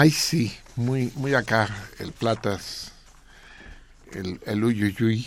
Ay, 0.00 0.12
sí, 0.12 0.56
muy, 0.76 1.12
muy 1.16 1.34
acá, 1.34 1.68
el 1.98 2.12
Platas, 2.12 2.92
el, 4.12 4.40
el 4.46 4.62
Uyuyuy. 4.62 5.26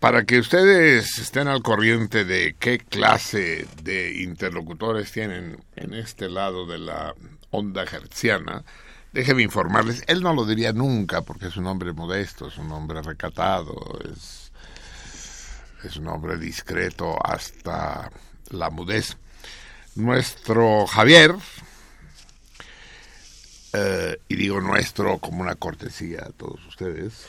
Para 0.00 0.24
que 0.24 0.40
ustedes 0.40 1.16
estén 1.20 1.46
al 1.46 1.62
corriente 1.62 2.24
de 2.24 2.56
qué 2.58 2.80
clase 2.80 3.68
de 3.84 4.20
interlocutores 4.22 5.12
tienen 5.12 5.62
en 5.76 5.94
este 5.94 6.28
lado 6.28 6.66
de 6.66 6.78
la 6.78 7.14
onda 7.52 7.84
hertziana, 7.84 8.64
déjenme 9.12 9.44
informarles, 9.44 10.02
él 10.08 10.20
no 10.20 10.34
lo 10.34 10.44
diría 10.44 10.72
nunca 10.72 11.22
porque 11.22 11.46
es 11.46 11.56
un 11.56 11.68
hombre 11.68 11.92
modesto, 11.92 12.48
es 12.48 12.58
un 12.58 12.72
hombre 12.72 13.00
recatado, 13.00 14.00
es, 14.12 14.50
es 15.84 15.96
un 15.98 16.08
hombre 16.08 16.36
discreto 16.36 17.16
hasta 17.24 18.10
la 18.50 18.70
mudez. 18.70 19.18
Nuestro 19.94 20.88
Javier, 20.88 21.36
eh, 23.72 24.18
y 24.28 24.36
digo 24.36 24.60
nuestro 24.60 25.18
como 25.18 25.42
una 25.42 25.54
cortesía 25.54 26.24
a 26.26 26.30
todos 26.32 26.64
ustedes, 26.66 27.26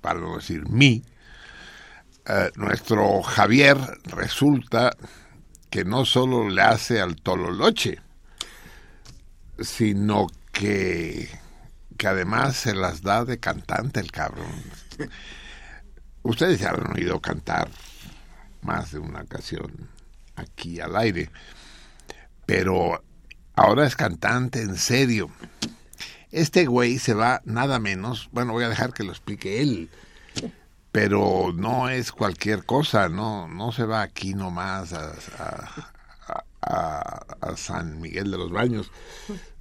para 0.00 0.20
no 0.20 0.36
decir 0.36 0.68
mí, 0.68 1.02
eh, 2.26 2.50
nuestro 2.56 3.22
Javier 3.22 3.78
resulta 4.04 4.96
que 5.70 5.84
no 5.84 6.04
solo 6.04 6.48
le 6.48 6.62
hace 6.62 7.00
al 7.00 7.16
tololoche, 7.16 7.98
sino 9.58 10.26
que, 10.52 11.28
que 11.96 12.06
además 12.06 12.56
se 12.56 12.74
las 12.74 13.02
da 13.02 13.24
de 13.24 13.38
cantante 13.38 14.00
el 14.00 14.12
cabrón. 14.12 14.52
Ustedes 16.22 16.60
ya 16.60 16.70
han 16.70 16.92
oído 16.94 17.20
cantar 17.20 17.70
más 18.60 18.92
de 18.92 18.98
una 18.98 19.22
ocasión 19.22 19.88
aquí 20.36 20.80
al 20.80 20.96
aire, 20.96 21.30
pero 22.44 23.02
ahora 23.58 23.86
es 23.86 23.96
cantante 23.96 24.62
en 24.62 24.76
serio. 24.76 25.30
Este 26.30 26.66
güey 26.66 26.98
se 26.98 27.14
va 27.14 27.42
nada 27.44 27.78
menos, 27.78 28.28
bueno, 28.32 28.52
voy 28.52 28.64
a 28.64 28.68
dejar 28.68 28.92
que 28.92 29.02
lo 29.02 29.10
explique 29.10 29.60
él, 29.60 29.88
pero 30.92 31.52
no 31.54 31.88
es 31.88 32.12
cualquier 32.12 32.64
cosa, 32.64 33.08
no, 33.08 33.48
no 33.48 33.72
se 33.72 33.84
va 33.84 34.02
aquí 34.02 34.34
nomás 34.34 34.92
a, 34.92 35.12
a, 35.38 36.44
a, 36.60 37.26
a 37.40 37.56
San 37.56 38.00
Miguel 38.00 38.30
de 38.30 38.38
los 38.38 38.52
Baños, 38.52 38.92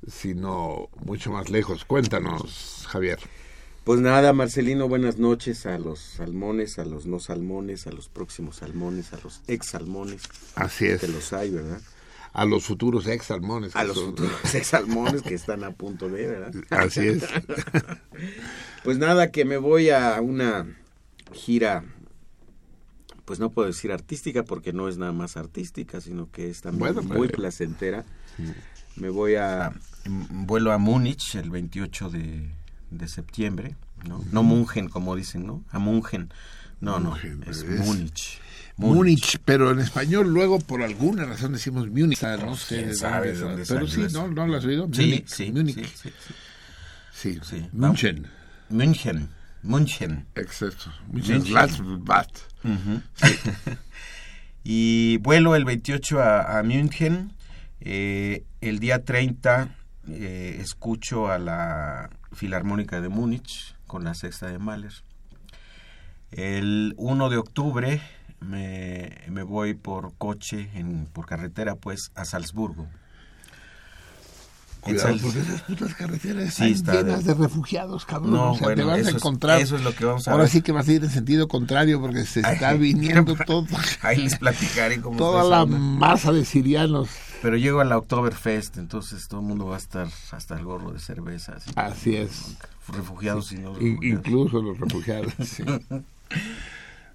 sino 0.08 0.90
mucho 1.04 1.32
más 1.32 1.50
lejos. 1.50 1.86
Cuéntanos, 1.86 2.86
Javier. 2.90 3.20
Pues 3.84 4.02
nada, 4.02 4.34
Marcelino, 4.34 4.90
buenas 4.90 5.18
noches 5.18 5.66
a 5.66 5.80
los 5.80 6.00
salmones, 6.00 6.78
a 6.78 6.86
los 6.86 7.06
no 7.06 7.20
salmones, 7.20 7.88
a 7.88 7.92
los 7.92 8.10
próximos 8.10 8.58
salmones, 8.58 9.14
a 9.14 9.18
los 9.24 9.42
ex 9.48 9.68
salmones. 9.68 10.24
Así 10.56 10.88
es. 10.88 11.00
Que 11.00 11.08
los 11.08 11.32
hay, 11.32 11.52
¿verdad? 11.52 11.80
A 12.38 12.46
los 12.46 12.66
futuros 12.66 13.08
ex 13.08 13.26
salmones. 13.26 13.76
A 13.76 13.84
los 13.84 14.00
futuros 14.00 14.32
ex 14.54 14.68
salmones 14.68 15.24
que 15.24 15.34
están 15.34 15.64
a 15.64 15.72
punto 15.72 16.08
de, 16.08 16.28
¿verdad? 16.28 16.54
Así 16.70 17.08
es. 17.08 17.24
pues 18.84 18.98
nada, 19.00 19.32
que 19.32 19.44
me 19.44 19.58
voy 19.58 19.90
a 19.90 20.22
una 20.22 20.68
gira, 21.34 21.84
pues 23.26 23.40
no 23.40 23.50
puedo 23.50 23.68
decir 23.68 23.92
artística 23.92 24.44
porque 24.44 24.72
no 24.72 24.88
es 24.88 24.98
nada 24.98 25.14
más 25.14 25.36
artística, 25.36 26.00
sino 26.00 26.30
que 26.32 26.50
es 26.50 26.62
también 26.62 26.94
Bueno, 26.94 27.02
muy 27.02 27.28
pero- 27.28 27.38
placentera. 27.40 28.06
Me 28.96 29.10
voy 29.10 29.36
a 29.36 29.74
vuelo 30.06 30.72
a 30.72 30.78
Múnich 30.78 31.36
el 31.36 31.50
28 31.50 32.10
de, 32.12 32.52
de 32.92 33.08
septiembre, 33.08 33.76
¿no? 34.08 34.24
No 34.32 34.44
Mungen, 34.44 34.90
como 34.90 35.16
dicen, 35.16 35.46
¿no? 35.46 35.64
A 35.70 35.80
Mungen. 35.80 36.32
No, 36.82 37.00
no, 37.00 37.12
Mungen, 37.12 37.44
es 37.48 37.64
es- 37.64 37.80
Múnich. 37.86 38.40
Múnich, 38.78 39.40
pero 39.44 39.72
en 39.72 39.80
español 39.80 40.28
luego 40.28 40.60
por 40.60 40.84
alguna 40.84 41.26
razón 41.26 41.54
decimos 41.54 41.88
Múnich. 41.90 42.22
No 42.22 42.56
sé 42.56 42.76
¿Quién 42.76 42.90
de 42.90 42.96
sabe 42.96 43.34
dónde, 43.34 43.64
de 43.64 43.66
dónde 43.66 43.66
Pero 43.68 43.88
sí? 43.88 44.14
¿no? 44.14 44.28
¿No 44.28 44.48
lo 44.48 44.58
has 44.58 44.66
oído? 44.66 44.88
Sí, 44.94 45.02
Múnich, 45.02 45.28
sí, 45.28 45.52
Múnich. 45.52 45.86
sí. 47.12 47.40
München. 47.74 48.28
München. 48.70 49.30
München. 49.64 50.26
Exacto. 50.36 50.92
München. 51.12 51.44
München. 52.64 53.04
Y 54.70 55.18
vuelo 55.20 55.56
el 55.56 55.64
28 55.64 56.22
a, 56.22 56.60
a 56.60 56.64
München. 56.64 57.32
Eh, 57.80 58.44
el 58.60 58.80
día 58.80 59.06
30 59.06 59.74
eh, 60.10 60.58
escucho 60.60 61.32
a 61.32 61.40
la 61.40 62.10
Filarmónica 62.34 63.00
de 63.00 63.08
Múnich 63.08 63.76
con 63.88 64.04
la 64.04 64.14
sexta 64.14 64.48
de 64.48 64.60
Mahler. 64.60 64.92
El 66.32 66.94
1 66.98 67.30
de 67.30 67.38
octubre 67.38 68.02
me, 68.40 69.18
me 69.30 69.44
voy 69.44 69.74
por 69.74 70.14
coche, 70.18 70.70
en, 70.74 71.06
por 71.08 71.26
carretera, 71.26 71.76
pues, 71.76 72.12
a 72.16 72.26
Salzburgo. 72.26 72.88
Cuidado, 74.82 75.10
Sal- 75.10 75.20
porque 75.22 75.40
esas 75.40 75.62
putas 75.64 75.94
carreteras 75.96 76.54
Sí, 76.54 76.72
están 76.72 76.96
está 76.96 77.04
llenas 77.04 77.26
de- 77.26 77.34
de 77.34 77.40
refugiados, 77.42 78.06
cabrón. 78.06 78.32
No, 78.32 78.52
o 78.52 78.56
sea, 78.56 78.68
bueno, 78.68 78.84
te 78.84 78.88
vas 78.88 78.98
a 79.06 79.10
es- 79.10 79.16
encontrar. 79.16 79.60
eso 79.60 79.76
es 79.76 79.82
lo 79.84 79.94
que 79.94 80.06
vamos 80.06 80.28
a 80.28 80.32
Ahora 80.32 80.44
ver. 80.44 80.52
sí 80.52 80.62
que 80.62 80.72
vas 80.72 80.88
a 80.88 80.94
ir 80.94 81.04
en 81.04 81.10
sentido 81.10 81.48
contrario 81.48 82.00
porque 82.00 82.26
se 82.26 82.40
está 82.40 82.70
Ay. 82.70 82.78
viniendo 82.80 83.36
todo, 83.46 83.66
Ahí 84.02 84.18
les 84.18 84.38
platicaré 84.38 85.02
cómo 85.02 85.18
toda 85.18 85.44
la 85.44 85.64
onda. 85.64 85.78
masa 85.78 86.32
de 86.32 86.46
sirianos. 86.46 87.10
Pero 87.42 87.58
llego 87.58 87.82
a 87.82 87.86
la 87.86 87.98
Oktoberfest, 87.98 88.78
entonces 88.78 89.28
todo 89.28 89.42
el 89.42 89.48
mundo 89.48 89.66
va 89.66 89.76
a 89.76 89.80
estar 89.80 90.08
hasta 90.32 90.56
el 90.58 90.64
gorro 90.64 90.92
de 90.94 91.00
cerveza. 91.00 91.56
Así, 91.56 91.72
Así 91.76 92.16
es. 92.16 92.56
Refugiados 92.88 93.52
y 93.52 93.58
no 93.58 93.74
refugiados. 93.74 94.04
incluso 94.06 94.62
los 94.62 94.80
refugiados. 94.80 95.34
sí. 95.44 95.64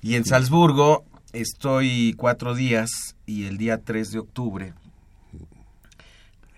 Y 0.04 0.16
en 0.16 0.24
Salzburgo 0.24 1.04
estoy 1.32 2.14
cuatro 2.16 2.54
días 2.54 3.16
y 3.26 3.46
el 3.46 3.58
día 3.58 3.78
3 3.78 4.12
de 4.12 4.18
octubre 4.18 4.74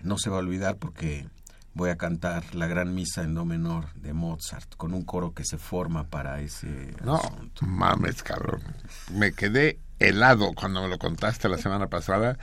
no 0.01 0.17
se 0.17 0.29
va 0.29 0.37
a 0.37 0.39
olvidar 0.39 0.77
porque 0.77 1.27
voy 1.73 1.89
a 1.89 1.97
cantar 1.97 2.55
la 2.55 2.67
gran 2.67 2.93
misa 2.93 3.23
en 3.23 3.33
do 3.33 3.43
menor 3.45 3.91
de 3.95 4.13
Mozart 4.13 4.75
con 4.75 4.93
un 4.93 5.03
coro 5.03 5.33
que 5.33 5.43
se 5.43 5.57
forma 5.57 6.05
para 6.05 6.39
ese 6.41 6.93
No, 7.03 7.15
asunto. 7.15 7.65
mames, 7.65 8.23
cabrón. 8.23 8.61
Me 9.11 9.31
quedé 9.33 9.79
helado 9.99 10.53
cuando 10.53 10.81
me 10.81 10.89
lo 10.89 10.97
contaste 10.99 11.49
la 11.49 11.57
semana 11.57 11.87
pasada 11.87 12.37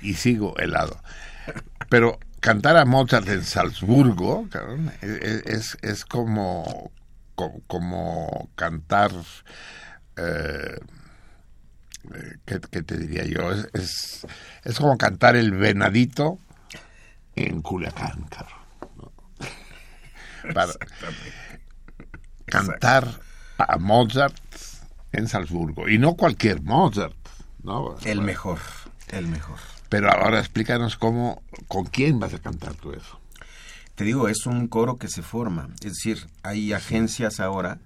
y 0.00 0.14
sigo 0.14 0.56
helado. 0.58 0.98
Pero 1.88 2.18
cantar 2.40 2.76
a 2.76 2.84
Mozart 2.84 3.28
en 3.28 3.44
Salzburgo 3.44 4.48
cabrón, 4.50 4.90
e, 5.02 5.06
e, 5.06 5.42
es, 5.52 5.76
es, 5.82 6.04
como, 6.04 6.90
como, 7.34 7.60
como 7.66 8.48
cantar... 8.56 9.12
Eh, 10.16 10.78
¿qué, 12.44 12.60
¿qué, 12.70 12.82
te 12.82 12.98
diría 12.98 13.24
yo? 13.24 13.50
Es, 13.52 13.68
es, 13.72 14.26
es, 14.64 14.78
como 14.78 14.96
cantar 14.96 15.36
el 15.36 15.52
venadito 15.52 16.38
en 17.34 17.62
Culiacán, 17.62 18.24
cabrón. 18.24 18.58
¿no? 18.96 19.12
Para 20.54 20.72
cantar 22.46 23.08
a 23.58 23.78
Mozart 23.78 24.36
en 25.12 25.28
Salzburgo. 25.28 25.88
Y 25.88 25.98
no 25.98 26.14
cualquier 26.14 26.62
Mozart, 26.62 27.16
¿no? 27.62 27.96
El 28.04 28.20
mejor, 28.20 28.58
el 29.08 29.26
mejor. 29.26 29.58
Pero 29.88 30.10
ahora 30.10 30.40
explícanos 30.40 30.96
cómo, 30.96 31.42
con 31.68 31.86
quién 31.86 32.18
vas 32.18 32.34
a 32.34 32.38
cantar 32.38 32.74
tú 32.74 32.92
eso. 32.92 33.20
Te 33.94 34.04
digo, 34.04 34.28
es 34.28 34.46
un 34.46 34.66
coro 34.66 34.96
que 34.96 35.08
se 35.08 35.22
forma. 35.22 35.68
Es 35.80 35.92
decir, 35.92 36.26
hay 36.42 36.72
agencias 36.72 37.38
ahora 37.38 37.78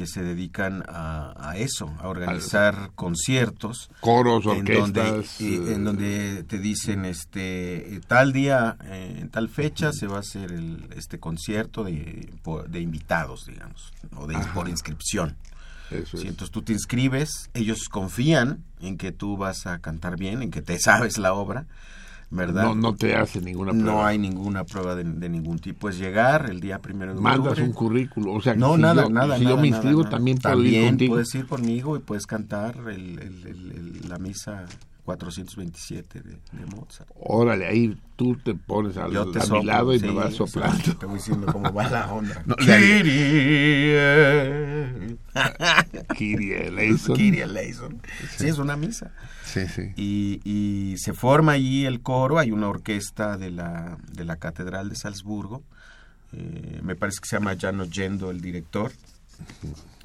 que 0.00 0.06
se 0.06 0.22
dedican 0.22 0.82
a, 0.88 1.34
a 1.36 1.58
eso, 1.58 1.94
a 1.98 2.08
organizar 2.08 2.74
Al, 2.74 2.94
conciertos, 2.94 3.90
coros, 4.00 4.46
orquestas, 4.46 4.72
en 4.72 4.94
donde, 4.94 5.26
eh, 5.40 5.74
en 5.74 5.84
donde 5.84 6.44
te 6.44 6.58
dicen 6.58 7.04
este 7.04 8.00
tal 8.06 8.32
día, 8.32 8.78
eh, 8.86 9.18
en 9.20 9.28
tal 9.28 9.50
fecha 9.50 9.92
se 9.92 10.06
va 10.06 10.16
a 10.16 10.20
hacer 10.20 10.52
el, 10.52 10.88
este 10.96 11.20
concierto 11.20 11.84
de, 11.84 12.32
de 12.68 12.80
invitados, 12.80 13.44
digamos, 13.46 13.92
o 14.16 14.26
de 14.26 14.38
por 14.54 14.70
inscripción. 14.70 15.36
Eso 15.90 16.16
sí, 16.16 16.28
entonces 16.28 16.50
tú 16.50 16.62
te 16.62 16.72
inscribes, 16.72 17.50
ellos 17.52 17.90
confían 17.90 18.64
en 18.80 18.96
que 18.96 19.12
tú 19.12 19.36
vas 19.36 19.66
a 19.66 19.80
cantar 19.80 20.16
bien, 20.16 20.40
en 20.40 20.50
que 20.50 20.62
te 20.62 20.78
sabes 20.78 21.18
la 21.18 21.34
obra, 21.34 21.66
¿verdad? 22.30 22.64
No, 22.64 22.74
no 22.74 22.94
te 22.94 23.14
hace 23.16 23.40
ninguna 23.40 23.72
prueba. 23.72 23.92
No 23.92 24.04
hay 24.06 24.18
ninguna 24.18 24.64
prueba 24.64 24.94
de, 24.94 25.04
de 25.04 25.28
ningún 25.28 25.58
tipo. 25.58 25.88
Es 25.88 25.98
llegar 25.98 26.48
el 26.48 26.60
día 26.60 26.78
primero 26.78 27.14
de 27.14 27.20
Mandas 27.20 27.48
octubre. 27.48 27.64
un 27.64 27.72
currículo. 27.72 28.32
O 28.32 28.40
sea, 28.40 28.54
no, 28.54 28.76
si 28.76 28.82
nada, 28.82 29.02
yo, 29.04 29.10
nada. 29.10 29.36
Si 29.36 29.44
nada, 29.44 29.56
yo 29.56 29.60
me 29.60 29.68
inscribo, 29.68 29.98
nada. 30.04 30.10
también 30.10 30.38
puedo 30.38 30.62
ir 30.62 30.86
contigo. 30.86 31.14
puedes 31.14 31.34
ir 31.34 31.46
conmigo 31.46 31.96
y 31.96 32.00
puedes 32.00 32.26
cantar 32.26 32.76
el, 32.88 33.18
el, 33.18 33.46
el, 33.46 34.08
la 34.08 34.18
misa 34.18 34.64
427 35.16 36.20
de, 36.20 36.30
de, 36.30 36.66
Mozart. 36.66 37.10
Órale, 37.16 37.66
ahí 37.66 37.98
tú 38.14 38.36
te 38.36 38.54
pones 38.54 38.96
al, 38.96 39.10
Yo 39.10 39.28
te 39.32 39.40
a 39.40 39.42
soplo, 39.42 39.60
mi 39.60 39.66
lado 39.66 39.92
y 39.92 39.98
sí, 39.98 40.06
me 40.06 40.12
vas 40.12 40.34
soplando. 40.34 40.96
Te 40.96 41.06
voy 41.06 41.16
diciendo 41.16 41.52
cómo 41.52 41.72
va 41.72 41.90
la 41.90 42.12
onda. 42.12 42.40
No, 42.46 42.54
Kyrie. 42.54 43.96
Kyrie 46.16 46.68
eleison. 46.68 47.16
Kyrie 47.16 47.42
eleison. 47.42 48.00
Sí. 48.20 48.26
sí, 48.38 48.48
es 48.48 48.58
una 48.58 48.76
misa. 48.76 49.10
Sí, 49.44 49.66
sí. 49.66 49.92
Y, 49.96 50.40
y, 50.44 50.96
se 50.98 51.12
forma 51.12 51.52
allí 51.52 51.86
el 51.86 52.02
coro, 52.02 52.38
hay 52.38 52.52
una 52.52 52.68
orquesta 52.68 53.36
de 53.36 53.50
la, 53.50 53.98
de 54.12 54.24
la 54.24 54.36
Catedral 54.36 54.90
de 54.90 54.94
Salzburgo, 54.94 55.64
eh, 56.32 56.78
me 56.84 56.94
parece 56.94 57.18
que 57.20 57.26
se 57.26 57.36
llama 57.36 57.56
Jan 57.60 57.80
Oyendo 57.80 58.30
el 58.30 58.40
director, 58.40 58.92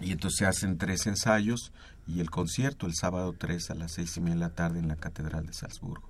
y 0.01 0.11
entonces 0.11 0.39
se 0.39 0.45
hacen 0.47 0.79
tres 0.79 1.05
ensayos 1.05 1.71
y 2.07 2.19
el 2.19 2.29
concierto 2.29 2.85
el 2.85 2.95
sábado 2.95 3.33
3 3.37 3.71
a 3.71 3.75
las 3.75 3.93
seis 3.93 4.15
y 4.17 4.21
media 4.21 4.35
de 4.35 4.39
la 4.41 4.55
tarde 4.55 4.79
en 4.79 4.87
la 4.87 4.95
Catedral 4.95 5.45
de 5.45 5.53
Salzburgo. 5.53 6.09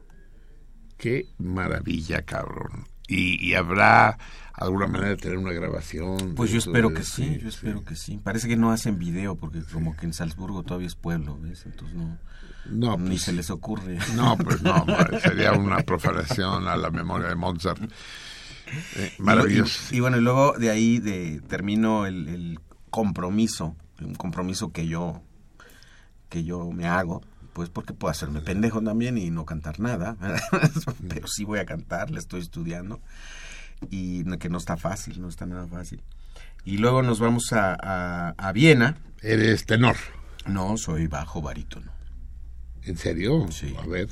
Qué 0.98 1.28
maravilla, 1.38 2.22
cabrón. 2.24 2.86
Y, 3.08 3.46
y, 3.46 3.54
habrá 3.54 4.18
alguna 4.54 4.88
manera 4.88 5.10
de 5.10 5.18
tener 5.18 5.38
una 5.38 5.52
grabación. 5.52 6.34
Pues 6.36 6.50
yo 6.50 6.58
espero 6.58 6.92
que 6.92 7.04
sí, 7.04 7.36
sí, 7.36 7.40
yo 7.40 7.50
espero 7.50 7.80
sí. 7.80 7.86
que 7.86 7.96
sí. 7.96 8.18
Parece 8.18 8.48
que 8.48 8.56
no 8.56 8.72
hacen 8.72 8.98
video 8.98 9.36
porque 9.36 9.62
como 9.62 9.96
que 9.96 10.08
en 10.08 10.14
Salzburgo 10.14 10.64
todavía 10.64 10.88
es 10.88 10.96
pueblo, 10.96 11.38
¿ves? 11.40 11.68
Entonces 11.68 11.96
no, 11.96 12.18
no 12.66 12.98
ni 12.98 13.10
pues, 13.10 13.22
se 13.22 13.34
les 13.34 13.52
ocurre. 13.52 14.00
No, 14.16 14.36
pues 14.38 14.64
no, 14.64 14.86
sería 15.22 15.52
una 15.52 15.84
profanación 15.84 16.68
a 16.68 16.76
la 16.78 16.90
memoria 16.90 17.28
de 17.28 17.36
Mozart. 17.36 17.84
Eh, 18.96 19.14
maravilloso. 19.20 19.94
Y, 19.94 19.98
y, 19.98 20.00
bueno, 20.00 20.18
y 20.18 20.22
luego 20.22 20.54
de 20.58 20.72
ahí 20.72 20.98
de, 20.98 21.42
termino 21.48 22.08
el, 22.08 22.28
el 22.28 22.60
compromiso, 22.90 23.76
un 24.02 24.16
compromiso 24.16 24.72
que 24.72 24.88
yo 24.88 25.22
que 26.36 26.44
yo 26.44 26.70
me 26.70 26.86
hago, 26.86 27.22
pues 27.54 27.70
porque 27.70 27.94
puedo 27.94 28.12
hacerme 28.12 28.42
pendejo 28.42 28.82
también 28.82 29.18
y 29.18 29.32
no 29.32 29.46
cantar 29.46 29.80
nada, 29.80 30.18
pero 31.08 31.28
sí 31.28 31.46
voy 31.46 31.60
a 31.60 31.66
cantar, 31.66 32.12
le 32.12 32.20
estoy 32.20 32.42
estudiando 32.42 33.00
y 33.90 34.26
que 34.38 34.50
no 34.50 34.58
está 34.58 34.76
fácil, 34.76 35.22
no 35.22 35.30
está 35.30 35.46
nada 35.46 35.66
fácil. 35.66 36.04
Y 36.66 36.78
luego 36.78 37.04
nos 37.04 37.22
vamos 37.22 37.54
a, 37.54 37.78
a, 37.82 38.34
a 38.38 38.52
Viena. 38.52 38.98
¿Eres 39.22 39.66
tenor? 39.66 39.96
No, 40.46 40.76
soy 40.76 41.08
bajo 41.08 41.42
barítono. 41.42 41.90
¿En 42.84 42.98
serio? 42.98 43.48
Sí. 43.50 43.74
A 43.82 43.88
ver. 43.88 44.10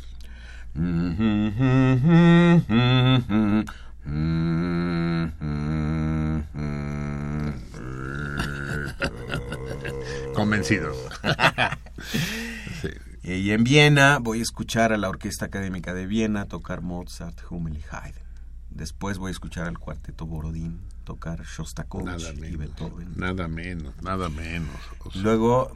Convencidos. 10.33 10.97
sí. 12.81 12.89
Y 13.23 13.51
en 13.51 13.63
Viena 13.63 14.19
voy 14.19 14.39
a 14.39 14.41
escuchar 14.41 14.91
a 14.91 14.97
la 14.97 15.07
Orquesta 15.09 15.45
Académica 15.45 15.93
de 15.93 16.07
Viena 16.07 16.45
tocar 16.45 16.81
Mozart, 16.81 17.39
Hummel 17.49 17.77
y 17.77 17.83
Haydn. 17.89 18.21
Después 18.69 19.17
voy 19.17 19.29
a 19.29 19.31
escuchar 19.31 19.67
al 19.67 19.79
cuarteto 19.79 20.25
Borodín 20.25 20.81
tocar 21.03 21.43
Shostakovich 21.43 22.33
y 22.37 22.55
Beethoven. 22.55 23.13
Nada 23.15 23.47
menos, 23.47 23.93
nada 24.01 24.29
menos. 24.29 24.75
O 24.99 25.11
sea. 25.11 25.21
Luego, 25.21 25.71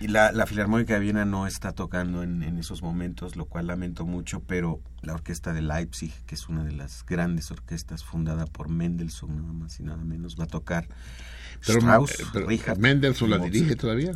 y 0.00 0.08
la, 0.08 0.32
la, 0.32 0.46
Filarmónica 0.46 0.94
de 0.94 1.00
Viena 1.00 1.24
no 1.24 1.46
está 1.46 1.72
tocando 1.72 2.22
en, 2.22 2.42
en, 2.42 2.58
esos 2.58 2.82
momentos, 2.82 3.36
lo 3.36 3.46
cual 3.46 3.66
lamento 3.66 4.06
mucho, 4.06 4.40
pero 4.40 4.80
la 5.02 5.14
Orquesta 5.14 5.52
de 5.52 5.62
Leipzig, 5.62 6.12
que 6.26 6.34
es 6.34 6.48
una 6.48 6.64
de 6.64 6.72
las 6.72 7.04
grandes 7.04 7.50
orquestas 7.50 8.04
fundada 8.04 8.46
por 8.46 8.68
Mendelssohn, 8.68 9.36
nada 9.36 9.52
más 9.52 9.80
y 9.80 9.82
nada 9.82 10.04
menos, 10.04 10.38
va 10.38 10.44
a 10.44 10.48
tocar 10.48 10.88
pero, 11.64 11.78
Strauss, 11.78 12.16
pero 12.32 12.46
Richard, 12.46 12.78
Mendelssohn 12.78 13.30
la 13.30 13.38
dirige 13.38 13.76
todavía. 13.76 14.12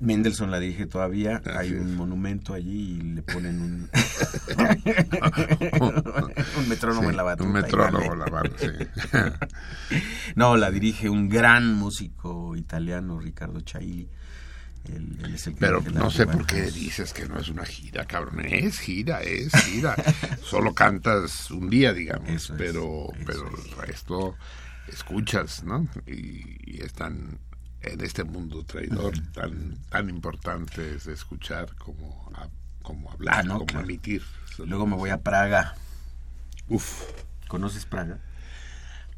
Mendelssohn 0.00 0.50
la 0.50 0.58
dirige 0.58 0.86
todavía, 0.86 1.36
Así 1.36 1.50
hay 1.56 1.72
un 1.72 1.90
es. 1.90 1.94
monumento 1.94 2.54
allí 2.54 2.98
y 2.98 3.02
le 3.02 3.22
ponen 3.22 3.60
un, 3.60 3.90
un 6.58 6.68
metrónomo 6.68 7.02
sí, 7.02 7.08
en 7.10 7.16
la 7.16 7.22
batuta. 7.22 7.46
Un 7.48 7.52
metrónomo 7.52 8.12
en 8.12 8.18
la 8.18 8.26
batuta, 8.26 8.58
sí. 8.58 8.68
no, 10.34 10.56
la 10.56 10.70
dirige 10.70 11.08
un 11.08 11.28
gran 11.28 11.74
músico 11.74 12.56
italiano, 12.56 13.20
Ricardo 13.20 13.60
Chailly. 13.60 14.08
Él, 14.92 15.18
él 15.24 15.34
es 15.34 15.46
el 15.48 15.54
que 15.54 15.60
Pero 15.60 15.80
no 15.80 16.10
sé 16.10 16.26
por 16.26 16.46
qué 16.46 16.62
dices 16.70 17.12
que 17.12 17.26
no 17.26 17.38
es 17.38 17.48
una 17.48 17.64
gira, 17.64 18.04
cabrón. 18.04 18.44
Es 18.46 18.78
gira, 18.78 19.20
es 19.22 19.52
gira. 19.64 19.96
Solo 20.42 20.74
cantas 20.74 21.50
un 21.50 21.68
día, 21.68 21.92
digamos, 21.92 22.28
eso 22.30 22.54
pero, 22.56 23.08
es, 23.12 23.26
pero 23.26 23.48
el 23.48 23.70
resto 23.86 24.36
escuchas, 24.88 25.64
¿no? 25.64 25.88
Y, 26.06 26.58
y 26.64 26.82
están 26.82 27.38
en 27.80 28.00
este 28.00 28.24
mundo 28.24 28.64
traidor 28.64 29.14
uh 29.14 29.20
-huh. 29.20 29.32
tan 29.32 29.76
tan 29.88 30.08
importante 30.08 30.98
de 30.98 31.12
escuchar 31.12 31.74
como 31.76 32.30
a, 32.34 32.48
como 32.82 33.10
hablar, 33.10 33.38
ah, 33.38 33.42
no, 33.42 33.54
como 33.54 33.66
claro. 33.66 33.84
emitir. 33.84 34.22
Luego 34.58 34.86
me 34.86 34.96
voy 34.96 35.10
a 35.10 35.22
Praga. 35.22 35.74
Uf. 36.68 37.02
¿Conoces 37.48 37.84
Praga? 37.84 38.18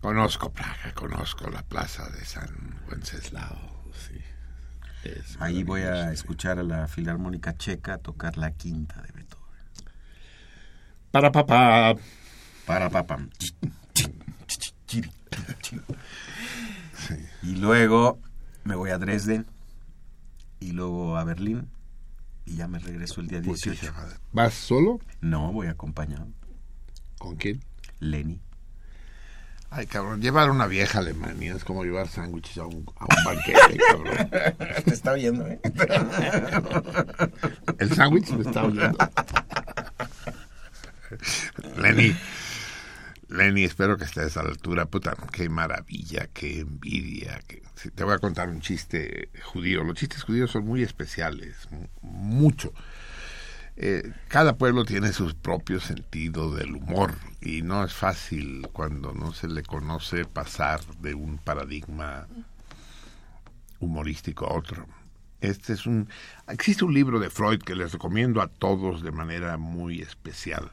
Conozco 0.00 0.52
Praga, 0.52 0.92
conozco 0.94 1.50
la 1.50 1.62
plaza 1.62 2.08
de 2.10 2.24
San 2.24 2.80
Wenceslao, 2.88 3.90
sí. 3.92 4.20
Es 5.04 5.40
Ahí 5.40 5.64
voy 5.64 5.82
a 5.82 6.12
escuchar 6.12 6.58
a 6.58 6.62
la 6.62 6.88
Filarmónica 6.88 7.56
Checa 7.56 7.98
tocar 7.98 8.36
la 8.36 8.52
quinta 8.52 9.00
de 9.02 9.12
Beethoven. 9.12 9.44
Para 11.10 11.32
papá. 11.32 11.94
Para 12.66 12.90
papá. 12.90 13.18
Sí. 16.98 17.14
Y 17.44 17.54
luego 17.54 18.18
me 18.64 18.74
voy 18.74 18.90
a 18.90 18.98
Dresden 18.98 19.46
y 20.58 20.72
luego 20.72 21.16
a 21.16 21.22
Berlín 21.22 21.68
y 22.44 22.56
ya 22.56 22.66
me 22.66 22.80
regreso 22.80 23.20
el 23.20 23.28
día 23.28 23.40
18. 23.40 23.94
¿Vas 24.32 24.54
solo? 24.54 24.98
No, 25.20 25.52
voy 25.52 25.68
acompañado. 25.68 26.26
¿Con 27.18 27.36
quién? 27.36 27.62
Lenny. 28.00 28.40
Ay, 29.70 29.86
cabrón, 29.86 30.22
llevar 30.22 30.50
una 30.50 30.66
vieja 30.66 30.98
a 30.98 31.02
Alemania 31.02 31.54
es 31.54 31.62
como 31.62 31.84
llevar 31.84 32.08
sándwiches 32.08 32.56
a 32.56 32.64
un, 32.64 32.86
a 32.96 33.04
un 33.04 33.24
banquete, 33.24 33.76
cabrón. 33.90 34.30
Te 34.84 34.94
está 34.94 35.12
oyendo, 35.12 35.46
¿eh? 35.46 35.60
El 37.78 37.94
sándwich 37.94 38.30
me 38.30 38.42
está 38.42 38.64
oyendo. 38.64 38.96
Lenny, 41.76 42.16
Lenny, 43.28 43.64
espero 43.64 43.98
que 43.98 44.04
estés 44.04 44.36
a 44.36 44.42
la 44.42 44.50
altura. 44.50 44.86
Puta, 44.86 45.14
qué 45.32 45.48
maravilla, 45.48 46.28
qué 46.32 46.60
envidia. 46.60 47.40
Te 47.94 48.04
voy 48.04 48.14
a 48.14 48.18
contar 48.18 48.48
un 48.48 48.60
chiste 48.60 49.30
judío. 49.42 49.84
Los 49.84 49.96
chistes 49.96 50.22
judíos 50.22 50.50
son 50.50 50.64
muy 50.64 50.82
especiales, 50.82 51.68
mucho. 52.00 52.72
Eh, 53.76 54.12
cada 54.28 54.56
pueblo 54.56 54.84
tiene 54.84 55.12
su 55.12 55.32
propio 55.36 55.78
sentido 55.78 56.52
del 56.52 56.74
humor 56.74 57.14
y 57.40 57.62
no 57.62 57.84
es 57.84 57.92
fácil 57.92 58.66
cuando 58.72 59.12
no 59.12 59.32
se 59.32 59.46
le 59.46 59.62
conoce 59.62 60.24
pasar 60.24 60.80
de 61.00 61.14
un 61.14 61.38
paradigma 61.38 62.26
humorístico 63.78 64.46
a 64.46 64.56
otro. 64.56 64.86
Este 65.40 65.74
es 65.74 65.86
un 65.86 66.08
existe 66.48 66.84
un 66.84 66.92
libro 66.92 67.20
de 67.20 67.30
Freud 67.30 67.62
que 67.62 67.76
les 67.76 67.92
recomiendo 67.92 68.42
a 68.42 68.48
todos 68.48 69.02
de 69.02 69.12
manera 69.12 69.58
muy 69.58 70.00
especial. 70.00 70.72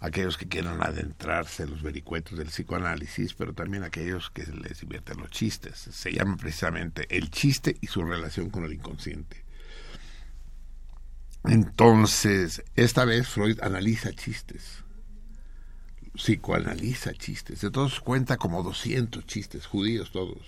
Aquellos 0.00 0.36
que 0.36 0.46
quieran 0.46 0.80
adentrarse 0.82 1.64
en 1.64 1.70
los 1.70 1.82
vericuetos 1.82 2.38
del 2.38 2.48
psicoanálisis, 2.48 3.34
pero 3.34 3.52
también 3.52 3.82
aquellos 3.82 4.30
que 4.30 4.44
les 4.44 4.80
divierten 4.80 5.18
los 5.18 5.30
chistes. 5.30 5.76
Se 5.76 6.12
llama 6.12 6.36
precisamente 6.36 7.06
el 7.16 7.30
chiste 7.30 7.76
y 7.80 7.88
su 7.88 8.02
relación 8.02 8.50
con 8.50 8.64
el 8.64 8.72
inconsciente. 8.72 9.44
Entonces, 11.44 12.62
esta 12.74 13.04
vez 13.04 13.28
Freud 13.28 13.58
analiza 13.62 14.12
chistes, 14.12 14.84
psicoanaliza 16.14 17.12
chistes, 17.14 17.60
de 17.60 17.70
todos 17.70 18.00
cuenta 18.00 18.36
como 18.36 18.62
200 18.62 19.24
chistes, 19.26 19.66
judíos 19.66 20.12
todos. 20.12 20.42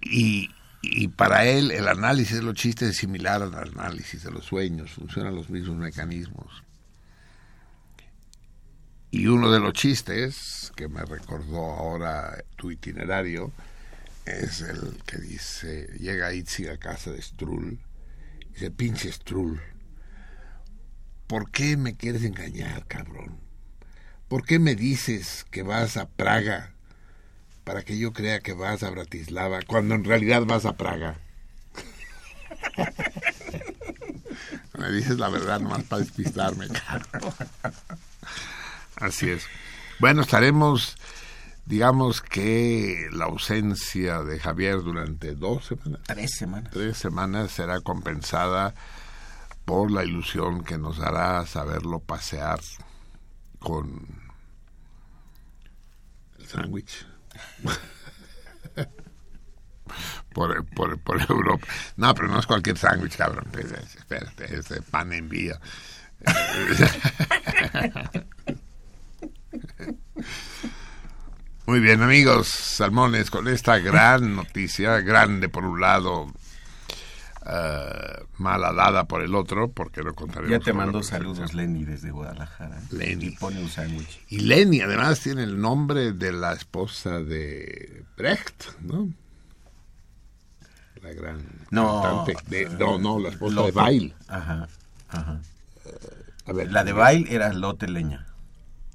Y, 0.00 0.50
y 0.82 1.08
para 1.08 1.46
él 1.46 1.70
el 1.70 1.88
análisis 1.88 2.36
de 2.36 2.42
los 2.42 2.54
chistes 2.54 2.90
es 2.90 2.96
similar 2.96 3.42
al 3.42 3.54
análisis 3.54 4.22
de 4.22 4.30
los 4.30 4.44
sueños, 4.44 4.92
funcionan 4.92 5.34
los 5.34 5.50
mismos 5.50 5.76
mecanismos. 5.76 6.67
Y 9.10 9.26
uno 9.26 9.50
de 9.50 9.60
los 9.60 9.72
chistes 9.72 10.70
que 10.76 10.88
me 10.88 11.02
recordó 11.02 11.72
ahora 11.72 12.44
tu 12.56 12.70
itinerario 12.70 13.52
es 14.26 14.60
el 14.60 15.02
que 15.06 15.16
dice, 15.16 15.88
llega 15.98 16.34
Itzi 16.34 16.68
a 16.68 16.76
casa 16.76 17.10
de 17.10 17.22
Strull, 17.22 17.78
y 18.40 18.52
dice, 18.52 18.70
pinche 18.70 19.10
Strull, 19.10 19.58
¿por 21.26 21.50
qué 21.50 21.78
me 21.78 21.96
quieres 21.96 22.22
engañar, 22.22 22.86
cabrón? 22.86 23.38
¿Por 24.28 24.44
qué 24.44 24.58
me 24.58 24.74
dices 24.74 25.46
que 25.50 25.62
vas 25.62 25.96
a 25.96 26.06
Praga 26.06 26.74
para 27.64 27.82
que 27.82 27.98
yo 27.98 28.12
crea 28.12 28.40
que 28.40 28.52
vas 28.52 28.82
a 28.82 28.90
Bratislava 28.90 29.62
cuando 29.62 29.94
en 29.94 30.04
realidad 30.04 30.44
vas 30.44 30.66
a 30.66 30.76
Praga? 30.76 31.16
me 34.78 34.92
dices 34.92 35.18
la 35.18 35.30
verdad 35.30 35.60
nomás 35.60 35.84
para 35.84 36.02
despistarme, 36.02 36.68
cabrón. 36.68 37.32
Así 39.00 39.30
es. 39.30 39.46
Bueno, 40.00 40.22
estaremos, 40.22 40.96
digamos 41.66 42.20
que 42.20 43.08
la 43.12 43.26
ausencia 43.26 44.22
de 44.22 44.40
Javier 44.40 44.82
durante 44.82 45.34
dos 45.34 45.66
semanas. 45.66 46.00
Tres 46.06 46.36
semanas. 46.36 46.72
Tres 46.72 46.96
semanas 46.96 47.52
será 47.52 47.80
compensada 47.80 48.74
por 49.64 49.90
la 49.90 50.04
ilusión 50.04 50.64
que 50.64 50.78
nos 50.78 51.00
hará 51.00 51.44
saberlo 51.46 52.00
pasear 52.00 52.60
con 53.58 54.06
el 56.38 56.46
sándwich. 56.46 57.06
por, 60.32 60.64
por, 60.66 60.98
por, 61.00 61.30
Europa. 61.30 61.66
No, 61.96 62.14
pero 62.14 62.28
no 62.28 62.38
es 62.40 62.46
cualquier 62.46 62.78
sándwich, 62.78 63.16
cabrón. 63.16 63.46
Espérate, 63.56 64.56
es 64.56 64.68
de 64.68 64.82
pan 64.82 65.12
en 65.12 65.28
vía. 65.28 65.60
Muy 71.66 71.80
bien, 71.80 72.00
amigos 72.00 72.48
salmones, 72.48 73.30
con 73.30 73.46
esta 73.46 73.78
gran 73.78 74.34
noticia, 74.34 75.00
grande 75.00 75.50
por 75.50 75.66
un 75.66 75.82
lado, 75.82 76.22
uh, 76.22 76.32
mala 78.38 78.72
dada 78.72 79.04
por 79.04 79.20
el 79.22 79.34
otro, 79.34 79.70
porque 79.70 80.02
lo 80.02 80.14
contaremos. 80.14 80.50
Ya 80.50 80.60
te 80.60 80.72
mando 80.72 81.02
saludos, 81.02 81.52
Lenny, 81.52 81.84
desde 81.84 82.10
Guadalajara. 82.10 82.80
Lenny. 82.90 83.26
Y 83.26 83.30
pone 83.32 83.60
un 83.60 83.68
sándwich. 83.68 84.24
Y 84.28 84.40
Lenny, 84.40 84.80
además, 84.80 85.20
tiene 85.20 85.42
el 85.42 85.60
nombre 85.60 86.12
de 86.12 86.32
la 86.32 86.54
esposa 86.54 87.20
de 87.20 88.04
Brecht, 88.16 88.80
¿no? 88.80 89.12
La 91.02 91.12
gran 91.12 91.42
no, 91.70 92.02
cantante. 92.02 92.66
De, 92.66 92.68
no, 92.78 92.98
no, 92.98 93.18
la 93.18 93.28
esposa 93.28 93.54
Lotte. 93.54 93.66
de 93.66 93.72
Bail. 93.72 94.14
Ajá, 94.26 94.68
ajá. 95.10 95.40
A 96.46 96.52
ver, 96.54 96.72
la 96.72 96.82
de 96.82 96.92
Bail 96.92 97.26
era 97.28 97.52
Lotte 97.52 97.88
Leña. 97.88 98.24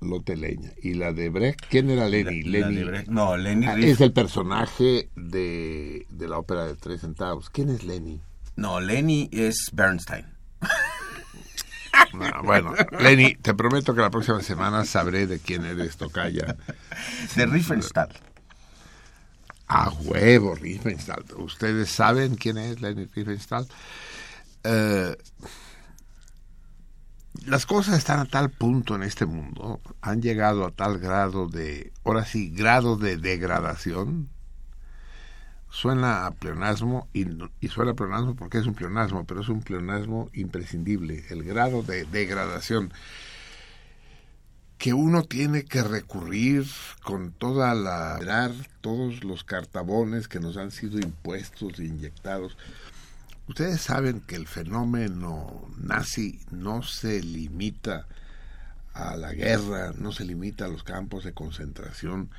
Lotte 0.06 0.36
Leña. 0.36 0.72
¿Y 0.82 0.94
la 0.94 1.14
de 1.14 1.30
Brecht? 1.30 1.66
¿Quién 1.70 1.90
era 1.90 2.08
Lenny? 2.08 2.44
La, 2.44 2.60
Lenny 2.60 2.76
la 2.76 2.80
de 2.80 2.86
Brecht. 2.86 3.08
No, 3.08 3.38
Lenny 3.38 3.68
ah, 3.68 3.78
es 3.78 4.02
el 4.02 4.14
personaje 4.14 5.10
de, 5.16 6.06
de 6.10 6.28
la 6.28 6.38
ópera 6.38 6.66
de 6.66 6.76
Tres 6.76 7.02
Centavos. 7.02 7.50
¿Quién 7.50 7.70
es 7.70 7.84
Lenny? 7.84 8.22
No, 8.56 8.80
Lenny 8.80 9.30
es 9.32 9.70
Bernstein. 9.74 10.26
No, 12.14 12.44
bueno, 12.44 12.74
Lenny, 13.00 13.36
te 13.36 13.54
prometo 13.54 13.96
que 13.96 14.02
la 14.02 14.12
próxima 14.12 14.42
semana 14.42 14.86
sabré 14.86 15.26
de 15.26 15.40
quién 15.40 15.66
eres 15.66 15.98
tocaya. 15.98 16.56
De 17.36 17.46
Riefenstahl. 17.46 18.10
A 19.68 19.90
huevo, 19.90 20.56
Riefenstahl. 20.56 21.24
¿Ustedes 21.38 21.90
saben 21.90 22.36
quién 22.36 22.58
es 22.58 22.82
Lenny 22.82 23.06
Riefenstahl? 23.06 23.68
Uh, 24.66 25.14
las 27.46 27.66
cosas 27.66 27.98
están 27.98 28.20
a 28.20 28.26
tal 28.26 28.50
punto 28.50 28.96
en 28.96 29.04
este 29.04 29.26
mundo, 29.26 29.82
han 30.02 30.22
llegado 30.22 30.66
a 30.66 30.72
tal 30.72 31.00
grado 31.00 31.48
de, 31.48 31.92
ahora 32.04 32.26
sí, 32.26 32.50
grado 32.50 32.98
de 32.98 33.18
degradación. 33.18 34.30
Suena 35.70 36.28
a 36.28 36.32
pleonasmo 36.32 37.08
y, 37.14 37.26
suena 37.68 37.92
a 37.92 37.96
pleonasmo 37.96 38.36
porque 38.36 38.60
es 38.60 38.68
un 38.68 38.76
pleonasmo, 38.76 39.26
pero 39.26 39.42
es 39.42 39.50
un 39.50 39.62
pleonasmo 39.62 40.30
imprescindible, 40.34 41.26
el 41.30 41.44
grado 41.44 41.82
de 41.82 42.06
degradación 42.06 42.94
que 44.78 44.94
uno 44.94 45.24
tiene 45.24 45.64
que 45.64 45.82
recurrir 45.82 46.66
con 47.04 47.32
toda 47.32 47.74
la 47.74 48.20
todos 48.82 49.24
los 49.24 49.44
cartabones 49.44 50.28
que 50.28 50.40
nos 50.40 50.58
han 50.58 50.72
sido 50.72 51.00
impuestos 51.00 51.80
e 51.80 51.86
inyectados 51.86 52.58
Ustedes 53.48 53.82
saben 53.82 54.22
que 54.22 54.36
el 54.36 54.48
fenómeno 54.48 55.68
nazi 55.78 56.40
no 56.52 56.82
se 56.82 57.22
limita 57.22 58.08
a 58.94 59.18
la 59.18 59.34
guerra, 59.34 59.92
no 59.98 60.14
se 60.14 60.24
limita 60.24 60.66
a 60.66 60.70
los 60.70 60.84
campos 60.84 61.26
de 61.26 61.34
concentración, 61.34 62.30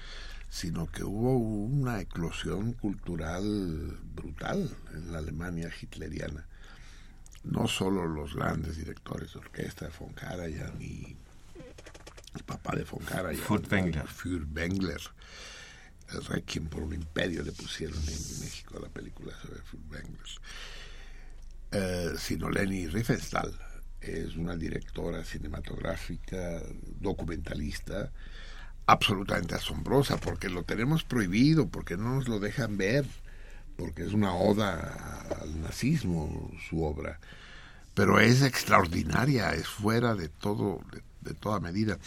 sino 0.48 0.86
que 0.86 1.04
hubo 1.04 1.36
una 1.36 2.00
eclosión 2.00 2.72
cultural 2.72 3.98
brutal 4.14 4.70
en 4.94 5.12
la 5.12 5.18
Alemania 5.18 5.68
hitleriana. 5.68 6.46
No 7.42 7.68
solo 7.68 8.06
los 8.06 8.34
grandes 8.34 8.78
directores 8.78 9.34
de 9.34 9.40
orquesta, 9.40 9.90
von 9.98 10.14
Karajan 10.14 10.80
y 10.80 11.16
el 12.34 12.44
papá 12.44 12.74
de 12.76 12.84
von 12.84 13.04
Karajan, 13.04 13.36
Furtwängler. 13.36 14.06
Furtwängler, 14.06 15.00
el 16.12 16.24
Requiem 16.24 16.66
por 16.66 16.82
un 16.82 16.94
imperio 16.94 17.42
le 17.42 17.52
pusieron 17.52 17.98
en 17.98 18.40
México 18.40 18.78
la 18.80 18.88
película 18.88 19.34
sobre 19.42 19.60
Furtwängler. 19.60 20.30
Eh, 21.76 22.12
sino 22.18 22.50
Leni 22.50 22.86
Riefenstahl. 22.86 23.52
Es 24.00 24.36
una 24.36 24.54
directora 24.54 25.24
cinematográfica, 25.24 26.62
documentalista, 27.00 28.12
absolutamente 28.86 29.56
asombrosa, 29.56 30.18
porque 30.18 30.48
lo 30.48 30.62
tenemos 30.62 31.02
prohibido, 31.02 31.66
porque 31.66 31.96
no 31.96 32.14
nos 32.14 32.28
lo 32.28 32.38
dejan 32.38 32.76
ver, 32.76 33.04
porque 33.76 34.04
es 34.04 34.12
una 34.12 34.36
oda 34.36 35.26
al 35.40 35.62
nazismo 35.62 36.52
su 36.68 36.84
obra. 36.84 37.18
Pero 37.94 38.20
es 38.20 38.42
extraordinaria, 38.42 39.52
es 39.54 39.66
fuera 39.66 40.14
de 40.14 40.28
todo, 40.28 40.80
de, 40.92 41.02
de 41.28 41.34
toda 41.34 41.58
medida. 41.58 41.98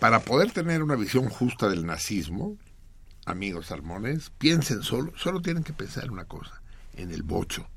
Para 0.00 0.20
poder 0.20 0.50
tener 0.50 0.82
una 0.82 0.96
visión 0.96 1.28
justa 1.28 1.68
del 1.68 1.86
nazismo, 1.86 2.56
amigos 3.26 3.66
salmones, 3.66 4.30
piensen 4.38 4.82
solo, 4.82 5.12
solo 5.16 5.40
tienen 5.40 5.62
que 5.62 5.72
pensar 5.72 6.04
en 6.04 6.10
una 6.10 6.24
cosa, 6.24 6.60
en 6.94 7.12
el 7.12 7.22
bocho. 7.22 7.68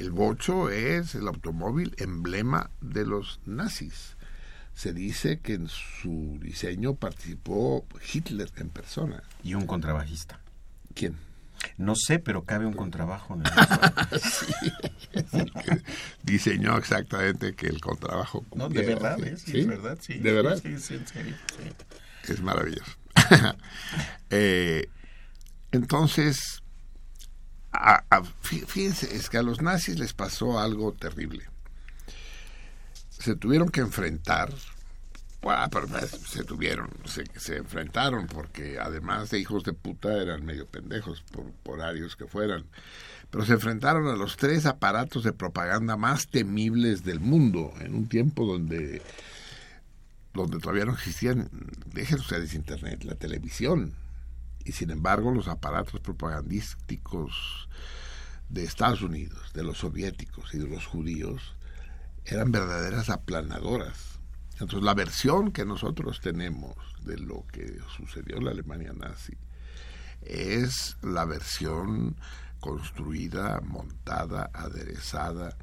El 0.00 0.12
bocho 0.12 0.70
es 0.70 1.14
el 1.14 1.28
automóvil 1.28 1.94
emblema 1.98 2.70
de 2.80 3.04
los 3.04 3.38
nazis. 3.44 4.16
Se 4.72 4.94
dice 4.94 5.40
que 5.40 5.52
en 5.52 5.68
su 5.68 6.38
diseño 6.40 6.94
participó 6.94 7.86
Hitler 8.10 8.50
en 8.56 8.70
persona. 8.70 9.22
Y 9.42 9.52
un 9.52 9.66
contrabajista. 9.66 10.40
¿Quién? 10.94 11.16
No 11.76 11.94
sé, 11.96 12.18
pero 12.18 12.44
cabe 12.44 12.64
un 12.64 12.72
contrabajo 12.72 13.34
en 13.34 13.42
el 13.42 14.20
sí, 14.22 14.72
diseñó 16.22 16.78
exactamente 16.78 17.54
que 17.54 17.66
el 17.66 17.82
contrabajo. 17.82 18.46
No, 18.54 18.70
de 18.70 18.86
verdad, 18.86 19.22
¿eh? 19.22 19.36
sí, 19.36 19.52
¿Sí? 19.52 19.60
es 19.60 19.66
verdad, 19.66 19.98
sí. 20.00 20.14
¿De 20.14 20.32
verdad? 20.32 20.58
Sí, 20.62 20.78
sí, 20.78 20.94
en 20.94 21.06
serio, 21.06 21.36
sí. 21.58 22.32
Es 22.32 22.40
maravilloso. 22.40 22.90
eh, 24.30 24.88
entonces, 25.72 26.59
a, 27.72 28.22
fíjense, 28.42 29.14
es 29.14 29.30
que 29.30 29.38
a 29.38 29.42
los 29.42 29.62
nazis 29.62 29.98
les 29.98 30.12
pasó 30.12 30.58
algo 30.58 30.92
terrible. 30.92 31.44
Se 33.10 33.36
tuvieron 33.36 33.68
que 33.68 33.80
enfrentar, 33.80 34.52
bueno, 35.42 35.62
pero 35.70 35.86
se 36.08 36.44
tuvieron, 36.44 36.90
se, 37.04 37.24
se, 37.38 37.58
enfrentaron 37.58 38.26
porque 38.26 38.78
además 38.78 39.30
de 39.30 39.38
hijos 39.38 39.62
de 39.64 39.72
puta 39.72 40.20
eran 40.20 40.44
medio 40.44 40.66
pendejos 40.66 41.22
por, 41.30 41.50
por 41.62 41.82
arios 41.82 42.16
que 42.16 42.26
fueran. 42.26 42.64
Pero 43.30 43.44
se 43.44 43.52
enfrentaron 43.52 44.08
a 44.08 44.16
los 44.16 44.36
tres 44.36 44.66
aparatos 44.66 45.22
de 45.22 45.32
propaganda 45.32 45.96
más 45.96 46.26
temibles 46.26 47.04
del 47.04 47.20
mundo 47.20 47.72
en 47.80 47.94
un 47.94 48.08
tiempo 48.08 48.44
donde 48.44 49.02
donde 50.32 50.58
todavía 50.58 50.84
no 50.84 50.92
existían, 50.92 51.50
dejen 51.86 52.20
ustedes 52.20 52.54
internet, 52.54 53.02
la 53.04 53.16
televisión, 53.16 53.94
y 54.70 54.72
sin 54.72 54.90
embargo 54.90 55.32
los 55.32 55.48
aparatos 55.48 55.98
propagandísticos 55.98 57.68
de 58.48 58.62
Estados 58.62 59.02
Unidos, 59.02 59.52
de 59.52 59.64
los 59.64 59.78
soviéticos 59.78 60.54
y 60.54 60.58
de 60.58 60.68
los 60.68 60.86
judíos 60.86 61.56
eran 62.24 62.52
verdaderas 62.52 63.10
aplanadoras. 63.10 64.20
Entonces 64.52 64.84
la 64.84 64.94
versión 64.94 65.50
que 65.50 65.64
nosotros 65.64 66.20
tenemos 66.20 66.76
de 67.02 67.18
lo 67.18 67.44
que 67.48 67.80
sucedió 67.96 68.36
en 68.36 68.44
la 68.44 68.52
Alemania 68.52 68.92
nazi 68.92 69.36
es 70.22 70.96
la 71.02 71.24
versión 71.24 72.14
construida, 72.60 73.60
montada, 73.62 74.52
aderezada 74.54 75.56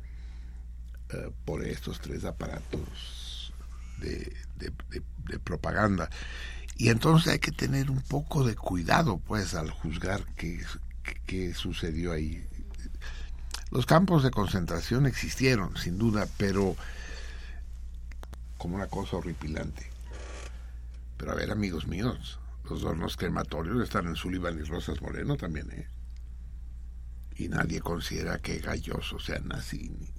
eh, 1.14 1.32
por 1.46 1.64
estos 1.64 2.02
tres 2.02 2.26
aparatos 2.26 3.54
de, 4.00 4.36
de, 4.58 5.40
propaganda. 5.40 6.10
Y 6.78 6.90
entonces 6.90 7.34
hay 7.34 7.40
que 7.40 7.52
tener 7.52 7.90
un 7.90 8.02
poco 8.02 8.44
de 8.44 8.56
cuidado, 8.56 9.18
pues, 9.18 9.56
al 9.56 9.72
juzgar 9.72 10.24
qué, 10.36 10.64
qué 11.26 11.54
sucedió 11.56 12.12
ahí. 12.12 12.46
Los 13.72 13.86
campos 13.86 14.24
de 14.24 14.32
concentración 14.32 15.08
existieron, 15.08 15.76
sin 15.76 15.98
duda, 15.98 16.28
pero 16.38 16.76
como 18.58 18.76
una 18.76 18.88
cosa 18.88 19.18
horripilante. 19.18 19.90
Pero 21.18 21.32
a 21.32 21.36
ver, 21.36 21.52
amigos 21.52 21.88
míos, 21.88 22.40
los 22.70 22.84
hornos 22.84 23.18
crematorios 23.18 23.82
están 23.82 24.06
en 24.08 24.16
Sullivan 24.16 24.60
y 24.60 24.64
Rosas 24.64 25.02
Moreno 25.02 25.36
también, 25.36 25.72
¿eh? 25.72 25.88
Y 27.36 27.50
nadie 27.50 27.82
considera 27.82 28.40
que 28.40 28.60
Galloso 28.60 29.20
sea 29.20 29.40
nazi. 29.40 30.14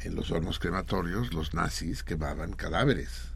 En 0.00 0.14
los 0.14 0.30
hornos 0.30 0.58
crematorios 0.58 1.32
los 1.32 1.54
nazis 1.54 2.02
quemaban 2.02 2.52
cadáveres. 2.52 3.33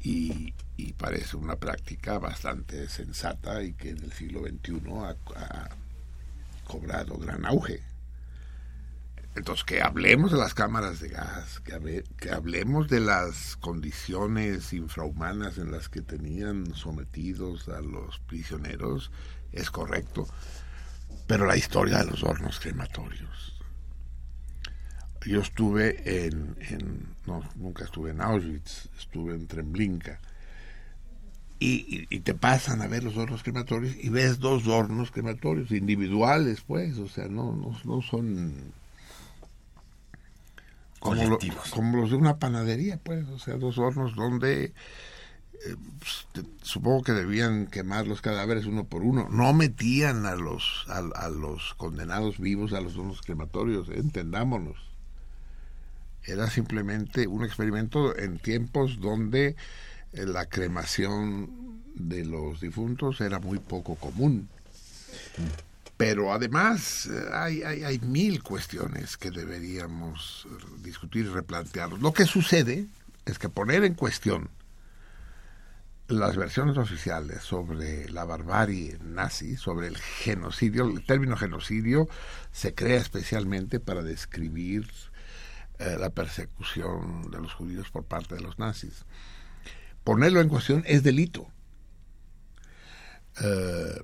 Y, 0.00 0.54
parece 0.96 1.36
una 1.36 1.54
práctica 1.56 2.18
bastante 2.18 2.88
sensata 2.88 3.62
y 3.62 3.72
que 3.74 3.90
en 3.90 3.98
el 3.98 4.12
siglo 4.12 4.40
XXI 4.40 4.80
ha 5.36 5.68
cobrado 6.64 7.16
gran 7.18 7.46
auge. 7.46 7.82
Entonces, 9.38 9.64
que 9.64 9.82
hablemos 9.82 10.32
de 10.32 10.38
las 10.38 10.52
cámaras 10.52 10.98
de 10.98 11.10
gas, 11.10 11.60
que, 11.60 12.32
hablemos 12.32 12.88
de 12.88 12.98
las 12.98 13.56
condiciones 13.56 14.72
infrahumanas 14.72 15.58
en 15.58 15.70
las 15.70 15.88
que 15.88 16.02
tenían 16.02 16.74
sometidos 16.74 17.68
a 17.68 17.80
los 17.80 18.18
prisioneros, 18.18 19.12
es 19.52 19.70
correcto. 19.70 20.26
Pero 21.28 21.46
la 21.46 21.56
historia 21.56 21.98
de 21.98 22.06
los 22.06 22.24
hornos 22.24 22.58
crematorios. 22.58 23.57
Yo 25.28 25.42
estuve 25.42 26.26
en, 26.26 26.56
en 26.70 27.06
no, 27.26 27.42
nunca 27.56 27.84
estuve 27.84 28.12
en 28.12 28.22
Auschwitz, 28.22 28.88
estuve 28.98 29.34
en 29.34 29.46
Treblinka. 29.46 30.18
Y, 31.60 32.06
te 32.20 32.32
pasan 32.32 32.80
a 32.80 32.86
ver 32.86 33.04
los 33.04 33.16
hornos 33.16 33.42
crematorios 33.42 33.94
y 34.00 34.08
ves 34.08 34.38
dos 34.38 34.66
hornos 34.66 35.10
crematorios 35.10 35.70
individuales, 35.70 36.62
pues, 36.66 36.96
o 36.96 37.08
sea, 37.08 37.28
no, 37.28 37.52
no, 37.84 38.00
son 38.00 38.72
como, 40.98 41.38
como, 41.70 41.96
los 41.98 42.10
de 42.10 42.16
una 42.16 42.38
panadería, 42.38 42.98
pues, 43.02 43.28
o 43.28 43.38
sea, 43.38 43.56
dos 43.56 43.76
hornos 43.76 44.14
donde 44.14 44.64
eh, 44.64 44.72
pues, 45.98 46.46
supongo 46.62 47.02
que 47.02 47.12
debían 47.12 47.66
quemar 47.66 48.06
los 48.06 48.22
cadáveres 48.22 48.64
uno 48.64 48.84
por 48.84 49.02
uno, 49.02 49.28
no 49.28 49.52
metían 49.52 50.24
a 50.24 50.36
los 50.36 50.86
a, 50.88 51.28
los 51.28 51.74
condenados 51.74 52.38
vivos 52.38 52.72
a 52.72 52.80
los 52.80 52.96
hornos 52.96 53.20
crematorios, 53.20 53.90
entendámonos. 53.90 54.87
Era 56.28 56.50
simplemente 56.50 57.26
un 57.26 57.42
experimento 57.42 58.16
en 58.16 58.38
tiempos 58.38 59.00
donde 59.00 59.56
eh, 60.12 60.26
la 60.26 60.46
cremación 60.46 61.82
de 61.94 62.24
los 62.26 62.60
difuntos 62.60 63.20
era 63.22 63.38
muy 63.38 63.58
poco 63.58 63.94
común. 63.94 64.48
Pero 65.96 66.32
además 66.32 67.06
eh, 67.06 67.30
hay, 67.32 67.62
hay, 67.62 67.82
hay, 67.82 67.98
mil 68.00 68.42
cuestiones 68.42 69.16
que 69.16 69.30
deberíamos 69.30 70.46
discutir 70.82 71.24
y 71.24 71.28
replantear. 71.30 71.92
Lo 71.94 72.12
que 72.12 72.26
sucede 72.26 72.86
es 73.24 73.38
que 73.38 73.48
poner 73.48 73.84
en 73.84 73.94
cuestión 73.94 74.50
las 76.08 76.36
versiones 76.36 76.78
oficiales 76.78 77.42
sobre 77.42 78.08
la 78.10 78.24
barbarie 78.24 78.98
nazi, 79.02 79.56
sobre 79.56 79.88
el 79.88 79.96
genocidio, 79.96 80.86
el 80.88 81.04
término 81.04 81.36
genocidio 81.36 82.08
se 82.52 82.74
crea 82.74 82.98
especialmente 82.98 83.78
para 83.80 84.02
describir 84.02 84.90
eh, 85.78 85.96
la 85.98 86.10
persecución 86.10 87.30
de 87.30 87.40
los 87.40 87.54
judíos 87.54 87.90
por 87.90 88.04
parte 88.04 88.34
de 88.34 88.40
los 88.40 88.58
nazis 88.58 89.04
ponerlo 90.08 90.40
en 90.40 90.48
cuestión 90.48 90.84
es 90.86 91.02
delito. 91.02 91.46
Eh, 93.42 94.02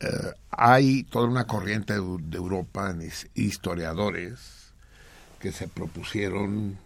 eh, 0.00 0.32
hay 0.50 1.04
toda 1.04 1.26
una 1.28 1.46
corriente 1.46 1.94
de, 1.94 2.36
Europa, 2.36 2.94
historiadores, 3.32 4.74
que 5.40 5.50
se 5.50 5.66
propusieron 5.66 6.76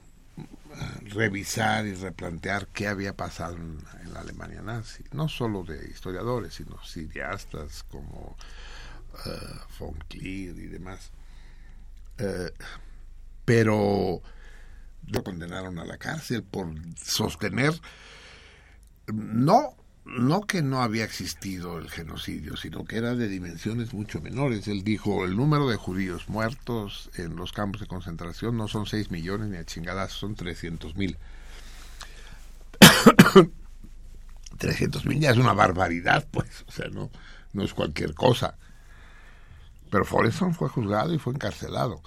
revisar 1.03 1.85
y 1.85 1.95
replantear 1.95 2.69
qué 2.69 2.87
había 2.87 3.17
pasado 3.17 3.57
en, 3.57 3.83
la 4.13 4.21
Alemania 4.21 4.63
nazi. 4.63 5.03
No 5.11 5.29
solo 5.29 5.65
de 5.65 5.91
historiadores, 5.91 6.55
sino 6.55 6.79
cineastas 6.85 7.83
como 7.91 8.37
von 9.81 9.95
Klier 10.09 10.57
y 10.57 10.67
demás. 10.69 11.11
Pero 13.47 14.21
lo 15.07 15.25
condenaron 15.25 15.79
a 15.79 15.87
la 15.87 15.97
cárcel 15.97 16.43
por 16.43 16.69
sostener 16.97 17.73
no 19.07 19.75
no 20.07 20.43
que 20.43 20.63
no 20.63 20.83
había 20.83 21.05
existido 21.05 21.79
el 21.79 21.91
genocidio, 21.91 22.57
sino 22.57 22.85
que 22.85 22.97
era 22.97 23.17
de 23.17 23.27
dimensiones 23.29 23.93
mucho 23.93 24.21
menores. 24.21 24.69
Él 24.69 24.85
dijo, 24.85 25.25
el 25.25 25.37
número 25.37 25.69
de 25.69 25.75
judíos 25.75 26.29
muertos 26.29 27.11
en 27.17 27.35
los 27.35 27.51
campos 27.53 27.81
de 27.81 27.89
concentración 27.89 28.57
no 28.57 28.69
son 28.69 28.87
6 28.87 29.11
millones 29.11 29.49
ni 29.49 29.57
a 29.57 29.65
chingadas, 29.65 30.13
son 30.13 30.37
300 30.37 30.95
mil. 30.95 31.19
300 34.59 35.07
mil 35.07 35.19
ya 35.19 35.33
es 35.33 35.39
una 35.39 35.55
barbaridad, 35.55 36.27
pues, 36.31 36.65
o 36.69 36.71
sea, 36.71 36.87
no, 36.89 37.11
no 37.53 37.65
es 37.65 37.75
cualquier 37.75 38.15
cosa. 38.15 38.57
Pero 39.91 40.05
Foreston 40.05 40.55
fue 40.55 40.69
juzgado 40.69 41.13
y 41.15 41.19
fue 41.19 41.35
encarcelado. 41.35 42.01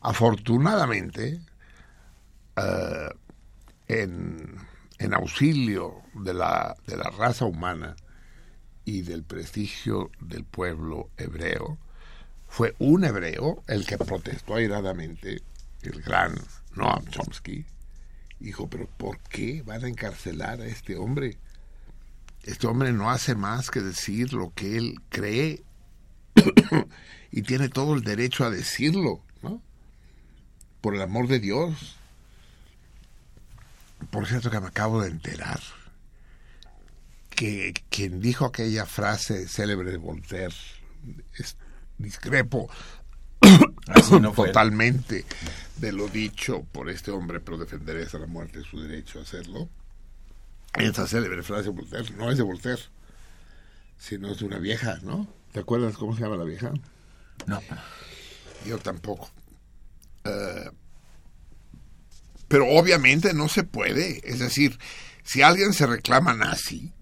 Afortunadamente, 0.00 1.40
eh, 2.56 3.10
en, 3.88 4.56
en, 4.98 5.14
auxilio 5.14 6.02
de 6.14 6.34
la, 6.34 6.76
de 6.86 6.96
la 6.96 7.10
raza 7.10 7.44
humana 7.44 7.96
y 8.84 9.02
del 9.02 9.24
prestigio 9.24 10.10
del 10.20 10.44
pueblo 10.44 11.10
hebreo, 11.16 11.78
fue 12.48 12.74
un 12.78 13.04
hebreo 13.04 13.62
el 13.68 13.86
que 13.86 13.98
protestó 13.98 14.56
airadamente, 14.56 15.42
el 15.82 16.02
gran 16.02 16.34
Noam 16.74 17.06
Chomsky, 17.06 17.64
dijo, 18.40 18.68
pero 18.68 18.86
¿por 18.96 19.18
qué 19.20 19.62
van 19.62 19.84
a 19.84 19.88
encarcelar 19.88 20.60
a 20.60 20.66
este 20.66 20.96
hombre? 20.96 21.38
Este 22.42 22.66
hombre 22.66 22.92
no 22.92 23.10
hace 23.10 23.34
más 23.34 23.70
que 23.70 23.80
decir 23.80 24.32
lo 24.32 24.52
que 24.54 24.78
él 24.78 25.00
cree 25.10 25.62
y 27.30 27.42
tiene 27.42 27.68
todo 27.68 27.94
el 27.94 28.02
derecho 28.02 28.44
a 28.44 28.50
decirlo. 28.50 29.22
Por 30.80 30.94
el 30.94 31.02
amor 31.02 31.28
de 31.28 31.40
Dios. 31.40 31.96
Por 34.10 34.26
cierto 34.26 34.50
que 34.50 34.60
me 34.60 34.68
acabo 34.68 35.02
de 35.02 35.10
enterar 35.10 35.60
que 37.40 37.72
quien 37.88 38.20
dijo 38.20 38.44
aquella 38.44 38.84
frase 38.84 39.48
célebre 39.48 39.90
de 39.90 39.96
Voltaire, 39.96 40.54
es 41.38 41.56
discrepo 41.96 42.68
totalmente 44.36 45.24
de 45.76 45.92
lo 45.92 46.08
dicho 46.08 46.64
por 46.72 46.90
este 46.90 47.10
hombre, 47.10 47.40
pero 47.40 47.56
defenderé 47.56 48.02
hasta 48.02 48.18
la 48.18 48.26
muerte 48.26 48.62
su 48.62 48.80
derecho 48.80 49.18
a 49.18 49.22
hacerlo. 49.22 49.68
Esa 50.74 51.06
célebre 51.06 51.42
frase 51.42 51.64
de 51.64 51.70
Voltaire 51.70 52.10
no 52.16 52.30
es 52.30 52.36
de 52.36 52.42
Voltaire, 52.42 52.82
sino 53.98 54.32
es 54.32 54.38
de 54.40 54.44
una 54.44 54.58
vieja, 54.58 54.98
¿no? 55.02 55.26
¿Te 55.52 55.60
acuerdas 55.60 55.96
cómo 55.96 56.14
se 56.14 56.22
llama 56.22 56.36
la 56.36 56.44
vieja? 56.44 56.72
No. 57.46 57.60
Yo 58.66 58.78
tampoco. 58.78 59.30
Uh, 60.24 60.70
pero 62.48 62.66
obviamente 62.68 63.32
no 63.32 63.48
se 63.48 63.62
puede. 63.62 64.20
Es 64.28 64.40
decir, 64.40 64.78
si 65.22 65.42
alguien 65.42 65.72
se 65.72 65.86
reclama 65.86 66.34
nazi, 66.34 66.92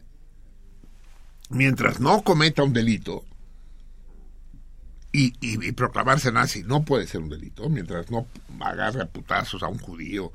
mientras 1.49 2.01
no 2.01 2.23
cometa 2.23 2.63
un 2.63 2.75
delito, 2.75 3.25
y, 5.11 5.73
proclamarse 5.73 6.31
nazi 6.31 6.63
no 6.63 6.85
puede 6.85 7.07
ser 7.07 7.23
un 7.23 7.31
delito, 7.31 7.69
mientras 7.71 8.11
no 8.11 8.27
agarre 8.61 9.03
a 9.03 9.07
putazos 9.07 9.63
a 9.63 9.69
un 9.69 9.79
judío, 9.79 10.33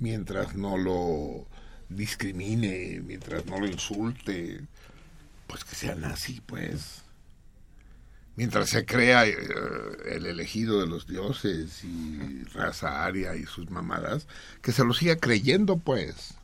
mientras 0.00 0.56
no 0.56 0.76
lo 0.76 1.46
discrimine, 1.88 3.00
mientras 3.04 3.46
no 3.46 3.60
lo 3.60 3.66
insulte, 3.66 4.60
pues 5.46 5.64
que 5.64 5.76
sea 5.76 5.94
nazi, 5.94 6.40
pues 6.44 7.01
mientras 8.36 8.70
se 8.70 8.84
crea 8.84 9.26
eh, 9.26 9.36
el 10.10 10.26
elegido 10.26 10.80
de 10.80 10.86
los 10.86 11.06
dioses 11.06 11.84
y 11.84 12.44
raza 12.54 13.04
aria 13.04 13.34
y 13.36 13.44
sus 13.44 13.70
mamadas, 13.70 14.26
que 14.60 14.72
se 14.72 14.84
lo 14.84 14.94
siga 14.94 15.16
creyendo, 15.16 15.78
pues. 15.78 16.34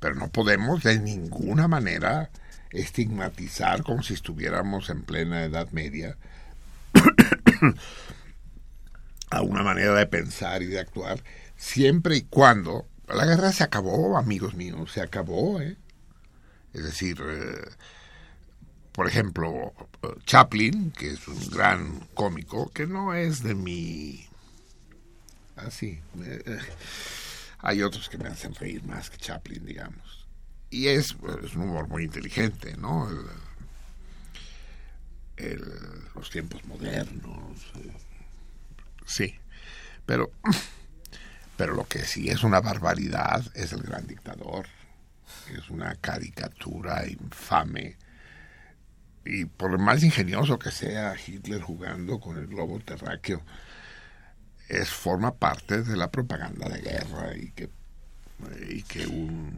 Pero 0.00 0.14
no 0.14 0.28
podemos 0.28 0.82
de 0.82 0.98
ninguna 0.98 1.68
manera 1.68 2.30
estigmatizar 2.70 3.82
como 3.82 4.02
si 4.02 4.14
estuviéramos 4.14 4.90
en 4.90 5.02
plena 5.02 5.44
Edad 5.44 5.70
Media 5.70 6.16
a 9.30 9.42
una 9.42 9.62
manera 9.62 9.94
de 9.94 10.06
pensar 10.06 10.62
y 10.62 10.66
de 10.66 10.80
actuar, 10.80 11.22
siempre 11.56 12.16
y 12.16 12.22
cuando 12.22 12.86
la 13.08 13.24
guerra 13.24 13.52
se 13.52 13.64
acabó, 13.64 14.18
amigos 14.18 14.54
míos, 14.54 14.92
se 14.92 15.00
acabó, 15.00 15.60
¿eh? 15.60 15.76
Es 16.72 16.82
decir, 16.82 17.18
eh, 17.22 17.70
por 18.96 19.06
ejemplo, 19.06 19.74
Chaplin, 20.24 20.90
que 20.90 21.10
es 21.10 21.28
un 21.28 21.50
gran 21.50 22.00
cómico, 22.14 22.70
que 22.70 22.86
no 22.86 23.12
es 23.12 23.42
de 23.42 23.54
mi... 23.54 24.26
Así. 25.54 26.00
Ah, 26.48 26.62
hay 27.58 27.82
otros 27.82 28.08
que 28.08 28.16
me 28.16 28.28
hacen 28.28 28.54
reír 28.54 28.82
más 28.84 29.10
que 29.10 29.18
Chaplin, 29.18 29.66
digamos. 29.66 30.26
Y 30.70 30.86
es, 30.86 31.14
un 31.14 31.62
humor 31.62 31.88
muy 31.88 32.04
inteligente, 32.04 32.74
¿no? 32.78 33.06
los 36.14 36.30
tiempos 36.30 36.64
modernos. 36.64 37.70
Eh, 37.74 37.92
sí. 39.04 39.34
Pero, 40.06 40.30
pero 41.58 41.74
lo 41.74 41.86
que 41.86 41.98
sí 42.06 42.30
es 42.30 42.42
una 42.42 42.60
barbaridad 42.62 43.44
es 43.54 43.74
el 43.74 43.82
gran 43.82 44.06
dictador. 44.06 44.66
Es 45.54 45.68
una 45.68 45.96
caricatura 45.96 47.06
infame. 47.06 47.98
Y 49.26 49.44
por 49.44 49.78
más 49.78 50.02
ingenioso 50.02 50.58
que 50.58 50.70
sea 50.70 51.14
Hitler 51.14 51.60
jugando 51.60 52.20
con 52.20 52.38
el 52.38 52.46
globo 52.46 52.78
terráqueo, 52.80 53.42
es 54.68 54.88
forma 54.88 55.34
parte 55.34 55.82
de 55.82 55.96
la 55.96 56.10
propaganda 56.10 56.68
de 56.68 56.80
guerra 56.80 57.36
y 57.36 57.50
que, 57.50 57.70
y 58.68 58.82
que 58.82 59.06
un, 59.06 59.56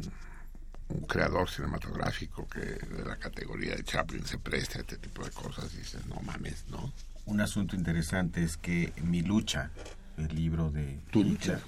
un 0.89 1.01
creador 1.07 1.49
cinematográfico 1.49 2.47
que 2.49 2.61
de 2.61 3.05
la 3.05 3.17
categoría 3.17 3.75
de 3.75 3.85
Chaplin 3.85 4.25
se 4.25 4.39
preste 4.39 4.79
a 4.79 4.81
este 4.81 4.97
tipo 4.97 5.25
de 5.25 5.31
cosas, 5.31 5.77
dices, 5.77 6.07
no 6.07 6.17
mames, 6.23 6.65
¿no? 6.69 6.93
Un 7.27 7.41
asunto 7.41 7.77
interesante 7.77 8.43
es 8.43 8.57
que 8.57 8.93
Mi 9.03 9.23
lucha, 9.23 9.71
el 10.17 10.35
libro 10.35 10.71
de... 10.71 10.99
¿Tu 11.11 11.25
lucha? 11.25 11.61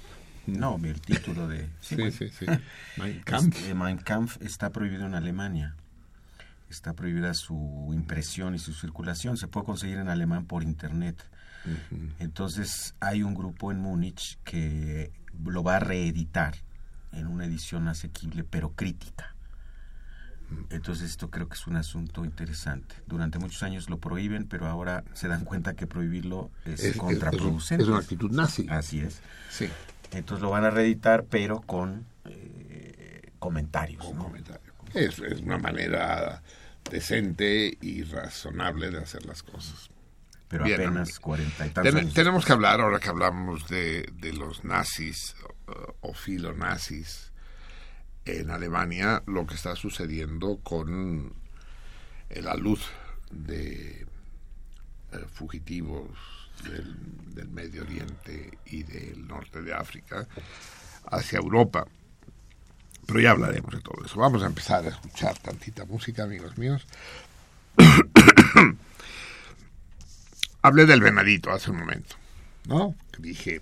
No, 0.47 0.79
el 0.83 0.99
título 1.01 1.47
de... 1.47 1.69
Sí, 1.81 2.11
sí, 2.11 2.29
sí. 2.29 2.45
Mein 2.97 3.21
Kampf. 3.21 3.73
mein 3.75 3.97
Kampf 3.99 4.41
está 4.41 4.71
prohibido 4.71 5.05
en 5.05 5.13
Alemania. 5.13 5.75
Está 6.71 6.93
prohibida 6.93 7.33
su 7.33 7.89
impresión 7.93 8.55
y 8.55 8.59
su 8.59 8.73
circulación. 8.73 9.35
Se 9.35 9.47
puede 9.47 9.65
conseguir 9.65 9.97
en 9.97 10.07
alemán 10.07 10.45
por 10.45 10.63
internet. 10.63 11.21
Entonces 12.17 12.95
hay 12.99 13.23
un 13.23 13.35
grupo 13.35 13.71
en 13.71 13.79
Múnich 13.79 14.39
que 14.43 15.11
lo 15.45 15.63
va 15.63 15.75
a 15.75 15.79
reeditar 15.79 16.55
en 17.11 17.27
una 17.27 17.45
edición 17.45 17.87
asequible 17.87 18.43
pero 18.43 18.71
crítica. 18.71 19.35
Entonces 20.69 21.11
esto 21.11 21.29
creo 21.29 21.47
que 21.47 21.55
es 21.55 21.67
un 21.67 21.75
asunto 21.75 22.23
interesante. 22.23 22.95
Durante 23.05 23.37
muchos 23.37 23.61
años 23.63 23.89
lo 23.89 23.99
prohíben, 23.99 24.47
pero 24.47 24.67
ahora 24.67 25.03
se 25.13 25.27
dan 25.27 25.43
cuenta 25.43 25.75
que 25.75 25.87
prohibirlo 25.87 26.51
es, 26.65 26.95
contraproducente. 26.97 27.83
Es, 27.83 27.89
una 27.89 27.99
actitud 27.99 28.31
nazi. 28.31 28.65
Así 28.69 29.01
es. 29.01 29.21
Sí. 29.49 29.69
Entonces 30.11 30.41
lo 30.41 30.49
van 30.49 30.63
a 30.63 30.69
reeditar, 30.69 31.25
pero 31.29 31.61
con 31.61 32.05
eh, 32.25 33.31
comentarios. 33.39 34.05
Es, 34.93 35.19
es 35.19 35.41
una 35.41 35.57
manera 35.57 36.41
decente 36.89 37.77
y 37.81 38.03
razonable 38.03 38.91
de 38.91 38.99
hacer 38.99 39.25
las 39.25 39.43
cosas. 39.43 39.89
Pero 40.47 40.65
apenas 40.65 41.19
cuarenta 41.19 41.65
y 41.65 41.69
tantos 41.69 41.95
años. 41.95 42.13
Tenemos 42.13 42.45
que 42.45 42.51
hablar, 42.51 42.81
ahora 42.81 42.99
que 42.99 43.09
hablamos 43.09 43.67
de, 43.69 44.09
de 44.13 44.33
los 44.33 44.65
nazis 44.65 45.35
o 46.01 46.13
filonazis 46.13 47.31
en 48.25 48.51
Alemania, 48.51 49.23
lo 49.27 49.47
que 49.47 49.55
está 49.55 49.75
sucediendo 49.75 50.59
con 50.61 51.33
la 52.29 52.55
luz 52.55 52.81
de 53.31 54.05
eh, 55.11 55.25
fugitivos 55.33 56.09
del, 56.63 56.95
del, 57.33 57.49
Medio 57.49 57.81
Oriente 57.81 58.57
y 58.65 58.83
del 58.83 59.27
norte 59.27 59.61
de 59.61 59.73
África 59.73 60.27
hacia 61.05 61.39
Europa. 61.39 61.87
Pero 63.05 63.19
ya 63.19 63.31
hablaremos 63.31 63.73
de 63.73 63.81
todo 63.81 64.05
eso. 64.05 64.19
Vamos 64.19 64.43
a 64.43 64.47
empezar 64.47 64.85
a 64.85 64.89
escuchar 64.89 65.37
tantita 65.39 65.85
música, 65.85 66.23
amigos 66.23 66.57
míos. 66.57 66.85
Hablé 70.61 70.85
del 70.85 71.01
venadito 71.01 71.51
hace 71.51 71.71
un 71.71 71.77
momento, 71.77 72.15
¿no? 72.65 72.95
Dije, 73.17 73.61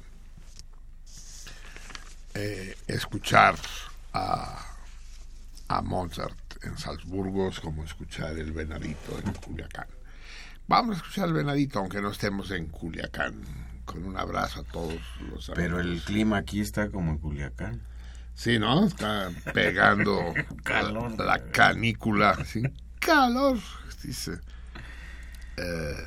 eh, 2.34 2.76
escuchar 2.88 3.56
a, 4.14 4.66
a 5.70 5.82
Mozart 5.82 6.36
en 6.64 6.78
Salzburgo 6.78 7.50
es 7.50 7.60
como 7.60 7.84
escuchar 7.84 8.38
el 8.38 8.52
venadito 8.52 9.18
en 9.24 9.34
Culiacán. 9.34 9.88
Vamos 10.68 10.98
a 10.98 11.00
escuchar 11.00 11.28
el 11.30 11.34
venadito, 11.34 11.80
aunque 11.80 12.02
no 12.02 12.12
estemos 12.12 12.52
en 12.52 12.68
Culiacán. 12.68 13.42
Con 13.86 14.06
un 14.06 14.18
abrazo 14.18 14.60
a 14.60 14.64
todos 14.64 15.02
los 15.20 15.50
amigos. 15.50 15.54
Pero 15.56 15.80
el 15.80 16.02
clima 16.02 16.38
aquí 16.38 16.60
está 16.60 16.90
como 16.90 17.12
en 17.12 17.18
Culiacán. 17.18 17.82
Sí, 18.40 18.58
¿no? 18.58 18.86
Está 18.86 19.30
pegando 19.54 20.34
la, 21.18 21.44
canícula. 21.52 22.38
¿sí? 22.46 22.64
Calor, 23.00 23.60
dice. 24.02 24.40
Eh, 25.58 25.98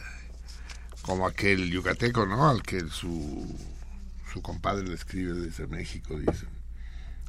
como 1.02 1.26
aquel 1.26 1.70
yucateco, 1.70 2.24
¿no? 2.24 2.48
Al 2.48 2.62
que 2.62 2.80
su, 2.88 3.54
su 4.32 4.40
compadre 4.40 4.84
le 4.84 4.94
escribe 4.94 5.34
desde 5.34 5.66
México, 5.66 6.18
dice. 6.18 6.46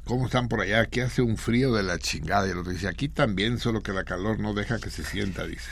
¿Cómo 0.06 0.24
están 0.24 0.48
por 0.48 0.62
allá? 0.62 0.80
Aquí 0.80 1.00
hace 1.00 1.20
un 1.20 1.36
frío 1.36 1.74
de 1.74 1.82
la 1.82 1.98
chingada. 1.98 2.46
Y 2.48 2.52
el 2.52 2.58
otro 2.60 2.72
dice, 2.72 2.88
aquí 2.88 3.10
también, 3.10 3.58
solo 3.58 3.82
que 3.82 3.92
la 3.92 4.04
calor 4.04 4.40
no 4.40 4.54
deja 4.54 4.78
que 4.78 4.88
se 4.88 5.04
sienta, 5.04 5.46
dice. 5.46 5.68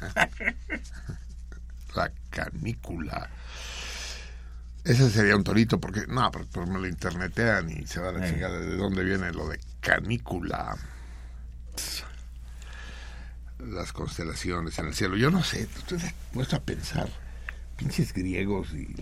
la 1.94 2.10
canícula. 2.30 3.28
Ese 4.90 5.08
sería 5.08 5.36
un 5.36 5.44
torito, 5.44 5.78
porque 5.78 6.04
no, 6.08 6.28
pero, 6.32 6.66
me 6.66 6.80
lo 6.80 6.88
internetean 6.88 7.70
y 7.70 7.86
se 7.86 8.00
va 8.00 8.08
a 8.08 8.12
la 8.12 8.28
chingada. 8.28 8.58
¿De 8.58 8.76
dónde 8.76 9.04
viene 9.04 9.32
lo 9.32 9.48
de 9.48 9.60
canícula? 9.78 10.76
Las 13.60 13.92
constelaciones 13.92 14.76
en 14.80 14.86
el 14.88 14.94
cielo. 14.94 15.16
Yo 15.16 15.30
no 15.30 15.44
sé, 15.44 15.62
estoy 15.62 16.00
puesto 16.32 16.56
a 16.56 16.60
pensar. 16.60 17.08
Pinches 17.76 18.12
griegos 18.12 18.74
y 18.74 18.92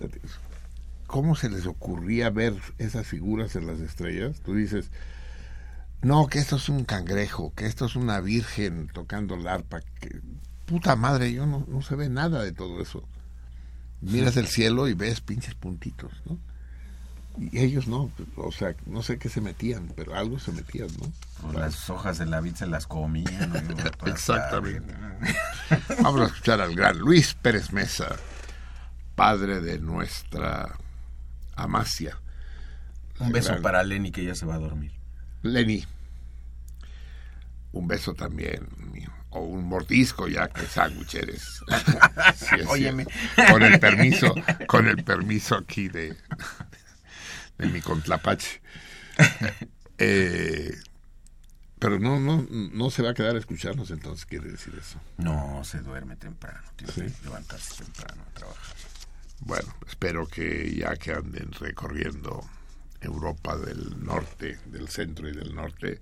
¿cómo 1.07 1.35
se 1.35 1.49
les 1.49 1.65
ocurría 1.65 2.29
ver 2.29 2.55
esas 2.77 3.07
figuras 3.07 3.57
en 3.57 3.67
las 3.67 3.81
estrellas? 3.81 4.43
Tú 4.45 4.55
dices, 4.55 4.91
no, 6.03 6.27
que 6.27 6.39
esto 6.39 6.57
es 6.57 6.69
un 6.69 6.85
cangrejo, 6.85 7.55
que 7.55 7.65
esto 7.65 7.87
es 7.87 7.97
una 7.97 8.21
virgen 8.21 8.89
tocando 8.89 9.39
la 9.39 9.55
arpa. 9.55 9.81
Que, 10.01 10.21
puta 10.67 10.97
madre, 10.97 11.33
yo 11.33 11.47
no, 11.47 11.65
no 11.67 11.81
se 11.81 11.97
ve 11.97 12.11
nada 12.11 12.43
de 12.43 12.53
todo 12.53 12.83
eso. 12.83 13.09
Miras 14.01 14.37
el 14.37 14.47
cielo 14.47 14.89
y 14.89 14.95
ves 14.95 15.21
pinches 15.21 15.55
puntitos, 15.55 16.13
¿no? 16.25 16.39
Y 17.41 17.59
ellos 17.61 17.87
no, 17.87 18.11
o 18.37 18.51
sea, 18.51 18.75
no 18.87 19.03
sé 19.03 19.19
qué 19.19 19.29
se 19.29 19.41
metían, 19.41 19.93
pero 19.95 20.17
algo 20.17 20.41
se 20.41 20.51
metían, 20.51 20.89
¿no? 20.99 21.53
las 21.53 21.89
hojas 21.89 22.19
de 22.19 22.27
la 22.27 22.41
vid 22.41 22.55
se 22.55 22.67
las 22.67 22.87
comían. 22.87 23.53
Exactamente. 24.07 24.93
Vamos 26.03 26.23
a 26.23 26.25
escuchar 26.27 26.61
al 26.61 26.75
gran 26.75 26.99
Luis 26.99 27.35
Pérez 27.35 27.73
Mesa, 27.73 28.17
padre 29.15 29.61
de 29.61 29.79
nuestra 29.79 30.77
Amasia. 31.55 32.19
Un 33.21 33.31
beso 33.31 33.61
para 33.63 33.83
Lenny 33.85 34.11
que 34.11 34.25
ya 34.25 34.35
se 34.35 34.47
va 34.47 34.57
a 34.57 34.59
dormir. 34.59 34.93
Lenny. 35.43 35.85
Un 37.73 37.87
beso 37.87 38.15
también 38.15 38.67
O 39.39 39.45
un 39.45 39.65
mordisco 39.65 40.27
ya 40.29 40.49
que 40.49 40.67
sándwich 40.67 41.15
eres. 41.15 41.63
Óyeme. 42.69 43.07
Con 43.51 43.63
el 43.63 43.79
permiso, 43.79 44.35
con 44.67 44.89
el 44.89 45.05
permiso 45.05 45.57
aquí 45.57 45.89
de, 45.89 46.17
de 47.59 47.67
mi 47.67 47.81
contlapache. 47.81 48.61
Eh, 49.99 50.77
pero 51.79 51.99
no, 51.99 52.19
no, 52.19 52.47
no 52.51 52.91
se 52.91 53.03
va 53.03 53.11
a 53.11 53.15
quedar 53.15 53.37
a 53.37 53.39
escucharnos 53.39 53.91
entonces, 53.91 54.27
quiere 54.27 54.51
decir 54.51 54.75
eso. 54.79 55.01
No, 55.17 55.63
se 55.65 55.79
duerme 55.79 56.17
temprano, 56.17 56.63
tiene 56.77 56.93
que 56.93 57.25
levantarse 57.25 57.85
temprano 57.85 58.23
a 58.29 58.35
trabajar. 58.35 58.77
Bueno, 59.41 59.75
espero 59.87 60.27
que 60.27 60.75
ya 60.75 60.97
que 60.97 61.13
anden 61.13 61.53
recorriendo 61.53 62.45
Europa 63.01 63.57
del 63.57 64.05
norte, 64.05 64.59
del 64.67 64.89
centro 64.89 65.29
y 65.29 65.33
del 65.33 65.55
norte, 65.55 66.01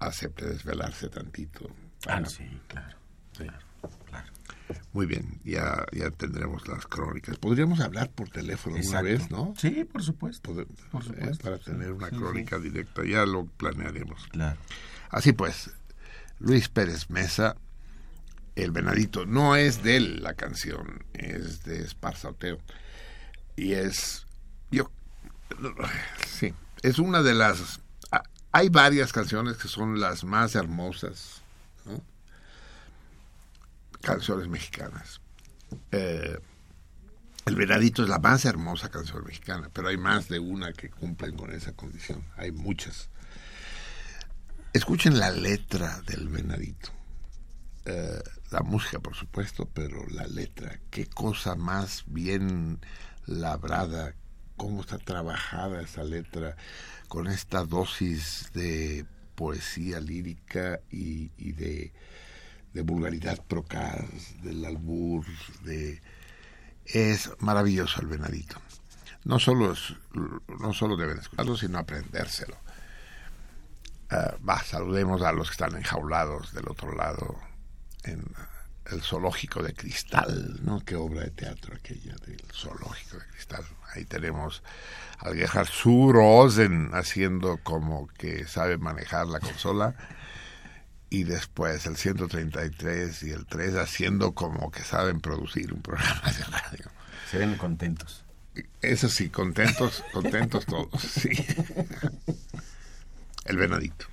acepte 0.00 0.46
desvelarse 0.46 1.08
tantito. 1.08 1.70
Ah, 2.06 2.22
sí, 2.26 2.44
claro, 2.68 2.96
claro, 3.36 3.58
Muy 4.92 5.06
bien, 5.06 5.40
ya, 5.44 5.84
ya 5.92 6.10
tendremos 6.10 6.66
las 6.68 6.86
crónicas. 6.86 7.36
Podríamos 7.38 7.80
hablar 7.80 8.10
por 8.10 8.28
teléfono 8.28 8.76
una 8.76 9.02
vez, 9.02 9.30
¿no? 9.30 9.54
Sí, 9.56 9.84
por 9.84 10.02
supuesto. 10.02 10.54
por 10.90 11.02
supuesto 11.02 11.30
¿eh? 11.30 11.38
Para 11.42 11.58
tener 11.58 11.92
una 11.92 12.08
crónica 12.10 12.58
directa, 12.58 13.04
ya 13.04 13.26
lo 13.26 13.46
planearemos. 13.46 14.26
Claro. 14.28 14.58
Así 15.10 15.32
pues, 15.32 15.70
Luis 16.38 16.68
Pérez 16.68 17.10
Mesa 17.10 17.56
el 18.62 18.70
Venadito. 18.70 19.26
No 19.26 19.56
es 19.56 19.82
de 19.82 19.96
él 19.96 20.22
la 20.22 20.34
canción, 20.34 21.04
es 21.14 21.64
de 21.64 21.82
Esparza 21.82 22.30
Oteo. 22.30 22.58
Y 23.56 23.72
es. 23.72 24.26
Yo. 24.70 24.90
Sí, 26.26 26.54
es 26.82 26.98
una 26.98 27.22
de 27.22 27.34
las. 27.34 27.80
Hay 28.52 28.68
varias 28.70 29.12
canciones 29.12 29.56
que 29.56 29.68
son 29.68 30.00
las 30.00 30.24
más 30.24 30.54
hermosas. 30.54 31.37
Canciones 34.08 34.48
mexicanas. 34.48 35.20
Eh, 35.92 36.38
El 37.46 37.54
Venadito 37.56 38.02
es 38.02 38.08
la 38.08 38.18
más 38.18 38.44
hermosa 38.44 38.90
canción 38.90 39.24
mexicana, 39.24 39.70
pero 39.72 39.88
hay 39.88 39.96
más 39.96 40.28
de 40.28 40.38
una 40.38 40.72
que 40.72 40.90
cumplen 40.90 41.36
con 41.36 41.52
esa 41.52 41.72
condición. 41.72 42.24
Hay 42.36 42.52
muchas. 42.52 43.10
Escuchen 44.72 45.18
la 45.18 45.30
letra 45.30 46.00
del 46.02 46.28
Venadito. 46.28 46.90
Eh, 47.84 48.22
la 48.50 48.60
música, 48.60 48.98
por 49.00 49.14
supuesto, 49.14 49.68
pero 49.72 50.06
la 50.08 50.26
letra. 50.26 50.78
Qué 50.90 51.06
cosa 51.06 51.54
más 51.54 52.04
bien 52.06 52.80
labrada, 53.26 54.14
cómo 54.56 54.80
está 54.80 54.98
trabajada 54.98 55.82
esa 55.82 56.02
letra 56.02 56.56
con 57.08 57.26
esta 57.28 57.64
dosis 57.64 58.50
de 58.52 59.06
poesía 59.34 60.00
lírica 60.00 60.80
y, 60.90 61.28
de, 61.52 61.92
de 62.72 62.82
vulgaridad 62.82 63.44
procaz, 63.46 64.04
del 64.42 64.64
albur, 64.64 65.24
de 65.64 66.00
es 66.84 67.30
maravilloso 67.40 68.00
el 68.00 68.06
venadito. 68.06 68.60
No 69.24 69.38
solo, 69.38 69.72
es, 69.72 69.94
no 70.58 70.72
solo 70.72 70.96
deben 70.96 71.18
escucharlo, 71.18 71.56
sino 71.56 71.78
aprendérselo. 71.78 72.56
Uh, 74.10 74.64
saludemos 74.64 75.20
a 75.22 75.32
los 75.32 75.48
que 75.48 75.52
están 75.52 75.76
enjaulados 75.76 76.54
del 76.54 76.66
otro 76.68 76.94
lado 76.94 77.38
en 78.04 78.24
el 78.86 79.02
zoológico 79.02 79.62
de 79.62 79.74
cristal, 79.74 80.60
¿no? 80.62 80.80
Qué 80.80 80.96
obra 80.96 81.24
de 81.24 81.30
teatro 81.30 81.74
aquella 81.74 82.14
del 82.26 82.42
zoológico 82.54 83.18
de 83.18 83.26
cristal. 83.26 83.64
Ahí 83.94 84.06
tenemos 84.06 84.62
al 85.18 85.34
Gerhard 85.34 85.68
Surosen 85.68 86.90
haciendo 86.94 87.58
como 87.62 88.06
que 88.08 88.46
sabe 88.46 88.78
manejar 88.78 89.26
la 89.26 89.40
consola 89.40 89.94
y 91.10 91.24
después 91.24 91.86
el 91.86 91.96
133 91.96 93.22
y 93.22 93.30
el 93.30 93.46
3 93.46 93.76
haciendo 93.76 94.32
como 94.32 94.70
que 94.70 94.82
saben 94.82 95.20
producir 95.20 95.72
un 95.72 95.82
programa 95.82 96.32
de 96.32 96.44
radio. 96.44 96.90
Se 97.30 97.38
ven 97.38 97.56
contentos. 97.56 98.24
Eso 98.82 99.08
sí, 99.08 99.28
contentos, 99.28 100.04
contentos 100.12 100.66
todos, 100.66 101.00
sí. 101.00 101.30
El 103.44 103.56
venadito. 103.56 104.06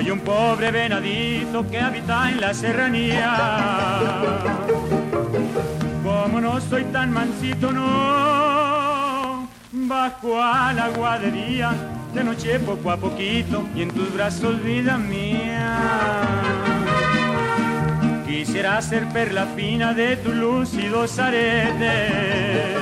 Soy 0.00 0.10
un 0.12 0.20
pobre 0.20 0.70
venadito 0.70 1.68
que 1.68 1.78
habita 1.78 2.30
en 2.30 2.40
la 2.40 2.54
serranía. 2.54 3.36
Como 6.02 6.40
no 6.40 6.58
soy 6.58 6.84
tan 6.84 7.12
mansito, 7.12 7.70
no, 7.70 9.46
bajo 9.72 10.42
a 10.42 10.72
la 10.72 10.88
guadería, 10.88 11.74
de 12.14 12.24
noche 12.24 12.58
poco 12.60 12.90
a 12.90 12.96
poquito, 12.96 13.68
y 13.74 13.82
en 13.82 13.90
tus 13.90 14.10
brazos, 14.14 14.64
vida 14.64 14.96
mía. 14.96 15.76
Quisiera 18.26 18.80
ser 18.80 19.06
perla 19.08 19.48
fina 19.54 19.92
de 19.92 20.16
tu 20.16 20.32
lúcidos 20.32 21.18
aretes, 21.18 22.80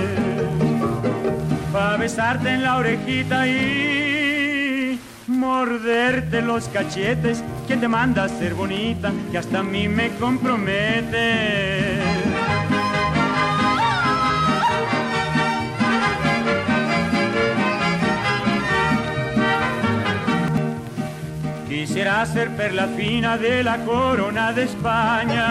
para 1.72 1.96
besarte 1.96 2.50
en 2.50 2.62
la 2.62 2.76
orejita 2.76 3.48
y 3.48 4.17
morderte 5.38 6.42
los 6.42 6.68
cachetes, 6.68 7.44
que 7.68 7.76
te 7.76 7.86
manda 7.86 8.24
a 8.24 8.28
ser 8.28 8.54
bonita, 8.54 9.12
que 9.30 9.38
hasta 9.38 9.60
a 9.60 9.62
mí 9.62 9.88
me 9.88 10.10
compromete. 10.16 12.00
Quisiera 21.68 22.26
ser 22.26 22.50
perla 22.50 22.88
fina 22.88 23.38
de 23.38 23.62
la 23.62 23.78
corona 23.84 24.52
de 24.52 24.64
España. 24.64 25.46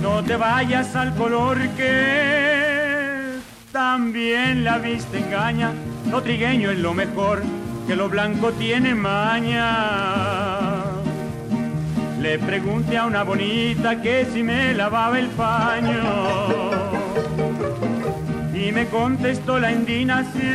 No 0.00 0.22
te 0.22 0.36
vayas 0.36 0.96
al 0.96 1.14
color 1.14 1.58
que 1.76 3.38
también 3.70 4.64
la 4.64 4.78
vista 4.78 5.18
engaña 5.18 5.72
lo 6.14 6.22
trigueño 6.22 6.70
es 6.70 6.78
lo 6.78 6.94
mejor, 6.94 7.42
que 7.88 7.96
lo 7.96 8.08
blanco 8.08 8.52
tiene 8.52 8.94
maña. 8.94 10.84
Le 12.20 12.38
pregunté 12.38 12.96
a 12.98 13.06
una 13.06 13.24
bonita 13.24 14.00
que 14.00 14.24
si 14.32 14.44
me 14.44 14.74
lavaba 14.74 15.18
el 15.18 15.26
paño. 15.30 16.70
Y 18.54 18.70
me 18.70 18.86
contestó 18.86 19.58
la 19.58 19.72
indina 19.72 20.24
si 20.32 20.46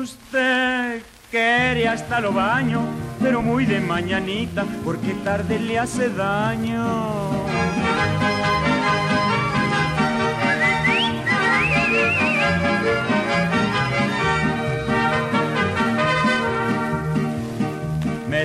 usted 0.00 1.02
quería 1.32 1.90
hasta 1.94 2.20
lo 2.20 2.32
baño, 2.32 2.82
pero 3.20 3.42
muy 3.42 3.66
de 3.66 3.80
mañanita, 3.80 4.64
porque 4.84 5.12
tarde 5.24 5.58
le 5.58 5.76
hace 5.76 6.08
daño. 6.08 7.40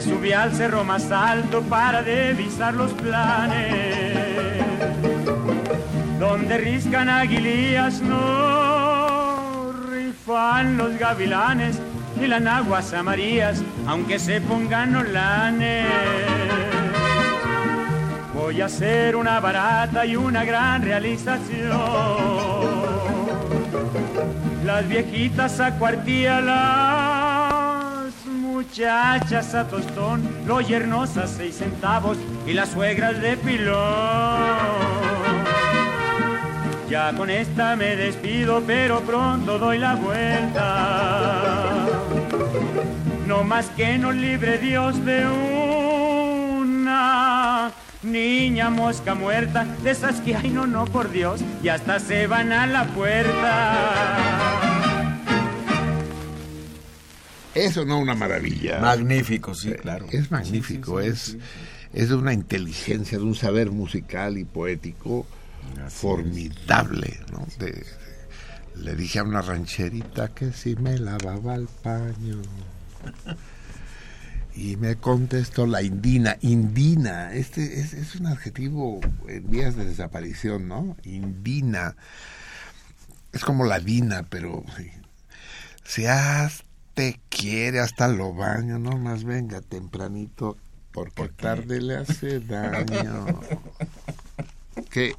Subí 0.01 0.33
al 0.33 0.53
cerro 0.53 0.83
más 0.83 1.09
alto 1.09 1.61
para 1.61 2.03
divisar 2.03 2.73
los 2.73 2.91
planes, 2.93 4.63
donde 6.19 6.57
riscan 6.57 7.09
aguilías, 7.09 8.01
no 8.01 9.71
rifan 9.89 10.77
los 10.77 10.99
gavilanes, 10.99 11.79
ni 12.19 12.27
las 12.27 12.45
aguas 12.45 12.93
amarillas, 12.93 13.63
aunque 13.87 14.19
se 14.19 14.41
pongan 14.41 14.95
olanes. 14.95 15.87
Voy 18.33 18.61
a 18.61 18.65
hacer 18.65 19.15
una 19.15 19.39
barata 19.39 20.05
y 20.05 20.17
una 20.17 20.43
gran 20.43 20.81
realización. 20.81 21.71
Las 24.65 24.87
viejitas 24.89 25.59
a 25.61 25.77
cuartilla 25.77 26.41
muchachas 28.75 29.55
a 29.55 29.65
tostón, 29.69 30.21
los 30.45 30.67
yernos 30.67 31.15
a 31.15 31.27
seis 31.27 31.59
centavos 31.59 32.17
y 32.45 32.51
las 32.51 32.71
suegras 32.71 33.21
de 33.21 33.37
pilón. 33.37 33.77
Ya 36.89 37.13
con 37.13 37.29
esta 37.29 37.77
me 37.77 37.95
despido, 37.95 38.61
pero 38.67 38.99
pronto 38.99 39.57
doy 39.59 39.77
la 39.77 39.95
vuelta. 39.95 41.85
No 43.25 43.45
más 43.45 43.67
que 43.77 43.97
nos 43.97 44.13
libre 44.13 44.57
Dios 44.57 45.05
de 45.05 45.25
una 46.59 47.71
niña 48.03 48.69
mosca 48.69 49.15
muerta, 49.15 49.65
de 49.83 49.91
esas 49.91 50.19
que 50.19 50.35
hay 50.35 50.49
no, 50.49 50.67
no, 50.67 50.83
por 50.83 51.11
Dios, 51.11 51.39
y 51.63 51.69
hasta 51.69 51.97
se 51.99 52.27
van 52.27 52.51
a 52.51 52.67
la 52.67 52.83
puerta. 52.87 54.54
Eso 57.55 57.85
no 57.85 57.99
una 57.99 58.15
maravilla. 58.15 58.79
Magnífico, 58.79 59.55
sí, 59.55 59.69
eh, 59.69 59.77
claro. 59.77 60.07
Es 60.11 60.29
magnífico, 60.29 60.99
es, 60.99 61.37
es 61.93 62.09
de 62.09 62.15
una 62.15 62.33
inteligencia, 62.33 63.17
de 63.17 63.23
un 63.23 63.35
saber 63.35 63.71
musical 63.71 64.37
y 64.37 64.43
poético 64.43 65.25
formidable. 65.89 67.19
¿no? 67.31 67.47
le 68.75 68.95
dije 68.95 69.19
a 69.19 69.23
una 69.23 69.41
rancherita 69.41 70.33
que 70.33 70.51
si 70.51 70.75
me 70.75 70.97
lavaba 70.97 71.55
el 71.55 71.67
paño. 71.67 72.41
Y 74.57 74.77
me 74.77 74.95
contestó 74.95 75.67
la 75.67 75.81
indina. 75.81 76.37
Indina, 76.39 77.33
este 77.33 77.81
es, 77.81 77.93
es 77.93 78.15
un 78.15 78.27
adjetivo 78.27 79.01
en 79.27 79.51
vías 79.51 79.75
de 79.75 79.83
desaparición, 79.83 80.69
¿no? 80.69 80.95
Indina. 81.03 81.97
Es 83.33 83.43
como 83.43 83.65
la 83.65 83.81
dina, 83.81 84.23
pero 84.29 84.63
se 85.83 86.07
has 86.07 86.63
te 86.95 87.19
quiere 87.29 87.81
hasta 87.81 88.07
lo 88.07 88.33
baño, 88.33 88.79
no 88.79 88.97
más 88.97 89.23
venga 89.23 89.61
tempranito 89.61 90.57
porque 90.91 91.27
tarde 91.27 91.81
le 91.81 91.97
hace 91.97 92.39
daño. 92.39 93.41
que 94.89 95.13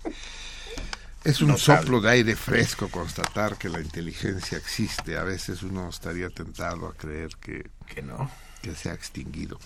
es 1.23 1.41
un 1.43 1.57
soplo 1.59 2.01
de 2.01 2.11
aire 2.11 2.35
fresco 2.35 2.89
constatar 2.89 3.59
que 3.59 3.69
la 3.69 3.81
inteligencia 3.81 4.57
existe. 4.57 5.19
A 5.19 5.25
veces 5.25 5.63
uno 5.63 5.91
estaría 5.91 6.31
tentado 6.31 6.89
a 6.89 6.95
creer 6.95 7.31
que, 7.39 7.71
que 7.87 8.01
no, 8.01 8.31
que 8.63 8.75
se 8.75 8.89
ha 8.89 8.95
extinguido. 8.95 9.59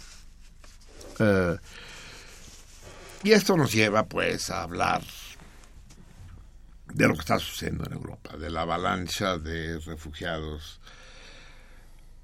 Eh, 1.20 1.56
y 3.22 3.32
esto 3.32 3.56
nos 3.56 3.72
lleva 3.72 4.04
pues 4.06 4.50
a 4.50 4.62
hablar 4.62 5.02
de 6.92 7.06
lo 7.06 7.14
que 7.14 7.20
está 7.20 7.38
sucediendo 7.38 7.84
en 7.86 7.92
Europa, 7.92 8.36
de 8.36 8.50
la 8.50 8.62
avalancha 8.62 9.38
de 9.38 9.78
refugiados 9.78 10.80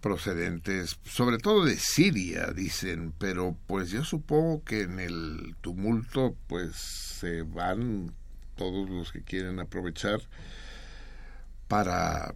procedentes, 0.01 0.99
sobre 1.05 1.39
todo 1.39 1.65
de 1.65 1.77
Siria, 1.77 2.49
dicen, 2.49 3.13
pero 3.19 3.57
pues 3.67 3.91
yo 3.91 4.05
supongo 4.05 4.63
que 4.65 4.83
en 4.83 5.01
el 5.01 5.57
tumulto 5.61 6.37
pues 6.47 6.77
se 6.77 7.43
van 7.43 8.13
todos 8.57 8.89
los 8.89 9.13
que 9.13 9.23
quieren 9.23 9.59
aprovechar 9.59 10.21
para, 11.69 12.35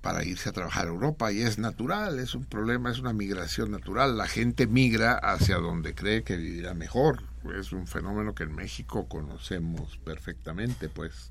para 0.00 0.24
irse 0.24 0.48
a 0.48 0.52
trabajar 0.52 0.86
a 0.86 0.90
Europa 0.90 1.32
y 1.32 1.42
es 1.42 1.58
natural, 1.58 2.18
es 2.18 2.34
un 2.34 2.44
problema, 2.44 2.90
es 2.90 2.98
una 2.98 3.12
migración 3.12 3.70
natural. 3.70 4.16
La 4.16 4.26
gente 4.26 4.66
migra 4.66 5.14
hacia 5.14 5.56
donde 5.56 5.94
cree 5.94 6.22
que 6.22 6.36
vivirá 6.36 6.74
mejor. 6.74 7.22
Es 7.58 7.72
un 7.72 7.86
fenómeno 7.86 8.34
que 8.34 8.44
en 8.44 8.54
México 8.54 9.08
conocemos 9.08 9.98
perfectamente, 9.98 10.88
pues 10.88 11.30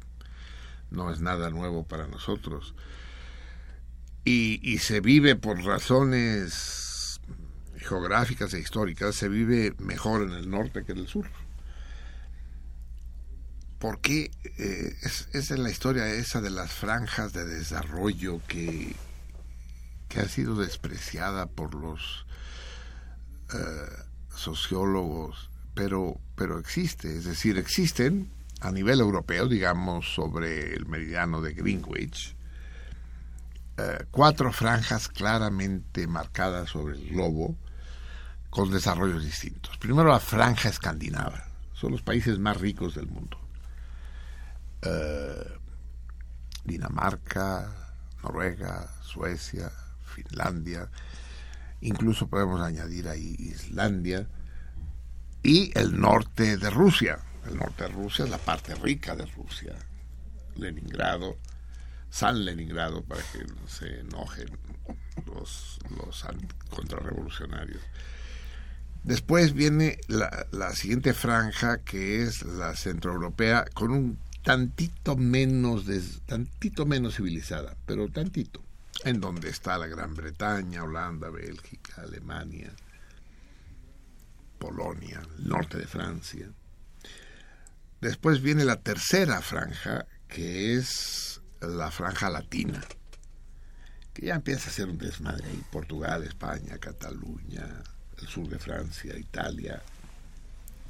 no 0.92 1.12
es 1.12 1.22
nada 1.22 1.50
nuevo 1.50 1.84
para 1.84 2.08
nosotros. 2.08 2.76
Y, 4.26 4.60
y 4.64 4.78
se 4.78 5.02
vive 5.02 5.36
por 5.36 5.64
razones 5.64 7.20
geográficas 7.78 8.54
e 8.54 8.60
históricas, 8.60 9.16
se 9.16 9.28
vive 9.28 9.74
mejor 9.80 10.24
en 10.24 10.32
el 10.32 10.50
norte 10.50 10.84
que 10.84 10.94
en 10.94 11.00
el 11.00 11.08
sur. 11.08 11.30
Porque 13.80 14.32
eh, 14.58 14.96
es, 15.02 15.28
es 15.34 15.52
la 15.52 15.70
historia 15.70 16.08
esa 16.08 16.40
de 16.40 16.50
las 16.50 16.72
franjas 16.72 17.34
de 17.34 17.46
desarrollo 17.46 18.42
que, 18.48 18.96
que 20.08 20.20
ha 20.22 20.30
sido 20.30 20.56
despreciada 20.56 21.48
por 21.48 21.74
los 21.76 22.26
eh, 23.54 24.04
sociólogos, 24.36 25.50
pero, 25.74 26.20
pero 26.36 26.60
existe, 26.60 27.18
es 27.18 27.26
decir, 27.26 27.58
existen 27.58 28.30
a 28.62 28.72
nivel 28.72 29.00
europeo, 29.00 29.48
digamos, 29.48 30.14
sobre 30.14 30.74
el 30.74 30.86
meridiano 30.86 31.42
de 31.42 31.54
Greenwich, 31.54 32.33
eh, 33.78 34.06
cuatro 34.12 34.52
franjas 34.52 35.08
claramente 35.08 36.06
marcadas 36.06 36.70
sobre 36.70 36.96
el 36.96 37.10
globo 37.10 37.58
con 38.50 38.70
desarrollos 38.70 39.24
distintos. 39.24 39.78
Primero 39.78 40.10
la 40.10 40.20
franja 40.20 40.70
escandinava, 40.70 41.48
son 41.74 41.92
los 41.92 42.04
países 42.04 42.38
más 42.38 42.60
ricos 42.62 42.94
del 42.94 43.08
mundo. 43.08 43.40
Eh, 44.84 45.58
Dinamarca, 46.64 47.98
Noruega, 48.22 48.90
Suecia, 49.02 49.72
Finlandia, 50.06 50.90
incluso 51.82 52.28
podemos 52.28 52.62
añadir 52.62 53.10
ahí 53.10 53.36
Islandia 53.40 54.28
y 55.42 55.78
el 55.78 56.00
norte 56.00 56.58
de 56.58 56.70
Rusia. 56.70 57.20
El 57.48 57.58
norte 57.58 57.86
de 57.86 57.90
Rusia 57.90 58.26
es 58.26 58.32
la 58.32 58.38
parte 58.38 58.76
rica 58.76 59.16
de 59.16 59.26
Rusia. 59.26 59.74
Leningrado, 60.56 61.38
San 62.14 62.46
Leningrado, 62.46 63.02
para 63.02 63.24
que 63.32 63.44
se 63.68 64.02
enojen 64.02 64.48
los, 65.26 65.80
los 65.98 66.24
contrarrevolucionarios. 66.70 67.82
Después 69.02 69.54
viene 69.54 69.98
la, 70.08 70.46
la, 70.52 70.76
siguiente 70.76 71.16
franja, 71.16 71.80
que 71.80 72.22
es 72.22 72.44
la 72.44 72.76
centroeuropea, 72.76 73.66
con 73.74 73.90
un 73.90 74.20
tantito 74.44 75.16
menos, 75.16 75.86
tantito 76.28 76.86
menos 76.86 77.16
civilizada, 77.16 77.76
pero 77.88 78.08
tantito, 78.10 78.62
en 79.06 79.20
donde 79.20 79.50
está 79.50 79.80
la 79.80 79.88
Gran 79.88 80.14
Bretaña, 80.14 80.84
Holanda, 80.84 81.32
Bélgica, 81.32 82.04
Alemania, 82.04 82.72
Polonia, 84.60 85.20
el 85.40 85.48
norte 85.48 85.80
de 85.80 85.88
Francia. 85.88 86.48
Después 88.02 88.40
viene 88.40 88.66
la 88.66 88.80
tercera 88.82 89.42
franja, 89.42 90.06
que 90.28 90.76
es 90.76 91.33
la 91.68 91.92
franja 91.92 92.30
latina, 92.30 92.84
que 94.14 94.28
ya 94.28 94.36
empieza 94.36 94.70
a 94.70 94.74
ser 94.74 94.88
un 94.88 94.98
desmadre 94.98 95.48
ahí, 95.48 95.64
Portugal, 95.72 96.24
España, 96.24 96.78
Cataluña, 96.78 97.84
el 98.18 98.28
sur 98.28 98.48
de 98.48 98.60
Francia, 98.60 99.18
Italia, 99.18 99.82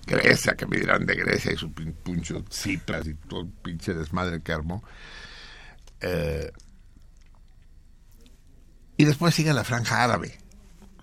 Grecia, 0.05 0.55
que 0.55 0.65
me 0.65 0.77
dirán 0.77 1.05
de 1.05 1.15
Grecia 1.15 1.53
y 1.53 1.57
su 1.57 1.71
puncho 1.71 2.43
Cipras 2.51 3.07
y 3.07 3.13
todo 3.13 3.41
el 3.41 3.49
pinche 3.49 3.93
desmadre 3.93 4.41
que 4.41 4.51
armó. 4.51 4.83
Eh, 6.01 6.51
y 8.97 9.05
después 9.05 9.33
sigue 9.33 9.53
la 9.53 9.63
franja 9.63 10.03
árabe. 10.03 10.38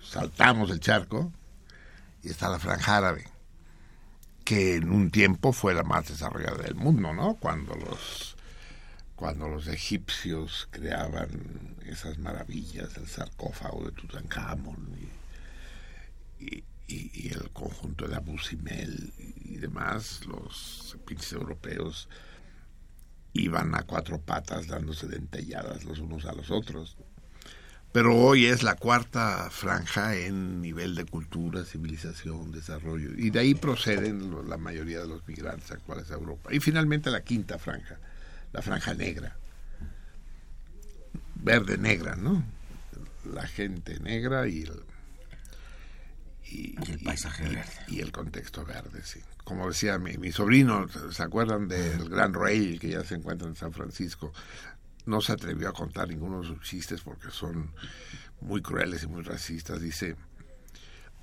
Saltamos 0.03 0.69
el 0.71 0.79
charco 0.79 1.31
y 2.21 2.29
está 2.29 2.49
la 2.49 2.59
franja 2.59 2.97
árabe, 2.97 3.25
que 4.43 4.75
en 4.75 4.91
un 4.91 5.09
tiempo 5.09 5.51
fue 5.51 5.73
la 5.73 5.83
más 5.83 6.07
desarrollada 6.07 6.63
del 6.63 6.75
mundo, 6.75 7.13
¿no? 7.13 7.35
Cuando 7.35 7.75
los 7.75 8.35
cuando 9.21 9.47
los 9.47 9.67
egipcios 9.67 10.67
creaban 10.71 11.77
esas 11.85 12.17
maravillas, 12.17 12.97
el 12.97 13.05
sarcófago 13.05 13.85
de 13.85 13.91
Tutankamón 13.91 14.97
y, 16.39 16.63
el 17.27 17.51
conjunto 17.53 18.07
de 18.07 18.15
Abu 18.15 18.39
Simbel 18.39 19.13
y 19.45 19.57
demás, 19.57 20.25
los 20.25 20.97
pinches 21.05 21.33
europeos 21.33 22.09
iban 23.33 23.75
a 23.75 23.83
cuatro 23.83 24.19
patas 24.19 24.65
dándose 24.65 25.05
dentelladas 25.05 25.83
los 25.83 25.99
unos 25.99 26.25
a 26.25 26.33
los 26.33 26.49
otros. 26.49 26.97
Pero 27.91 28.17
hoy 28.17 28.47
es 28.47 28.63
la 28.63 28.75
cuarta 28.75 29.49
franja 29.51 30.15
en 30.15 30.63
nivel 30.63 30.95
de 30.95 31.05
cultura, 31.05 31.63
civilización, 31.63 32.51
desarrollo. 32.51 33.11
Y 33.15 33.29
de 33.29 33.39
ahí 33.39 33.53
proceden 33.53 34.49
la 34.49 34.57
mayoría 34.57 34.99
de 35.01 35.07
los 35.07 35.27
migrantes 35.27 35.69
actuales 35.69 36.09
a 36.09 36.15
Europa. 36.15 36.51
Y 36.51 36.59
finalmente 36.59 37.11
la 37.11 37.21
quinta 37.21 37.59
franja, 37.59 37.99
la 38.53 38.61
franja 38.61 38.93
negra. 38.93 39.35
Verde 41.35 41.77
negra, 41.77 42.15
¿no? 42.15 42.43
La 43.25 43.47
gente 43.47 43.99
negra 43.99 44.47
y 44.47 44.63
el, 44.63 44.83
y, 46.43 46.91
el 46.91 46.99
paisaje 46.99 47.43
verde. 47.43 47.71
Y 47.87 48.01
el 48.01 48.11
contexto 48.11 48.65
verde, 48.65 49.01
sí. 49.03 49.19
Como 49.43 49.67
decía 49.67 49.97
mi, 49.97 50.17
mi 50.17 50.31
sobrino, 50.31 50.87
¿se 51.11 51.23
acuerdan 51.23 51.67
del 51.67 52.09
Gran 52.09 52.33
Rey 52.33 52.77
que 52.77 52.89
ya 52.89 53.03
se 53.03 53.15
encuentra 53.15 53.47
en 53.47 53.55
San 53.55 53.73
Francisco? 53.73 54.31
No 55.05 55.21
se 55.21 55.31
atrevió 55.31 55.69
a 55.69 55.73
contar 55.73 56.07
ninguno 56.07 56.41
de 56.41 56.47
sus 56.47 56.61
chistes 56.61 57.01
porque 57.01 57.31
son 57.31 57.73
muy 58.41 58.61
crueles 58.61 59.03
y 59.03 59.07
muy 59.07 59.23
racistas. 59.23 59.81
Dice, 59.81 60.15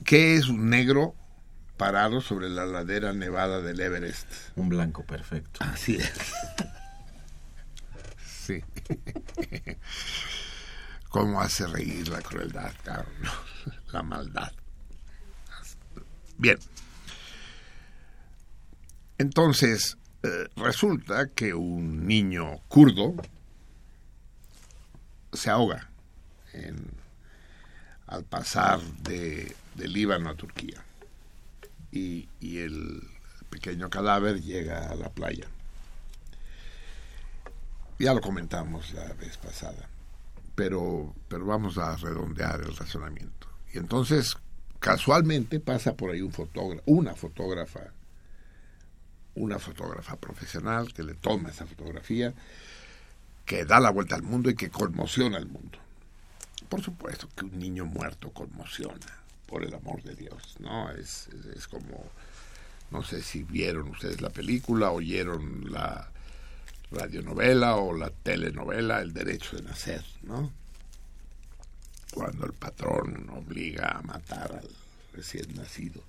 ¿qué 0.05 0.37
es 0.37 0.49
un 0.49 0.69
negro 0.69 1.15
parado 1.77 2.21
sobre 2.21 2.49
la 2.49 2.67
ladera 2.67 3.13
nevada 3.13 3.61
del 3.61 3.81
Everest? 3.81 4.27
Un 4.57 4.69
blanco 4.69 5.05
perfecto. 5.05 5.61
Así 5.63 5.97
es. 5.97 6.13
Sí. 8.49 8.65
¿Cómo 11.11 11.41
hace 11.41 11.67
reír 11.67 12.09
la 12.09 12.23
crueldad, 12.23 12.73
cabrón? 12.83 13.13
La 13.93 14.03
maldad. 14.03 14.53
Bien. 16.37 16.59
Entonces, 19.17 19.97
eh, 20.23 20.49
resulta 20.57 21.29
que 21.29 21.55
un 21.55 22.07
niño 22.07 22.59
kurdo 22.69 23.15
se 25.33 25.51
ahoga 25.51 25.89
al 28.07 28.25
pasar 28.25 28.81
de, 28.81 29.55
Líbano 29.77 30.31
a 30.31 30.35
Turquía. 30.35 30.83
Y, 31.93 32.29
el 32.41 33.03
pequeño 33.49 33.89
cadáver 33.89 34.43
llega 34.43 34.91
a 34.91 34.95
la 34.95 35.09
playa. 35.09 35.47
Ya 37.99 38.15
lo 38.15 38.21
comentamos 38.21 38.93
la 38.93 39.13
vez 39.15 39.37
pasada, 39.39 39.89
pero, 40.55 41.15
pero 41.29 41.45
vamos 41.45 41.79
a 41.79 41.97
redondear 41.97 42.61
el 42.61 42.77
razonamiento. 42.77 43.49
Y 43.73 43.79
entonces 43.79 44.37
casualmente 44.79 45.59
pasa 45.59 45.95
por 45.95 46.13
ahí 46.13 46.23
un 46.23 46.33
fotógrafo, 46.33 46.83
una 46.87 47.15
fotógrafa, 47.17 47.93
una 49.35 49.59
fotógrafa 49.59 50.17
profesional 50.17 50.93
que 50.93 51.03
le 51.03 51.15
toma 51.15 51.51
esa 51.51 51.67
fotografía, 51.67 52.33
que 53.45 53.65
da 53.65 53.81
la 53.81 53.91
vuelta 53.91 54.15
al 54.15 54.23
mundo 54.23 54.49
y 54.49 54.55
que 54.55 54.71
conmociona 54.71 55.37
al 55.37 55.47
mundo. 55.47 55.79
Por 56.69 56.83
supuesto 56.83 57.29
que 57.35 57.47
un 57.47 57.59
niño 57.59 57.85
muerto 57.87 58.31
conmociona, 58.31 59.07
por 59.47 59.65
el 59.65 59.75
amor 59.75 60.03
de 60.03 60.15
Dios, 60.15 60.57
¿no? 60.61 60.91
Es, 60.91 61.29
es, 61.57 61.67
como, 61.67 62.05
no 62.91 63.03
sé 63.03 63.23
si 63.23 63.43
vieron 63.43 63.89
ustedes 63.89 64.21
la 64.21 64.31
película, 64.31 64.91
oyeron 64.91 65.73
la 65.73 66.11
radionovela 66.91 67.77
o 67.77 67.95
la 67.95 68.11
telenovela 68.11 69.01
El 69.01 69.13
Derecho 69.13 69.57
de 69.57 69.63
Nacer, 69.63 70.05
¿no? 70.23 70.53
cuando 72.13 72.47
el 72.47 72.53
patrón 72.53 73.29
obliga 73.31 73.99
a 73.99 74.03
matar 74.03 74.53
al 74.53 74.69
recién 75.13 75.55
nacido. 75.55 76.03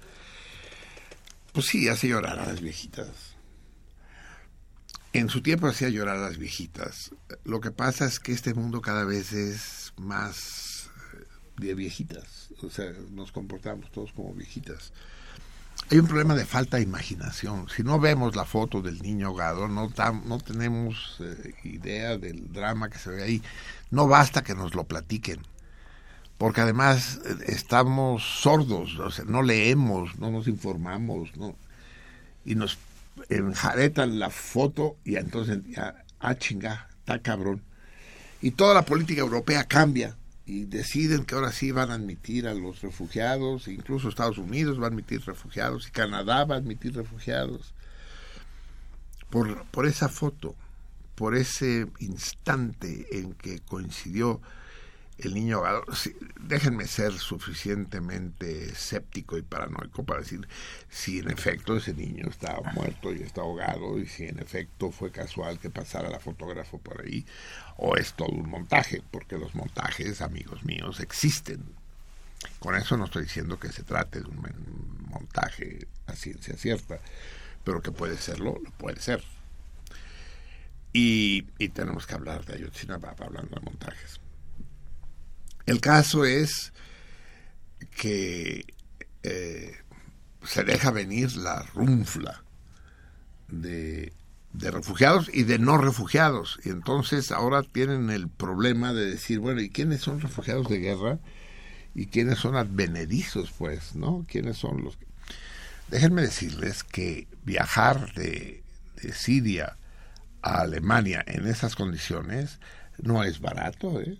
Pues 1.53 1.67
sí, 1.67 1.89
hace 1.89 2.07
llorar 2.07 2.39
a 2.39 2.47
las 2.47 2.61
viejitas. 2.61 3.36
En 5.13 5.30
su 5.30 5.41
tiempo 5.41 5.67
hacía 5.67 5.89
llorar 5.89 6.17
a 6.17 6.21
las 6.21 6.38
viejitas. 6.38 7.11
Lo 7.43 7.59
que 7.59 7.71
pasa 7.71 8.05
es 8.05 8.19
que 8.19 8.32
este 8.32 8.53
mundo 8.53 8.82
cada 8.82 9.03
vez 9.03 9.34
es 9.34 9.93
más 9.97 10.89
eh, 11.13 11.25
de 11.57 11.73
viejitas. 11.73 12.49
O 12.61 12.69
sea, 12.69 12.91
nos 13.11 13.32
comportamos 13.32 13.91
todos 13.91 14.11
como 14.13 14.34
viejitas. 14.34 14.93
Hay 15.92 15.98
un 15.98 16.08
problema 16.08 16.36
de 16.36 16.46
falta 16.46 16.78
de 16.78 16.84
imaginación. 16.84 17.68
Si 17.76 17.84
no 17.84 18.00
vemos 18.00 18.36
la 18.36 18.46
foto 18.46 18.82
del 18.82 19.02
niño 19.02 19.28
ahogado, 19.28 19.68
no, 19.68 19.92
no 20.26 20.38
tenemos 20.40 21.18
eh, 21.20 21.54
idea 21.64 22.18
del 22.18 22.54
drama 22.54 22.90
que 22.90 23.00
se 23.00 23.10
ve 23.10 23.24
ahí. 23.24 23.42
No 23.90 24.08
basta 24.08 24.44
que 24.44 24.54
nos 24.54 24.76
lo 24.76 24.84
platiquen 24.84 25.42
porque 26.40 26.62
además 26.62 27.20
eh, 27.26 27.36
estamos 27.48 28.24
sordos, 28.24 28.98
o 28.98 29.12
sea, 29.12 29.26
no 29.26 29.44
leemos, 29.44 30.18
no 30.18 30.32
nos 30.32 30.48
informamos, 30.48 31.30
y 32.46 32.56
nos 32.56 32.80
enjaretan 33.28 34.18
la 34.18 34.32
foto 34.32 34.96
y 35.04 35.18
entonces, 35.18 35.60
ya, 35.68 36.06
ah, 36.20 36.36
chinga, 36.36 36.88
está 37.00 37.20
cabrón. 37.20 37.62
y 38.42 38.52
toda 38.52 38.74
la 38.74 38.84
política 38.84 39.20
europea 39.20 39.66
cambia 39.66 40.16
y 40.50 40.66
deciden 40.66 41.26
que 41.26 41.36
ahora 41.36 41.52
sí 41.52 41.72
van 41.72 41.91
a 41.91 41.93
admitir 41.93 42.47
a 42.47 42.56
los 42.56 42.82
refugiados, 42.82 43.68
incluso 43.68 44.10
Estados 44.10 44.39
Unidos 44.39 44.82
va 44.82 44.86
a 44.86 44.88
admitir 44.88 45.24
refugiados 45.24 45.88
y 45.88 45.91
Canadá 45.91 46.43
va 46.43 46.56
a 46.56 46.58
admitir 46.58 46.95
refugiados. 46.95 47.76
Por, 49.30 49.64
por 49.66 49.86
esa 49.86 50.10
foto, 50.10 50.56
por 51.14 51.36
ese 51.36 51.86
instante 52.00 53.06
en 53.12 53.34
que 53.34 53.60
coincidió 53.60 54.41
el 55.22 55.34
niño 55.34 55.57
ahogado, 55.57 55.86
déjenme 56.39 56.88
ser 56.88 57.13
suficientemente 57.13 58.65
escéptico 58.65 59.38
y 59.38 59.41
paranoico 59.41 60.03
para 60.03 60.22
decir 60.22 60.47
si 60.89 61.20
en 61.20 61.30
efecto 61.30 61.78
ese 61.78 61.93
niño 61.93 62.28
está 62.30 62.59
muerto 62.74 63.13
y 63.13 63.22
está 63.22 63.41
ahogado 63.41 63.99
y 63.99 64.05
si 64.05 64.26
en 64.26 64.39
efecto 64.39 64.91
fue 64.91 65.11
casual 65.11 65.59
que 65.59 65.70
pasara 65.70 66.09
la 66.09 66.20
fotógrafo 66.20 66.80
por 66.80 67.01
ahí 67.01 67.26
o 67.78 67.95
es 67.95 68.13
todo 68.13 68.30
un 68.30 68.49
montaje, 68.49 69.01
porque 69.11 69.38
los 69.38 69.55
montajes, 69.55 70.22
amigos 70.22 70.63
míos, 70.63 70.99
existen. 70.99 71.63
Con 72.59 72.76
eso 72.76 72.97
no 72.97 73.05
estoy 73.05 73.24
diciendo 73.24 73.59
que 73.59 73.72
se 73.72 73.84
trate 73.84 74.22
de 74.22 74.28
un 74.28 75.07
montaje 75.09 75.88
a 76.07 76.15
ciencia 76.15 76.55
cierta, 76.55 76.99
pero 77.63 77.82
que 77.82 77.91
puede 77.91 78.17
serlo, 78.17 78.59
lo 78.63 78.72
puede 78.72 79.01
ser. 79.01 79.24
Y, 80.91 81.43
tenemos 81.70 82.07
que 82.07 82.15
hablar 82.15 82.45
de 82.45 82.55
Ayotzinapa 82.55 83.15
hablando 83.20 83.55
de 83.55 83.61
montajes. 83.61 84.18
El 85.70 85.82
caso 85.82 86.26
es 86.26 86.74
que 87.95 88.65
eh, 89.22 89.76
se 90.43 90.63
deja 90.63 90.89
venir 90.89 91.38
la 91.38 91.61
runfla 91.76 92.43
de, 93.49 94.11
refugiados 94.51 95.30
y 95.32 95.43
de 95.43 95.59
no 95.59 95.78
refugiados. 95.78 96.59
Y 96.65 96.70
entonces 96.70 97.32
ahora 97.32 97.61
tienen 97.61 98.09
el 98.09 98.30
problema 98.30 98.93
de 98.93 99.11
decir, 99.11 99.38
bueno, 99.38 99.61
¿y 99.61 99.70
quiénes 99.70 100.01
son 100.01 100.22
refugiados 100.22 100.67
de 100.70 100.80
guerra? 100.80 101.20
¿Y 101.93 102.07
quiénes 102.07 102.39
son 102.39 102.55
advenedizos, 102.55 103.51
pues? 103.55 103.95
¿No? 103.95 104.26
¿Quiénes 104.28 104.57
son 104.57 104.84
los...? 104.84 104.97
Déjenme 105.89 106.24
decirles 106.24 106.84
que 106.84 107.28
viajar 107.43 108.11
de, 108.15 108.63
de 109.03 109.13
Siria 109.13 109.78
a 110.41 110.61
Alemania 110.61 111.24
en 111.28 111.45
esas 111.45 111.76
condiciones 111.76 112.59
no 112.97 113.24
es 113.24 113.39
barato, 113.39 114.01
¿eh? 114.01 114.17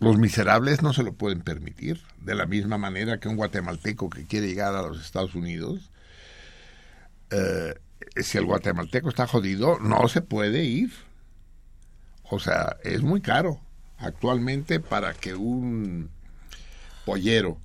Los 0.00 0.18
miserables 0.18 0.82
no 0.82 0.92
se 0.92 1.02
lo 1.02 1.12
pueden 1.12 1.40
permitir, 1.40 2.02
de 2.20 2.34
la 2.34 2.46
misma 2.46 2.78
manera 2.78 3.20
que 3.20 3.28
un 3.28 3.36
guatemalteco 3.36 4.10
que 4.10 4.24
quiere 4.24 4.48
llegar 4.48 4.74
a 4.74 4.82
los 4.82 5.00
Estados 5.00 5.34
Unidos, 5.34 5.90
eh, 7.30 7.74
si 8.16 8.38
el 8.38 8.44
guatemalteco 8.44 9.08
está 9.08 9.26
jodido, 9.26 9.78
no 9.78 10.08
se 10.08 10.20
puede 10.20 10.64
ir. 10.64 10.92
O 12.24 12.40
sea, 12.40 12.76
es 12.82 13.02
muy 13.02 13.20
caro. 13.20 13.60
Actualmente 13.98 14.80
para 14.80 15.14
que 15.14 15.34
un 15.34 16.10
pollero 17.04 17.58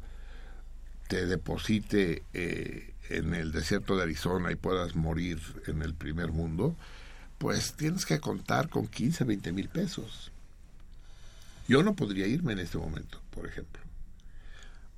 te 1.07 1.25
deposite 1.25 2.23
eh, 2.33 2.93
en 3.09 3.33
el 3.33 3.51
desierto 3.51 3.97
de 3.97 4.03
Arizona 4.03 4.51
y 4.51 4.55
puedas 4.55 4.95
morir 4.95 5.39
en 5.67 5.81
el 5.81 5.95
primer 5.95 6.31
mundo, 6.31 6.75
pues 7.39 7.73
tienes 7.73 8.05
que 8.05 8.19
contar 8.19 8.69
con 8.69 8.87
15, 8.87 9.23
20 9.23 9.51
mil 9.51 9.69
pesos. 9.69 10.31
Yo 11.69 11.83
no 11.83 11.95
podría 11.95 12.25
irme 12.25 12.53
en 12.53 12.59
este 12.59 12.79
momento, 12.79 13.21
por 13.29 13.45
ejemplo. 13.45 13.79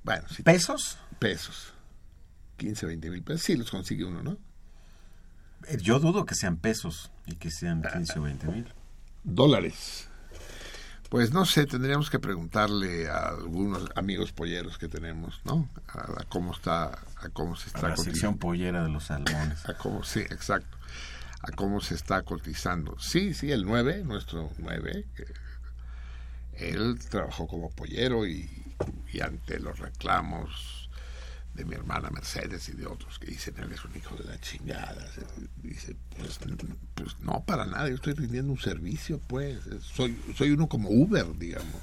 Bueno, 0.04 0.24
¿Pesos? 0.42 0.96
Pesos. 1.18 1.74
15, 2.56 2.86
20 2.86 3.10
mil 3.10 3.22
pesos. 3.22 3.42
Sí, 3.42 3.56
los 3.56 3.70
consigue 3.70 4.04
uno, 4.04 4.22
¿no? 4.22 4.38
Eh, 5.68 5.76
yo 5.82 6.00
dudo 6.00 6.24
que 6.24 6.34
sean 6.34 6.56
pesos 6.56 7.12
y 7.26 7.36
que 7.36 7.50
sean 7.50 7.82
15 7.82 8.18
o 8.18 8.22
20 8.22 8.46
mil. 8.46 8.74
Dólares. 9.22 10.08
Pues 11.10 11.30
no 11.34 11.44
sé, 11.44 11.66
tendríamos 11.66 12.08
que 12.08 12.18
preguntarle 12.18 13.06
a 13.10 13.28
algunos 13.28 13.90
amigos 13.94 14.32
polleros 14.32 14.78
que 14.78 14.88
tenemos, 14.88 15.42
¿no? 15.44 15.68
A, 15.88 16.24
cómo 16.30 16.54
está, 16.54 16.86
a 16.86 17.28
cómo 17.34 17.54
se 17.54 17.66
está. 17.66 17.88
A 17.88 17.90
la 17.90 17.96
sección 17.98 18.38
pollera 18.38 18.82
de 18.82 18.88
los 18.88 19.04
salmones. 19.04 19.68
A 19.68 19.74
cómo, 19.74 20.04
sí, 20.04 20.20
exacto. 20.20 20.78
A 21.42 21.52
cómo 21.52 21.82
se 21.82 21.96
está 21.96 22.22
cotizando. 22.22 22.98
Sí, 22.98 23.34
sí, 23.34 23.52
el 23.52 23.66
9, 23.66 24.04
nuestro 24.04 24.50
9, 24.56 25.06
que 25.14 25.24
él 26.70 26.98
trabajó 27.08 27.46
como 27.46 27.70
pollero 27.70 28.26
y, 28.26 28.48
ante 29.22 29.60
los 29.60 29.78
reclamos 29.78 30.88
de 31.54 31.66
mi 31.66 31.74
hermana 31.74 32.10
Mercedes 32.10 32.68
y 32.70 32.72
de 32.72 32.86
otros 32.86 33.18
que 33.18 33.26
dicen 33.26 33.54
él 33.58 33.70
es 33.72 33.84
un 33.84 33.94
hijo 33.94 34.16
de 34.16 34.24
la 34.24 34.40
chingada 34.40 35.06
dice 35.62 35.94
pues, 36.16 36.40
pues, 36.94 37.20
no 37.20 37.44
para 37.44 37.66
nada 37.66 37.90
yo 37.90 37.96
estoy 37.96 38.14
rindiendo 38.14 38.50
un 38.52 38.58
servicio 38.58 39.20
pues 39.28 39.60
soy 39.82 40.18
soy 40.34 40.50
uno 40.50 40.66
como 40.66 40.88
Uber 40.88 41.26
digamos 41.38 41.82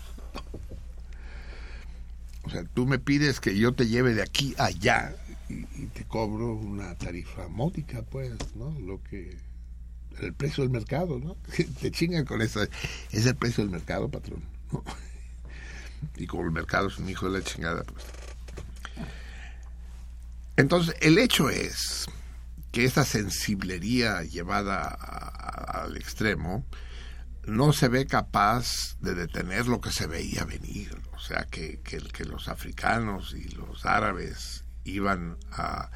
o 2.42 2.50
sea 2.50 2.64
tú 2.64 2.88
me 2.88 2.98
pides 2.98 3.40
que 3.40 3.56
yo 3.58 3.74
te 3.74 3.88
lleve 3.88 4.16
de 4.16 4.24
aquí 4.24 4.56
a 4.58 4.66
allá 4.66 5.16
y, 5.50 5.64
te 5.94 6.04
cobro 6.04 6.56
una 6.56 6.96
tarifa 6.96 7.48
módica 7.48 8.02
pues 8.02 8.34
no 8.56 8.76
lo 8.80 9.02
que 9.04 9.38
el 10.20 10.34
precio 10.34 10.64
del 10.64 10.72
mercado 10.72 11.20
no 11.20 11.38
te 11.80 11.92
chingan 11.92 12.26
con 12.26 12.42
eso 12.42 12.64
es 13.12 13.26
el 13.28 13.36
precio 13.36 13.64
del 13.64 13.72
mercado 13.72 14.10
patrón 14.10 14.59
y 16.16 16.28
como 16.28 16.44
el 16.44 16.52
mercado 16.52 16.88
es 16.88 16.98
un 16.98 17.10
hijo 17.10 17.30
de 17.30 17.40
la 17.40 17.46
chingada, 17.46 17.84
pues. 17.84 18.04
Entonces, 20.58 20.96
el 21.02 21.18
hecho 21.18 21.50
es 21.50 22.08
que 22.72 22.84
esta 22.84 23.06
sensiblería 23.06 24.24
llevada 24.24 24.88
al 24.88 25.96
extremo 25.96 26.66
no 27.46 27.72
se 27.72 27.88
ve 27.88 28.06
capaz 28.06 28.98
de 29.00 29.16
detener 29.16 29.68
lo 29.68 29.80
que 29.80 29.92
se 29.92 30.06
veía 30.06 30.44
venir. 30.44 31.02
O 31.14 31.20
sea, 31.20 31.48
que, 31.50 31.80
que, 31.80 32.26
los 32.26 32.50
africanos 32.50 33.34
y 33.34 33.48
los 33.56 33.86
árabes 33.86 34.66
iban 34.84 35.38
a 35.52 35.90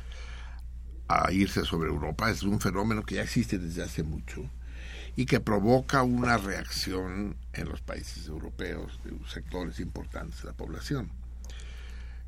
irse 1.32 1.65
sobre 1.65 1.89
Europa 1.89 2.32
es 2.32 2.43
un 2.43 2.59
fenómeno 2.59 3.03
que 3.03 3.15
ya 3.15 3.24
existe 3.24 3.59
desde 3.59 3.84
hace 3.84 4.03
mucho 4.03 4.49
y 5.16 5.26
que 5.26 5.39
provoca 5.39 6.03
una 6.03 6.38
reacción 6.38 7.38
en 7.53 7.70
los 7.70 7.82
países 7.82 8.28
europeos 8.28 8.99
de 9.03 9.11
sectores 9.30 9.80
importantes 9.80 10.41
de 10.41 10.47
la 10.47 10.53
población. 10.53 11.11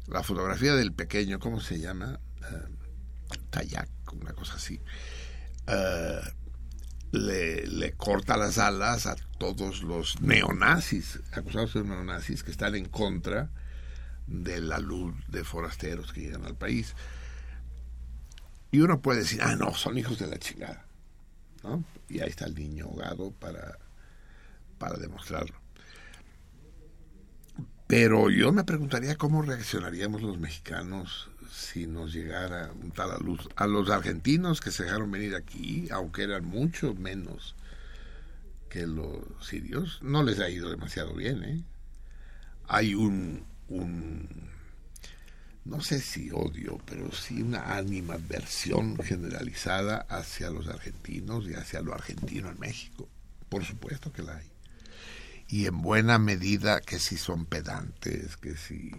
La 0.07 0.21
fotografía 0.21 0.75
del 0.75 0.93
pequeño, 0.93 1.39
¿cómo 1.39 1.59
se 1.59 1.79
llama? 1.79 2.19
Uh, 2.41 4.19
una 4.21 4.33
cosa 4.33 4.55
así. 4.55 4.79
Eh, 5.67 6.21
le, 7.11 7.65
le, 7.67 7.93
corta 7.93 8.37
las 8.37 8.57
alas 8.59 9.07
a 9.07 9.15
todos 9.39 9.81
los 9.81 10.21
neonazis, 10.21 11.19
acusados 11.31 11.73
de 11.73 11.83
neonazis, 11.83 12.43
que 12.43 12.51
están 12.51 12.75
en 12.75 12.85
contra 12.85 13.49
de 14.27 14.61
la 14.61 14.79
luz 14.79 15.15
de 15.27 15.43
forasteros 15.43 16.13
que 16.13 16.21
llegan 16.21 16.45
al 16.45 16.55
país. 16.55 16.93
Y 18.71 18.81
uno 18.81 19.01
puede 19.01 19.21
decir, 19.21 19.41
ah, 19.41 19.55
no, 19.55 19.73
son 19.73 19.97
hijos 19.97 20.19
de 20.19 20.27
la 20.27 20.37
chingada. 20.37 20.85
¿no? 21.63 21.83
Y 22.09 22.19
ahí 22.21 22.29
está 22.29 22.45
el 22.45 22.55
niño 22.55 22.85
ahogado 22.85 23.31
para, 23.31 23.77
para 24.77 24.97
demostrarlo. 24.97 25.55
Pero 27.87 28.31
yo 28.31 28.51
me 28.51 28.63
preguntaría 28.63 29.15
cómo 29.15 29.43
reaccionaríamos 29.43 30.21
los 30.23 30.39
mexicanos 30.39 31.29
si 31.51 31.85
nos 31.85 32.13
llegara 32.13 32.71
un 32.71 32.91
tal 32.91 33.11
a 33.11 33.17
luz. 33.19 33.47
A 33.55 33.67
los 33.67 33.89
argentinos 33.89 34.59
que 34.59 34.71
se 34.71 34.83
dejaron 34.83 35.11
venir 35.11 35.35
aquí, 35.35 35.87
aunque 35.91 36.23
eran 36.23 36.45
mucho 36.45 36.95
menos 36.95 37.55
que 38.69 38.87
los 38.87 39.23
sirios, 39.41 39.99
no 40.01 40.23
les 40.23 40.39
ha 40.39 40.49
ido 40.49 40.69
demasiado 40.69 41.13
bien. 41.13 41.43
¿eh? 41.43 41.63
Hay 42.67 42.95
un, 42.95 43.45
un 43.69 44.49
no 45.65 45.81
sé 45.81 45.99
si 45.99 46.29
odio, 46.31 46.79
pero 46.85 47.11
sí 47.11 47.41
una 47.41 47.75
animadversión 47.75 48.97
generalizada 48.97 50.05
hacia 50.09 50.51
los 50.51 50.67
argentinos 50.67 51.47
y 51.47 51.55
hacia 51.55 51.81
lo 51.81 51.93
argentino 51.93 52.49
en 52.49 52.59
México. 52.59 53.09
Por 53.49 53.65
supuesto 53.65 54.13
que 54.13 54.21
la 54.21 54.37
hay. 54.37 54.51
Y 55.47 55.65
en 55.65 55.81
buena 55.81 56.19
medida 56.19 56.81
que 56.81 56.99
si 56.99 57.17
son 57.17 57.45
pedantes, 57.45 58.37
que 58.37 58.55
si, 58.55 58.91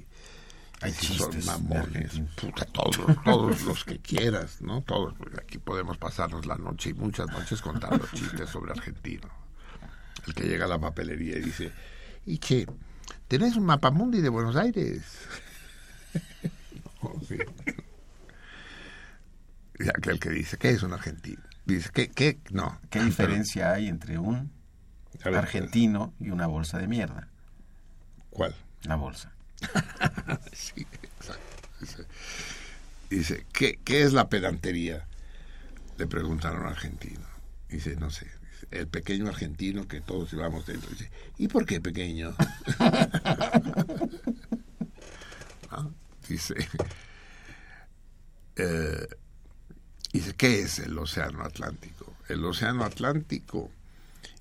son 0.93 1.45
mamones, 1.45 2.21
puta, 2.41 2.65
todos, 2.65 3.17
todos 3.25 3.63
los 3.63 3.85
que 3.85 4.01
quieras, 4.01 4.61
¿no? 4.61 4.83
Todos, 4.83 5.15
aquí 5.41 5.59
podemos 5.59 5.99
pasarnos 5.99 6.47
la 6.47 6.57
noche 6.57 6.91
y 6.91 6.95
muchas 6.95 7.29
noches 7.29 7.63
contando 7.63 8.05
chistes 8.15 8.51
sobre 8.51 8.73
argentino. 8.73 9.29
El 10.27 10.35
que 10.35 10.45
llega 10.45 10.65
a 10.65 10.69
la 10.69 10.81
papelería 10.81 11.39
y 11.39 11.43
dice, 11.43 11.73
¿y 12.27 12.39
qué? 12.39 12.67
¿Tenés 13.29 13.57
un 13.57 13.67
mapamundi 13.67 14.21
de 14.21 14.29
Buenos 14.29 14.57
Aires? 14.57 15.03
Y 19.79 19.89
aquel 19.89 20.19
que 20.19 20.31
dice, 20.31 20.57
¿qué 20.57 20.71
es 20.71 20.83
un 20.83 20.95
argentino? 20.95 21.43
Dice, 21.67 21.91
¿qué? 21.93 22.09
qué? 22.09 22.39
No. 22.51 22.81
¿Qué 22.89 23.03
diferencia 23.03 23.73
hay 23.73 23.89
entre 23.89 24.19
un 24.19 24.51
argentino 25.23 26.15
y 26.19 26.31
una 26.31 26.47
bolsa 26.47 26.79
de 26.79 26.89
mierda? 26.89 27.29
¿Cuál? 28.31 28.55
La 28.85 28.97
bolsa. 28.97 29.33
sí, 30.53 30.87
exacto. 31.03 32.05
Dice, 33.11 33.47
¿qué, 33.53 33.79
¿qué 33.85 34.03
es 34.03 34.13
la 34.13 34.29
pedantería? 34.29 35.07
Le 35.99 36.07
preguntaron 36.07 36.61
a 36.61 36.63
un 36.63 36.69
argentino. 36.69 37.27
Dice, 37.69 37.97
no 37.97 38.11
sé. 38.11 38.31
el 38.71 38.89
pequeño 38.89 39.29
argentino 39.29 39.87
que 39.87 40.01
todos 40.01 40.33
llevamos 40.33 40.67
dentro. 40.67 40.91
Dice, 40.91 41.11
¿y 41.37 41.49
por 41.49 41.67
qué 41.67 41.81
pequeño? 41.81 42.35
Dice, 46.29 46.55
eh, 48.57 49.09
¿qué 50.37 50.61
es 50.61 50.79
el 50.81 50.99
Océano 50.99 51.43
Atlántico? 51.43 52.15
El 52.29 52.45
Océano 52.45 52.85
Atlántico 52.85 53.71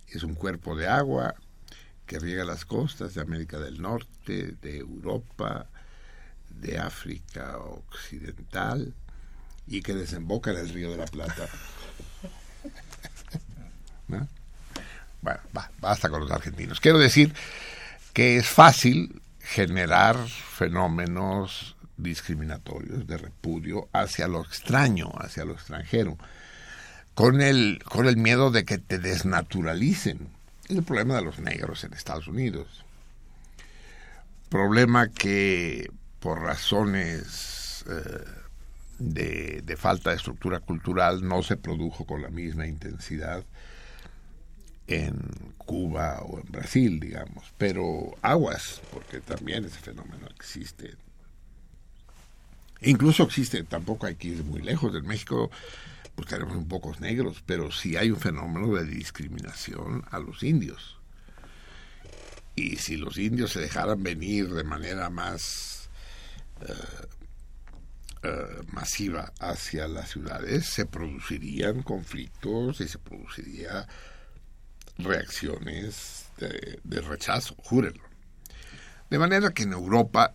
es 0.08 0.24
un 0.24 0.36
cuerpo 0.36 0.76
de 0.76 0.88
agua 0.88 1.36
que 2.06 2.20
riega 2.20 2.46
las 2.46 2.66
costas 2.66 3.14
de 3.14 3.22
América 3.22 3.60
del 3.60 3.82
Norte, 3.82 4.56
de 4.62 4.78
Europa, 4.78 5.68
de 6.50 6.78
África 6.78 7.58
Occidental 7.58 8.94
y 9.68 9.82
que 9.82 9.94
desemboca 9.94 10.52
en 10.52 10.58
el 10.58 10.70
Río 10.70 10.92
de 10.92 10.98
la 10.98 11.06
Plata. 11.06 11.48
Bueno, 15.22 15.40
basta 15.80 16.08
con 16.08 16.22
los 16.22 16.30
argentinos. 16.30 16.80
Quiero 16.80 17.00
decir 17.00 17.34
que 18.14 18.38
es 18.38 18.48
fácil 18.48 19.24
generar 19.40 20.16
fenómenos 20.28 21.75
discriminatorios 21.98 23.08
de 23.08 23.18
repudio 23.18 23.88
hacia 23.94 24.28
lo 24.28 24.42
extraño, 24.42 25.12
hacia 25.18 25.46
lo 25.46 25.54
extranjero, 25.54 26.18
con 27.14 27.42
el, 27.42 27.82
con 27.84 28.08
el 28.08 28.18
miedo 28.18 28.52
de 28.52 28.66
que 28.66 28.78
te 28.78 29.00
desnaturalicen. 29.00 30.30
Es 30.66 30.78
el 30.78 30.84
problema 30.84 31.16
de 31.16 31.24
los 31.24 31.40
negros 31.40 31.84
en 31.84 31.94
Estados 31.94 32.28
Unidos. 32.28 32.84
Problema 34.50 35.10
que 35.10 35.90
por 36.20 36.42
razones 36.42 37.86
eh, 37.90 38.26
de, 39.00 39.62
de, 39.64 39.78
falta 39.78 40.10
de 40.10 40.18
estructura 40.18 40.60
cultural 40.60 41.28
no 41.28 41.44
se 41.44 41.58
produjo 41.58 42.06
con 42.06 42.22
la 42.22 42.30
misma 42.30 42.68
intensidad 42.68 43.44
en 44.88 45.20
Cuba 45.58 46.22
o 46.22 46.40
en 46.40 46.52
Brasil, 46.52 47.00
digamos, 47.00 47.54
pero 47.58 48.16
aguas, 48.22 48.82
porque 48.92 49.20
también 49.20 49.66
ese 49.66 49.80
fenómeno 49.80 50.28
existe. 50.36 50.96
Incluso 52.82 53.24
existe, 53.24 53.64
tampoco 53.64 54.06
hay 54.06 54.16
que 54.16 54.30
ir 54.30 54.44
muy 54.44 54.62
lejos, 54.62 54.94
del 54.94 55.04
México 55.04 55.50
pues 56.16 56.30
tenemos 56.30 56.56
un 56.56 56.68
pocos 56.68 57.02
negros, 57.02 57.44
pero 57.46 57.72
sí 57.72 57.98
hay 57.98 58.10
un 58.10 58.20
fenómeno 58.20 58.74
de 58.74 58.86
discriminación 58.86 60.04
a 60.12 60.20
los 60.20 60.44
indios. 60.44 60.98
Y 62.56 62.78
si 62.78 62.96
los 62.96 63.18
indios 63.18 63.52
se 63.52 63.60
dejaran 63.60 64.02
venir 64.02 64.50
de 64.50 64.64
manera 64.64 65.10
más 65.10 65.90
eh, 68.26 68.64
masiva 68.72 69.34
hacia 69.40 69.88
las 69.88 70.10
ciudades, 70.10 70.66
se 70.66 70.86
producirían 70.86 71.84
conflictos 71.84 72.80
y 72.82 72.88
se 72.88 72.98
produciría 72.98 73.88
reacciones 74.98 76.28
de, 76.38 77.02
rechazo, 77.02 77.56
júrenlo. 77.58 78.04
De 79.10 79.20
manera 79.20 79.52
que 79.52 79.64
en 79.64 79.74
Europa 79.74 80.32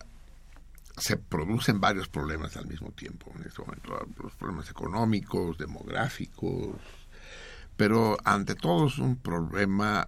se 1.01 1.17
producen 1.17 1.81
varios 1.81 2.07
problemas 2.07 2.55
al 2.57 2.67
mismo 2.67 2.91
tiempo 2.91 3.31
en 3.35 3.47
este 3.47 3.61
momento, 3.61 4.07
los 4.21 4.35
problemas 4.35 4.69
económicos, 4.69 5.57
demográficos, 5.57 6.75
pero 7.75 8.17
ante 8.23 8.53
todo 8.53 8.85
es 8.85 8.99
un 8.99 9.15
problema, 9.15 10.07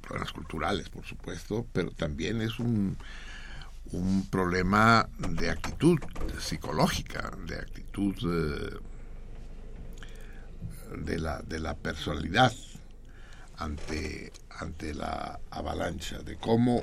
problemas 0.00 0.32
culturales 0.32 0.88
por 0.88 1.04
supuesto, 1.04 1.68
pero 1.72 1.92
también 1.92 2.42
es 2.42 2.58
un, 2.58 2.96
un 3.92 4.26
problema 4.28 5.08
de 5.18 5.50
actitud 5.50 6.00
psicológica, 6.40 7.30
de 7.46 7.54
actitud 7.60 8.16
eh, 8.24 8.80
de, 10.98 11.18
la, 11.20 11.42
de 11.42 11.60
la 11.60 11.76
personalidad 11.76 12.52
ante, 13.56 14.32
ante 14.50 14.94
la 14.94 15.38
avalancha, 15.50 16.18
de 16.22 16.36
cómo... 16.38 16.82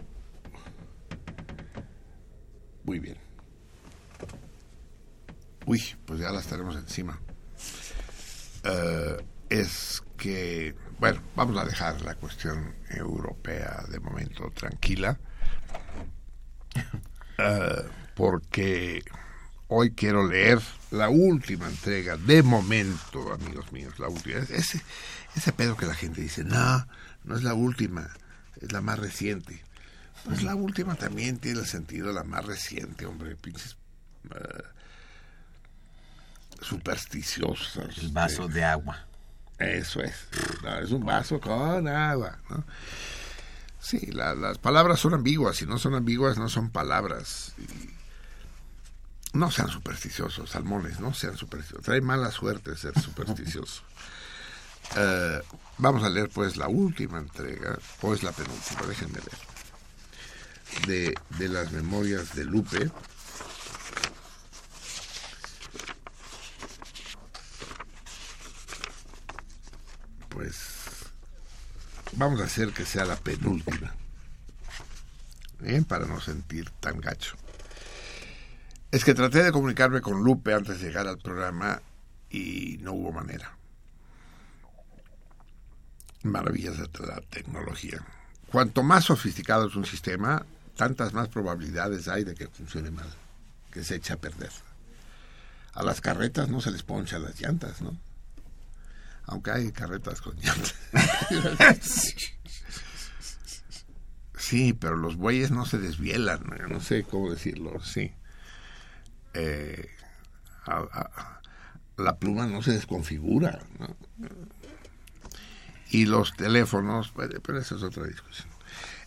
Muy 2.89 2.97
bien. 2.97 3.17
Uy, 5.67 5.79
pues 6.07 6.19
ya 6.19 6.31
las 6.31 6.47
tenemos 6.47 6.75
encima. 6.75 7.19
Eh, 8.63 9.17
es 9.47 10.01
que, 10.17 10.73
bueno, 10.97 11.21
vamos 11.35 11.55
a 11.59 11.65
dejar 11.65 12.01
la 12.01 12.15
cuestión 12.15 12.73
europea 12.89 13.85
de 13.91 13.99
momento 13.99 14.49
tranquila, 14.55 15.19
eh, 17.37 17.83
porque 18.15 19.03
hoy 19.67 19.91
quiero 19.91 20.27
leer 20.27 20.59
la 20.89 21.09
última 21.09 21.67
entrega, 21.67 22.17
de 22.17 22.41
momento, 22.41 23.31
amigos 23.31 23.71
míos, 23.71 23.99
la 23.99 24.07
última. 24.07 24.39
Ese, 24.39 24.81
ese 25.35 25.53
pedo 25.53 25.77
que 25.77 25.85
la 25.85 25.93
gente 25.93 26.21
dice, 26.21 26.43
no, 26.43 26.87
no 27.23 27.35
es 27.35 27.43
la 27.43 27.53
última, 27.53 28.09
es 28.59 28.71
la 28.71 28.81
más 28.81 28.97
reciente. 28.97 29.61
Pues 30.30 30.43
la 30.43 30.53
última 30.53 30.93
también 30.93 31.39
tiene 31.39 31.61
el 31.61 31.65
sentido 31.65 32.13
la 32.13 32.23
más 32.23 32.45
reciente, 32.45 33.07
hombre, 33.07 33.36
pinches 33.36 33.75
uh, 34.25 34.63
supersticiosos. 36.63 37.97
El 37.97 38.09
vaso 38.09 38.47
de 38.47 38.63
agua. 38.63 39.07
Eso 39.57 40.01
es, 40.01 40.27
es 40.84 40.91
un 40.91 41.03
vaso 41.03 41.39
con 41.41 41.88
agua, 41.88 42.38
¿no? 42.49 42.63
Sí, 43.80 44.11
las 44.11 44.59
palabras 44.59 44.99
son 44.99 45.15
ambiguas, 45.15 45.57
si 45.57 45.65
no 45.65 45.80
son 45.80 45.95
ambiguas 45.95 46.38
no 46.38 46.47
son 46.47 46.69
palabras. 46.69 47.53
no 49.34 49.49
sean 49.49 49.69
supersticiosos, 49.69 50.51
salmones, 50.51 50.99
no 50.99 51.13
sean 51.13 51.38
supersticiosos. 51.38 51.86
Trae 51.86 52.01
mala 52.01 52.30
suerte 52.30 52.75
ser 52.75 52.97
supersticioso. 53.01 53.82
Eh, 54.95 55.41
vamos 55.80 56.03
a 56.03 56.09
leer 56.09 56.30
pues 56.30 56.55
la 56.55 56.67
última 56.67 57.17
entrega, 57.17 57.80
o 58.01 58.13
es 58.13 58.21
la 58.21 58.32
penúltima, 58.32 58.82
déjenme 58.88 59.19
ver, 59.19 59.49
de, 60.88 61.15
de 61.38 61.49
las 61.49 61.72
memorias 61.72 62.36
de 62.36 62.45
Lupe. 62.45 62.91
Pues 70.30 70.55
vamos 72.13 72.41
a 72.41 72.45
hacer 72.45 72.72
que 72.72 72.86
sea 72.86 73.05
la 73.05 73.15
penúltima, 73.17 73.93
¿eh? 75.63 75.84
para 75.88 76.05
no 76.05 76.20
sentir 76.22 76.70
tan 76.80 76.99
gacho. 76.99 77.36
Es 78.91 79.03
que 79.03 79.13
traté 79.13 79.43
de 79.43 79.51
comunicarme 79.51 80.01
con 80.01 80.24
Lupe 80.24 80.53
antes 80.53 80.80
de 80.80 80.88
llegar 80.88 81.07
al 81.07 81.20
programa 81.20 81.82
y 82.30 82.78
no 82.82 82.93
hubo 82.93 83.11
manera 83.11 83.59
maravillas 86.24 86.78
de 86.78 86.88
la 87.05 87.22
tecnología. 87.30 88.03
Cuanto 88.51 88.84
más 88.84 89.05
sofisticado 89.05 89.67
es 89.67 89.76
un 89.76 89.86
sistema, 89.86 90.45
tantas 90.80 91.11
más 91.11 91.27
probabilidades 91.27 92.07
hay 92.07 92.23
de 92.23 92.36
que 92.36 92.47
funcione 92.47 92.89
mal, 92.89 93.09
que 93.69 93.84
se 93.84 93.95
eche 93.95 94.13
a 94.13 94.17
perder. 94.17 94.49
A 95.73 95.84
las 95.84 95.99
carretas 95.99 96.47
no 96.47 96.61
se 96.61 96.71
les 96.71 96.84
poncha 96.84 97.19
las 97.19 97.38
llantas, 97.38 97.82
¿no? 97.82 97.97
Aunque 99.25 99.51
hay 99.51 99.73
carretas 99.73 100.21
con 100.21 100.38
llantas. 100.38 100.73
sí, 104.38 104.71
pero 104.71 104.95
los 104.95 105.17
bueyes 105.17 105.51
no 105.51 105.65
se 105.65 105.80
desvielan, 105.80 106.45
no 106.69 106.80
sé 106.80 107.03
cómo 107.03 107.30
decirlo, 107.30 107.84
sí. 107.84 108.13
Eh, 109.34 109.89
la 111.97 112.17
pluma 112.19 112.47
no 112.47 112.61
se 112.61 112.71
desconfigura, 112.71 113.59
¿no? 113.80 113.97
y 115.91 116.05
los 116.05 116.34
teléfonos, 116.36 117.11
pero 117.43 117.59
esa 117.59 117.75
es 117.75 117.84
otra 117.84 118.05
discusión. 118.05 118.47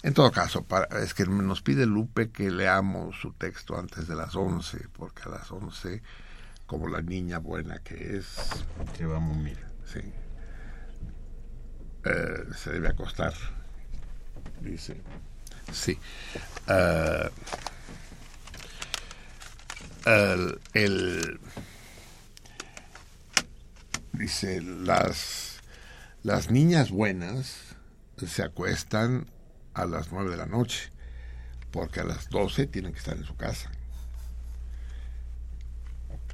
En 0.03 0.14
todo 0.14 0.32
caso, 0.32 0.66
es 1.00 1.14
que 1.14 1.24
nos 1.26 1.62
pide 1.62 1.86
Lupe 1.86 2.30
que 2.30 2.50
leamos 2.50 3.20
su 3.20 3.32
texto 3.32 3.78
antes 3.78 4.09
de 4.09 4.16
las 4.16 4.34
11, 4.34 4.88
porque 4.92 5.22
a 5.26 5.28
las 5.28 5.50
11, 5.50 6.03
como 6.66 6.88
la 6.88 7.03
niña 7.03 7.38
buena 7.38 7.78
que 7.78 8.16
es... 8.16 8.36
Que 8.96 9.07
va 9.07 9.18
a 9.18 9.20
mira. 9.20 9.70
Sí. 9.84 10.00
Eh, 12.05 12.44
se 12.57 12.72
debe 12.72 12.88
acostar, 12.88 13.32
dice. 14.61 15.00
Sí. 15.72 15.96
Eh, 16.66 17.30
el, 20.74 21.40
dice, 24.12 24.61
las 24.62 25.53
las 26.22 26.50
niñas 26.53 26.92
buenas 26.92 27.74
se 28.24 28.44
acuestan 28.44 29.26
a 29.74 29.86
las 29.86 30.12
nueve 30.12 30.30
de 30.30 30.36
la 30.36 30.46
noche, 30.46 30.90
porque 31.70 32.00
a 32.00 32.04
las 32.04 32.28
doce 32.28 32.66
tienen 32.66 32.92
que 32.92 32.98
estar 32.98 33.16
en 33.16 33.24
su 33.24 33.36
casa. 33.36 33.70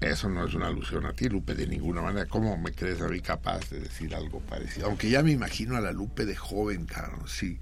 Eso 0.00 0.28
no 0.28 0.46
es 0.46 0.54
una 0.54 0.68
alusión 0.68 1.06
a 1.06 1.12
ti, 1.12 1.28
Lupe, 1.28 1.54
de 1.54 1.66
ninguna 1.66 2.00
manera. 2.00 2.26
¿Cómo 2.26 2.56
me 2.56 2.72
crees 2.72 3.00
a 3.00 3.08
mí 3.08 3.20
capaz 3.20 3.68
de 3.70 3.80
decir 3.80 4.14
algo 4.14 4.40
parecido? 4.40 4.86
Aunque 4.86 5.10
ya 5.10 5.22
me 5.22 5.32
imagino 5.32 5.76
a 5.76 5.80
la 5.80 5.90
Lupe 5.90 6.24
de 6.24 6.36
joven, 6.36 6.86
caro. 6.86 7.26
Si, 7.26 7.58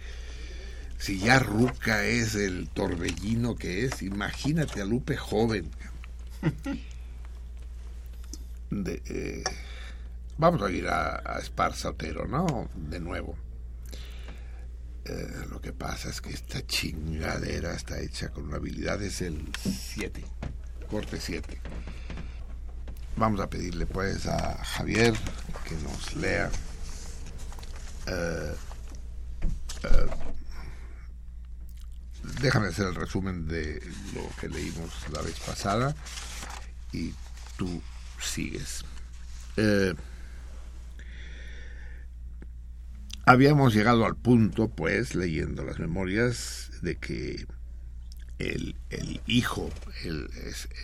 si 0.98 1.18
ya 1.18 1.38
Ruca 1.38 2.04
es 2.04 2.34
el 2.34 2.68
torbellino 2.68 3.56
que 3.56 3.86
es, 3.86 4.02
imagínate 4.02 4.82
a 4.82 4.84
Lupe 4.84 5.16
joven. 5.16 5.70
De, 8.70 9.02
eh, 9.06 9.44
Vamos 10.38 10.60
a 10.62 10.70
ir 10.70 10.86
a, 10.88 11.22
a 11.24 11.38
Esparza 11.38 11.90
Otero, 11.90 12.26
¿no? 12.26 12.68
De 12.74 13.00
nuevo. 13.00 13.36
Eh, 15.08 15.46
lo 15.50 15.60
que 15.60 15.72
pasa 15.72 16.08
es 16.08 16.20
que 16.20 16.30
esta 16.30 16.66
chingadera 16.66 17.74
está 17.74 18.00
hecha 18.00 18.30
con 18.30 18.46
una 18.46 18.56
habilidad, 18.56 19.00
es 19.02 19.22
el 19.22 19.52
7, 19.62 20.24
corte 20.90 21.20
7. 21.20 21.60
Vamos 23.16 23.40
a 23.40 23.48
pedirle 23.48 23.86
pues 23.86 24.26
a 24.26 24.64
Javier 24.64 25.14
que 25.68 25.76
nos 25.76 26.16
lea 26.16 26.50
eh, 28.08 28.54
eh, 29.84 30.06
déjame 32.40 32.68
hacer 32.68 32.88
el 32.88 32.94
resumen 32.96 33.46
de 33.46 33.80
lo 34.12 34.28
que 34.40 34.48
leímos 34.48 34.92
la 35.12 35.22
vez 35.22 35.38
pasada 35.40 35.94
y 36.92 37.14
tú 37.56 37.80
sigues. 38.20 38.84
Habíamos 43.26 43.74
llegado 43.74 44.06
al 44.06 44.16
punto, 44.16 44.68
pues, 44.68 45.14
leyendo 45.14 45.64
las 45.64 45.78
memorias, 45.78 46.70
de 46.80 46.96
que 46.96 47.46
el, 48.38 48.76
el 48.90 49.20
hijo, 49.26 49.68
el, 50.04 50.30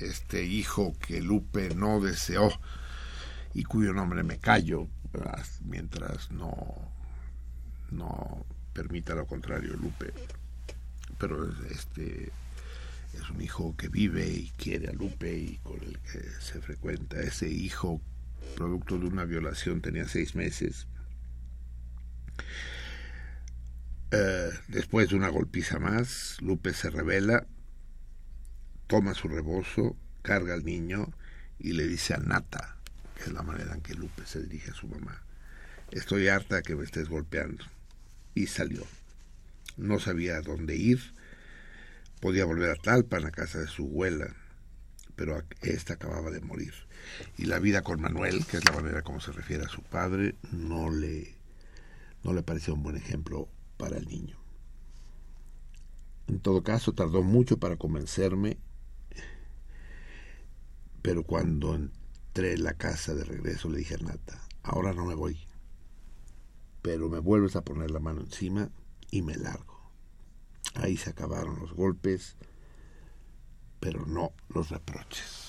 este 0.01 0.45
hijo 0.45 0.95
que 0.99 1.23
Lupe 1.23 1.75
no 1.75 2.01
deseó 2.01 2.51
y 3.55 3.63
cuyo 3.65 3.93
nombre 3.93 4.23
me 4.23 4.39
callo 4.39 4.89
mientras 5.65 6.31
no, 6.31 6.93
no 7.91 8.45
permita 8.73 9.15
lo 9.15 9.27
contrario, 9.27 9.75
Lupe. 9.75 10.13
Pero 11.19 11.49
este 11.71 12.33
es 13.13 13.31
un 13.31 13.41
hijo 13.41 13.77
que 13.77 13.89
vive 13.89 14.27
y 14.27 14.51
quiere 14.57 14.89
a 14.89 14.93
Lupe 14.93 15.37
y 15.37 15.59
con 15.63 15.81
el 15.83 15.99
que 16.01 16.21
se 16.41 16.61
frecuenta. 16.61 17.21
Ese 17.21 17.49
hijo, 17.49 18.01
producto 18.57 18.99
de 18.99 19.07
una 19.07 19.25
violación, 19.25 19.81
tenía 19.81 20.09
seis 20.09 20.35
meses. 20.35 20.89
Eh, 24.15 24.51
después 24.69 25.09
de 25.09 25.17
una 25.17 25.31
golpiza 25.31 25.79
más, 25.79 26.37
Lupe 26.43 26.75
se 26.75 26.91
revela, 26.91 27.47
toma 28.87 29.15
su 29.15 29.27
rebozo, 29.27 29.97
carga 30.21 30.53
al 30.53 30.67
niño 30.67 31.11
y 31.59 31.73
le 31.73 31.87
dice 31.87 32.13
a 32.13 32.19
Nata, 32.19 32.77
que 33.17 33.23
es 33.23 33.33
la 33.33 33.43
manera 33.43 33.73
en 33.73 33.81
que 33.81 33.95
Lupe 33.95 34.27
se 34.27 34.43
dirige 34.43 34.73
a 34.73 34.75
su 34.75 34.87
mamá, 34.87 35.23
estoy 35.93 36.29
harta 36.29 36.61
que 36.61 36.77
me 36.77 36.85
estés 36.85 37.09
golpeando. 37.09 37.65
Y 38.35 38.49
salió. 38.49 38.87
No 39.79 39.99
sabía 39.99 40.43
dónde 40.43 40.77
ir, 40.77 41.15
podía 42.21 42.45
volver 42.45 42.71
a 42.71 42.77
Talpan, 42.77 43.25
a 43.25 43.31
casa 43.31 43.61
de 43.61 43.67
su 43.67 43.87
abuela, 43.87 44.35
pero 45.17 45.43
esta 45.63 45.95
acababa 45.95 46.31
de 46.31 46.41
morir. 46.41 46.75
Y 47.39 47.47
la 47.47 47.59
vida 47.59 47.81
con 47.81 48.03
Manuel, 48.03 48.45
que 48.45 48.59
es 48.59 48.65
la 48.67 48.73
manera 48.73 49.01
como 49.01 49.23
se 49.23 49.33
refiere 49.33 49.65
a 49.65 49.69
su 49.69 49.83
padre, 49.83 50.35
no 50.51 50.91
le, 50.91 51.35
no 52.25 52.35
le 52.35 52.43
pareció 52.43 52.75
un 52.75 52.83
buen 52.83 52.97
ejemplo 52.97 53.49
para 53.83 53.99
el 53.99 54.07
niño. 54.07 54.37
En 56.29 56.39
todo 56.39 56.63
caso, 56.63 56.93
tardó 56.93 57.25
mucho 57.25 57.59
para 57.59 57.77
convencerme, 57.77 58.57
pero 61.03 61.25
cuando 61.25 61.75
entré 61.75 62.53
en 62.53 62.63
la 62.63 62.75
casa 62.75 63.13
de 63.13 63.25
regreso 63.25 63.69
le 63.69 63.79
dije 63.79 63.97
a 63.97 63.99
Nata, 63.99 64.41
ahora 64.63 64.93
no 64.93 65.05
me 65.05 65.17
voy, 65.17 65.37
pero 66.81 67.09
me 67.09 67.19
vuelves 67.19 67.57
a 67.57 67.65
poner 67.65 67.91
la 67.91 67.99
mano 67.99 68.21
encima 68.21 68.71
y 69.11 69.23
me 69.23 69.35
largo. 69.35 69.91
Ahí 70.77 70.97
se 70.97 71.11
acabaron 71.11 71.59
los 71.59 71.73
golpes, 71.73 72.37
pero 73.81 74.07
no 74.07 74.31
los 74.49 74.71
reproches. 74.71 75.42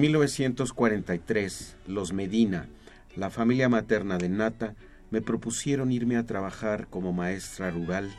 1943, 0.00 1.76
los 1.86 2.12
Medina, 2.12 2.68
la 3.16 3.30
familia 3.30 3.68
materna 3.68 4.18
de 4.18 4.28
Nata, 4.28 4.74
me 5.10 5.20
propusieron 5.20 5.92
irme 5.92 6.16
a 6.16 6.26
trabajar 6.26 6.88
como 6.88 7.12
maestra 7.12 7.70
rural 7.70 8.10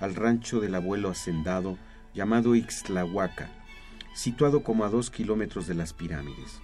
al 0.00 0.14
rancho 0.14 0.60
del 0.60 0.74
abuelo 0.74 1.10
hacendado 1.10 1.78
llamado 2.14 2.56
Ixtlahuaca, 2.56 3.48
situado 4.14 4.64
como 4.64 4.84
a 4.84 4.88
dos 4.88 5.10
kilómetros 5.10 5.66
de 5.66 5.74
las 5.74 5.92
pirámides. 5.92 6.60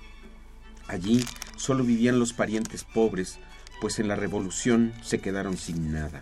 Allí 0.88 1.24
solo 1.56 1.84
vivían 1.84 2.18
los 2.18 2.32
parientes 2.32 2.82
pobres, 2.82 3.38
pues 3.80 3.98
en 3.98 4.08
la 4.08 4.16
revolución 4.16 4.92
se 5.02 5.20
quedaron 5.20 5.56
sin 5.56 5.92
nada. 5.92 6.20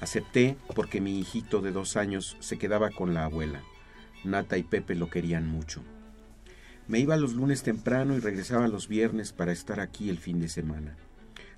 Acepté 0.00 0.56
porque 0.74 1.00
mi 1.00 1.18
hijito 1.18 1.60
de 1.60 1.72
dos 1.72 1.96
años 1.96 2.36
se 2.40 2.56
quedaba 2.56 2.90
con 2.90 3.14
la 3.14 3.24
abuela. 3.24 3.62
Nata 4.24 4.56
y 4.56 4.62
Pepe 4.62 4.94
lo 4.94 5.10
querían 5.10 5.46
mucho. 5.48 5.82
Me 6.88 6.98
iba 6.98 7.16
los 7.16 7.34
lunes 7.34 7.62
temprano 7.62 8.16
y 8.16 8.20
regresaba 8.20 8.66
los 8.66 8.88
viernes 8.88 9.32
para 9.32 9.52
estar 9.52 9.78
aquí 9.78 10.10
el 10.10 10.18
fin 10.18 10.40
de 10.40 10.48
semana. 10.48 10.96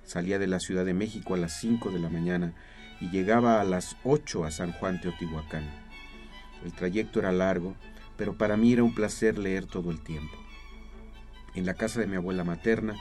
Salía 0.03 0.37
de 0.37 0.45
la 0.45 0.59
Ciudad 0.59 0.85
de 0.85 0.93
México 0.93 1.33
a 1.33 1.37
las 1.37 1.59
5 1.59 1.89
de 1.89 1.99
la 1.99 2.09
mañana 2.09 2.53
y 3.01 3.09
llegaba 3.09 3.59
a 3.59 3.63
las 3.63 3.97
8 4.03 4.45
a 4.45 4.51
San 4.51 4.71
Juan 4.73 5.01
Teotihuacán. 5.01 5.63
El 6.63 6.73
trayecto 6.73 7.19
era 7.19 7.31
largo, 7.31 7.75
pero 8.17 8.37
para 8.37 8.55
mí 8.55 8.71
era 8.71 8.83
un 8.83 8.93
placer 8.93 9.39
leer 9.39 9.65
todo 9.65 9.89
el 9.89 9.99
tiempo. 9.99 10.35
En 11.55 11.65
la 11.65 11.73
casa 11.73 11.99
de 11.99 12.07
mi 12.07 12.17
abuela 12.17 12.43
materna, 12.43 12.95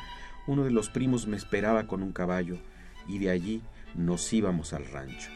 uno 0.47 0.65
de 0.65 0.71
los 0.71 0.89
primos 0.89 1.27
me 1.27 1.37
esperaba 1.37 1.87
con 1.87 2.03
un 2.03 2.13
caballo 2.13 2.59
y 3.07 3.19
de 3.19 3.31
allí 3.31 3.63
nos 3.95 4.33
íbamos 4.33 4.73
al 4.73 4.87
rancho. 4.87 5.31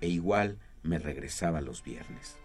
E 0.00 0.08
igual 0.08 0.56
me 0.82 0.98
regresaba 0.98 1.60
los 1.60 1.84
viernes. 1.84 2.38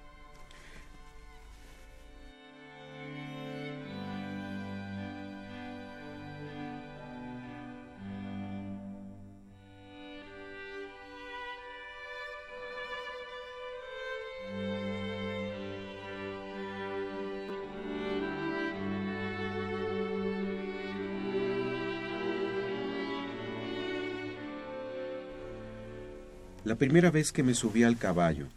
La 26.76 26.80
primera 26.80 27.10
vez 27.10 27.32
que 27.32 27.42
me 27.42 27.54
subí 27.54 27.84
al 27.84 27.98
caballo, 27.98 28.48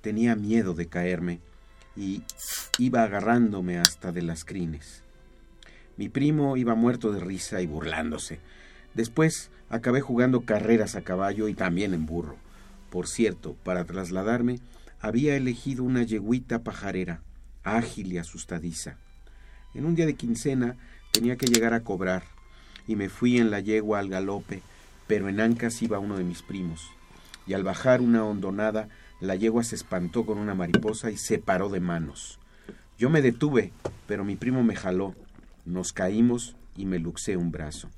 tenía 0.00 0.34
miedo 0.34 0.72
de 0.72 0.86
caerme 0.86 1.38
y 1.98 2.22
iba 2.78 3.02
agarrándome 3.02 3.76
hasta 3.78 4.10
de 4.10 4.22
las 4.22 4.46
crines. 4.46 5.02
Mi 5.98 6.08
primo 6.08 6.56
iba 6.56 6.74
muerto 6.74 7.12
de 7.12 7.20
risa 7.20 7.60
y 7.60 7.66
burlándose. 7.66 8.40
Después 8.94 9.50
acabé 9.68 10.00
jugando 10.00 10.46
carreras 10.46 10.96
a 10.96 11.02
caballo 11.02 11.46
y 11.46 11.52
también 11.52 11.92
en 11.92 12.06
burro. 12.06 12.38
Por 12.88 13.06
cierto, 13.06 13.54
para 13.64 13.84
trasladarme 13.84 14.60
había 14.98 15.36
elegido 15.36 15.84
una 15.84 16.04
yeguita 16.04 16.60
pajarera, 16.60 17.20
ágil 17.64 18.14
y 18.14 18.16
asustadiza. 18.16 18.96
En 19.74 19.84
un 19.84 19.94
día 19.94 20.06
de 20.06 20.14
quincena 20.14 20.76
tenía 21.12 21.36
que 21.36 21.44
llegar 21.44 21.74
a 21.74 21.84
cobrar 21.84 22.22
y 22.86 22.96
me 22.96 23.10
fui 23.10 23.36
en 23.36 23.50
la 23.50 23.60
yegua 23.60 23.98
al 23.98 24.08
galope, 24.08 24.62
pero 25.06 25.28
en 25.28 25.38
ancas 25.38 25.82
iba 25.82 25.98
uno 25.98 26.16
de 26.16 26.24
mis 26.24 26.40
primos 26.40 26.92
y 27.48 27.54
al 27.54 27.64
bajar 27.64 28.02
una 28.02 28.24
hondonada, 28.24 28.90
la 29.20 29.34
yegua 29.34 29.64
se 29.64 29.74
espantó 29.74 30.26
con 30.26 30.38
una 30.38 30.54
mariposa 30.54 31.10
y 31.10 31.16
se 31.16 31.38
paró 31.38 31.70
de 31.70 31.80
manos. 31.80 32.38
Yo 32.98 33.08
me 33.08 33.22
detuve, 33.22 33.72
pero 34.06 34.22
mi 34.22 34.36
primo 34.36 34.62
me 34.62 34.76
jaló. 34.76 35.14
Nos 35.64 35.94
caímos 35.94 36.56
y 36.76 36.84
me 36.84 36.98
luxé 36.98 37.38
un 37.38 37.50
brazo. 37.50 37.88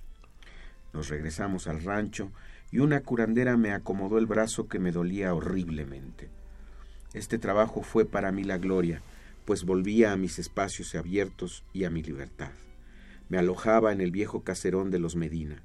Nos 0.93 1.09
regresamos 1.09 1.67
al 1.67 1.83
rancho 1.83 2.31
y 2.71 2.79
una 2.79 3.01
curandera 3.01 3.57
me 3.57 3.73
acomodó 3.73 4.19
el 4.19 4.27
brazo 4.27 4.69
que 4.69 4.79
me 4.79 4.93
dolía 4.93 5.35
horriblemente. 5.35 6.29
Este 7.13 7.37
trabajo 7.37 7.83
fue 7.83 8.05
para 8.05 8.31
mí 8.31 8.45
la 8.45 8.59
gloria, 8.59 9.03
pues 9.47 9.65
volvía 9.65 10.13
a 10.13 10.17
mis 10.17 10.39
espacios 10.39 10.95
abiertos 10.95 11.65
y 11.73 11.85
a 11.85 11.91
mi 11.91 12.05
libertad. 12.05 12.53
Me 13.29 13.39
alojaba 13.39 13.93
en 13.93 14.01
el 14.01 14.13
viejo 14.13 14.43
caserón 14.45 14.93
de 14.93 15.01
los 15.01 15.17
Medina. 15.17 15.61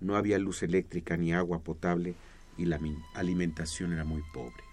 No 0.00 0.16
había 0.16 0.38
luz 0.38 0.62
eléctrica 0.62 1.18
ni 1.18 1.34
agua 1.34 1.58
potable 1.58 2.14
y 2.58 2.66
la 2.66 2.78
alimentación 3.14 3.92
era 3.94 4.04
muy 4.04 4.22
pobre. 4.22 4.67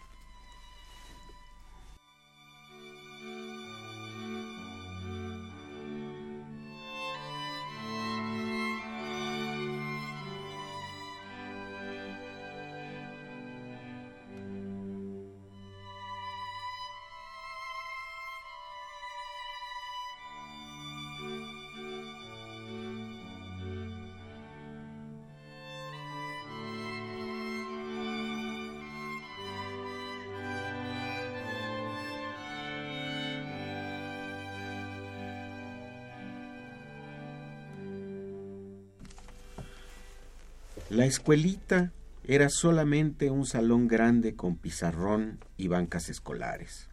La 41.06 41.10
escuelita 41.10 41.92
era 42.24 42.50
solamente 42.50 43.30
un 43.30 43.46
salón 43.46 43.88
grande 43.88 44.36
con 44.36 44.56
pizarrón 44.56 45.38
y 45.56 45.68
bancas 45.68 46.10
escolares. 46.10 46.90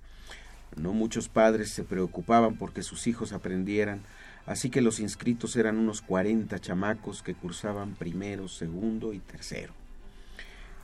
No 0.76 0.92
muchos 0.92 1.30
padres 1.30 1.70
se 1.70 1.82
preocupaban 1.82 2.58
porque 2.58 2.82
sus 2.82 3.06
hijos 3.06 3.32
aprendieran, 3.32 4.02
así 4.44 4.68
que 4.68 4.82
los 4.82 5.00
inscritos 5.00 5.56
eran 5.56 5.78
unos 5.78 6.02
cuarenta 6.02 6.58
chamacos 6.58 7.22
que 7.22 7.32
cursaban 7.32 7.94
primero, 7.94 8.48
segundo 8.48 9.14
y 9.14 9.18
tercero. 9.18 9.72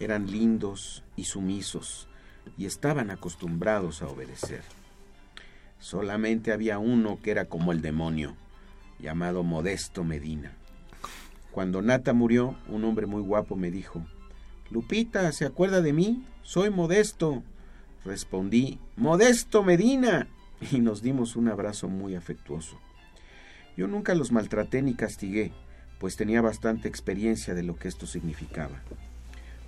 Eran 0.01 0.31
lindos 0.31 1.05
y 1.15 1.25
sumisos 1.25 2.09
y 2.57 2.65
estaban 2.65 3.11
acostumbrados 3.11 4.01
a 4.01 4.09
obedecer. 4.09 4.63
Solamente 5.81 6.51
había 6.51 6.79
uno 6.79 7.19
que 7.23 7.33
era 7.33 7.45
como 7.45 7.73
el 7.73 7.83
demonio, 7.83 8.37
llamado 8.99 9.43
Modesto 9.43 10.03
Medina. 10.03 10.58
Cuando 11.53 11.83
Nata 11.83 12.13
murió, 12.13 12.57
un 12.69 12.85
hombre 12.85 13.07
muy 13.07 13.23
guapo 13.23 13.57
me 13.57 13.71
dijo, 13.71 14.07
Lupita, 14.71 15.33
¿se 15.33 15.47
acuerda 15.47 15.81
de 15.81 15.93
mí? 15.93 16.25
Soy 16.43 16.71
Modesto. 16.71 17.43
Respondí, 18.05 18.79
Modesto 18.97 19.63
Medina. 19.63 20.29
Y 20.73 20.81
nos 20.81 21.03
dimos 21.03 21.37
un 21.37 21.49
abrazo 21.49 21.89
muy 21.89 22.17
afectuoso. 22.17 22.81
Yo 23.77 23.87
nunca 23.87 24.17
los 24.17 24.33
maltraté 24.33 24.83
ni 24.83 24.95
castigué, 24.95 25.53
pues 26.01 26.17
tenía 26.17 26.41
bastante 26.43 26.89
experiencia 26.89 27.55
de 27.55 27.63
lo 27.63 27.77
que 27.77 27.87
esto 27.87 28.09
significaba. 28.09 28.83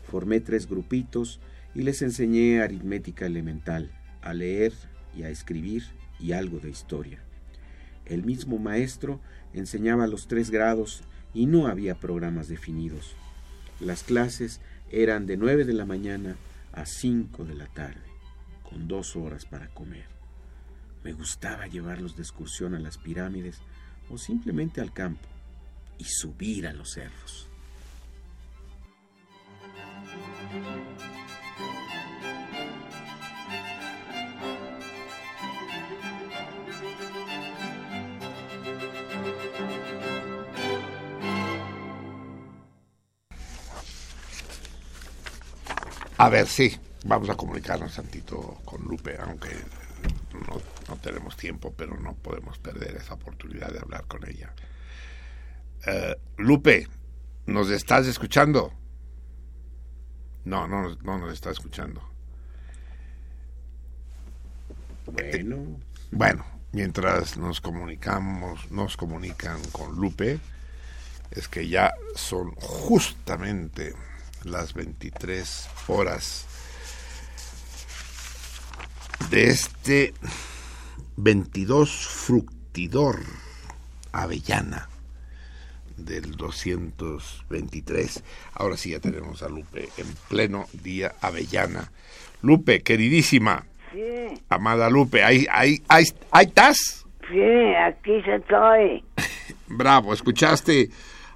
Formé 0.03 0.41
tres 0.41 0.69
grupitos 0.69 1.39
y 1.77 1.83
les 1.83 2.03
enseñé 2.03 2.61
aritmética 2.61 3.27
elemental, 3.27 3.93
a 4.21 4.35
leer 4.35 4.73
y 5.17 5.23
a 5.23 5.29
escribir 5.29 5.85
y 6.19 6.33
algo 6.33 6.59
de 6.59 6.71
historia. 6.71 7.21
El 8.05 8.25
mismo 8.25 8.59
maestro 8.59 9.21
enseñaba 9.55 10.09
los 10.09 10.27
tres 10.27 10.51
grados 10.51 11.05
y 11.35 11.47
no 11.47 11.67
había 11.67 11.95
programas 11.95 12.49
definidos. 12.49 13.15
Las 13.81 14.03
clases 14.03 14.61
eran 14.91 15.27
de 15.27 15.37
9 15.37 15.65
de 15.65 15.73
la 15.73 15.87
mañana 15.87 16.37
a 16.73 16.87
5 16.87 17.45
de 17.45 17.55
la 17.55 17.67
tarde, 17.67 18.03
con 18.63 18.89
dos 18.89 19.17
horas 19.17 19.45
para 19.45 19.69
comer. 19.69 20.07
Me 21.05 21.13
gustaba 21.13 21.67
llevarlos 21.67 22.17
de 22.17 22.23
excursión 22.23 22.75
a 22.75 22.79
las 22.79 22.99
pirámides 22.99 23.61
o 24.11 24.19
simplemente 24.19 24.81
al 24.81 24.93
campo 24.93 25.29
y 25.99 26.05
subir 26.05 26.67
a 26.67 26.73
los 26.73 26.93
cerros. 26.93 27.50
A 46.21 46.29
ver, 46.29 46.47
sí, 46.47 46.79
vamos 47.07 47.31
a 47.31 47.35
comunicarnos 47.35 47.95
tantito 47.95 48.61
con 48.67 48.83
Lupe, 48.83 49.17
aunque 49.25 49.49
no, 50.87 50.97
tenemos 50.97 51.35
tiempo, 51.35 51.73
pero 51.75 51.99
no 51.99 52.13
podemos 52.13 52.59
perder 52.59 52.97
esa 52.97 53.15
oportunidad 53.15 53.73
de 53.73 53.79
hablar 53.79 54.05
con 54.05 54.29
ella. 54.29 54.53
Eh, 55.87 56.15
Lupe, 56.37 56.87
¿nos 57.47 57.71
estás 57.71 58.07
escuchando? 58.07 58.71
No, 60.45 60.69
no, 60.69 60.95
no 60.97 61.19
nos 61.19 61.33
está 61.33 61.53
escuchando. 61.53 62.03
Bueno. 65.07 65.79
Bueno, 66.11 66.45
mientras 66.73 67.39
nos 67.39 67.63
comunicamos, 67.63 68.71
nos 68.71 68.99
comunican 68.99 69.59
con 69.73 69.97
Lupe, 69.97 70.39
es 71.31 71.49
que 71.49 71.67
ya 71.67 71.95
son 72.15 72.51
justamente 72.57 73.95
las 74.45 74.75
23 74.75 75.69
horas 75.89 76.47
de 79.31 79.49
este 79.49 80.15
22 81.17 81.91
fructidor 81.91 83.21
avellana 84.13 84.89
del 85.97 86.37
223. 86.37 88.25
Ahora 88.55 88.77
sí 88.77 88.91
ya 88.91 89.01
tenemos 89.01 89.43
a 89.43 89.49
Lupe 89.49 89.89
en 89.99 90.07
pleno 90.29 90.67
día 90.73 91.15
avellana. 91.21 91.91
Lupe, 92.43 92.83
queridísima. 92.83 93.67
Sí. 93.93 94.41
Amada 94.49 94.89
Lupe, 94.89 95.23
¿ahí, 95.23 95.47
ahí, 95.51 95.83
ahí, 95.89 96.05
ahí 96.31 96.47
estás? 96.47 97.07
Sí, 97.31 97.75
aquí 97.87 98.23
estoy. 98.27 99.05
Bravo, 99.69 100.15
¿escuchaste 100.15 100.91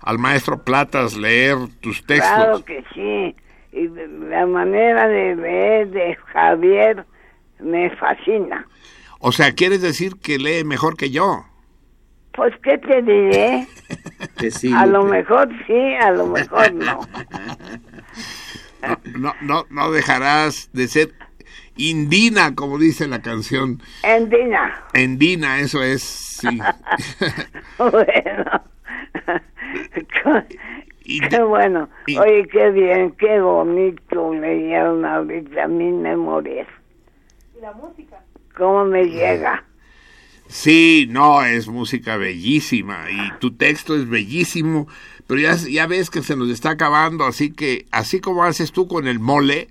al 0.05 0.19
maestro 0.19 0.63
Platas 0.63 1.17
leer 1.17 1.57
tus 1.81 2.05
textos. 2.05 2.31
Claro 2.31 2.65
que 2.65 2.85
sí. 2.95 3.35
Y 3.73 3.89
la 4.29 4.47
manera 4.47 5.09
de 5.09 5.35
leer 5.35 5.91
de 5.91 6.15
Javier 6.33 7.05
me 7.59 7.91
fascina. 7.97 8.69
O 9.19 9.33
sea, 9.33 9.53
¿quieres 9.53 9.81
decir 9.81 10.17
que 10.23 10.39
lee 10.39 10.63
mejor 10.65 10.97
que 10.97 11.11
yo? 11.11 11.47
Pues, 12.33 12.53
¿qué 12.63 12.77
te 12.79 13.01
diré? 13.03 13.67
que 14.37 14.51
sí, 14.51 14.73
a 14.73 14.87
lo 14.87 15.05
mejor 15.05 15.49
sí, 15.67 15.95
a 16.01 16.11
lo 16.11 16.27
mejor 16.27 16.73
no. 16.75 17.01
no. 19.19 19.35
No, 19.41 19.65
no, 19.71 19.91
dejarás 19.91 20.69
de 20.75 20.89
ser 20.89 21.15
indina, 21.77 22.55
como 22.55 22.79
dice 22.79 23.09
la 23.09 23.23
canción. 23.23 23.81
Endina. 24.03 24.85
Endina, 24.93 25.61
eso 25.61 25.83
es, 25.83 26.03
sí. 26.03 26.59
bueno. 27.79 28.74
qué 31.31 31.43
bueno. 31.43 31.89
Oye, 32.19 32.47
qué 32.51 32.71
bien, 32.71 33.13
qué 33.13 33.41
bonito 33.41 34.35
leyeron 34.35 35.05
ahorita 35.05 35.69
mis 35.69 35.95
memorias. 35.95 36.69
¿Y 37.57 37.61
la 37.61 37.73
música? 37.73 38.21
¿Cómo 38.57 38.85
me 38.85 39.05
llega? 39.05 39.65
Sí, 40.47 41.09
no, 41.11 41.43
es 41.43 41.69
música 41.69 42.17
bellísima 42.17 43.07
y 43.11 43.39
tu 43.41 43.57
texto 43.57 43.97
es 43.97 44.09
bellísimo, 44.09 44.87
pero 45.27 45.41
ya, 45.41 45.55
ya 45.55 45.87
ves 45.87 46.11
que 46.11 46.23
se 46.23 46.37
nos 46.37 46.51
está 46.51 46.71
acabando, 46.71 47.25
así 47.25 47.53
que 47.53 47.87
así 47.91 48.21
como 48.21 48.45
haces 48.45 48.71
tú 48.71 48.87
con 48.87 49.09
el 49.09 49.19
mole, 49.19 49.69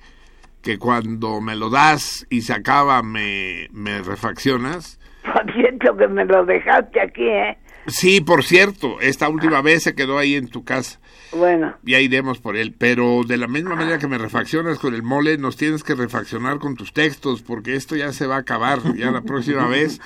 que 0.64 0.80
cuando 0.80 1.42
me 1.42 1.56
lo 1.56 1.70
das 1.70 2.26
y 2.30 2.42
se 2.42 2.54
acaba 2.54 3.04
me, 3.04 3.68
me 3.72 4.02
refaccionas. 4.02 5.00
Por 5.34 5.54
cierto 5.54 5.96
que 5.96 6.08
me 6.08 6.26
lo 6.26 6.46
dejaste 6.46 7.00
aquí, 7.00 7.28
¿eh? 7.28 7.58
Sí, 7.88 8.22
por 8.22 8.44
cierto, 8.44 9.00
esta 9.02 9.30
última 9.30 9.62
vez 9.62 9.84
se 9.84 9.96
quedó 9.96 10.18
ahí 10.18 10.36
en 10.36 10.48
tu 10.48 10.64
casa. 10.64 11.00
Bueno. 11.32 11.76
Ya 11.84 12.00
iremos 12.00 12.40
por 12.40 12.56
él, 12.56 12.74
pero 12.78 13.24
de 13.28 13.38
la 13.38 13.48
misma 13.48 13.76
manera 13.76 13.98
que 13.98 14.08
me 14.08 14.18
refaccionas 14.18 14.80
con 14.80 14.94
el 14.94 15.04
mole, 15.04 15.38
nos 15.38 15.58
tienes 15.58 15.84
que 15.84 15.96
refaccionar 15.96 16.60
con 16.60 16.76
tus 16.76 16.94
textos, 16.94 17.42
porque 17.42 17.76
esto 17.76 17.96
ya 17.96 18.14
se 18.14 18.28
va 18.28 18.36
a 18.36 18.40
acabar, 18.40 18.80
ya 18.96 19.12
la 19.12 19.22
próxima 19.22 19.68
vez 19.70 20.00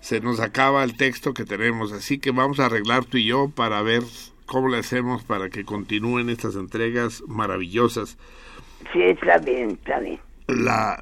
se 0.00 0.20
nos 0.20 0.40
acaba 0.40 0.84
el 0.84 0.96
texto 0.96 1.32
que 1.32 1.44
tenemos, 1.44 1.92
así 1.92 2.18
que 2.18 2.30
vamos 2.30 2.60
a 2.60 2.66
arreglar 2.66 3.06
tú 3.06 3.16
y 3.16 3.24
yo 3.24 3.48
para 3.48 3.80
ver 3.80 4.02
cómo 4.44 4.68
le 4.68 4.78
hacemos 4.78 5.24
para 5.24 5.48
que 5.48 5.64
continúen 5.64 6.28
estas 6.28 6.56
entregas 6.56 7.22
maravillosas. 7.26 8.18
Sí, 8.92 9.00
está 9.02 9.38
bien, 9.38 9.70
está 9.70 10.00
bien. 10.00 10.20
La, 10.46 11.00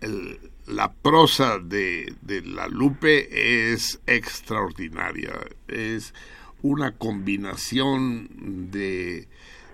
el, 0.00 0.38
la 0.66 0.92
prosa 0.92 1.58
de, 1.58 2.12
de, 2.22 2.42
la 2.42 2.68
Lupe 2.68 3.28
es 3.72 4.00
extraordinaria, 4.06 5.32
es 5.68 6.14
una 6.62 6.92
combinación 6.92 8.70
de 8.70 9.28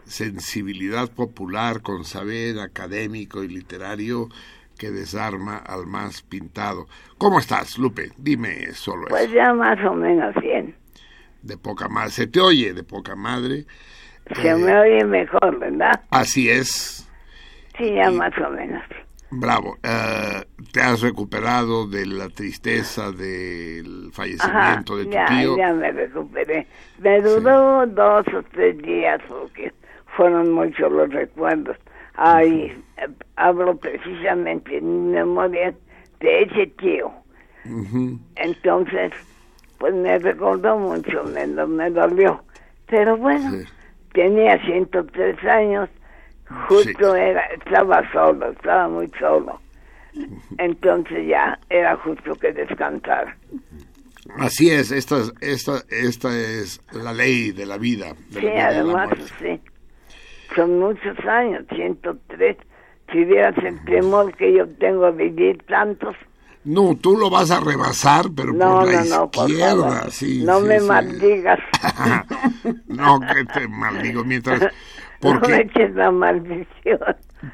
sensibilidad 0.04 1.10
popular 1.10 1.80
con 1.82 2.04
saber 2.04 2.58
académico 2.60 3.42
y 3.42 3.48
literario 3.48 4.28
que 4.78 4.90
desarma 4.90 5.56
al 5.58 5.86
más 5.86 6.22
pintado. 6.22 6.88
¿Cómo 7.18 7.38
estás, 7.38 7.78
Lupe? 7.78 8.10
Dime 8.18 8.72
solo 8.74 9.06
Pues 9.08 9.24
eso. 9.26 9.34
ya 9.34 9.54
más 9.54 9.78
o 9.84 9.94
menos 9.94 10.34
bien. 10.42 10.74
De 11.42 11.56
poca 11.56 11.88
madre. 11.88 12.10
Se 12.10 12.26
te 12.26 12.40
oye 12.40 12.72
de 12.74 12.82
poca 12.82 13.14
madre. 13.16 13.64
Se 14.34 14.48
Eh, 14.50 14.54
me 14.56 14.76
oye 14.78 15.04
mejor, 15.04 15.58
¿verdad? 15.58 16.02
Así 16.10 16.48
es. 16.50 17.08
Sí, 17.78 17.94
ya 17.94 18.10
y- 18.10 18.14
más 18.14 18.32
o 18.38 18.50
menos. 18.50 18.82
Bravo. 19.34 19.76
Eh, 19.82 20.44
¿Te 20.72 20.80
has 20.82 21.00
recuperado 21.00 21.86
de 21.86 22.06
la 22.06 22.28
tristeza 22.28 23.10
del 23.12 24.10
fallecimiento 24.12 24.96
de 24.96 25.04
tu 25.06 25.10
ya, 25.12 25.26
tío? 25.26 25.56
ya 25.56 25.72
me 25.72 25.90
recuperé. 25.90 26.66
Me 26.98 27.20
duró 27.20 27.86
dos 27.86 28.26
o 28.28 28.42
tres 28.52 28.76
días 28.82 29.20
porque 29.28 29.72
fueron 30.16 30.52
muchos 30.52 30.92
los 30.92 31.10
recuerdos. 31.10 31.76
Ay, 32.14 32.72
eh, 32.98 33.08
hablo 33.36 33.76
precisamente 33.76 34.76
en 34.78 35.06
mi 35.06 35.12
memoria 35.14 35.74
de 36.20 36.42
ese 36.42 36.66
tío. 36.78 37.10
Entonces, 38.36 39.12
pues 39.78 39.94
me 39.94 40.18
recordó 40.18 40.76
mucho, 40.78 41.24
me, 41.24 41.46
me 41.46 41.90
dolió. 41.90 42.42
Pero 42.86 43.16
bueno, 43.16 43.50
Sí. 43.50 43.64
tenía 44.12 44.62
103 44.64 45.42
años, 45.44 45.88
justo 46.68 47.14
era, 47.14 47.42
estaba 47.46 48.02
solo, 48.12 48.50
estaba 48.50 48.88
muy 48.88 49.10
solo. 49.18 49.60
Entonces 50.58 51.26
ya 51.26 51.58
era 51.70 51.96
justo 51.96 52.34
que 52.34 52.52
descansara. 52.52 53.36
Así 54.38 54.70
es, 54.70 54.90
esta, 54.92 55.18
es- 55.18 55.32
esta, 55.40 55.82
esta 55.88 56.36
es 56.38 56.80
la 56.92 57.12
ley 57.12 57.50
de 57.52 57.66
la 57.66 57.78
vida. 57.78 58.14
de 58.30 58.40
Sí, 58.40 58.46
la 58.46 58.66
además, 58.68 59.08
sí. 59.40 59.60
Son 60.54 60.78
muchos 60.78 61.18
años, 61.26 61.64
103. 61.74 62.56
Si 63.10 63.24
vieras 63.24 63.56
el 63.64 63.82
temor 63.84 64.34
que 64.36 64.52
yo 64.52 64.66
tengo 64.76 65.10
de 65.12 65.24
vivir 65.28 65.62
tantos, 65.66 66.14
No, 66.64 66.94
tú 66.94 67.16
lo 67.16 67.28
vas 67.30 67.50
a 67.50 67.58
rebasar, 67.60 68.26
pero 68.36 68.52
no, 68.52 68.80
por 68.80 68.92
la 68.92 69.02
no, 69.04 69.16
no, 69.16 69.30
por 69.30 69.50
izquierda, 69.50 69.82
favor. 69.96 70.10
sí. 70.12 70.42
no 70.44 70.60
sí, 70.60 70.66
me 70.66 70.80
sí. 70.80 70.86
maldigas. 70.86 71.58
no, 72.86 73.20
que 73.20 73.44
te 73.46 73.66
maldigo 73.68 74.24
mientras... 74.24 74.62
no 75.34 75.40
Porque 75.40 75.56
eches 75.56 75.94
la 75.94 76.10
maldición. 76.10 76.98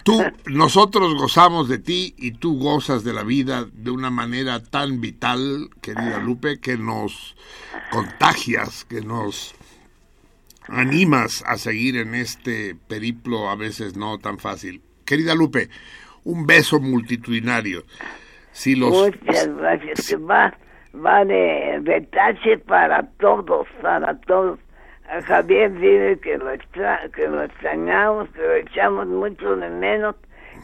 tú, 0.02 0.22
nosotros 0.46 1.14
gozamos 1.14 1.68
de 1.68 1.78
ti 1.78 2.14
y 2.16 2.32
tú 2.32 2.58
gozas 2.58 3.04
de 3.04 3.12
la 3.12 3.22
vida 3.22 3.66
de 3.72 3.90
una 3.90 4.10
manera 4.10 4.62
tan 4.62 5.00
vital, 5.00 5.68
querida 5.82 6.18
Lupe, 6.18 6.60
que 6.60 6.78
nos 6.78 7.36
contagias, 7.90 8.84
que 8.84 9.02
nos 9.02 9.54
animas 10.68 11.44
a 11.46 11.56
seguir 11.56 11.96
en 11.96 12.14
este 12.14 12.74
periplo 12.74 13.48
a 13.50 13.56
veces 13.56 13.96
no 13.96 14.18
tan 14.18 14.38
fácil. 14.38 14.82
Querida 15.04 15.34
Lupe, 15.34 15.68
un 16.24 16.46
beso 16.46 16.80
multitudinario. 16.80 17.82
Si 18.52 18.74
los 18.74 18.92
Muchas 18.92 19.48
gracias. 19.56 20.08
Que 20.08 20.16
va, 20.16 20.54
va 20.94 21.24
de 21.24 22.08
para 22.66 23.02
todos, 23.18 23.66
para 23.82 24.18
todos. 24.20 24.58
A 25.10 25.22
Javier 25.22 25.72
dice 25.72 26.18
que 26.20 26.36
lo, 26.36 26.50
extra, 26.50 27.00
que 27.14 27.26
lo 27.26 27.42
extrañamos, 27.42 28.28
que 28.30 28.40
lo 28.40 28.54
echamos 28.54 29.06
mucho 29.06 29.56
de 29.56 29.70
menos, 29.70 30.16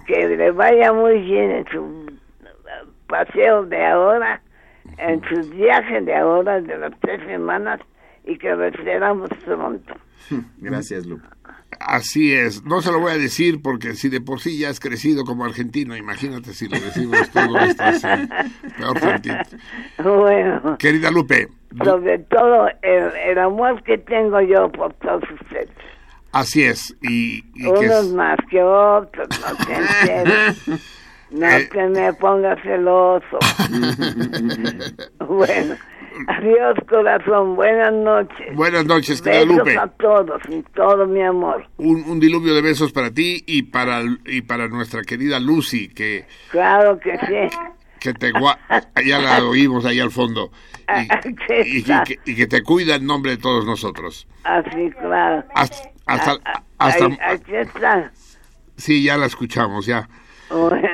que 0.06 0.28
le 0.28 0.50
vaya 0.50 0.92
muy 0.92 1.20
bien 1.22 1.50
en 1.50 1.66
su 1.68 2.12
paseo 3.08 3.64
de 3.64 3.86
ahora, 3.86 4.42
en 4.98 5.22
sus 5.28 5.48
viajes 5.50 6.04
de 6.04 6.14
ahora, 6.14 6.60
de 6.60 6.76
las 6.76 6.92
tres 7.00 7.22
semanas, 7.26 7.80
y 8.24 8.36
que 8.36 8.50
lo 8.54 8.64
esperamos 8.64 9.30
pronto. 9.44 9.94
Gracias, 10.58 11.06
Lupe. 11.06 11.26
Así 11.80 12.32
es, 12.32 12.64
no 12.64 12.80
se 12.82 12.90
lo 12.92 13.00
voy 13.00 13.12
a 13.12 13.18
decir 13.18 13.60
porque 13.62 13.94
si 13.94 14.08
de 14.08 14.20
por 14.20 14.40
sí 14.40 14.58
ya 14.58 14.68
has 14.70 14.80
crecido 14.80 15.24
como 15.24 15.44
argentino, 15.44 15.96
imagínate 15.96 16.52
si 16.54 16.68
lo 16.68 16.78
decimos 16.80 17.28
todo 17.30 17.58
esto 17.60 17.82
así, 17.82 18.06
peor 18.78 19.00
tantito. 19.00 19.56
Bueno, 20.02 20.76
Querida 20.78 21.10
Lupe, 21.10 21.48
sobre 21.82 22.18
todo 22.20 22.68
el, 22.82 23.04
el 23.30 23.38
amor 23.38 23.82
que 23.82 23.98
tengo 23.98 24.40
yo 24.40 24.70
por 24.72 24.92
todos 24.94 25.22
ustedes. 25.40 25.68
así 26.32 26.62
es, 26.64 26.94
y, 27.02 27.38
y 27.54 27.62
que 27.62 27.68
Unos 27.68 28.06
es- 28.06 28.12
más 28.12 28.38
que 28.50 28.62
otros, 28.62 29.28
no 29.40 29.56
te 29.66 29.74
enteres. 29.74 30.62
No 31.30 31.48
Eh. 31.50 31.68
te 31.72 31.88
me 31.88 32.12
pongas 32.12 32.62
celoso. 32.62 33.38
bueno, 35.28 35.74
adiós 36.28 36.76
corazón, 36.88 37.56
buenas 37.56 37.92
noches. 37.92 38.54
buenas 38.54 38.84
noches, 38.86 39.20
querida 39.22 39.40
Besos 39.40 39.56
Lupe, 39.58 39.78
a 39.78 39.86
todos 39.88 40.42
y 40.48 40.62
todo 40.74 41.06
mi 41.06 41.22
amor. 41.22 41.66
un, 41.78 42.02
un 42.04 42.20
diluvio 42.20 42.54
de 42.54 42.62
besos 42.62 42.92
para 42.92 43.10
ti 43.10 43.42
y 43.46 43.62
para 43.64 44.02
y 44.26 44.42
para 44.42 44.68
nuestra 44.68 45.02
querida 45.02 45.38
Lucy 45.40 45.88
que 45.88 46.26
Claro 46.50 46.98
que 46.98 47.16
sí. 47.18 47.56
que 48.00 48.12
te 48.14 48.32
ya 49.04 49.18
la 49.18 49.42
oímos 49.44 49.84
ahí 49.86 49.98
al 50.00 50.10
fondo 50.10 50.50
y, 50.88 51.02
y- 51.78 51.82
que, 52.04 52.18
y 52.24 52.36
que 52.36 52.46
te 52.46 52.62
cuida 52.62 52.96
en 52.96 53.06
nombre 53.06 53.32
de 53.32 53.36
todos 53.38 53.64
nosotros. 53.64 54.26
Así, 54.44 54.90
claro. 55.00 55.42
Hasta, 55.54 55.90
hasta, 56.06 56.38
hasta 56.78 57.04
ahí- 57.06 57.18
aquí 57.22 57.54
está. 57.56 58.12
sí, 58.76 59.02
ya 59.02 59.16
la 59.16 59.26
escuchamos 59.26 59.86
ya. 59.86 60.08
Bueno, 60.50 60.86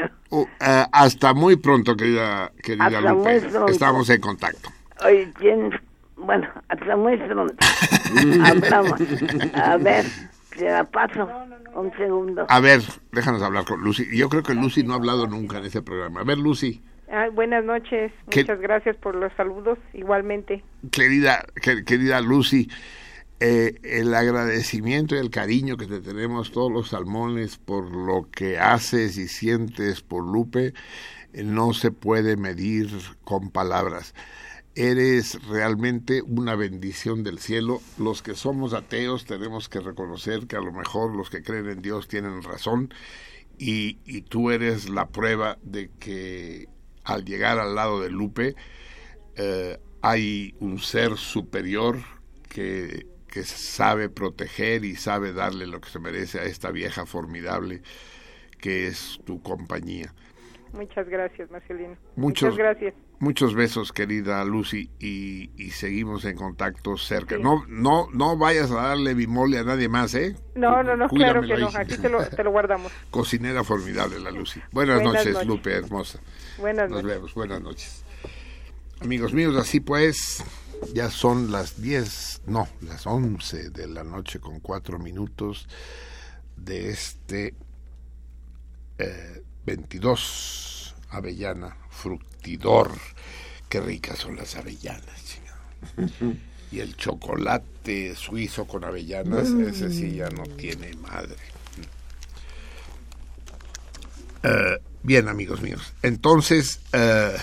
eh, 0.60 0.84
hasta 0.92 1.34
muy 1.34 1.56
pronto, 1.56 1.96
querida, 1.96 2.52
querida 2.62 2.86
Hasta 2.86 3.00
Lupe. 3.00 3.42
Estamos 3.68 4.08
en 4.10 4.20
contacto. 4.20 4.70
Hoy 5.04 5.32
tienes... 5.38 5.80
Bueno, 6.16 6.46
hasta 6.68 6.96
muy 6.96 7.16
pronto. 7.16 7.54
Hablamos. 8.44 9.00
A 9.54 9.76
ver, 9.78 10.04
te 10.56 10.64
la 10.70 10.84
paso. 10.84 11.28
Un 11.74 11.90
segundo. 11.96 12.44
A 12.48 12.60
ver, 12.60 12.82
déjanos 13.12 13.42
hablar 13.42 13.64
con 13.64 13.80
Lucy. 13.80 14.06
Yo 14.14 14.28
creo 14.28 14.42
que 14.42 14.54
Lucy 14.54 14.82
no 14.82 14.92
ha 14.92 14.96
hablado 14.96 15.26
nunca 15.26 15.58
en 15.58 15.64
ese 15.64 15.80
programa. 15.82 16.20
A 16.20 16.24
ver, 16.24 16.38
Lucy, 16.38 16.82
Ay, 17.12 17.30
buenas 17.30 17.64
noches. 17.64 18.12
¿Qué- 18.28 18.42
Muchas 18.42 18.60
gracias 18.60 18.96
por 18.96 19.14
los 19.16 19.32
saludos. 19.32 19.78
Igualmente. 19.94 20.62
querida, 20.92 21.44
que- 21.60 21.84
querida 21.84 22.20
Lucy, 22.20 22.68
eh, 23.40 23.74
el 23.82 24.14
agradecimiento 24.14 25.16
y 25.16 25.18
el 25.18 25.30
cariño 25.30 25.76
que 25.76 25.86
te 25.86 26.00
tenemos 26.00 26.52
todos 26.52 26.70
los 26.70 26.90
salmones 26.90 27.56
por 27.56 27.90
lo 27.90 28.28
que 28.30 28.58
haces 28.58 29.16
y 29.16 29.26
sientes 29.26 30.02
por 30.02 30.22
Lupe 30.24 30.74
eh, 31.32 31.42
no 31.44 31.72
se 31.72 31.90
puede 31.90 32.36
medir 32.36 32.90
con 33.24 33.50
palabras. 33.50 34.14
Eres 34.76 35.42
realmente 35.48 36.22
una 36.22 36.54
bendición 36.54 37.24
del 37.24 37.38
cielo. 37.40 37.80
Los 37.98 38.22
que 38.22 38.34
somos 38.34 38.72
ateos 38.72 39.24
tenemos 39.24 39.68
que 39.68 39.80
reconocer 39.80 40.46
que 40.46 40.56
a 40.56 40.60
lo 40.60 40.72
mejor 40.72 41.14
los 41.14 41.28
que 41.28 41.42
creen 41.42 41.68
en 41.68 41.82
Dios 41.82 42.06
tienen 42.08 42.42
razón 42.42 42.92
y, 43.58 43.98
y 44.06 44.22
tú 44.22 44.50
eres 44.50 44.88
la 44.88 45.08
prueba 45.08 45.58
de 45.62 45.90
que 45.98 46.68
al 47.04 47.24
llegar 47.24 47.58
al 47.58 47.74
lado 47.74 48.00
de 48.00 48.10
Lupe 48.10 48.54
eh, 49.36 49.78
hay 50.02 50.54
un 50.60 50.78
ser 50.78 51.16
superior 51.16 51.98
que, 52.48 53.06
que 53.26 53.42
sabe 53.42 54.08
proteger 54.08 54.84
y 54.84 54.94
sabe 54.94 55.32
darle 55.32 55.66
lo 55.66 55.80
que 55.80 55.90
se 55.90 55.98
merece 55.98 56.38
a 56.38 56.44
esta 56.44 56.70
vieja 56.70 57.06
formidable 57.06 57.82
que 58.58 58.86
es 58.86 59.18
tu 59.24 59.42
compañía. 59.42 60.14
Muchas 60.72 61.08
gracias, 61.08 61.50
Marcelino. 61.50 61.96
Muchos- 62.14 62.50
Muchas 62.52 62.56
gracias. 62.58 62.94
Muchos 63.20 63.54
besos, 63.54 63.92
querida 63.92 64.42
Lucy, 64.46 64.90
y, 64.98 65.50
y 65.62 65.72
seguimos 65.72 66.24
en 66.24 66.36
contacto 66.36 66.96
cerca. 66.96 67.36
Sí. 67.36 67.42
No, 67.42 67.66
no, 67.68 68.08
no 68.14 68.38
vayas 68.38 68.70
a 68.70 68.76
darle 68.76 69.12
bimole 69.12 69.58
a 69.58 69.62
nadie 69.62 69.90
más, 69.90 70.14
¿eh? 70.14 70.34
No, 70.54 70.82
no, 70.82 70.96
no, 70.96 71.06
claro 71.06 71.42
que 71.42 71.54
no. 71.58 71.68
Aquí 71.74 71.98
te 71.98 72.08
lo, 72.08 72.24
te 72.26 72.42
lo 72.42 72.50
guardamos. 72.50 72.90
Cocinera 73.10 73.62
formidable, 73.62 74.18
la 74.20 74.30
Lucy. 74.30 74.62
Buenas, 74.72 75.02
Buenas 75.02 75.14
noches, 75.14 75.32
noches. 75.34 75.48
Lupe, 75.48 75.70
hermosa. 75.70 76.18
Buenas 76.56 76.88
Nos 76.88 77.02
noches. 77.02 77.16
vemos, 77.16 77.34
buenas 77.34 77.60
noches. 77.60 78.04
Amigos 79.02 79.34
míos, 79.34 79.54
así 79.56 79.80
pues, 79.80 80.42
ya 80.94 81.10
son 81.10 81.52
las 81.52 81.82
10, 81.82 82.42
no, 82.46 82.68
las 82.80 83.06
11 83.06 83.68
de 83.68 83.86
la 83.86 84.02
noche 84.02 84.40
con 84.40 84.60
cuatro 84.60 84.98
minutos 84.98 85.68
de 86.56 86.88
este 86.88 87.54
eh, 88.98 89.42
22 89.66 90.96
Avellana 91.10 91.76
Qué 93.68 93.80
ricas 93.80 94.18
son 94.18 94.36
las 94.36 94.56
avellanas. 94.56 95.38
Y 96.72 96.80
el 96.80 96.96
chocolate 96.96 98.14
suizo 98.14 98.66
con 98.66 98.84
avellanas, 98.84 99.48
ese 99.48 99.90
sí 99.90 100.14
ya 100.16 100.28
no 100.30 100.44
tiene 100.44 100.94
madre. 100.94 101.36
Eh, 104.42 104.78
bien, 105.02 105.28
amigos 105.28 105.60
míos. 105.60 105.92
Entonces, 106.02 106.80
eh, 106.92 107.36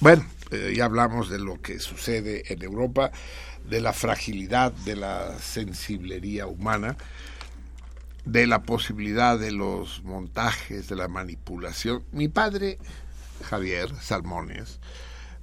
bueno, 0.00 0.24
eh, 0.50 0.72
ya 0.76 0.86
hablamos 0.86 1.28
de 1.28 1.38
lo 1.38 1.60
que 1.60 1.78
sucede 1.78 2.52
en 2.52 2.62
Europa, 2.62 3.10
de 3.68 3.80
la 3.80 3.92
fragilidad 3.92 4.72
de 4.72 4.96
la 4.96 5.38
sensiblería 5.38 6.46
humana, 6.46 6.96
de 8.24 8.46
la 8.46 8.62
posibilidad 8.62 9.38
de 9.38 9.52
los 9.52 10.02
montajes, 10.04 10.88
de 10.88 10.96
la 10.96 11.08
manipulación. 11.08 12.02
Mi 12.12 12.28
padre, 12.28 12.78
Javier 13.44 13.94
Salmones, 14.00 14.80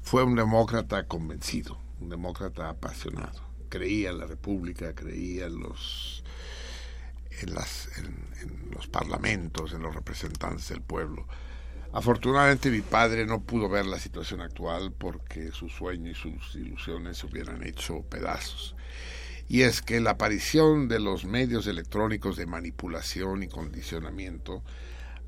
fue 0.01 0.23
un 0.23 0.35
demócrata 0.35 1.07
convencido, 1.07 1.77
un 1.99 2.09
demócrata 2.09 2.69
apasionado. 2.69 3.41
Creía 3.69 4.11
en 4.11 4.19
la 4.19 4.27
República, 4.27 4.93
creía 4.93 5.47
en 5.47 5.59
los 5.59 6.23
en, 7.41 8.71
los 8.71 8.87
parlamentos, 8.87 9.73
en 9.73 9.81
los 9.81 9.93
representantes 9.93 10.69
del 10.69 10.81
pueblo. 10.81 11.27
Afortunadamente 11.91 12.69
mi 12.69 12.81
padre 12.81 13.25
no 13.25 13.41
pudo 13.41 13.69
ver 13.69 13.85
la 13.85 13.99
situación 13.99 14.41
actual 14.41 14.91
porque 14.91 15.51
su 15.51 15.69
sueño 15.69 16.11
y 16.11 16.15
sus 16.15 16.55
ilusiones 16.55 17.17
se 17.17 17.25
hubieran 17.25 17.63
hecho 17.63 18.01
pedazos. 18.01 18.75
Y 19.47 19.61
es 19.61 19.81
que 19.81 20.01
la 20.01 20.11
aparición 20.11 20.87
de 20.87 20.99
los 20.99 21.25
medios 21.25 21.67
electrónicos 21.67 22.35
de 22.35 22.47
manipulación 22.47 23.43
y 23.43 23.47
condicionamiento 23.47 24.63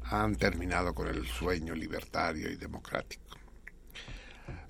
han 0.10 0.36
terminado 0.36 0.94
con 0.94 1.08
el 1.08 1.26
sueño 1.28 1.76
libertario 1.76 2.50
y 2.50 2.56
democrático. 2.56 3.24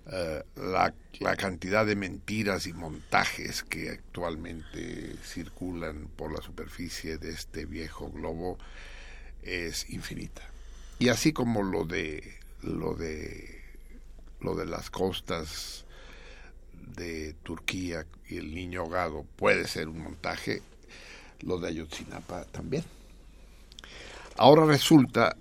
Eh, 0.10 0.44
la, 0.56 0.94
la, 1.20 1.36
cantidad 1.36 1.86
de 1.86 1.96
mentiras 1.96 2.66
y 2.66 2.74
montajes 2.74 3.64
que 3.64 3.90
actualmente 3.90 5.16
circulan 5.24 6.08
por 6.16 6.32
la 6.32 6.42
superficie 6.42 7.18
de 7.18 7.32
este 7.32 7.66
viejo 7.66 8.10
globo 8.10 8.58
es 9.44 9.90
infinita. 9.90 10.44
Y 11.00 11.10
así 11.10 11.34
como 11.34 11.62
lo 11.62 11.84
de 11.84 12.24
lo 12.64 12.96
de 12.96 13.62
lo 14.40 14.56
de 14.56 14.66
las 14.66 14.90
costas 14.90 15.86
de 16.96 17.34
Turquía 17.44 18.06
y 18.30 18.38
el 18.38 18.54
niño 18.54 18.82
ahogado 18.82 19.26
puede 19.36 19.68
ser 19.68 19.90
un 19.90 20.00
montaje, 20.00 20.62
lo 21.42 21.60
de 21.60 21.68
Ayotzinapa 21.68 22.46
también. 22.46 22.84
Ahora 24.38 24.66
resulta 24.66 25.36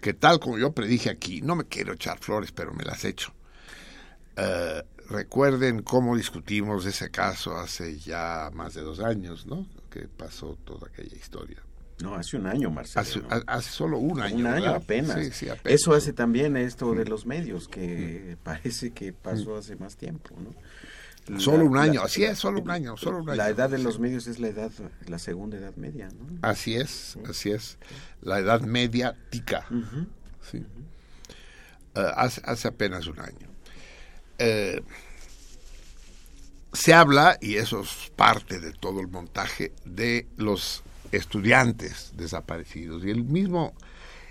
que 0.00 0.14
tal 0.14 0.38
como 0.38 0.58
yo 0.58 0.72
predije 0.72 1.10
aquí, 1.10 1.42
no 1.42 1.56
me 1.56 1.64
quiero 1.64 1.94
echar 1.94 2.18
flores, 2.18 2.52
pero 2.52 2.72
me 2.72 2.84
las 2.84 3.04
echo. 3.04 3.32
Uh, 4.36 4.82
recuerden 5.12 5.82
cómo 5.82 6.16
discutimos 6.16 6.86
ese 6.86 7.10
caso 7.10 7.56
hace 7.56 7.98
ya 7.98 8.50
más 8.52 8.74
de 8.74 8.82
dos 8.82 9.00
años, 9.00 9.46
¿no? 9.46 9.66
Que 9.90 10.08
pasó 10.08 10.56
toda 10.64 10.88
aquella 10.88 11.16
historia. 11.16 11.62
No, 12.02 12.14
hace 12.14 12.36
un 12.36 12.46
año, 12.46 12.70
Marcelo. 12.70 13.00
Hace, 13.00 13.20
¿no? 13.20 13.28
hace 13.46 13.70
solo 13.70 13.98
un 13.98 14.20
año. 14.20 14.36
Un 14.36 14.46
año 14.46 14.70
apenas. 14.74 15.18
Sí, 15.24 15.30
sí, 15.32 15.48
apenas. 15.48 15.80
Eso 15.80 15.94
hace 15.94 16.12
también 16.12 16.56
esto 16.56 16.92
de 16.94 17.06
los 17.06 17.24
medios, 17.24 17.68
que 17.68 18.36
parece 18.44 18.90
que 18.92 19.12
pasó 19.12 19.56
hace 19.56 19.76
más 19.76 19.96
tiempo, 19.96 20.36
¿no? 20.38 20.50
La, 21.28 21.40
solo 21.40 21.64
un 21.64 21.76
año, 21.76 22.00
la, 22.00 22.06
así 22.06 22.22
es, 22.22 22.38
solo 22.38 22.60
un 22.60 22.70
año, 22.70 22.96
solo 22.96 23.18
un 23.18 23.28
año. 23.28 23.36
La 23.36 23.48
edad 23.48 23.68
de 23.68 23.78
los 23.78 23.98
medios 23.98 24.26
es 24.28 24.38
la 24.38 24.48
edad, 24.48 24.70
la 25.08 25.18
segunda 25.18 25.56
edad 25.56 25.74
media, 25.74 26.08
¿no? 26.08 26.38
Así 26.42 26.76
es, 26.76 27.18
así 27.28 27.50
es. 27.50 27.78
La 28.22 28.38
edad 28.38 28.60
mediática. 28.60 29.66
Uh 29.70 29.74
-huh. 29.74 30.06
sí. 30.50 30.58
Uh, 31.96 32.00
hace, 32.14 32.42
hace, 32.44 32.68
apenas 32.68 33.06
un 33.06 33.18
año. 33.18 33.48
Uh, 34.38 34.82
se 36.72 36.92
habla, 36.92 37.38
y 37.40 37.56
eso 37.56 37.80
es 37.80 38.12
parte 38.14 38.60
de 38.60 38.72
todo 38.72 39.00
el 39.00 39.08
montaje, 39.08 39.72
de 39.84 40.26
los 40.36 40.82
estudiantes 41.10 42.12
desaparecidos. 42.16 43.04
Y 43.04 43.10
el 43.10 43.24
mismo, 43.24 43.74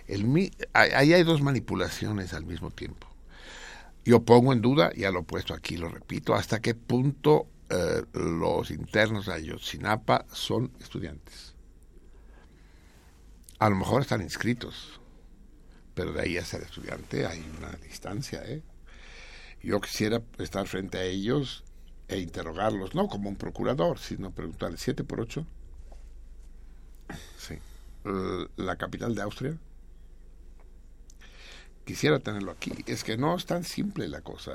el, 0.08 0.52
ahí 0.74 1.14
hay 1.14 1.24
dos 1.24 1.41
manipulaciones 1.41 2.34
al 2.34 2.46
mismo 2.46 2.72
tiempo. 2.72 3.08
Yo 4.06 4.24
pongo 4.24 4.53
en 4.53 4.62
duda, 4.62 4.91
ya 4.95 5.10
lo 5.10 5.22
he 5.22 5.24
puesto 5.24 5.56
aquí, 5.56 5.78
lo 5.78 5.89
repito, 5.89 6.36
hasta 6.36 6.62
qué 6.62 6.76
punto 6.76 7.47
eh, 7.72 8.03
los 8.14 8.70
internos 8.70 9.26
de 9.26 9.34
Ayotzinapa 9.34 10.28
son 10.32 10.72
estudiantes. 10.80 11.56
A 13.58 13.68
lo 13.70 13.78
mejor 13.78 14.03
están 14.03 14.22
inscritos, 14.22 14.99
pero 15.95 16.14
de 16.14 16.22
ahí 16.22 16.38
a 16.38 16.45
ser 16.45 16.62
estudiante 16.62 17.26
hay 17.26 17.43
una 17.58 17.72
distancia. 17.78 18.43
¿eh? 18.45 18.62
Yo 19.64 19.82
quisiera 19.82 20.22
estar 20.38 20.68
frente 20.68 20.99
a 20.99 21.03
ellos 21.03 21.64
e 22.08 22.20
interrogarlos, 22.20 22.93
no 22.93 23.08
como 23.08 23.30
un 23.30 23.38
procurador, 23.38 23.97
sino 23.97 24.30
preguntarles, 24.30 24.82
¿siete 24.82 25.03
por 25.03 25.22
ocho? 25.22 25.47
Sí. 27.39 27.58
La 28.56 28.76
capital 28.76 29.16
de 29.16 29.22
Austria. 29.24 29.58
Quisiera 31.86 32.20
tenerlo 32.20 32.52
aquí. 32.52 32.72
Es 32.88 33.04
que 33.04 33.18
no 33.18 33.36
es 33.36 33.46
tan 33.46 33.64
simple 33.64 34.08
la 34.08 34.22
cosa. 34.22 34.54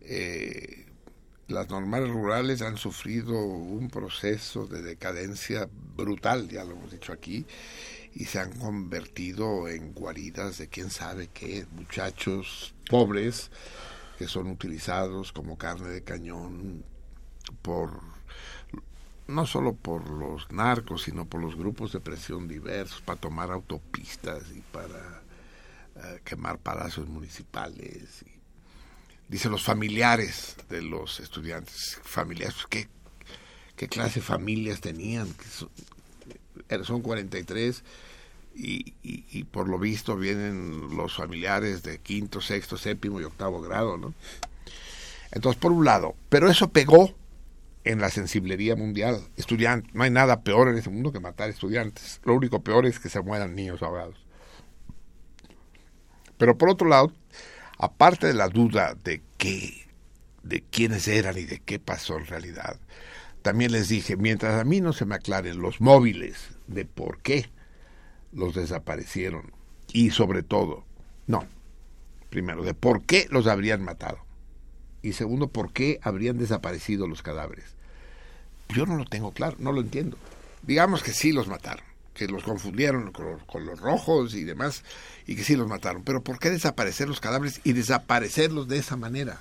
Eh, 0.00 0.86
las 1.48 1.68
normales 1.68 2.10
rurales 2.10 2.62
han 2.62 2.76
sufrido 2.76 3.38
un 3.38 3.90
proceso 3.90 4.66
de 4.66 4.82
decadencia 4.82 5.68
brutal, 5.96 6.48
ya 6.48 6.64
lo 6.64 6.72
hemos 6.72 6.92
dicho 6.92 7.12
aquí, 7.12 7.46
y 8.14 8.24
se 8.26 8.38
han 8.38 8.52
convertido 8.58 9.68
en 9.68 9.92
guaridas 9.92 10.58
de 10.58 10.68
quién 10.68 10.90
sabe 10.90 11.28
qué, 11.32 11.66
muchachos 11.72 12.74
pobres 12.88 13.50
que 14.18 14.28
son 14.28 14.46
utilizados 14.46 15.32
como 15.32 15.58
carne 15.58 15.88
de 15.88 16.02
cañón 16.02 16.84
por 17.62 18.00
no 19.26 19.46
solo 19.46 19.74
por 19.74 20.08
los 20.10 20.50
narcos, 20.52 21.02
sino 21.02 21.24
por 21.26 21.40
los 21.40 21.56
grupos 21.56 21.92
de 21.92 22.00
presión 22.00 22.46
diversos, 22.46 23.00
para 23.00 23.20
tomar 23.20 23.50
autopistas 23.50 24.44
y 24.54 24.60
para 24.60 25.23
uh, 25.96 26.22
quemar 26.24 26.58
palacios 26.58 27.08
municipales. 27.08 28.22
Y, 28.22 28.34
dice 29.28 29.48
los 29.48 29.64
familiares 29.64 30.56
de 30.68 30.82
los 30.82 31.20
estudiantes, 31.20 31.98
familiares, 32.02 32.56
¿qué, 32.68 32.88
qué 33.76 33.88
clase 33.88 34.20
de 34.20 34.26
familias 34.26 34.80
tenían? 34.80 35.28
Son, 35.50 35.70
son 36.84 37.02
43 37.02 37.82
y, 38.54 38.94
y, 39.02 39.24
y, 39.30 39.44
por 39.44 39.68
lo 39.68 39.78
visto 39.78 40.16
vienen 40.16 40.96
los 40.96 41.16
familiares 41.16 41.82
de 41.82 41.98
quinto, 41.98 42.40
sexto, 42.40 42.76
séptimo 42.76 43.20
y 43.20 43.24
octavo 43.24 43.60
grado, 43.60 43.96
¿no? 43.96 44.14
Entonces, 45.32 45.60
por 45.60 45.72
un 45.72 45.84
lado, 45.84 46.14
pero 46.28 46.48
eso 46.48 46.68
pegó 46.70 47.12
en 47.84 48.00
la 48.00 48.10
sensiblería 48.10 48.76
mundial. 48.76 49.20
Estudiantes, 49.36 49.94
no 49.94 50.04
hay 50.04 50.10
nada 50.10 50.42
peor 50.42 50.68
en 50.68 50.78
este 50.78 50.90
mundo 50.90 51.12
que 51.12 51.20
matar 51.20 51.50
estudiantes. 51.50 52.20
Lo 52.24 52.34
único 52.34 52.62
peor 52.62 52.86
es 52.86 52.98
que 52.98 53.08
se 53.08 53.20
mueran 53.20 53.54
niños 53.54 53.82
ahogados. 53.82 54.23
Pero 56.38 56.58
por 56.58 56.70
otro 56.70 56.88
lado, 56.88 57.12
aparte 57.78 58.26
de 58.26 58.34
la 58.34 58.48
duda 58.48 58.94
de 59.04 59.22
qué, 59.38 59.86
de 60.42 60.62
quiénes 60.62 61.08
eran 61.08 61.38
y 61.38 61.44
de 61.44 61.60
qué 61.60 61.78
pasó 61.78 62.18
en 62.18 62.26
realidad, 62.26 62.78
también 63.42 63.72
les 63.72 63.88
dije, 63.88 64.16
mientras 64.16 64.60
a 64.60 64.64
mí 64.64 64.80
no 64.80 64.92
se 64.92 65.04
me 65.04 65.14
aclaren 65.14 65.60
los 65.60 65.80
móviles 65.80 66.48
de 66.66 66.84
por 66.84 67.18
qué 67.18 67.50
los 68.32 68.54
desaparecieron 68.54 69.52
y 69.92 70.10
sobre 70.10 70.42
todo, 70.42 70.84
no, 71.26 71.46
primero, 72.30 72.62
de 72.62 72.74
por 72.74 73.02
qué 73.02 73.26
los 73.30 73.46
habrían 73.46 73.82
matado 73.82 74.18
y 75.02 75.12
segundo, 75.12 75.48
por 75.48 75.72
qué 75.72 76.00
habrían 76.02 76.38
desaparecido 76.38 77.06
los 77.06 77.22
cadáveres. 77.22 77.76
Yo 78.70 78.86
no 78.86 78.96
lo 78.96 79.04
tengo 79.04 79.32
claro, 79.32 79.56
no 79.58 79.70
lo 79.70 79.82
entiendo. 79.82 80.16
Digamos 80.62 81.02
que 81.02 81.12
sí 81.12 81.30
los 81.30 81.46
mataron, 81.46 81.84
que 82.14 82.28
los 82.28 82.44
confundieron 82.44 83.12
con, 83.12 83.66
los 83.66 83.80
rojos 83.80 84.34
y 84.34 84.44
demás, 84.44 84.84
y 85.26 85.36
que 85.36 85.44
sí 85.44 85.56
los 85.56 85.68
mataron. 85.68 86.04
Pero 86.04 86.22
¿por 86.22 86.38
qué 86.38 86.50
desaparecer 86.50 87.08
los 87.08 87.20
cadáveres 87.20 87.60
y 87.64 87.72
desaparecerlos 87.72 88.68
de 88.68 88.78
esa 88.78 88.96
manera? 88.96 89.40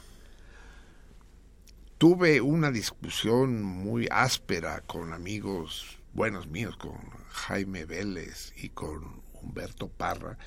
Tuve 1.98 2.42
una 2.42 2.72
discusión 2.72 3.64
muy 3.64 4.08
áspera 4.12 4.82
con 4.82 5.14
amigos 5.14 6.00
buenos 6.14 6.48
míos, 6.48 6.76
con 6.78 6.98
Jaime 7.30 7.86
Vélez 7.86 8.52
y 8.58 8.70
con 8.70 9.22
Humberto 9.34 9.88
Parra, 9.88 10.38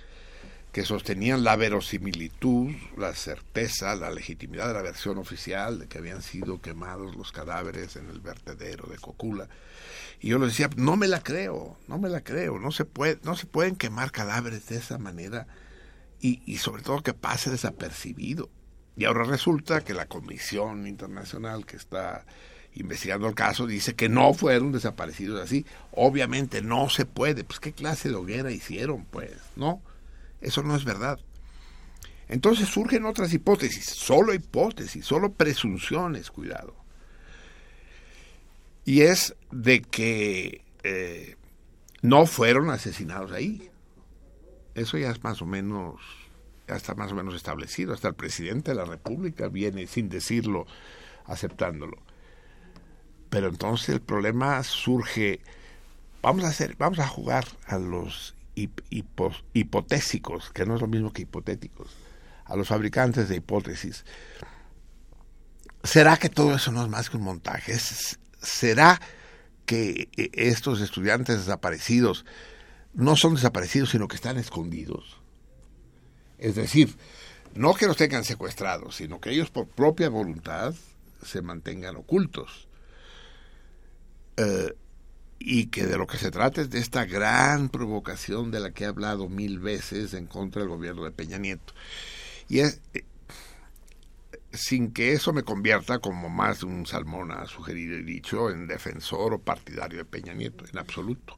que 0.76 0.84
sostenían 0.84 1.42
la 1.42 1.56
verosimilitud, 1.56 2.70
la 2.98 3.14
certeza, 3.14 3.96
la 3.96 4.10
legitimidad 4.10 4.68
de 4.68 4.74
la 4.74 4.82
versión 4.82 5.16
oficial 5.16 5.78
de 5.78 5.88
que 5.88 5.96
habían 5.96 6.20
sido 6.20 6.60
quemados 6.60 7.16
los 7.16 7.32
cadáveres 7.32 7.96
en 7.96 8.10
el 8.10 8.20
vertedero 8.20 8.86
de 8.86 8.98
Cocula. 8.98 9.48
Y 10.20 10.28
yo 10.28 10.38
les 10.38 10.50
decía, 10.50 10.68
no 10.76 10.98
me 10.98 11.08
la 11.08 11.22
creo, 11.22 11.78
no 11.88 11.98
me 11.98 12.10
la 12.10 12.20
creo, 12.20 12.58
no 12.58 12.72
se 12.72 12.84
puede, 12.84 13.18
no 13.22 13.36
se 13.36 13.46
pueden 13.46 13.76
quemar 13.76 14.12
cadáveres 14.12 14.66
de 14.66 14.76
esa 14.76 14.98
manera 14.98 15.46
y, 16.20 16.42
y 16.44 16.58
sobre 16.58 16.82
todo 16.82 17.02
que 17.02 17.14
pase 17.14 17.48
desapercibido. 17.48 18.50
Y 18.98 19.06
ahora 19.06 19.24
resulta 19.24 19.80
que 19.80 19.94
la 19.94 20.04
Comisión 20.04 20.86
Internacional 20.86 21.64
que 21.64 21.78
está 21.78 22.26
investigando 22.74 23.26
el 23.26 23.34
caso 23.34 23.66
dice 23.66 23.94
que 23.94 24.10
no 24.10 24.34
fueron 24.34 24.72
desaparecidos 24.72 25.40
así. 25.40 25.64
Obviamente 25.92 26.60
no 26.60 26.90
se 26.90 27.06
puede. 27.06 27.44
Pues 27.44 27.60
qué 27.60 27.72
clase 27.72 28.10
de 28.10 28.16
hoguera 28.16 28.50
hicieron, 28.50 29.06
pues, 29.06 29.32
¿no? 29.56 29.80
Eso 30.46 30.62
no 30.62 30.76
es 30.76 30.84
verdad. 30.84 31.18
Entonces 32.28 32.68
surgen 32.68 33.04
otras 33.04 33.32
hipótesis, 33.34 33.84
solo 33.84 34.32
hipótesis, 34.32 35.04
solo 35.04 35.32
presunciones, 35.32 36.30
cuidado. 36.30 36.76
Y 38.84 39.00
es 39.00 39.34
de 39.50 39.82
que 39.82 40.62
eh, 40.84 41.34
no 42.00 42.26
fueron 42.26 42.70
asesinados 42.70 43.32
ahí. 43.32 43.70
Eso 44.76 44.96
ya 44.98 45.10
es 45.10 45.24
más 45.24 45.42
o 45.42 45.46
menos, 45.46 46.00
ya 46.68 46.76
está 46.76 46.94
más 46.94 47.10
o 47.10 47.16
menos 47.16 47.34
establecido. 47.34 47.92
Hasta 47.92 48.06
el 48.06 48.14
presidente 48.14 48.70
de 48.70 48.76
la 48.76 48.84
República 48.84 49.48
viene 49.48 49.88
sin 49.88 50.08
decirlo, 50.08 50.68
aceptándolo. 51.24 51.98
Pero 53.30 53.48
entonces 53.48 53.88
el 53.88 54.00
problema 54.00 54.62
surge, 54.62 55.40
vamos 56.22 56.44
a 56.44 56.48
hacer, 56.48 56.76
vamos 56.76 57.00
a 57.00 57.08
jugar 57.08 57.46
a 57.66 57.78
los 57.78 58.35
hipo, 58.56 59.32
hipotésicos, 59.52 60.50
que 60.50 60.66
no 60.66 60.74
es 60.74 60.80
lo 60.80 60.88
mismo 60.88 61.12
que 61.12 61.22
hipotéticos, 61.22 61.90
a 62.44 62.56
los 62.56 62.68
fabricantes 62.68 63.28
de 63.28 63.36
hipótesis. 63.36 64.04
¿Será 65.84 66.16
que 66.16 66.28
todo 66.28 66.54
eso 66.56 66.72
no 66.72 66.82
es 66.82 66.88
más 66.88 67.10
que 67.10 67.16
un 67.16 67.22
montaje? 67.22 67.78
¿Será 68.40 69.00
que 69.66 70.08
estos 70.32 70.80
estudiantes 70.80 71.38
desaparecidos 71.38 72.24
no 72.94 73.14
son 73.16 73.34
desaparecidos, 73.34 73.90
sino 73.90 74.08
que 74.08 74.16
están 74.16 74.38
escondidos? 74.38 75.20
Es 76.38 76.54
decir, 76.54 76.96
no 77.54 77.74
que 77.74 77.86
los 77.86 77.96
tengan 77.96 78.24
secuestrados, 78.24 78.96
sino 78.96 79.20
que 79.20 79.30
ellos 79.30 79.50
por 79.50 79.68
propia 79.68 80.08
voluntad 80.08 80.74
se 81.24 81.42
mantengan 81.42 81.96
ocultos. 81.96 82.68
Eh, 84.36 84.74
y 85.38 85.66
que 85.66 85.86
de 85.86 85.98
lo 85.98 86.06
que 86.06 86.18
se 86.18 86.30
trata 86.30 86.60
es 86.60 86.70
de 86.70 86.78
esta 86.78 87.04
gran 87.04 87.68
provocación 87.68 88.50
de 88.50 88.60
la 88.60 88.70
que 88.72 88.84
he 88.84 88.86
hablado 88.86 89.28
mil 89.28 89.58
veces 89.58 90.14
en 90.14 90.26
contra 90.26 90.62
del 90.62 90.70
gobierno 90.70 91.04
de 91.04 91.10
Peña 91.10 91.38
Nieto. 91.38 91.74
Y 92.48 92.60
es, 92.60 92.80
eh, 92.94 93.04
sin 94.52 94.92
que 94.92 95.12
eso 95.12 95.32
me 95.32 95.42
convierta, 95.42 95.98
como 95.98 96.28
más 96.28 96.60
de 96.60 96.66
un 96.66 96.86
salmón 96.86 97.30
ha 97.32 97.46
sugerido 97.46 97.96
y 97.96 98.02
dicho, 98.02 98.50
en 98.50 98.66
defensor 98.66 99.34
o 99.34 99.38
partidario 99.38 99.98
de 99.98 100.04
Peña 100.04 100.32
Nieto, 100.32 100.64
en 100.66 100.78
absoluto. 100.78 101.36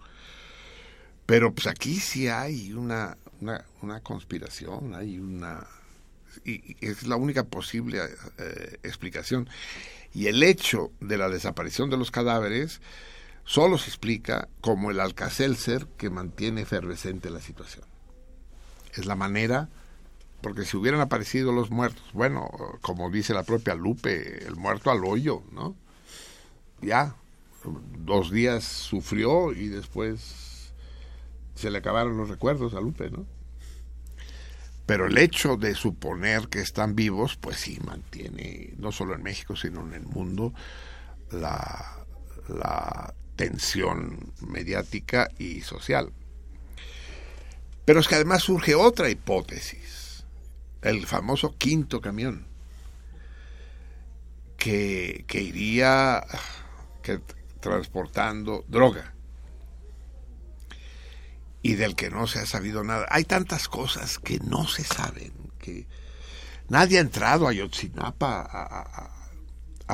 Pero 1.26 1.52
pues 1.52 1.66
aquí 1.66 1.96
sí 1.96 2.28
hay 2.28 2.72
una, 2.72 3.16
una, 3.40 4.00
conspiración, 4.00 4.94
hay 4.94 5.18
una... 5.18 5.66
Y, 6.44 6.76
es 6.80 7.06
la 7.06 7.16
única 7.16 7.44
posible 7.44 8.00
eh, 8.38 8.78
explicación. 8.82 9.48
Y 10.14 10.28
el 10.28 10.42
hecho 10.42 10.92
de 11.00 11.18
la 11.18 11.28
desaparición 11.28 11.90
de 11.90 11.98
los 11.98 12.10
cadáveres 12.10 12.80
solo 13.48 13.78
se 13.78 13.88
explica 13.88 14.46
como 14.60 14.90
el 14.90 15.00
alcacelser 15.00 15.86
que 15.96 16.10
mantiene 16.10 16.60
efervescente 16.60 17.30
la 17.30 17.40
situación. 17.40 17.86
Es 18.94 19.06
la 19.06 19.14
manera, 19.14 19.70
porque 20.42 20.66
si 20.66 20.76
hubieran 20.76 21.00
aparecido 21.00 21.50
los 21.50 21.70
muertos, 21.70 22.04
bueno, 22.12 22.50
como 22.82 23.10
dice 23.10 23.32
la 23.32 23.44
propia 23.44 23.74
Lupe, 23.74 24.46
el 24.46 24.56
muerto 24.56 24.90
al 24.90 25.02
hoyo, 25.02 25.44
¿no? 25.50 25.74
Ya, 26.82 27.16
dos 27.96 28.30
días 28.30 28.64
sufrió 28.64 29.54
y 29.54 29.68
después 29.68 30.74
se 31.54 31.70
le 31.70 31.78
acabaron 31.78 32.18
los 32.18 32.28
recuerdos 32.28 32.74
a 32.74 32.82
Lupe, 32.82 33.10
¿no? 33.10 33.24
Pero 34.84 35.06
el 35.06 35.16
hecho 35.16 35.56
de 35.56 35.74
suponer 35.74 36.48
que 36.48 36.60
están 36.60 36.94
vivos, 36.94 37.36
pues 37.36 37.56
sí 37.56 37.78
mantiene, 37.82 38.74
no 38.76 38.92
solo 38.92 39.14
en 39.14 39.22
México, 39.22 39.56
sino 39.56 39.86
en 39.86 39.94
el 39.94 40.04
mundo, 40.04 40.52
la, 41.30 42.04
la 42.48 43.14
tensión 43.38 44.34
mediática 44.40 45.30
y 45.38 45.62
social. 45.62 46.12
Pero 47.84 48.00
es 48.00 48.08
que 48.08 48.16
además 48.16 48.42
surge 48.42 48.74
otra 48.74 49.08
hipótesis, 49.08 50.24
el 50.82 51.06
famoso 51.06 51.56
quinto 51.56 52.02
camión, 52.02 52.46
que, 54.58 55.24
que 55.28 55.40
iría 55.40 56.26
que, 57.00 57.20
transportando 57.60 58.64
droga 58.66 59.14
y 61.62 61.74
del 61.76 61.94
que 61.94 62.10
no 62.10 62.26
se 62.26 62.40
ha 62.40 62.46
sabido 62.46 62.82
nada. 62.82 63.06
Hay 63.08 63.24
tantas 63.24 63.68
cosas 63.68 64.18
que 64.18 64.40
no 64.40 64.66
se 64.66 64.82
saben, 64.82 65.32
que 65.60 65.86
nadie 66.68 66.98
ha 66.98 67.02
entrado 67.02 67.46
a 67.46 67.52
Yotzinapa 67.52 68.40
a, 68.42 68.80
a 68.80 69.17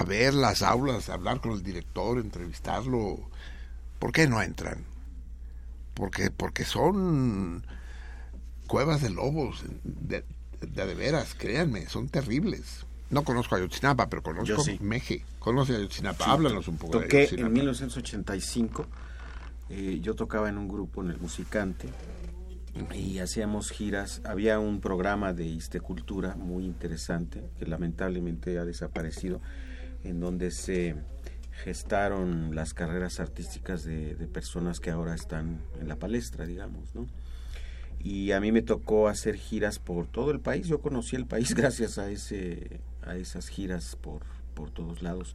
ver 0.03 0.35
las 0.35 0.63
aulas, 0.63 1.09
a 1.09 1.15
hablar 1.15 1.41
con 1.41 1.53
el 1.53 1.63
director, 1.63 2.19
entrevistarlo, 2.19 3.21
¿Por 4.05 4.13
qué 4.13 4.29
no 4.29 4.43
entran? 4.43 4.85
Porque, 5.95 6.31
porque 6.31 6.67
son 6.67 7.65
cuevas 8.67 9.01
de 9.01 9.09
lobos, 9.09 9.65
de, 9.83 10.25
de, 10.61 10.95
veras, 10.95 11.35
créanme, 11.35 11.87
son 11.87 12.11
terribles. 12.11 12.85
No 13.09 13.25
conozco 13.25 13.55
a 13.55 13.59
Ayotzinapa, 13.59 14.11
pero 14.11 14.23
conozco 14.23 14.63
Meje. 14.81 15.25
Conoce 15.39 15.73
a 15.73 15.77
Ayotzinapa, 15.77 16.27
háblanos 16.27 16.69
un 16.69 16.77
poco 16.77 17.01
toqué 17.01 17.29
de 17.29 17.41
en 17.41 17.51
1985, 17.51 18.87
eh, 19.71 20.01
yo 20.03 20.15
tocaba 20.15 20.51
en 20.51 20.59
un 20.59 20.69
grupo 20.69 21.03
en 21.03 21.09
el 21.09 21.19
Musicante 21.19 21.89
y 22.95 23.21
hacíamos 23.21 23.71
giras. 23.71 24.21
Había 24.25 24.59
un 24.59 24.81
programa 24.83 25.33
de 25.33 25.47
Istecultura 25.47 26.35
muy 26.35 26.67
interesante 26.67 27.43
que 27.59 27.65
lamentablemente 27.65 28.59
ha 28.59 28.67
desaparecido, 28.67 29.41
en 30.05 30.21
donde 30.21 30.51
se 30.51 30.97
gestaron 31.63 32.55
las 32.55 32.75
carreras 32.75 33.21
artísticas 33.21 33.85
de, 33.85 34.15
personas 34.33 34.81
que 34.81 34.91
ahora 34.91 35.15
están 35.15 35.61
en 35.81 35.89
la 35.89 35.97
palestra, 35.97 36.47
digamos, 36.47 36.95
¿no? 36.95 37.07
Y 38.01 38.33
a 38.33 38.41
mí 38.41 38.53
me 38.53 38.61
tocó 38.61 39.09
hacer 39.09 39.37
giras 39.37 39.79
por 39.79 40.07
todo 40.07 40.31
el 40.31 40.41
país. 40.41 40.67
Yo 40.67 40.81
conocí 40.81 41.17
el 41.17 41.27
país 41.27 41.55
gracias 41.57 41.99
a 41.99 42.11
ese 42.11 42.81
a 43.03 43.17
esas 43.17 43.49
giras 43.49 43.97
por, 43.97 44.23
por 44.55 44.71
todos 44.71 45.03
lados. 45.03 45.35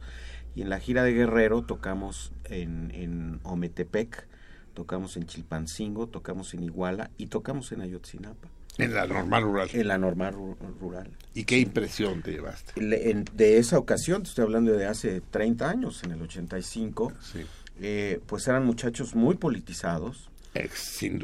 Y 0.54 0.62
en 0.62 0.70
la 0.70 0.80
gira 0.80 1.04
de 1.04 1.12
Guerrero 1.12 1.62
tocamos 1.62 2.32
en, 2.44 2.90
en 2.92 3.40
Ometepec, 3.44 4.26
tocamos 4.74 5.16
en 5.16 5.26
Chilpancingo, 5.26 6.08
tocamos 6.08 6.54
en 6.54 6.62
Iguala 6.62 7.10
y 7.16 7.26
tocamos 7.26 7.72
en 7.72 7.80
Ayotzinapa. 7.80 8.48
En 8.82 8.94
la 8.94 9.06
normal 9.06 9.42
rural. 9.42 9.68
En 9.72 9.88
la 9.88 9.98
normal 9.98 10.34
rural. 10.80 11.10
¿Y 11.34 11.44
qué 11.44 11.58
impresión 11.58 12.22
te 12.22 12.32
llevaste? 12.32 12.72
de 12.80 13.58
esa 13.58 13.78
ocasión, 13.78 14.22
te 14.22 14.30
estoy 14.30 14.44
hablando 14.44 14.72
de 14.72 14.86
hace 14.86 15.20
30 15.20 15.68
años, 15.68 16.02
en 16.04 16.12
el 16.12 16.22
85, 16.22 17.12
sí. 17.20 17.40
eh, 17.80 18.20
pues 18.26 18.48
eran 18.48 18.64
muchachos 18.64 19.14
muy 19.14 19.36
politizados. 19.36 20.30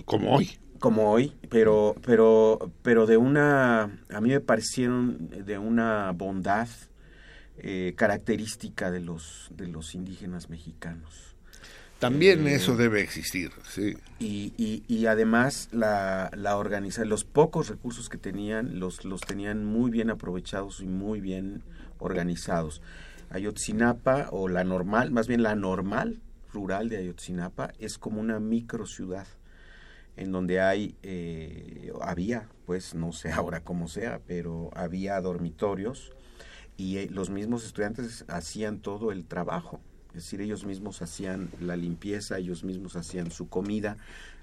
como 0.04 0.36
hoy. 0.36 0.59
Como 0.78 1.11
hoy, 1.11 1.32
pero, 1.48 1.96
pero, 2.04 2.70
pero 2.82 3.07
de 3.07 3.16
una, 3.16 3.84
a 4.11 4.20
mí 4.20 4.28
me 4.28 4.40
parecieron 4.40 5.28
de 5.30 5.59
una 5.59 6.12
bondad 6.12 6.68
eh, 7.59 7.94
característica 7.96 8.90
de 8.90 9.00
los, 9.00 9.48
de 9.50 9.66
los 9.68 9.94
indígenas 9.94 10.50
mexicanos. 10.50 11.26
También 11.99 12.47
eh, 12.47 12.55
eso 12.55 12.76
debe 12.76 13.01
existir, 13.01 13.53
sí. 13.68 13.97
Y, 14.18 14.53
y, 14.57 14.84
y 14.86 15.07
además 15.07 15.68
la, 15.72 16.30
la 16.34 16.57
organización, 16.57 17.09
los 17.09 17.24
pocos 17.24 17.68
recursos 17.68 18.09
que 18.09 18.18
tenían, 18.18 18.78
los, 18.78 19.05
los 19.05 19.22
tenían 19.22 19.64
muy 19.64 19.90
bien 19.90 20.11
aprovechados 20.11 20.80
y 20.80 20.86
muy 20.86 21.20
bien 21.20 21.62
organizados. 21.99 22.82
Ayotzinapa, 23.30 24.28
o 24.30 24.49
la 24.49 24.62
normal, 24.62 25.11
más 25.11 25.26
bien 25.26 25.42
la 25.42 25.55
normal 25.57 26.20
rural 26.53 26.88
de 26.88 26.99
Ayotzinapa, 26.99 27.72
es 27.78 27.99
como 27.99 28.20
una 28.20 28.40
micro 28.40 28.86
ciudad 28.86 29.26
en 30.16 30.32
donde 30.32 30.61
hay, 30.61 30.97
eh, 31.03 31.92
había, 32.01 32.49
pues 32.64 32.94
no 32.94 33.12
sé 33.12 33.32
ahora 33.32 33.61
cómo 33.61 33.88
sea, 33.88 34.20
pero 34.26 34.70
había 34.74 35.20
dormitorios 35.20 36.12
y 36.77 36.98
eh, 36.98 37.09
los 37.10 37.31
mismos 37.31 37.64
estudiantes 37.64 38.24
hacían 38.28 38.81
todo 38.81 39.12
el 39.12 39.24
trabajo 39.24 39.81
es 40.16 40.24
decir, 40.24 40.40
ellos 40.40 40.64
mismos 40.64 41.02
hacían 41.02 41.51
la 41.60 41.76
limpieza, 41.76 42.38
ellos 42.38 42.64
mismos 42.64 42.97
hacían 42.97 43.30
su 43.30 43.48
comida. 43.48 43.98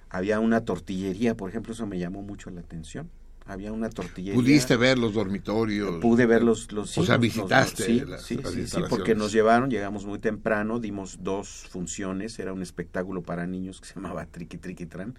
Había 0.09 0.39
una 0.39 0.65
tortillería, 0.65 1.35
por 1.35 1.49
ejemplo, 1.49 1.73
eso 1.73 1.87
me 1.87 1.97
llamó 1.97 2.21
mucho 2.21 2.51
la 2.51 2.61
atención. 2.61 3.09
Había 3.47 3.73
una 3.73 3.89
tortillería. 3.89 4.39
¿Pudiste 4.39 4.77
ver 4.77 4.99
los 4.99 5.15
dormitorios? 5.15 5.99
Pude 5.99 6.27
ver 6.27 6.43
los... 6.43 6.71
los 6.71 6.95
o 6.95 7.03
sea, 7.03 7.17
visitaste 7.17 7.83
sí, 7.85 8.03
sí, 8.19 8.67
sí, 8.67 8.81
porque 8.87 9.15
nos 9.15 9.31
llevaron, 9.31 9.71
llegamos 9.71 10.05
muy 10.05 10.19
temprano, 10.19 10.79
dimos 10.79 11.23
dos 11.23 11.65
funciones, 11.69 12.37
era 12.37 12.53
un 12.53 12.61
espectáculo 12.61 13.23
para 13.23 13.47
niños 13.47 13.81
que 13.81 13.87
se 13.87 13.95
llamaba 13.95 14.27
Triqui 14.27 14.59
Triqui 14.59 14.85
Tran 14.85 15.15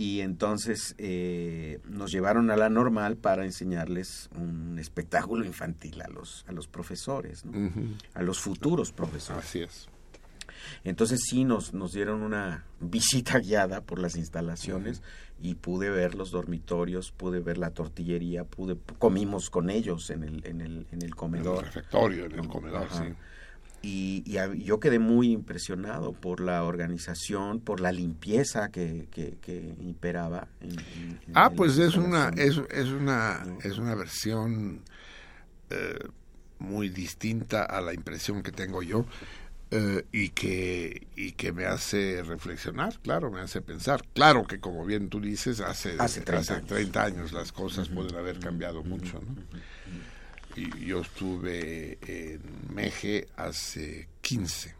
y 0.00 0.22
entonces 0.22 0.94
eh, 0.96 1.78
nos 1.84 2.10
llevaron 2.10 2.50
a 2.50 2.56
la 2.56 2.70
normal 2.70 3.18
para 3.18 3.44
enseñarles 3.44 4.30
un 4.34 4.78
espectáculo 4.78 5.44
infantil 5.44 6.00
a 6.00 6.08
los 6.08 6.46
a 6.48 6.52
los 6.52 6.68
profesores 6.68 7.44
a 8.14 8.22
los 8.22 8.40
futuros 8.40 8.92
profesores. 8.92 9.44
Así 9.44 9.60
es. 9.60 9.88
Entonces 10.84 11.20
sí 11.28 11.44
nos 11.44 11.74
nos 11.74 11.92
dieron 11.92 12.22
una 12.22 12.64
visita 12.80 13.40
guiada 13.40 13.82
por 13.82 13.98
las 13.98 14.16
instalaciones 14.16 15.02
y 15.38 15.56
pude 15.56 15.90
ver 15.90 16.14
los 16.14 16.30
dormitorios 16.30 17.12
pude 17.12 17.40
ver 17.40 17.58
la 17.58 17.72
tortillería 17.72 18.44
pude 18.44 18.78
comimos 18.98 19.50
con 19.50 19.68
ellos 19.68 20.08
en 20.08 20.24
el 20.24 20.46
en 20.46 20.62
el 20.62 20.86
en 20.92 21.02
el 21.02 21.14
comedor 21.14 21.58
en 21.58 21.60
el 21.60 21.66
refectorio 21.66 22.24
en 22.24 22.32
el 22.32 22.48
comedor 22.48 22.88
sí 22.90 23.14
y, 23.82 24.22
yo 24.62 24.78
quedé 24.80 24.98
muy 24.98 25.32
impresionado 25.32 26.12
por 26.12 26.40
la 26.40 26.64
organización, 26.64 27.60
por 27.60 27.80
la 27.80 27.92
limpieza 27.92 28.70
que, 28.70 29.08
que, 29.10 29.74
imperaba. 29.80 30.48
En, 30.60 31.18
ah, 31.34 31.50
pues 31.50 31.78
es 31.78 31.96
una, 31.96 32.30
es, 32.36 32.60
es, 32.70 32.88
una, 32.88 33.42
es 33.62 33.78
una 33.78 33.94
versión 33.94 34.82
eh, 35.70 35.98
muy 36.58 36.90
distinta 36.90 37.64
a 37.64 37.80
la 37.80 37.94
impresión 37.94 38.42
que 38.42 38.52
tengo 38.52 38.82
yo. 38.82 39.06
Eh, 39.72 40.04
y 40.10 40.30
que 40.30 41.06
y 41.14 41.30
que 41.32 41.52
me 41.52 41.64
hace 41.64 42.24
reflexionar, 42.24 42.98
claro, 43.04 43.30
me 43.30 43.40
hace 43.40 43.62
pensar. 43.62 44.02
Claro 44.14 44.44
que 44.44 44.58
como 44.58 44.84
bien 44.84 45.08
tú 45.08 45.20
dices, 45.20 45.60
hace, 45.60 45.94
hace 45.96 46.22
30, 46.22 47.04
años. 47.04 47.32
las 47.32 47.52
cosas 47.52 47.88
pueden 47.88 48.16
haber 48.16 48.40
cambiado 48.40 48.82
mucho, 48.82 49.20
¿no? 49.20 49.36
y 49.79 49.79
yo 50.68 51.00
estuve 51.00 51.98
en 52.06 52.40
Meje 52.74 53.26
hace 53.36 54.08
15, 54.20 54.74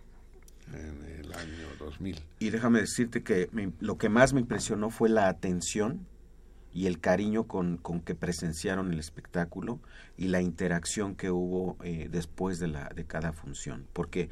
en 0.73 1.21
el 1.21 1.33
año 1.33 1.69
2000. 1.79 2.21
Y 2.39 2.51
déjame 2.51 2.81
decirte 2.81 3.23
que 3.23 3.49
lo 3.81 3.99
que 3.99 4.09
más 4.09 4.33
me 4.33 4.41
impresionó 4.41 4.91
fue 4.91 5.09
la 5.09 5.29
atención 5.29 6.07
y 6.73 6.87
el 6.87 7.01
cariño 7.01 7.45
con, 7.45 7.77
con 7.77 8.01
que 8.01 8.15
presenciaron 8.15 8.93
el 8.93 8.99
espectáculo 8.99 9.81
y 10.17 10.29
la 10.29 10.41
interacción 10.41 11.15
que 11.17 11.31
hubo 11.31 11.77
eh, 11.83 12.09
después 12.11 12.59
de, 12.59 12.69
la, 12.69 12.89
de 12.95 13.05
cada 13.05 13.33
función. 13.33 13.87
Porque 13.93 14.29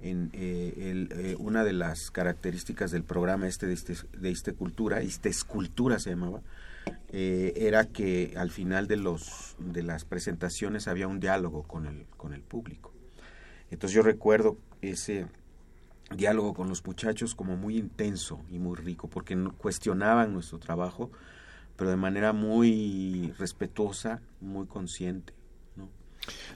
en, 0.00 0.30
eh, 0.32 0.74
el, 0.90 1.08
eh, 1.12 1.36
una 1.38 1.64
de 1.64 1.72
las 1.72 2.10
características 2.10 2.90
del 2.90 3.02
programa 3.02 3.48
este 3.48 3.66
de, 3.66 3.74
este, 3.74 3.96
de 4.16 4.30
este 4.30 4.52
cultura, 4.54 5.00
este 5.00 5.28
escultura 5.28 5.98
se 5.98 6.10
llamaba, 6.10 6.42
eh, 7.08 7.52
era 7.56 7.86
que 7.86 8.34
al 8.36 8.50
final 8.50 8.86
de 8.86 8.96
los 8.96 9.56
de 9.58 9.82
las 9.82 10.04
presentaciones 10.04 10.88
había 10.88 11.08
un 11.08 11.20
diálogo 11.20 11.64
con 11.64 11.86
el 11.86 12.06
con 12.16 12.32
el 12.32 12.42
público. 12.42 12.92
Entonces 13.70 13.94
yo 13.94 14.02
recuerdo 14.02 14.58
ese 14.80 15.26
diálogo 16.16 16.54
con 16.54 16.68
los 16.68 16.84
muchachos 16.84 17.34
como 17.34 17.56
muy 17.56 17.76
intenso 17.76 18.40
y 18.50 18.58
muy 18.58 18.76
rico 18.76 19.08
porque 19.08 19.36
cuestionaban 19.58 20.32
nuestro 20.32 20.58
trabajo, 20.58 21.10
pero 21.76 21.90
de 21.90 21.96
manera 21.96 22.32
muy 22.32 23.32
respetuosa, 23.38 24.20
muy 24.40 24.66
consciente. 24.66 25.39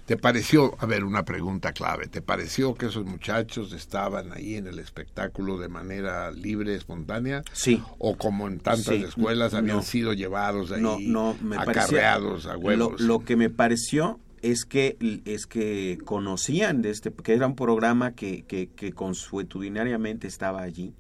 ¿Te 0.07 0.19
pareció, 0.19 0.75
a 0.79 0.87
ver, 0.87 1.05
una 1.05 1.25
pregunta 1.25 1.73
clave, 1.73 2.07
¿te 2.09 2.21
pareció 2.21 2.75
que 2.75 2.87
esos 2.87 3.07
muchachos 3.07 3.73
estaban 3.73 4.33
ahí 4.33 4.57
en 4.57 4.67
el 4.67 4.79
espectáculo 4.79 5.59
de 5.59 5.69
manera 5.69 6.31
libre, 6.31 6.75
espontánea? 6.75 7.43
Sí. 7.53 7.83
¿O 7.99 8.17
como 8.17 8.47
en 8.47 8.59
tantas 8.59 8.95
escuelas 8.95 9.55
habían 9.55 9.83
sido 9.83 10.13
llevados 10.13 10.73
ahí, 10.73 10.83
no, 10.83 10.99
no, 11.01 11.37
me 11.41 11.57
acarreados 11.57 12.47
a 12.47 12.57
huevos? 12.59 13.01
Lo, 13.01 13.07
lo, 13.07 13.25
que 13.25 13.37
me 13.37 13.49
pareció 13.49 14.21
es 14.43 14.67
que, 14.67 14.99
es 15.25 15.47
que 15.47 15.99
conocían 16.05 16.83
de 16.83 16.91
este, 16.91 17.11
que 17.11 17.33
era 17.33 17.47
un 17.47 17.57
programa 17.57 18.13
que, 18.13 18.43
que, 18.43 18.69
que 18.69 18.93
consuetudinariamente 18.93 20.27
estaba 20.27 20.61
allí, 20.61 20.93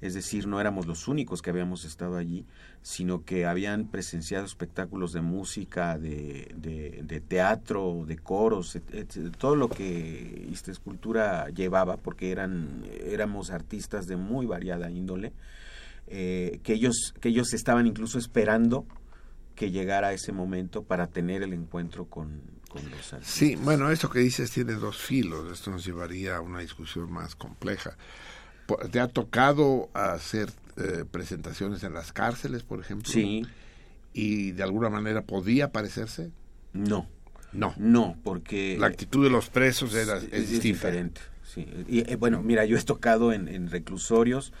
es 0.00 0.14
decir, 0.14 0.46
no 0.46 0.60
éramos 0.60 0.86
los 0.86 1.08
únicos 1.08 1.42
que 1.42 1.50
habíamos 1.50 1.84
estado 1.84 2.16
allí, 2.16 2.46
sino 2.82 3.24
que 3.24 3.44
habían 3.44 3.86
presenciado 3.88 4.46
espectáculos 4.46 5.12
de 5.12 5.20
música, 5.20 5.98
de, 5.98 6.54
de, 6.56 7.20
teatro, 7.20 8.04
de 8.06 8.16
coros, 8.16 8.78
todo 9.38 9.56
lo 9.56 9.68
que 9.68 10.48
esta 10.50 10.70
escultura 10.70 11.48
llevaba, 11.50 11.98
porque 11.98 12.30
eran, 12.30 12.82
éramos 13.04 13.50
artistas 13.50 14.06
de 14.06 14.16
muy 14.16 14.46
variada 14.46 14.90
índole, 14.90 15.32
eh, 16.06 16.60
que, 16.62 16.72
ellos, 16.72 17.14
que 17.20 17.28
ellos 17.28 17.52
estaban 17.52 17.86
incluso 17.86 18.18
esperando 18.18 18.86
que 19.54 19.70
llegara 19.70 20.14
ese 20.14 20.32
momento 20.32 20.82
para 20.82 21.08
tener 21.08 21.42
el 21.42 21.52
encuentro 21.52 22.06
con, 22.06 22.40
con 22.70 22.82
los 22.90 23.12
artistas. 23.12 23.34
Sí, 23.34 23.56
bueno, 23.56 23.90
esto 23.90 24.08
que 24.08 24.20
dices 24.20 24.50
tiene 24.50 24.72
dos 24.72 24.96
filos, 24.96 25.52
esto 25.52 25.70
nos 25.70 25.84
llevaría 25.84 26.36
a 26.36 26.40
una 26.40 26.60
discusión 26.60 27.12
más 27.12 27.34
compleja. 27.34 27.96
¿Te 28.90 29.00
ha 29.00 29.08
tocado 29.08 29.88
hacer 29.94 30.50
eh, 30.76 31.04
presentaciones 31.10 31.82
en 31.82 31.94
las 31.94 32.12
cárceles, 32.12 32.62
por 32.62 32.80
ejemplo? 32.80 33.10
Sí. 33.10 33.46
¿Y 34.12 34.52
de 34.52 34.62
alguna 34.62 34.90
manera 34.90 35.22
podía 35.22 35.72
parecerse? 35.72 36.30
No. 36.72 37.06
No. 37.52 37.74
No, 37.76 38.16
porque... 38.22 38.76
La 38.78 38.86
actitud 38.86 39.24
de 39.24 39.30
los 39.30 39.48
presos 39.48 39.94
era, 39.94 40.18
es, 40.18 40.60
diferente. 40.62 41.20
Sí. 41.42 41.66
Y, 41.88 42.10
eh, 42.10 42.16
bueno, 42.16 42.42
mira, 42.42 42.64
yo 42.64 42.76
he 42.76 42.82
tocado 42.82 43.32
en, 43.32 43.70
reclusorios. 43.70 44.52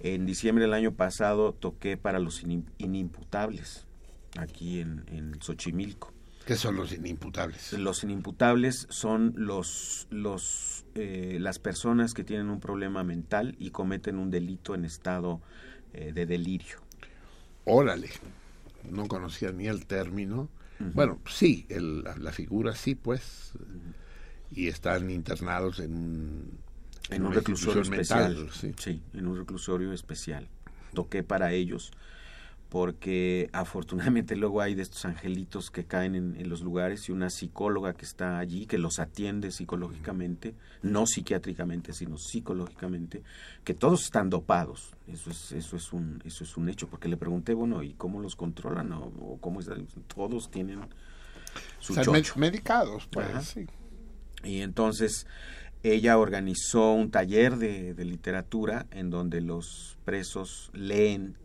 En 0.00 0.26
diciembre 0.26 0.64
del 0.64 0.74
año 0.74 0.92
pasado 0.92 1.52
toqué 1.52 1.96
para 1.96 2.18
los 2.18 2.42
inimputables, 2.78 3.86
aquí 4.36 4.80
en, 4.80 5.04
en 5.06 5.40
Xochimilco. 5.40 6.12
¿Qué 6.46 6.56
son 6.56 6.76
los 6.76 6.92
inimputables? 6.92 7.72
Los 7.72 8.04
inimputables 8.04 8.86
son 8.90 9.32
los, 9.36 10.06
los, 10.10 10.73
eh, 10.94 11.38
las 11.40 11.58
personas 11.58 12.14
que 12.14 12.24
tienen 12.24 12.50
un 12.50 12.60
problema 12.60 13.02
mental 13.04 13.56
y 13.58 13.70
cometen 13.70 14.18
un 14.18 14.30
delito 14.30 14.74
en 14.74 14.84
estado 14.84 15.40
eh, 15.92 16.12
de 16.12 16.26
delirio. 16.26 16.78
Órale, 17.64 18.10
no 18.90 19.08
conocía 19.08 19.50
ni 19.52 19.66
el 19.66 19.86
término. 19.86 20.48
Bueno, 20.78 21.20
sí, 21.26 21.66
el, 21.68 22.02
la, 22.02 22.32
figura 22.32 22.74
sí, 22.74 22.94
pues, 22.94 23.52
y 24.50 24.68
están 24.68 25.08
internados 25.10 25.78
en 25.78 25.94
un, 25.94 26.58
en, 27.10 27.24
un 27.24 27.32
reclusorio 27.32 27.82
especial. 27.82 28.48
sí, 28.52 29.02
en 29.14 29.26
un 29.26 29.38
reclusorio 29.38 29.92
especial. 29.92 30.48
Toqué 30.92 31.22
para 31.22 31.52
ellos 31.52 31.92
porque 32.74 33.50
afortunadamente 33.52 34.34
luego 34.36 34.60
hay 34.60 34.74
de 34.74 34.82
estos 34.82 35.04
angelitos 35.04 35.70
que 35.70 35.84
caen 35.84 36.16
en, 36.16 36.48
los 36.48 36.60
lugares 36.60 37.08
y 37.08 37.12
una 37.12 37.30
psicóloga 37.30 37.94
que 37.94 38.04
está 38.04 38.40
allí, 38.40 38.66
que 38.66 38.78
los 38.78 38.98
atiende 38.98 39.52
psicológicamente, 39.52 40.56
no 40.82 41.06
psiquiátricamente, 41.06 41.92
sino 41.92 42.18
psicológicamente, 42.18 43.22
que 43.62 43.74
todos 43.74 44.02
están 44.02 44.28
dopados. 44.28 44.90
Eso 45.06 45.30
es, 45.30 45.52
eso 45.52 45.76
es, 45.76 45.92
un, 45.92 46.20
eso 46.24 46.42
es 46.42 46.56
un 46.56 46.68
hecho, 46.68 46.88
porque 46.88 47.06
le 47.06 47.16
pregunté, 47.16 47.54
bueno, 47.54 47.80
¿y 47.84 47.92
cómo 47.92 48.20
los 48.20 48.34
controlan? 48.34 48.92
¿O, 48.92 49.38
cómo 49.40 49.60
están? 49.60 49.86
Todos 50.12 50.50
tienen 50.50 50.80
su 51.78 51.94
medicados, 52.40 53.06
pues, 53.06 53.28
sí. 53.44 53.66
Y 54.42 54.62
entonces 54.62 55.28
ella 55.84 56.18
organizó 56.18 56.90
un 56.90 57.12
taller 57.12 57.56
de, 57.56 57.94
de 57.94 58.04
literatura 58.04 58.86
en 58.90 59.10
donde 59.10 59.42
los 59.42 59.96
presos 60.04 60.72
leen 60.72 61.36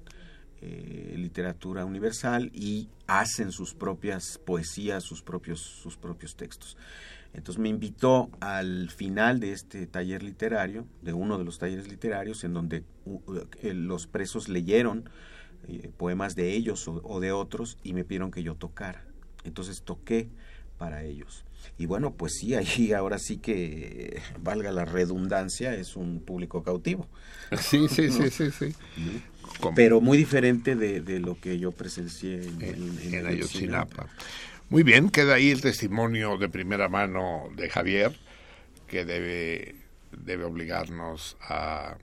eh, 0.62 1.14
literatura 1.18 1.86
universal 1.86 2.52
y 2.54 2.90
hacen 3.08 3.52
sus 3.52 3.74
propias 3.74 4.38
poesías, 4.38 5.04
sus 5.04 5.22
propios, 5.22 5.62
sus 5.62 5.98
propios 5.98 6.36
textos. 6.36 6.78
Entonces 7.34 7.62
me 7.62 7.70
invitó 7.70 8.30
al 8.40 8.90
final 8.90 9.40
de 9.40 9.52
este 9.52 9.86
taller 9.86 10.24
literario, 10.24 10.86
de 11.02 11.14
uno 11.14 11.38
de 11.38 11.46
los 11.46 11.60
talleres 11.60 11.88
literarios, 11.88 12.44
en 12.44 12.54
donde 12.54 12.84
eh, 13.62 13.74
los 13.74 14.08
presos 14.08 14.50
leyeron 14.50 15.10
eh, 15.68 15.92
poemas 15.96 16.36
de 16.36 16.54
ellos 16.54 16.88
o, 16.88 17.20
de 17.20 17.32
otros 17.32 17.78
y 17.84 17.94
me 17.94 18.04
pidieron 18.04 18.32
que 18.32 18.44
yo 18.44 18.56
tocara. 18.56 19.06
Entonces 19.44 19.84
toqué 19.84 20.30
para 20.78 21.04
ellos. 21.04 21.46
Y 21.78 21.86
bueno, 21.86 22.14
pues 22.14 22.34
sí, 22.40 22.56
ahí 22.56 22.94
ahora 22.98 23.20
sí 23.20 23.38
que, 23.38 24.22
valga 24.42 24.72
la 24.72 24.86
redundancia, 24.86 25.76
es 25.76 25.96
un 25.96 26.22
público 26.22 26.64
cautivo. 26.64 27.08
Sí, 27.60 27.88
sí, 27.88 28.10
sí, 28.10 28.30
sí, 28.32 28.52
sí. 28.52 28.76
Pero 29.76 30.02
muy 30.02 30.18
diferente 30.18 30.76
de, 30.76 31.20
lo 31.20 31.40
que 31.40 31.60
yo 31.60 31.72
presencié 31.72 32.44
en, 32.44 33.00
en, 33.14 33.26
Ayotzinapa. 33.26 34.08
Muy 34.70 34.84
bien, 34.84 35.10
queda 35.10 35.36
ahí 35.36 35.50
el 35.50 35.62
testimonio 35.62 36.38
de 36.38 36.48
primera 36.48 36.90
mano 36.90 37.50
de 37.56 37.70
Javier, 37.70 38.16
que 38.88 39.04
debe, 39.04 39.76
debe 40.12 40.44
obligarnos 40.44 41.38
a, 41.42 41.98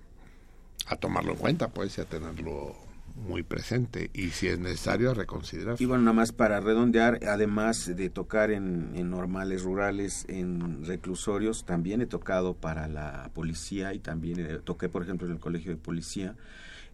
a 0.86 0.96
tomarlo 0.96 1.32
en 1.32 1.38
cuenta, 1.38 1.68
pues, 1.68 1.96
y 1.98 2.00
a 2.00 2.04
tenerlo 2.04 2.76
muy 3.16 3.42
presente 3.42 4.10
y 4.12 4.30
si 4.30 4.48
es 4.48 4.58
necesario 4.58 5.10
a 5.10 5.14
reconsiderar. 5.14 5.76
Y 5.78 5.86
bueno, 5.86 6.02
nada 6.02 6.12
más 6.14 6.32
para 6.32 6.60
redondear, 6.60 7.20
además 7.26 7.96
de 7.96 8.10
tocar 8.10 8.50
en, 8.50 8.92
en, 8.94 9.10
normales 9.10 9.62
rurales, 9.62 10.26
en 10.28 10.84
reclusorios, 10.84 11.64
también 11.64 12.02
he 12.02 12.06
tocado 12.06 12.54
para 12.54 12.88
la 12.88 13.30
policía 13.32 13.94
y 13.94 14.00
también 14.00 14.60
toqué, 14.64 14.88
por 14.88 15.02
ejemplo, 15.02 15.26
en 15.26 15.34
el 15.34 15.40
colegio 15.40 15.70
de 15.70 15.78
policía 15.78 16.34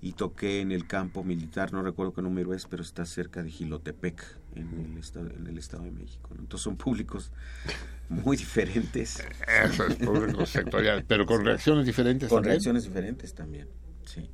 y 0.03 0.13
toqué 0.15 0.61
en 0.61 0.73
el 0.73 0.89
campo 0.89 1.23
militar, 1.23 1.73
no 1.73 1.81
recuerdo 1.81 2.13
qué 2.13 2.23
número 2.23 2.53
es, 2.55 2.67
pero 2.67 2.83
está 2.83 3.07
cerca 3.07 3.41
de 3.41 3.51
Gilotepec, 3.51 4.21
en 4.57 4.93
el 4.93 4.99
estado, 4.99 5.31
en 5.31 5.47
el 5.47 5.57
estado 5.59 5.85
de 5.85 5.93
México. 5.93 6.31
Entonces 6.33 6.65
son 6.65 6.77
públicos 6.77 7.31
muy 8.09 8.37
diferentes. 8.37 9.25
Eso 9.65 9.87
es 9.87 9.95
público 9.95 10.45
sectorial, 10.45 11.05
pero 11.07 11.25
con 11.25 11.45
reacciones 11.45 11.87
diferentes 11.87 12.29
con 12.29 12.43
reacciones 12.43 12.83
diferentes 12.83 13.33
también, 13.33 13.69
sí. 14.05 14.29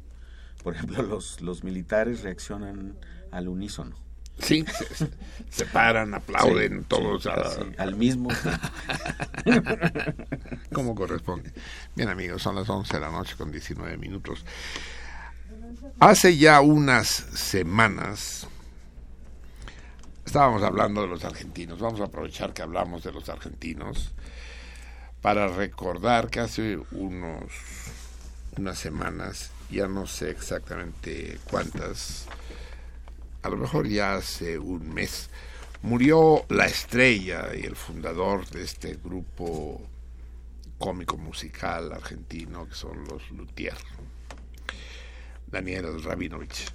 Por 0.63 0.75
ejemplo, 0.75 1.03
los, 1.03 1.43
los 1.43 1.63
militares 1.63 2.23
reaccionan 2.23 2.97
al 3.31 3.49
unísono. 3.49 3.95
Sí, 4.39 4.65
se, 5.51 5.67
paran, 5.67 6.15
aplauden, 6.15 6.85
todos 6.85 7.27
al 7.27 7.97
mismo 7.97 8.31
Como 10.73 10.95
corresponde. 10.95 11.53
Bien, 11.97 12.09
amigos, 12.09 12.41
son 12.43 12.55
las 12.55 12.69
11 12.69 12.95
de 12.95 13.01
la 13.01 13.11
noche 13.11 13.35
con 13.37 13.51
19 13.51 13.97
minutos. 13.99 14.45
Hace 16.01 16.37
ya 16.37 16.61
unas 16.61 17.09
semanas 17.09 18.47
estábamos 20.25 20.63
hablando 20.63 21.03
de 21.03 21.09
los 21.09 21.25
argentinos. 21.25 21.79
Vamos 21.81 22.01
a 22.01 22.05
aprovechar 22.05 22.53
que 22.53 22.63
hablamos 22.63 23.03
de 23.03 23.13
los 23.13 23.29
argentinos 23.29 24.13
para 25.23 25.49
recordar 25.49 26.31
que 26.31 26.41
hace 26.41 26.79
unos 26.93 27.53
unas 28.59 28.79
semanas, 28.79 29.51
ya 29.71 29.87
no 29.87 30.07
sé 30.07 30.31
exactamente 30.31 31.39
cuántas, 31.51 32.27
a 33.43 33.49
lo 33.49 33.57
mejor 33.57 33.89
ya 33.89 34.15
hace 34.15 34.59
un 34.59 34.93
mes, 34.93 35.31
murió 35.83 36.45
la 36.49 36.67
estrella 36.67 37.55
y 37.55 37.65
el 37.65 37.77
fundador 37.77 38.47
de 38.49 38.65
este 38.65 38.95
grupo 38.95 39.81
cómico 40.79 41.17
musical 41.17 41.93
argentino 41.93 42.69
que 42.69 42.75
son 42.75 43.05
los 43.05 43.31
Luthier. 43.31 43.77
Daniel 45.51 46.03
Rabinovich. 46.03 46.67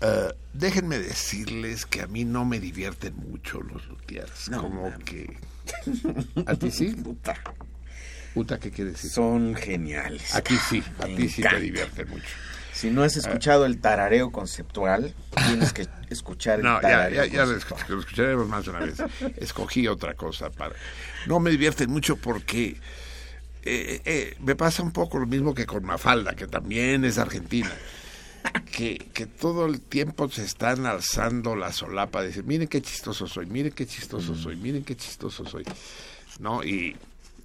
Eh, 0.00 0.32
déjenme 0.52 0.98
decirles 0.98 1.86
que 1.86 2.02
a 2.02 2.06
mí 2.06 2.24
no 2.24 2.44
me 2.44 2.60
divierten 2.60 3.16
mucho 3.16 3.60
los 3.62 3.86
luthiers. 3.88 4.50
como 4.50 4.92
que. 5.04 5.36
¿A 6.46 6.54
ti 6.54 6.70
sí? 6.70 6.88
Puta. 6.88 7.34
Puta, 8.34 8.58
¿qué 8.58 8.70
quiere 8.70 8.90
decir? 8.90 9.10
Son 9.10 9.54
geniales. 9.54 10.34
A 10.34 10.40
ti 10.40 10.56
sí, 10.56 10.82
a 10.98 11.06
ti 11.06 11.28
sí 11.28 11.42
te 11.42 11.60
divierten 11.60 12.08
mucho. 12.10 12.28
Si 12.72 12.90
no 12.90 13.04
has 13.04 13.16
escuchado 13.16 13.66
el 13.66 13.80
tarareo 13.80 14.32
conceptual, 14.32 15.14
tienes 15.46 15.72
que 15.72 15.86
escuchar 16.10 16.58
el 16.58 16.64
no, 16.64 16.80
tarareo. 16.80 17.24
Ya, 17.24 17.26
ya, 17.26 17.44
ya 17.44 17.46
lo, 17.46 17.56
escucharemos 18.00 18.48
más 18.48 18.64
de 18.64 18.70
una 18.70 18.80
vez. 18.80 18.98
Escogí 19.36 19.86
otra 19.86 20.14
cosa 20.14 20.50
para. 20.50 20.74
No 21.26 21.38
me 21.38 21.50
divierten 21.50 21.90
mucho 21.90 22.16
porque. 22.16 22.76
Eh, 23.66 24.02
eh, 24.04 24.36
me 24.40 24.56
pasa 24.56 24.82
un 24.82 24.90
poco 24.90 25.18
lo 25.18 25.26
mismo 25.26 25.54
que 25.54 25.64
con 25.64 25.84
Mafalda, 25.84 26.34
que 26.34 26.46
también 26.46 27.02
es 27.06 27.16
argentina 27.16 27.70
que, 28.74 28.98
que 28.98 29.26
todo 29.26 29.66
el 29.66 29.80
tiempo 29.80 30.28
se 30.30 30.44
están 30.44 30.86
alzando 30.86 31.56
la 31.56 31.72
solapa 31.72 32.20
de 32.20 32.28
decir, 32.28 32.44
miren 32.44 32.68
qué 32.68 32.82
chistoso 32.82 33.26
soy, 33.26 33.46
miren 33.46 33.72
qué 33.72 33.86
chistoso 33.86 34.34
soy, 34.34 34.56
miren 34.56 34.84
qué 34.84 34.96
chistoso 34.96 35.44
soy, 35.46 35.64
¿no? 36.40 36.62
Y, 36.62 36.96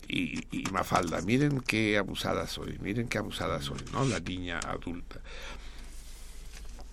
y, 0.07 0.43
y 0.51 0.63
Mafalda, 0.71 1.21
miren 1.21 1.61
qué 1.61 1.97
abusada 1.97 2.47
soy, 2.47 2.77
miren 2.81 3.07
qué 3.07 3.19
abusada 3.19 3.61
soy, 3.61 3.79
¿no? 3.93 4.05
La 4.05 4.19
niña 4.19 4.59
adulta. 4.59 5.21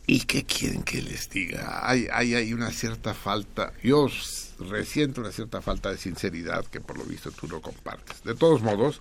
¿Y 0.08 0.20
qué 0.20 0.44
quieren 0.44 0.84
que 0.84 1.02
les 1.02 1.28
diga? 1.28 1.80
Hay, 1.88 2.06
hay, 2.12 2.34
hay 2.34 2.52
una 2.52 2.70
cierta 2.70 3.12
falta, 3.12 3.72
yo 3.82 4.08
resiento 4.60 5.20
una 5.20 5.32
cierta 5.32 5.60
falta 5.60 5.90
de 5.90 5.98
sinceridad 5.98 6.64
que 6.66 6.80
por 6.80 6.96
lo 6.96 7.04
visto 7.04 7.32
tú 7.32 7.48
no 7.48 7.60
compartes. 7.60 8.22
De 8.22 8.36
todos 8.36 8.62
modos, 8.62 9.00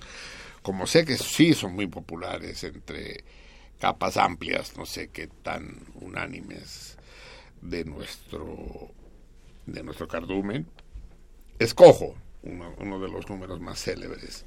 como 0.63 0.87
sé 0.87 1.05
que 1.05 1.17
sí 1.17 1.53
son 1.53 1.75
muy 1.75 1.85
populares 1.85 2.63
entre 2.63 3.23
capas 3.79 4.17
amplias, 4.17 4.77
no 4.77 4.85
sé 4.85 5.09
qué 5.09 5.27
tan 5.27 5.75
unánimes 5.95 6.97
de 7.61 7.85
nuestro 7.85 8.91
de 9.65 9.83
nuestro 9.83 10.07
cardumen, 10.07 10.67
escojo 11.59 12.15
uno, 12.43 12.73
uno 12.79 12.99
de 12.99 13.09
los 13.09 13.27
números 13.29 13.59
más 13.59 13.81
célebres. 13.83 14.45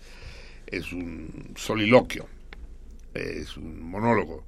Es 0.67 0.93
un 0.93 1.55
soliloquio, 1.57 2.29
es 3.15 3.57
un 3.57 3.83
monólogo 3.83 4.45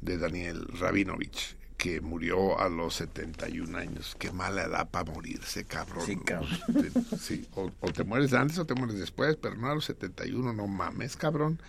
de 0.00 0.16
Daniel 0.16 0.66
Rabinovich 0.78 1.56
que 1.76 2.00
murió 2.00 2.58
a 2.58 2.68
los 2.70 2.94
71 2.94 3.76
años. 3.76 4.16
Qué 4.18 4.30
mala 4.32 4.64
edad 4.64 4.88
para 4.88 5.10
morirse, 5.12 5.64
cabrón. 5.66 6.06
Sí, 6.06 6.16
cabrón. 6.16 6.58
Te- 6.72 7.18
sí, 7.18 7.46
o, 7.54 7.70
o 7.80 7.92
te 7.92 8.04
mueres 8.04 8.32
antes 8.32 8.58
o 8.58 8.64
te 8.64 8.74
mueres 8.74 8.98
después, 8.98 9.36
pero 9.36 9.56
no 9.56 9.68
a 9.70 9.74
los 9.74 9.84
71, 9.84 10.52
no 10.54 10.66
mames, 10.66 11.16
cabrón. 11.16 11.60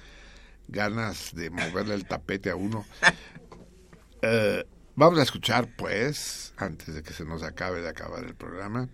Ganas 0.68 1.34
de 1.34 1.50
moverle 1.50 1.96
el 1.96 2.06
tapete 2.06 2.50
a 2.50 2.56
uno. 2.56 2.86
Eh, 4.24 4.66
vamos 4.96 5.20
a 5.20 5.24
escuchar, 5.24 5.70
pues, 5.78 6.52
antes 6.58 6.96
de 6.96 7.04
que 7.04 7.14
se 7.14 7.24
nos 7.24 7.44
acabe 7.44 7.82
de 7.82 7.90
acabar 7.90 8.24
el 8.24 8.34
programa, 8.34 8.90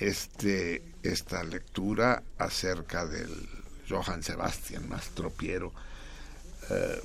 este, 0.00 0.82
esta 1.02 1.44
lectura 1.44 2.22
acerca 2.38 3.04
del 3.06 3.30
Johann 3.88 4.22
Sebastian 4.22 4.88
Mastropiero, 4.88 5.74
eh, 6.70 7.02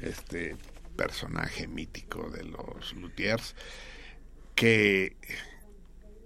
este 0.00 0.56
personaje 0.96 1.68
mítico 1.68 2.30
de 2.30 2.44
los 2.44 2.94
Luthiers, 2.94 3.54
que 4.54 5.16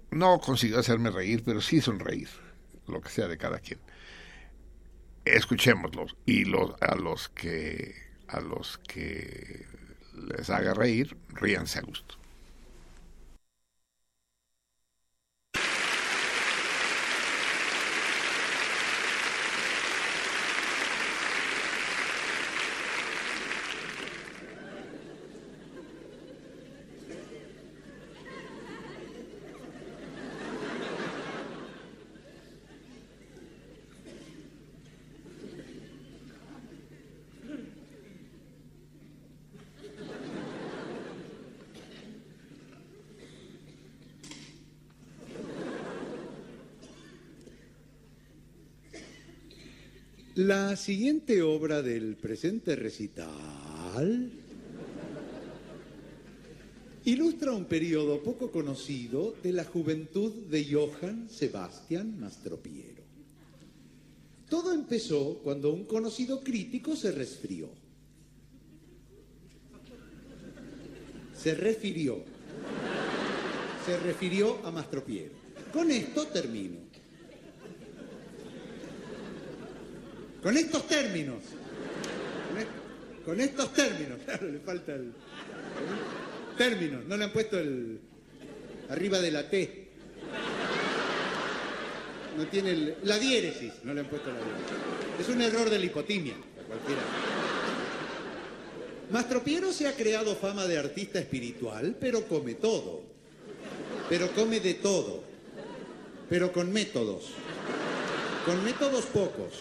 no 0.09 0.39
consiguió 0.39 0.79
hacerme 0.79 1.11
reír, 1.11 1.43
pero 1.45 1.61
sí 1.61 1.81
sonreír, 1.81 2.29
lo 2.87 3.01
que 3.01 3.09
sea 3.09 3.27
de 3.27 3.37
cada 3.37 3.59
quien. 3.59 3.79
Escuchémoslos 5.25 6.15
y 6.25 6.45
los, 6.45 6.73
a 6.81 6.95
los 6.95 7.29
que 7.29 7.95
a 8.27 8.39
los 8.39 8.77
que 8.79 9.65
les 10.27 10.49
haga 10.49 10.73
reír, 10.73 11.15
ríanse 11.29 11.79
a 11.79 11.83
gusto. 11.83 12.15
La 50.43 50.75
siguiente 50.75 51.41
obra 51.41 51.81
del 51.81 52.17
presente 52.17 52.75
recital 52.75 54.29
ilustra 57.05 57.53
un 57.53 57.63
periodo 57.63 58.21
poco 58.21 58.51
conocido 58.51 59.35
de 59.41 59.53
la 59.53 59.63
juventud 59.63 60.33
de 60.49 60.65
Johann 60.65 61.29
Sebastian 61.29 62.19
Mastropiero. 62.19 63.03
Todo 64.49 64.73
empezó 64.73 65.39
cuando 65.41 65.71
un 65.71 65.85
conocido 65.85 66.41
crítico 66.41 66.97
se 66.97 67.13
resfrió. 67.13 67.69
Se 71.33 71.55
refirió. 71.55 72.21
Se 73.85 73.97
refirió 73.97 74.57
a 74.65 74.71
Mastropiero. 74.71 75.35
Con 75.71 75.89
esto 75.89 76.27
termino. 76.27 76.92
Con 80.43 80.57
estos 80.57 80.87
términos. 80.87 81.41
Con, 82.49 82.57
est- 82.59 83.25
con 83.25 83.39
estos 83.41 83.73
términos. 83.73 84.19
Claro, 84.25 84.47
le 84.49 84.59
falta 84.59 84.93
el. 84.93 85.13
Términos. 86.57 87.05
No 87.05 87.17
le 87.17 87.23
han 87.25 87.31
puesto 87.33 87.57
el. 87.57 87.99
Arriba 88.89 89.19
de 89.19 89.31
la 89.31 89.49
T. 89.49 89.87
No 92.37 92.45
tiene 92.47 92.71
el- 92.71 92.95
la 93.03 93.17
diéresis. 93.19 93.71
No 93.83 93.93
le 93.93 94.01
han 94.01 94.07
puesto 94.07 94.29
la 94.29 94.35
diéresis. 94.35 95.19
Es 95.19 95.29
un 95.29 95.41
error 95.41 95.69
de 95.69 95.79
la 95.79 95.85
hipotimia. 95.85 96.33
a 96.33 96.67
Cualquiera. 96.67 97.01
Mastropiero 99.11 99.71
se 99.71 99.87
ha 99.87 99.93
creado 99.95 100.35
fama 100.35 100.65
de 100.65 100.77
artista 100.79 101.19
espiritual, 101.19 101.95
pero 101.99 102.23
come 102.27 102.55
todo. 102.55 103.01
Pero 104.09 104.31
come 104.31 104.59
de 104.59 104.73
todo. 104.75 105.23
Pero 106.29 106.51
con 106.51 106.71
métodos. 106.73 107.25
Con 108.45 108.63
métodos 108.63 109.05
pocos, 109.05 109.53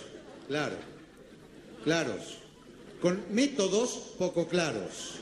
claro, 0.49 0.77
claros, 1.85 2.39
con 3.01 3.23
métodos 3.31 4.15
poco 4.19 4.47
claros. 4.49 5.17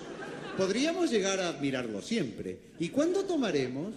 Podríamos 0.56 1.10
llegar 1.10 1.40
a 1.40 1.48
admirarlo 1.48 2.02
siempre. 2.02 2.58
¿Y 2.78 2.88
cuándo 2.90 3.24
tomaremos? 3.24 3.94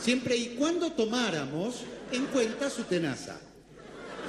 Siempre 0.00 0.36
y 0.36 0.46
cuando 0.58 0.92
tomáramos 0.92 1.82
en 2.12 2.26
cuenta 2.26 2.70
su 2.70 2.84
tenaza. 2.84 3.38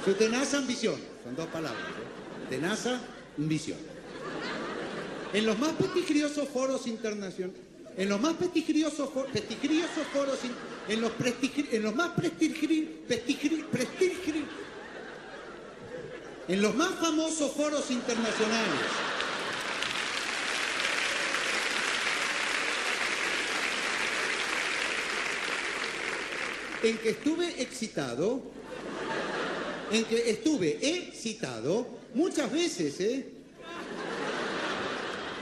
Su 0.04 0.14
tenaza 0.14 0.58
ambición, 0.58 1.00
son 1.24 1.36
dos 1.36 1.46
palabras. 1.48 1.82
¿eh? 1.82 2.46
Tenaza, 2.50 3.00
ambición. 3.38 3.78
En 5.32 5.46
los 5.46 5.58
más 5.58 5.72
prestigiosos 5.72 6.48
foros 6.48 6.86
internacionales, 6.86 7.60
en 7.96 8.08
los 8.08 8.20
más 8.20 8.34
prestigiosos, 8.34 9.10
fo- 9.10 9.26
prestigiosos 9.26 10.06
foros, 10.12 10.38
in- 10.44 10.94
en 10.94 11.00
los, 11.00 11.12
prestigri- 11.12 11.68
en 11.72 11.82
los 11.82 11.94
más 11.94 12.16
prestigri- 12.16 12.88
prestigri- 13.06 13.64
en 16.50 16.60
los 16.60 16.74
más 16.74 16.90
famosos 16.98 17.52
foros 17.52 17.90
internacionales, 17.90 18.80
en 26.82 26.96
que 26.98 27.10
estuve 27.10 27.60
excitado, 27.62 28.42
en 29.92 30.04
que 30.04 30.30
estuve 30.30 30.78
excitado 30.82 31.86
muchas 32.14 32.50
veces, 32.50 33.00
¿eh? 33.00 33.26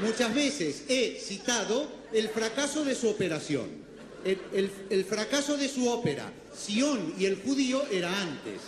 Muchas 0.00 0.32
veces 0.34 0.84
he 0.88 1.18
citado 1.20 1.88
el 2.12 2.28
fracaso 2.28 2.84
de 2.84 2.94
su 2.94 3.08
operación, 3.08 3.66
el, 4.24 4.38
el- 4.52 4.70
el 4.90 5.04
fracaso 5.04 5.56
de 5.56 5.68
su 5.68 5.88
ópera. 5.88 6.32
Sión 6.56 7.14
y 7.18 7.24
el 7.26 7.40
judío 7.42 7.84
era 7.90 8.08
antes. 8.20 8.60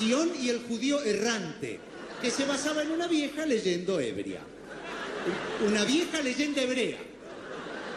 Y 0.00 0.48
el 0.48 0.60
judío 0.68 1.02
errante, 1.02 1.80
que 2.22 2.30
se 2.30 2.44
basaba 2.44 2.82
en 2.82 2.92
una 2.92 3.08
vieja 3.08 3.44
leyenda 3.44 4.00
ebria. 4.00 4.40
Una 5.66 5.84
vieja 5.84 6.22
leyenda 6.22 6.62
hebrea. 6.62 6.98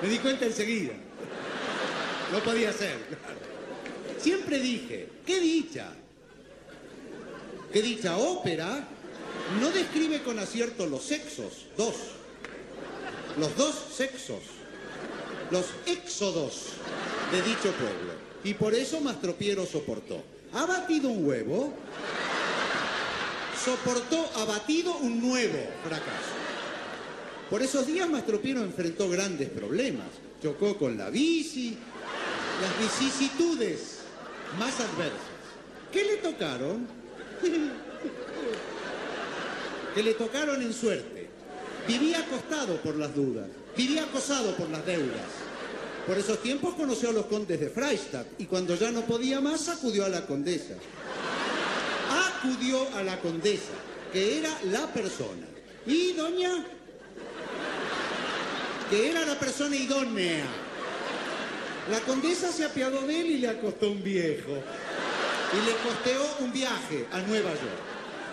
Me 0.01 0.09
di 0.09 0.17
cuenta 0.17 0.45
enseguida. 0.45 0.93
No 2.31 2.39
podía 2.39 2.73
ser. 2.73 2.97
Siempre 4.19 4.59
dije, 4.59 5.09
qué 5.25 5.39
dicha. 5.39 5.93
Qué 7.71 7.81
dicha 7.81 8.17
ópera 8.17 8.87
no 9.59 9.69
describe 9.71 10.21
con 10.21 10.39
acierto 10.39 10.85
los 10.85 11.03
sexos, 11.03 11.65
dos. 11.77 11.95
Los 13.37 13.55
dos 13.55 13.75
sexos. 13.95 14.39
Los 15.51 15.65
éxodos 15.85 16.67
de 17.31 17.41
dicho 17.41 17.71
pueblo. 17.73 18.13
Y 18.43 18.53
por 18.53 18.73
eso 18.73 19.01
Mastropiero 19.01 19.65
soportó. 19.65 20.23
Ha 20.53 20.65
batido 20.65 21.09
un 21.09 21.25
huevo, 21.25 21.73
soportó, 23.63 24.29
ha 24.35 24.45
batido 24.45 24.97
un 24.97 25.21
nuevo 25.21 25.59
fracaso. 25.87 26.31
Por 27.49 27.61
esos 27.61 27.87
días 27.87 28.09
Mastropiero 28.09 28.61
enfrentó 28.61 29.09
grandes 29.09 29.49
problemas. 29.49 30.07
Chocó 30.41 30.77
con 30.77 30.97
la 30.97 31.09
bici, 31.09 31.77
las 32.61 32.79
vicisitudes 32.79 33.99
más 34.57 34.79
adversas. 34.79 35.19
¿Qué 35.91 36.03
le 36.03 36.17
tocaron? 36.17 36.87
que 39.95 40.03
le 40.03 40.13
tocaron 40.13 40.61
en 40.61 40.73
suerte. 40.73 41.29
Vivía 41.87 42.19
acostado 42.19 42.75
por 42.77 42.95
las 42.95 43.15
dudas, 43.15 43.47
vivía 43.75 44.03
acosado 44.03 44.55
por 44.55 44.69
las 44.69 44.85
deudas. 44.85 45.25
Por 46.05 46.17
esos 46.17 46.41
tiempos 46.41 46.73
conoció 46.73 47.09
a 47.09 47.13
los 47.13 47.27
condes 47.27 47.59
de 47.59 47.69
Freistadt 47.69 48.27
y 48.39 48.45
cuando 48.45 48.75
ya 48.75 48.91
no 48.91 49.01
podía 49.01 49.39
más 49.39 49.69
acudió 49.69 50.05
a 50.05 50.09
la 50.09 50.25
condesa. 50.25 50.75
Acudió 52.09 52.87
a 52.95 53.03
la 53.03 53.19
condesa, 53.19 53.73
que 54.11 54.39
era 54.39 54.49
la 54.71 54.87
persona. 54.87 55.47
Y 55.85 56.13
doña, 56.13 56.65
que 58.89 59.09
era 59.09 59.25
la 59.25 59.37
persona 59.39 59.75
idónea. 59.75 60.45
La 61.89 61.99
condesa 62.01 62.51
se 62.51 62.65
apiadó 62.65 63.05
de 63.07 63.21
él 63.21 63.27
y 63.27 63.37
le 63.37 63.49
acostó 63.49 63.91
un 63.91 64.03
viejo. 64.03 64.51
Y 64.51 65.65
le 65.65 65.75
costeó 65.83 66.37
un 66.39 66.51
viaje 66.51 67.05
a 67.11 67.21
Nueva 67.21 67.51
York. 67.51 67.91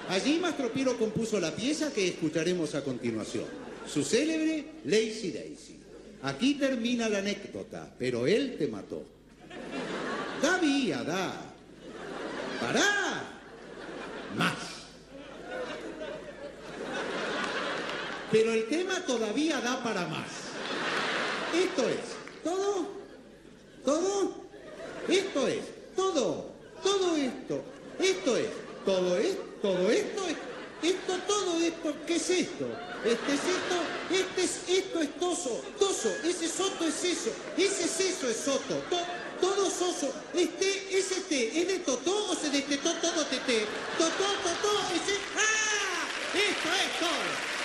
Allí 0.09 0.39
Mastro 0.39 0.73
Piero 0.73 0.97
compuso 0.97 1.39
la 1.39 1.55
pieza 1.55 1.93
que 1.93 2.09
escucharemos 2.09 2.75
a 2.75 2.83
continuación, 2.83 3.45
su 3.87 4.03
célebre 4.03 4.65
Lazy 4.85 5.33
Daisy. 5.33 5.78
Aquí 6.23 6.55
termina 6.55 7.09
la 7.09 7.19
anécdota, 7.19 7.89
pero 7.99 8.27
él 8.27 8.57
te 8.59 8.67
mató. 8.69 9.03
Da 10.43 10.59
da. 11.05 11.33
Pará. 12.61 13.23
Más. 14.37 14.55
Pero 18.31 18.53
el 18.53 18.67
tema 18.67 18.95
todavía 19.07 19.61
da 19.61 19.83
para 19.83 20.07
más. 20.07 20.29
Esto 21.55 21.89
es, 21.89 22.45
¿todo? 22.45 22.89
¿Todo? 23.85 24.35
Esto 25.09 25.49
es, 25.49 25.65
todo, 25.97 26.53
todo 26.83 27.17
esto, 27.17 27.63
esto 27.99 28.37
es, 28.37 28.49
todo 28.85 29.17
esto 29.17 29.49
todo 29.63 29.91
esto 29.91 30.23
es, 30.29 30.37
esto, 30.91 31.19
todo 31.27 31.61
esto, 31.61 31.95
¿qué 32.07 32.17
es 32.17 32.31
esto? 32.31 32.67
Este 33.05 33.33
es 33.33 33.41
esto, 33.41 33.77
este 34.11 34.43
es, 34.43 34.79
esto 34.79 35.01
es 35.01 35.15
toso, 35.21 35.63
toso, 35.79 36.11
ese 36.25 36.49
soto 36.49 36.85
es 36.85 37.05
eso, 37.05 37.31
ese 37.57 37.85
es 37.85 38.01
eso 38.01 38.29
es 38.29 38.37
soto, 38.37 38.75
to, 38.91 38.99
todo 39.41 39.71
soso, 39.71 40.13
este, 40.35 40.99
ese 40.99 41.21
té, 41.23 41.61
¿es 41.61 41.69
de 41.69 41.79
totó 41.79 42.31
o 42.31 42.35
se 42.35 42.51
destetó 42.51 42.93
todo 42.95 43.25
tete? 43.27 43.67
Totó, 43.97 44.25
totó, 44.43 44.81
ese, 44.95 45.17
¡ah! 45.37 46.09
Esto 46.35 46.69
es 46.75 46.99
todo. 46.99 47.58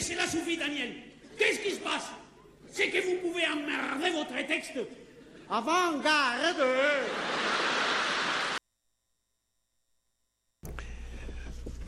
Cela 0.00 0.26
suffit, 0.26 0.56
Daniel. 0.56 0.94
Qu'est-ce 1.36 1.60
qui 1.60 1.74
se 1.74 1.80
passe 1.80 2.08
C'est 2.72 2.90
que 2.90 3.00
vous 3.00 3.28
pouvez 3.28 3.46
emmerder 3.46 4.10
votre 4.10 4.46
texte. 4.46 4.78
Avant-garde 5.50 6.64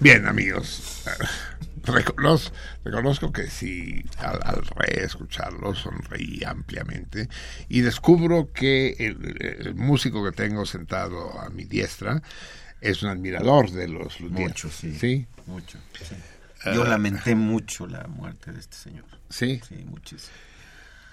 Bien, 0.01 0.25
amigos. 0.25 1.05
Reconozco, 1.83 2.55
reconozco 2.85 3.33
que 3.33 3.49
si 3.49 4.05
al, 4.19 4.39
al, 4.45 4.63
reescucharlo 4.77 5.75
sonreí 5.75 6.43
ampliamente 6.45 7.29
y 7.69 7.81
descubro 7.81 8.53
que 8.53 8.97
el, 8.99 9.37
el, 9.41 9.75
músico 9.75 10.23
que 10.25 10.33
tengo 10.33 10.67
sentado 10.67 11.39
a 11.41 11.49
mi 11.49 11.65
diestra 11.65 12.23
es 12.83 13.03
un 13.03 13.09
admirador 13.09 13.71
de 13.71 13.89
los 13.89 14.21
Luthiers. 14.21 14.49
Mucho, 14.49 14.71
sí. 14.71 14.95
¿Sí? 14.95 15.27
Mucho. 15.47 15.79
Sí. 15.99 16.17
Yo 16.65 16.85
lamenté 16.85 17.35
mucho 17.35 17.87
la 17.87 18.07
muerte 18.07 18.53
de 18.53 18.61
este 18.61 18.77
señor. 18.77 19.05
Sí. 19.31 19.61
Sí, 19.67 19.85
muchísimo. 19.89 20.33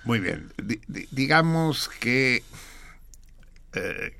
Muy 0.03 0.19
bien. 0.19 0.51
D 0.57 0.79
digamos 1.11 1.89
que, 1.89 2.43
eh, 3.73 4.17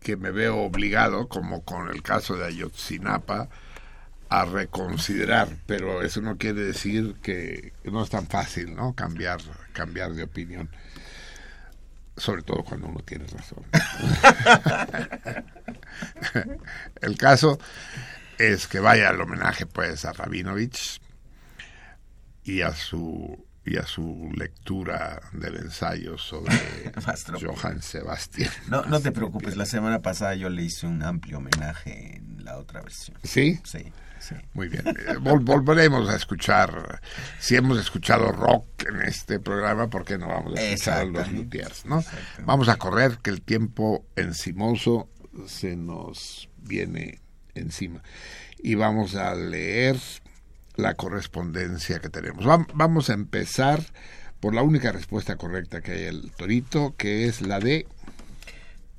que 0.00 0.16
me 0.16 0.30
veo 0.30 0.58
obligado, 0.58 1.28
como 1.28 1.62
con 1.62 1.88
el 1.88 2.02
caso 2.02 2.36
de 2.36 2.46
Ayotzinapa, 2.46 3.48
a 4.28 4.44
reconsiderar, 4.46 5.48
pero 5.66 6.02
eso 6.02 6.22
no 6.22 6.38
quiere 6.38 6.64
decir 6.64 7.16
que 7.22 7.74
no 7.84 8.02
es 8.02 8.08
tan 8.08 8.26
fácil, 8.26 8.74
¿no? 8.74 8.94
Cambiar, 8.94 9.40
cambiar 9.74 10.14
de 10.14 10.22
opinión. 10.22 10.70
Sobre 12.16 12.42
todo 12.42 12.64
cuando 12.64 12.88
uno 12.88 13.00
tiene 13.00 13.26
razón. 13.26 13.64
el 17.00 17.18
caso 17.18 17.58
es 18.42 18.66
que 18.66 18.80
vaya 18.80 19.08
al 19.08 19.20
homenaje 19.20 19.66
pues 19.66 20.04
a 20.04 20.12
Rabinovich 20.12 21.00
y 22.42 22.62
a 22.62 22.72
su 22.72 23.46
y 23.64 23.76
a 23.76 23.86
su 23.86 24.32
lectura 24.36 25.22
del 25.32 25.56
ensayo 25.56 26.18
sobre 26.18 26.52
Johann 27.40 27.80
Sebastian. 27.80 28.50
No, 28.66 28.82
no 28.86 29.00
te 29.00 29.12
preocupes, 29.12 29.56
la 29.56 29.66
semana 29.66 30.02
pasada 30.02 30.34
yo 30.34 30.48
le 30.48 30.64
hice 30.64 30.88
un 30.88 31.04
amplio 31.04 31.38
homenaje 31.38 32.16
en 32.16 32.44
la 32.44 32.58
otra 32.58 32.82
versión. 32.82 33.16
¿Sí? 33.22 33.60
Sí. 33.64 33.92
Sí. 34.18 34.34
Muy 34.54 34.68
bien. 34.68 34.84
Vol 35.20 35.40
volveremos 35.40 36.08
a 36.08 36.14
escuchar, 36.14 37.00
si 37.40 37.56
hemos 37.56 37.78
escuchado 37.78 38.30
rock 38.30 38.84
en 38.88 39.02
este 39.02 39.40
programa, 39.40 39.88
¿por 39.88 40.04
qué 40.04 40.16
no 40.16 40.28
vamos 40.28 40.56
a 40.56 40.62
escuchar 40.62 41.00
a 41.00 41.04
los 41.04 41.32
Luthiers? 41.32 41.86
¿no? 41.86 42.04
Vamos 42.44 42.68
a 42.68 42.76
correr, 42.76 43.18
que 43.18 43.30
el 43.30 43.42
tiempo 43.42 44.06
encimoso 44.14 45.08
se 45.46 45.74
nos 45.76 46.48
viene 46.58 47.20
encima. 47.54 48.02
Y 48.58 48.74
vamos 48.74 49.14
a 49.14 49.34
leer 49.34 49.96
la 50.76 50.94
correspondencia 50.94 52.00
que 52.00 52.08
tenemos. 52.08 52.44
Vamos 52.74 53.10
a 53.10 53.14
empezar 53.14 53.82
por 54.40 54.54
la 54.54 54.62
única 54.62 54.92
respuesta 54.92 55.36
correcta 55.36 55.80
que 55.80 55.92
hay 55.92 56.02
el 56.04 56.32
torito, 56.32 56.94
que 56.96 57.26
es 57.26 57.42
la 57.42 57.60
de... 57.60 57.86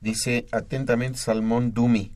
Dice 0.02 0.46
atentamente 0.52 1.18
Salmón 1.18 1.74
Dumi. 1.74 2.12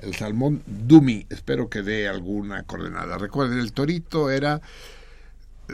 El 0.00 0.14
salmón 0.14 0.62
Dumi, 0.66 1.26
espero 1.30 1.70
que 1.70 1.82
dé 1.82 2.08
alguna 2.08 2.64
coordenada. 2.64 3.16
Recuerden, 3.18 3.60
el 3.60 3.72
torito 3.72 4.30
era 4.30 4.60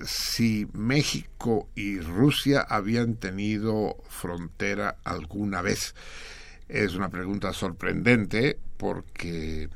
si 0.05 0.69
México 0.73 1.69
y 1.75 1.99
Rusia 1.99 2.61
habían 2.61 3.17
tenido 3.17 3.97
frontera 4.09 4.97
alguna 5.05 5.63
vez. 5.63 5.95
Es 6.69 6.95
una 6.95 7.09
pregunta 7.09 7.53
sorprendente 7.53 8.59
porque 8.77 9.69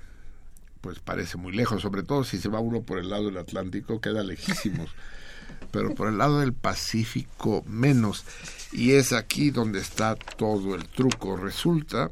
pues 0.84 0.98
parece 0.98 1.38
muy 1.38 1.54
lejos, 1.54 1.80
sobre 1.80 2.02
todo 2.02 2.24
si 2.24 2.36
se 2.36 2.50
va 2.50 2.60
uno 2.60 2.82
por 2.82 2.98
el 2.98 3.08
lado 3.08 3.24
del 3.24 3.38
Atlántico, 3.38 4.02
queda 4.02 4.22
lejísimos, 4.22 4.90
pero 5.70 5.94
por 5.94 6.08
el 6.08 6.18
lado 6.18 6.40
del 6.40 6.52
Pacífico 6.52 7.64
menos. 7.66 8.22
Y 8.70 8.92
es 8.92 9.14
aquí 9.14 9.50
donde 9.50 9.80
está 9.80 10.14
todo 10.14 10.74
el 10.74 10.86
truco. 10.86 11.38
Resulta, 11.38 12.10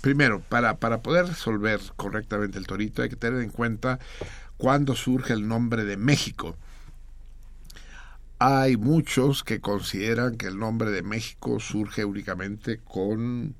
primero, 0.00 0.40
para, 0.40 0.78
para 0.78 1.02
poder 1.02 1.26
resolver 1.26 1.82
correctamente 1.96 2.56
el 2.56 2.66
torito 2.66 3.02
hay 3.02 3.10
que 3.10 3.16
tener 3.16 3.42
en 3.42 3.50
cuenta 3.50 3.98
cuándo 4.56 4.96
surge 4.96 5.34
el 5.34 5.46
nombre 5.46 5.84
de 5.84 5.98
México. 5.98 6.56
Hay 8.38 8.78
muchos 8.78 9.44
que 9.44 9.60
consideran 9.60 10.38
que 10.38 10.46
el 10.46 10.58
nombre 10.58 10.90
de 10.92 11.02
México 11.02 11.60
surge 11.60 12.06
únicamente 12.06 12.78
con 12.78 13.54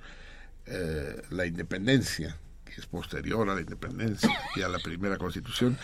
eh, 0.64 1.20
la 1.28 1.44
independencia 1.44 2.38
es 2.78 2.86
posterior 2.86 3.48
a 3.48 3.54
la 3.54 3.60
independencia 3.60 4.30
y 4.56 4.62
a 4.62 4.68
la 4.68 4.78
primera 4.78 5.16
constitución 5.16 5.78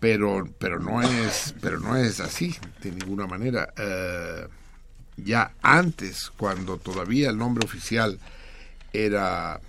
pero 0.00 0.48
pero 0.58 0.78
no 0.78 1.02
es 1.02 1.54
pero 1.60 1.80
no 1.80 1.96
es 1.96 2.20
así 2.20 2.54
de 2.82 2.90
ninguna 2.92 3.26
manera. 3.26 3.72
Eh, 3.76 4.46
ya 5.16 5.54
antes 5.62 6.30
cuando 6.36 6.76
todavía 6.76 7.30
el 7.30 7.38
nombre 7.38 7.64
oficial 7.64 8.18
era 8.92 9.60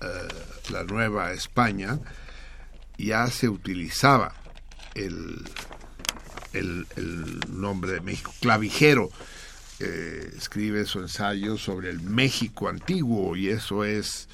eh, 0.00 0.28
la 0.70 0.84
Nueva 0.84 1.32
España 1.32 1.98
ya 2.98 3.26
se 3.26 3.48
utilizaba 3.48 4.34
el, 4.94 5.44
el, 6.52 6.86
nombre 7.48 7.92
de 7.92 8.00
México. 8.00 8.32
Clavijero 8.40 9.10
eh, 9.80 10.30
escribe 10.34 10.86
su 10.86 11.00
ensayo 11.00 11.58
sobre 11.58 11.90
el 11.90 12.00
México 12.00 12.68
antiguo 12.68 13.36
y 13.36 13.48
eso 13.48 13.84
es 13.84 14.28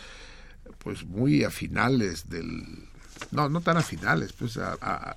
pues 0.82 1.04
muy 1.04 1.44
a 1.44 1.50
finales 1.50 2.28
del 2.28 2.88
no 3.30 3.48
no 3.48 3.60
tan 3.60 3.76
a 3.76 3.82
finales 3.82 4.32
pues 4.32 4.56
a, 4.58 5.16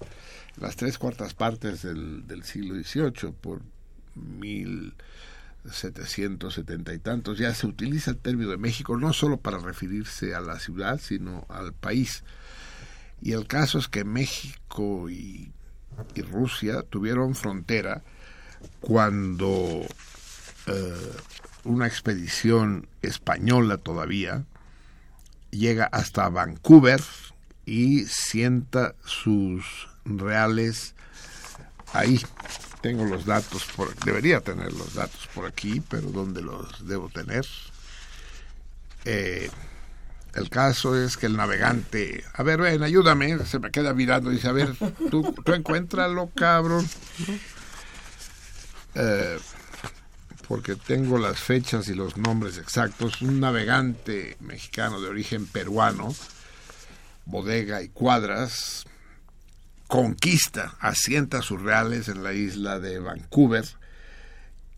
las 0.57 0.75
tres 0.75 0.97
cuartas 0.97 1.33
partes 1.33 1.81
del, 1.81 2.27
del 2.27 2.43
siglo 2.43 2.75
XVIII 2.81 3.33
por 3.33 3.61
mil 4.15 4.93
setecientos 5.71 6.53
setenta 6.53 6.93
y 6.93 6.99
tantos. 6.99 7.37
Ya 7.37 7.53
se 7.53 7.67
utiliza 7.67 8.11
el 8.11 8.17
término 8.17 8.51
de 8.51 8.57
México 8.57 8.97
no 8.97 9.13
solo 9.13 9.37
para 9.37 9.57
referirse 9.57 10.35
a 10.35 10.39
la 10.39 10.59
ciudad 10.59 10.99
sino 11.01 11.45
al 11.49 11.73
país. 11.73 12.23
Y 13.21 13.31
el 13.31 13.47
caso 13.47 13.79
es 13.79 13.87
que 13.87 14.03
México 14.03 15.09
y, 15.09 15.51
y 16.13 16.21
Rusia 16.21 16.83
tuvieron 16.83 17.35
frontera 17.35 18.03
cuando 18.81 19.85
eh, 20.67 21.11
una 21.63 21.87
expedición 21.87 22.87
española 23.01 23.77
todavía, 23.77 24.45
llega 25.51 25.85
hasta 25.85 26.29
Vancouver 26.29 27.01
y 27.65 28.05
sienta 28.05 28.95
sus 29.05 29.87
reales 30.05 30.93
ahí. 31.93 32.21
Tengo 32.81 33.05
los 33.05 33.25
datos, 33.25 33.65
por, 33.75 33.95
debería 34.05 34.41
tener 34.41 34.71
los 34.73 34.93
datos 34.93 35.27
por 35.33 35.45
aquí, 35.45 35.81
pero 35.89 36.09
¿dónde 36.11 36.41
los 36.41 36.87
debo 36.87 37.09
tener? 37.09 37.45
Eh, 39.05 39.49
el 40.35 40.49
caso 40.49 41.01
es 41.01 41.17
que 41.17 41.25
el 41.25 41.37
navegante, 41.37 42.23
a 42.33 42.43
ver, 42.43 42.59
ven, 42.59 42.83
ayúdame, 42.83 43.39
se 43.45 43.57
me 43.57 43.71
queda 43.71 43.93
mirando 43.93 44.31
y 44.31 44.35
dice, 44.35 44.49
a 44.49 44.51
ver, 44.51 44.75
tú, 45.09 45.33
tú 45.43 45.53
encuéntralo, 45.53 46.29
cabrón. 46.35 46.87
Eh, 48.95 49.39
porque 50.47 50.75
tengo 50.75 51.17
las 51.17 51.39
fechas 51.39 51.87
y 51.87 51.93
los 51.93 52.17
nombres 52.17 52.57
exactos. 52.57 53.21
Un 53.21 53.39
navegante 53.39 54.37
mexicano 54.39 55.01
de 55.01 55.09
origen 55.09 55.45
peruano, 55.47 56.13
bodega 57.25 57.81
y 57.81 57.89
cuadras, 57.89 58.85
conquista, 59.87 60.75
asienta 60.79 61.41
sus 61.41 61.61
reales 61.61 62.07
en 62.07 62.23
la 62.23 62.33
isla 62.33 62.79
de 62.79 62.99
Vancouver, 62.99 63.65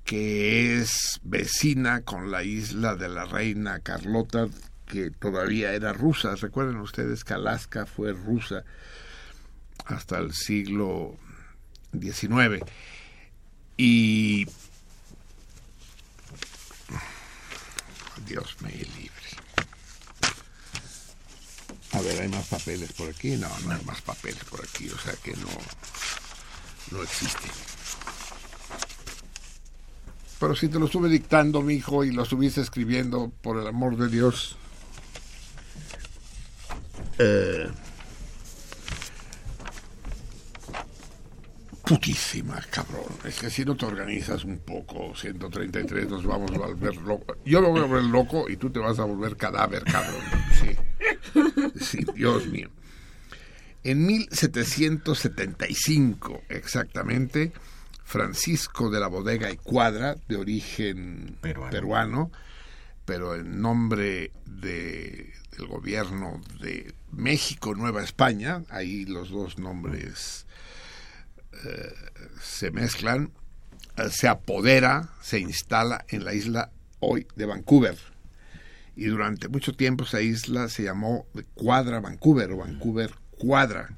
que 0.06 0.80
es 0.80 1.20
vecina 1.24 2.02
con 2.02 2.32
la 2.32 2.44
isla 2.44 2.96
de 2.96 3.10
la 3.10 3.26
reina 3.26 3.80
Carlota, 3.80 4.48
que 4.86 5.12
todavía 5.12 5.74
era 5.74 5.92
rusa. 5.92 6.36
Recuerden 6.36 6.78
ustedes 6.78 7.24
que 7.24 7.34
Alaska 7.34 7.86
fue 7.86 8.14
rusa 8.14 8.64
hasta 9.86 10.18
el 10.20 10.34
siglo 10.34 11.18
XIX. 12.00 12.64
Y 13.76 14.48
Dios 18.26 18.56
me 18.62 18.72
libre. 18.72 19.12
A 21.94 22.02
ver, 22.02 22.22
¿hay 22.22 22.28
más 22.28 22.48
papeles 22.48 22.92
por 22.94 23.10
aquí? 23.10 23.38
No, 23.38 23.50
no 23.66 23.72
hay 23.72 23.84
más 23.86 24.02
papeles 24.02 24.44
por 24.46 24.62
aquí, 24.62 24.90
o 24.90 24.98
sea 25.00 25.14
que 25.16 25.32
no, 25.38 25.48
no 26.92 27.04
existe. 27.04 27.48
Pero 30.40 30.56
si 30.56 30.68
te 30.68 30.78
lo 30.78 30.86
estuve 30.86 31.10
dictando, 31.10 31.62
mi 31.62 31.76
hijo, 31.76 32.04
y 32.04 32.12
lo 32.12 32.24
estuviste 32.24 32.62
escribiendo, 32.62 33.32
por 33.42 33.58
el 33.58 33.66
amor 33.66 33.98
de 33.98 34.08
Dios. 34.10 34.56
Eh, 37.18 37.68
putísima, 41.88 42.60
cabrón. 42.70 43.06
Es 43.24 43.40
que 43.40 43.50
si 43.50 43.64
no 43.64 43.76
te 43.76 43.86
organizas 43.86 44.44
un 44.44 44.60
poco, 44.60 45.16
133, 45.16 46.10
nos 46.10 46.26
vamos 46.26 46.52
a 46.52 46.58
volver 46.58 46.98
locos. 46.98 47.38
Yo 47.46 47.62
me 47.62 47.70
voy 47.70 47.80
a 47.80 47.86
volver 47.86 48.04
loco 48.04 48.50
y 48.50 48.58
tú 48.58 48.70
te 48.70 48.80
vas 48.80 49.00
a 49.00 49.06
volver 49.06 49.38
cadáver, 49.38 49.86
cabrón. 49.86 50.22
Sí, 50.60 50.76
sí 51.80 52.06
Dios 52.14 52.46
mío. 52.48 52.70
En 53.84 54.06
1775, 54.06 56.42
exactamente, 56.50 57.54
Francisco 58.04 58.90
de 58.90 59.00
la 59.00 59.08
Bodega 59.08 59.50
y 59.52 59.58
Cuadra, 59.58 60.16
de 60.28 60.36
origen 60.36 61.38
Peruano. 61.42 61.72
peruano, 61.72 62.32
pero 63.06 63.36
en 63.36 63.62
nombre 63.62 64.32
de, 64.46 65.32
del 65.56 65.68
gobierno 65.68 66.42
de 66.60 66.94
México, 67.12 67.76
Nueva 67.76 68.04
España, 68.04 68.64
ahí 68.70 69.06
los 69.06 69.30
dos 69.30 69.58
nombres 69.58 70.47
se 72.42 72.72
mezclan, 72.72 73.32
eh, 73.98 74.10
se 74.10 74.28
apodera, 74.28 75.10
se 75.22 75.40
instala 75.40 76.06
en 76.10 76.24
la 76.24 76.34
isla 76.34 76.72
hoy 77.00 77.28
de 77.36 77.46
Vancouver. 77.46 77.98
Y 78.96 79.06
durante 79.06 79.48
mucho 79.48 79.74
tiempo 79.74 80.04
esa 80.04 80.22
isla 80.22 80.70
se 80.70 80.84
llamó 80.84 81.28
Cuadra 81.54 82.00
Vancouver 82.00 82.52
o 82.52 82.58
Vancouver 82.58 83.12
Cuadra. 83.38 83.90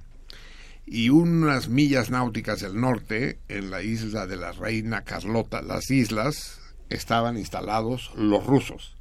Y 0.86 1.10
unas 1.10 1.70
millas 1.70 2.10
náuticas 2.10 2.62
del 2.62 2.80
norte, 2.80 3.40
en 3.48 3.70
la 3.70 3.82
isla 3.82 4.26
de 4.26 4.38
la 4.38 4.52
Reina 4.52 5.04
Carlota, 5.04 5.62
las 5.62 5.92
islas, 5.92 6.60
estaban 6.90 7.38
instalados 7.38 8.12
los 8.16 8.46
rusos. 8.46 8.98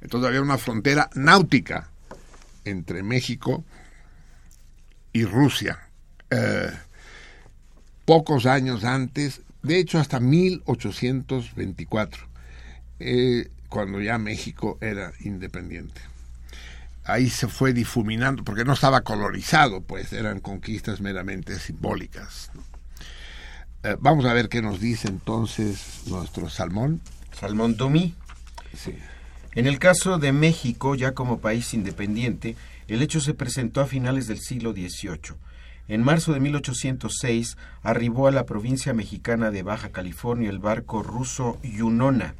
Entonces 0.00 0.28
había 0.28 0.42
una 0.42 0.58
frontera 0.58 1.08
náutica 1.14 1.90
entre 2.64 3.02
México 3.02 3.64
y 5.12 5.24
Rusia. 5.24 5.88
Eh, 6.30 6.70
pocos 8.04 8.46
años 8.46 8.84
antes, 8.84 9.42
de 9.62 9.78
hecho 9.78 9.98
hasta 9.98 10.20
1824, 10.20 12.26
eh, 13.00 13.50
cuando 13.68 14.00
ya 14.00 14.18
México 14.18 14.78
era 14.80 15.12
independiente. 15.20 16.00
Ahí 17.04 17.28
se 17.28 17.48
fue 17.48 17.74
difuminando, 17.74 18.44
porque 18.44 18.64
no 18.64 18.72
estaba 18.72 19.02
colorizado, 19.02 19.82
pues 19.82 20.12
eran 20.12 20.40
conquistas 20.40 21.00
meramente 21.00 21.58
simbólicas. 21.58 22.50
¿no? 22.54 22.62
Eh, 23.84 23.96
vamos 24.00 24.24
a 24.24 24.32
ver 24.32 24.48
qué 24.48 24.62
nos 24.62 24.80
dice 24.80 25.08
entonces 25.08 26.04
nuestro 26.06 26.48
salmón. 26.48 27.02
Salmón 27.38 27.76
Tomí. 27.76 28.14
Sí. 28.74 28.94
En 29.54 29.66
el 29.66 29.78
caso 29.78 30.18
de 30.18 30.32
México, 30.32 30.94
ya 30.94 31.12
como 31.12 31.40
país 31.40 31.74
independiente, 31.74 32.56
el 32.88 33.02
hecho 33.02 33.20
se 33.20 33.34
presentó 33.34 33.82
a 33.82 33.86
finales 33.86 34.26
del 34.26 34.40
siglo 34.40 34.72
XVIII. 34.72 35.36
En 35.86 36.02
marzo 36.02 36.32
de 36.32 36.40
1806 36.40 37.58
arribó 37.82 38.26
a 38.26 38.30
la 38.30 38.46
provincia 38.46 38.94
mexicana 38.94 39.50
de 39.50 39.62
Baja 39.62 39.90
California 39.90 40.48
el 40.48 40.58
barco 40.58 41.02
ruso 41.02 41.58
Yunona, 41.62 42.34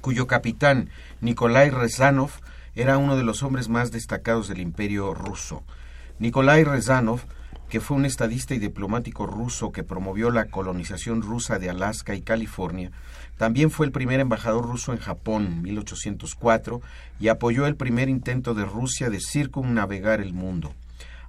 cuyo 0.00 0.26
capitán, 0.26 0.90
Nikolai 1.20 1.70
Rezanov, 1.70 2.30
era 2.74 2.98
uno 2.98 3.16
de 3.16 3.22
los 3.22 3.44
hombres 3.44 3.68
más 3.68 3.92
destacados 3.92 4.48
del 4.48 4.58
imperio 4.58 5.14
ruso. 5.14 5.62
Nikolai 6.18 6.64
Rezanov, 6.64 7.20
que 7.68 7.80
fue 7.80 7.96
un 7.96 8.04
estadista 8.04 8.56
y 8.56 8.58
diplomático 8.58 9.24
ruso 9.24 9.70
que 9.70 9.84
promovió 9.84 10.32
la 10.32 10.46
colonización 10.46 11.22
rusa 11.22 11.60
de 11.60 11.70
Alaska 11.70 12.16
y 12.16 12.22
California, 12.22 12.90
también 13.36 13.70
fue 13.70 13.86
el 13.86 13.92
primer 13.92 14.18
embajador 14.18 14.64
ruso 14.64 14.92
en 14.92 14.98
Japón, 14.98 15.62
1804, 15.62 16.80
y 17.20 17.28
apoyó 17.28 17.68
el 17.68 17.76
primer 17.76 18.08
intento 18.08 18.54
de 18.54 18.64
Rusia 18.64 19.10
de 19.10 19.20
circunnavegar 19.20 20.20
el 20.20 20.32
mundo. 20.32 20.74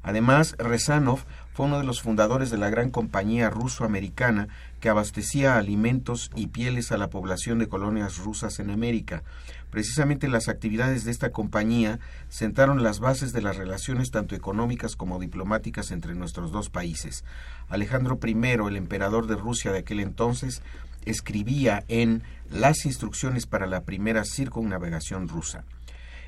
Además, 0.04 0.56
Rezanov 0.58 1.26
fue 1.54 1.66
uno 1.66 1.80
de 1.80 1.86
los 1.86 2.02
fundadores 2.02 2.50
de 2.50 2.58
la 2.58 2.70
gran 2.70 2.90
compañía 2.90 3.50
ruso-americana 3.50 4.48
que 4.80 4.90
abastecía 4.90 5.58
alimentos 5.58 6.32
y 6.36 6.48
pieles 6.48 6.92
a 6.92 6.98
la 6.98 7.10
población 7.10 7.60
de 7.60 7.68
colonias 7.68 8.18
rusas 8.18 8.60
en 8.60 8.70
América. 8.70 9.24
Precisamente 9.70 10.30
las 10.30 10.48
actividades 10.48 11.04
de 11.04 11.12
esta 11.12 11.32
compañía 11.32 12.00
sentaron 12.30 12.82
las 12.82 13.00
bases 13.00 13.34
de 13.34 13.42
las 13.42 13.58
relaciones 13.58 14.10
tanto 14.10 14.36
económicas 14.36 14.96
como 14.96 15.20
diplomáticas 15.20 15.92
entre 15.92 16.16
nuestros 16.16 16.52
dos 16.52 16.70
países. 16.70 17.26
Alejandro 17.68 18.20
I, 18.26 18.32
el 18.32 18.78
emperador 18.78 19.28
de 19.28 19.36
Rusia 19.36 19.72
de 19.72 19.80
aquel 19.80 20.00
entonces, 20.00 20.64
escribía 21.06 21.84
en 21.88 22.24
Las 22.50 22.86
instrucciones 22.86 23.46
para 23.46 23.68
la 23.68 23.82
primera 23.82 24.24
circunnavegación 24.24 25.28
rusa. 25.28 25.66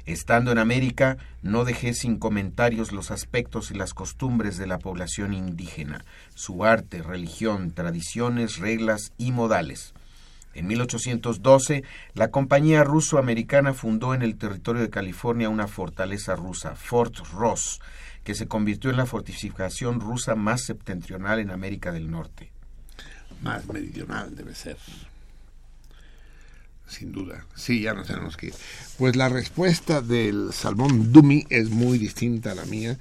Estando 0.06 0.52
en 0.52 0.58
América, 0.58 1.18
no 1.42 1.64
dejé 1.64 1.94
sin 1.94 2.18
comentarios 2.18 2.92
los 2.92 3.12
aspectos 3.12 3.72
y 3.72 3.76
las 3.76 3.94
costumbres 3.94 4.58
de 4.58 4.68
la 4.68 4.80
población 4.80 5.34
indígena, 5.34 6.04
su 6.34 6.66
arte, 6.66 7.02
religión, 7.02 7.72
tradiciones, 7.72 8.58
reglas 8.58 9.14
y 9.18 9.32
modales. 9.32 9.94
En 10.54 10.68
1812, 10.68 11.84
la 12.14 12.30
compañía 12.30 12.84
ruso-americana 12.84 13.74
fundó 13.74 14.14
en 14.14 14.22
el 14.22 14.36
territorio 14.38 14.82
de 14.82 14.90
California 14.90 15.50
una 15.50 15.68
fortaleza 15.68 16.36
rusa, 16.36 16.76
Fort 16.76 17.18
Ross, 17.34 17.80
que 18.24 18.36
se 18.36 18.48
convirtió 18.48 18.90
en 18.90 18.98
la 18.98 19.06
fortificación 19.06 20.00
rusa 20.00 20.36
más 20.36 20.64
septentrional 20.64 21.40
en 21.40 21.52
América 21.52 21.92
del 21.92 22.12
Norte. 22.12 22.52
Más 23.42 23.66
meridional 23.68 24.36
debe 24.36 24.54
ser. 24.54 24.78
Sin 26.92 27.14
duda. 27.14 27.46
Sí, 27.56 27.82
ya 27.82 27.94
nos 27.94 28.08
tenemos 28.08 28.36
que 28.36 28.48
ir. 28.48 28.54
Pues 28.98 29.16
la 29.16 29.30
respuesta 29.30 30.02
del 30.02 30.52
Salmón 30.52 31.14
Dumi 31.14 31.46
es 31.50 31.70
muy 31.70 31.98
distinta 31.98 32.52
a 32.52 32.56
la 32.56 32.66
mía, 32.66 32.98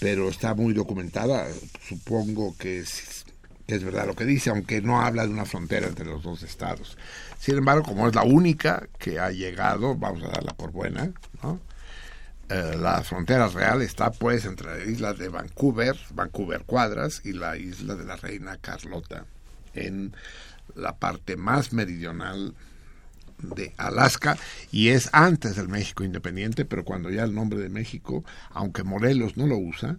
pero 0.00 0.30
está 0.30 0.54
muy 0.54 0.72
documentada. 0.72 1.46
Supongo 1.86 2.56
que 2.56 2.78
es, 2.78 3.26
verdad 3.68 4.06
lo 4.06 4.16
que 4.16 4.24
dice, 4.24 4.48
aunque 4.48 4.80
no 4.80 5.02
habla 5.02 5.26
de 5.26 5.32
una 5.32 5.44
frontera 5.44 5.86
entre 5.86 6.06
los 6.06 6.22
dos 6.22 6.42
estados. 6.42 6.96
Sin 7.38 7.58
embargo, 7.58 7.82
como 7.82 8.08
es 8.08 8.14
la 8.14 8.22
única 8.22 8.88
que 8.98 9.20
ha 9.20 9.30
llegado, 9.30 9.94
vamos 9.94 10.22
a 10.24 10.28
darla 10.28 10.54
por 10.54 10.72
buena, 10.72 11.12
¿no? 11.42 11.60
Eh, 12.48 12.78
la 12.78 13.04
frontera 13.04 13.48
real 13.48 13.82
está 13.82 14.10
pues 14.10 14.46
entre 14.46 14.78
la 14.78 14.90
isla 14.90 15.12
de 15.12 15.28
Vancouver, 15.28 15.98
Vancouver 16.14 16.64
Cuadras, 16.64 17.20
y 17.24 17.34
la 17.34 17.58
isla 17.58 17.94
de 17.94 18.06
la 18.06 18.16
Reina 18.16 18.56
Carlota, 18.56 19.26
en 19.74 20.14
la 20.74 20.96
parte 20.96 21.36
más 21.36 21.74
meridional 21.74 22.54
de 23.42 23.72
Alaska 23.76 24.36
y 24.70 24.88
es 24.88 25.08
antes 25.12 25.56
del 25.56 25.68
México 25.68 26.04
independiente, 26.04 26.64
pero 26.64 26.84
cuando 26.84 27.10
ya 27.10 27.24
el 27.24 27.34
nombre 27.34 27.58
de 27.60 27.68
México, 27.68 28.24
aunque 28.50 28.82
Morelos 28.82 29.36
no 29.36 29.46
lo 29.46 29.56
usa, 29.56 29.96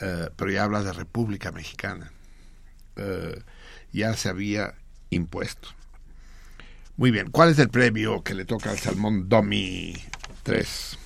eh, 0.00 0.28
pero 0.36 0.50
ya 0.50 0.64
habla 0.64 0.82
de 0.82 0.92
República 0.92 1.52
Mexicana, 1.52 2.12
eh, 2.96 3.42
ya 3.92 4.14
se 4.14 4.28
había 4.28 4.74
impuesto. 5.10 5.68
Muy 6.96 7.10
bien, 7.10 7.30
¿cuál 7.30 7.50
es 7.50 7.58
el 7.58 7.68
premio 7.68 8.22
que 8.22 8.34
le 8.34 8.44
toca 8.44 8.70
al 8.70 8.78
Salmón 8.78 9.28
Domi 9.28 9.94
3? 10.42 10.98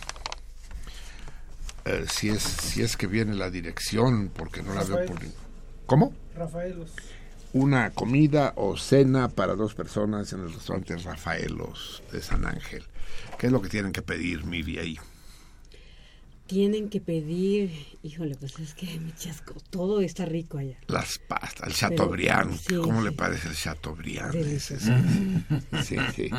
Eh, 1.86 2.04
si, 2.08 2.28
es, 2.28 2.42
si 2.42 2.82
es 2.82 2.96
que 2.96 3.06
viene 3.06 3.34
la 3.34 3.50
dirección, 3.50 4.30
porque 4.34 4.62
no 4.62 4.74
la 4.74 4.84
veo 4.84 5.04
por... 5.06 5.18
¿Cómo? 5.86 6.14
Rafaelos. 6.36 6.92
Una 7.52 7.90
comida 7.90 8.52
o 8.56 8.76
cena 8.76 9.28
para 9.28 9.56
dos 9.56 9.74
personas 9.74 10.32
en 10.32 10.40
el 10.40 10.52
restaurante 10.52 10.96
Rafaelos 10.96 12.02
de 12.12 12.22
San 12.22 12.46
Ángel. 12.46 12.84
¿Qué 13.38 13.46
es 13.46 13.52
lo 13.52 13.60
que 13.60 13.68
tienen 13.68 13.92
que 13.92 14.02
pedir, 14.02 14.44
Miri, 14.44 14.78
ahí? 14.78 14.98
Tienen 16.46 16.90
que 16.90 17.00
pedir, 17.00 17.70
híjole, 18.02 18.34
pues 18.34 18.58
es 18.58 18.74
que 18.74 18.98
mi 18.98 19.12
chasco, 19.12 19.54
todo 19.70 20.00
está 20.00 20.24
rico 20.26 20.58
allá. 20.58 20.76
Las 20.88 21.18
pastas, 21.18 21.68
el 21.68 21.74
Chateaubriand. 21.74 22.58
sí, 22.58 22.74
¿Cómo 22.74 23.02
le 23.02 23.12
parece 23.12 23.48
el 23.48 23.54
Chateaubriand? 23.54 24.34
Sí, 25.84 25.96
sí. 26.14 26.30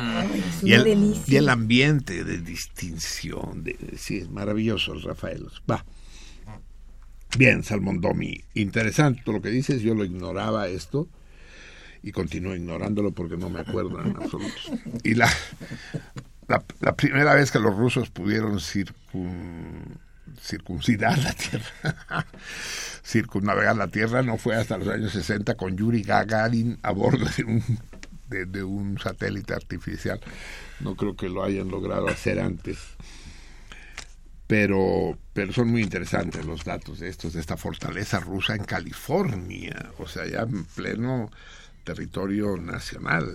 es 0.64 0.86
el, 0.86 1.16
y 1.26 1.36
el 1.36 1.48
ambiente 1.48 2.24
de 2.24 2.38
distinción. 2.38 3.64
De, 3.64 3.76
sí, 3.96 4.18
es 4.18 4.30
maravilloso 4.30 4.92
el 4.92 5.02
Rafaelos. 5.02 5.62
Va. 5.70 5.84
Bien, 7.38 7.62
Salmondomi. 7.64 8.44
Interesante 8.54 9.22
lo 9.32 9.40
que 9.40 9.50
dices. 9.50 9.80
Yo 9.82 9.94
lo 9.94 10.04
ignoraba 10.04 10.68
esto 10.68 11.08
y 12.02 12.12
continúo 12.12 12.54
ignorándolo 12.54 13.12
porque 13.12 13.36
no 13.36 13.48
me 13.48 13.60
acuerdo 13.60 14.00
en 14.02 14.16
absoluto. 14.16 14.52
Y 15.02 15.14
la, 15.14 15.30
la, 16.48 16.62
la 16.80 16.94
primera 16.96 17.34
vez 17.34 17.50
que 17.50 17.58
los 17.58 17.74
rusos 17.76 18.10
pudieron 18.10 18.56
circun- 18.58 19.96
circuncidar 20.40 21.18
la 21.18 21.32
Tierra, 21.32 22.26
circunnavegar 23.04 23.76
la 23.76 23.88
Tierra, 23.88 24.22
no 24.22 24.36
fue 24.36 24.56
hasta 24.56 24.76
los 24.78 24.88
años 24.88 25.12
60 25.12 25.54
con 25.56 25.76
Yuri 25.76 26.02
Gagarin 26.02 26.78
a 26.82 26.90
bordo 26.92 27.24
de 27.36 27.44
un, 27.44 27.62
de 28.52 28.62
un 28.64 28.98
satélite 28.98 29.54
artificial. 29.54 30.20
No 30.80 30.96
creo 30.96 31.16
que 31.16 31.28
lo 31.28 31.44
hayan 31.44 31.68
logrado 31.68 32.08
hacer 32.08 32.40
antes. 32.40 32.78
Pero, 34.52 35.16
pero 35.32 35.50
son 35.50 35.68
muy 35.68 35.80
interesantes 35.80 36.44
los 36.44 36.62
datos 36.62 37.00
de 37.00 37.08
estos, 37.08 37.32
de 37.32 37.40
esta 37.40 37.56
fortaleza 37.56 38.20
rusa 38.20 38.54
en 38.54 38.64
California, 38.64 39.92
o 39.96 40.06
sea, 40.06 40.26
ya 40.26 40.40
en 40.40 40.66
pleno 40.66 41.30
territorio 41.84 42.58
nacional 42.58 43.34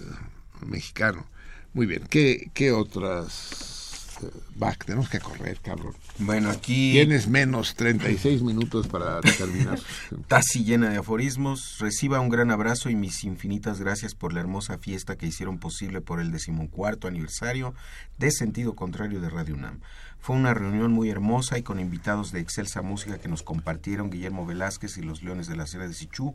mexicano. 0.63 1.25
Muy 1.73 1.87
bien, 1.87 2.03
¿qué, 2.07 2.51
qué 2.53 2.71
otras? 2.71 4.19
eh, 4.21 4.29
Va, 4.61 4.73
tenemos 4.73 5.09
que 5.09 5.19
correr, 5.19 5.59
cabrón. 5.59 5.95
Bueno, 6.19 6.51
aquí... 6.51 6.91
Tienes 6.91 7.27
menos 7.27 7.73
36 7.73 8.43
minutos 8.43 8.87
para 8.87 9.19
terminar. 9.21 9.79
Tazi 10.27 10.65
llena 10.65 10.91
de 10.91 10.97
aforismos. 10.97 11.77
Reciba 11.79 12.19
un 12.19 12.29
gran 12.29 12.51
abrazo 12.51 12.91
y 12.91 12.95
mis 12.95 13.23
infinitas 13.23 13.79
gracias 13.79 14.13
por 14.13 14.33
la 14.33 14.39
hermosa 14.39 14.77
fiesta 14.77 15.15
que 15.17 15.25
hicieron 15.25 15.57
posible 15.57 15.99
por 15.99 16.19
el 16.19 16.31
decimocuarto 16.31 17.07
aniversario 17.07 17.73
de 18.19 18.29
Sentido 18.29 18.75
Contrario 18.75 19.19
de 19.19 19.31
Radio 19.31 19.55
UNAM. 19.55 19.81
Fue 20.19 20.35
una 20.35 20.53
reunión 20.53 20.91
muy 20.91 21.09
hermosa 21.09 21.57
y 21.57 21.63
con 21.63 21.79
invitados 21.79 22.31
de 22.33 22.41
excelsa 22.41 22.81
música 22.81 23.17
que 23.17 23.29
nos 23.29 23.43
compartieron 23.43 24.09
Guillermo 24.09 24.45
Velázquez 24.45 24.97
y 24.97 25.01
los 25.01 25.23
Leones 25.23 25.47
de 25.47 25.55
la 25.55 25.67
Sierra 25.67 25.87
de 25.87 25.93
Sichú. 25.93 26.33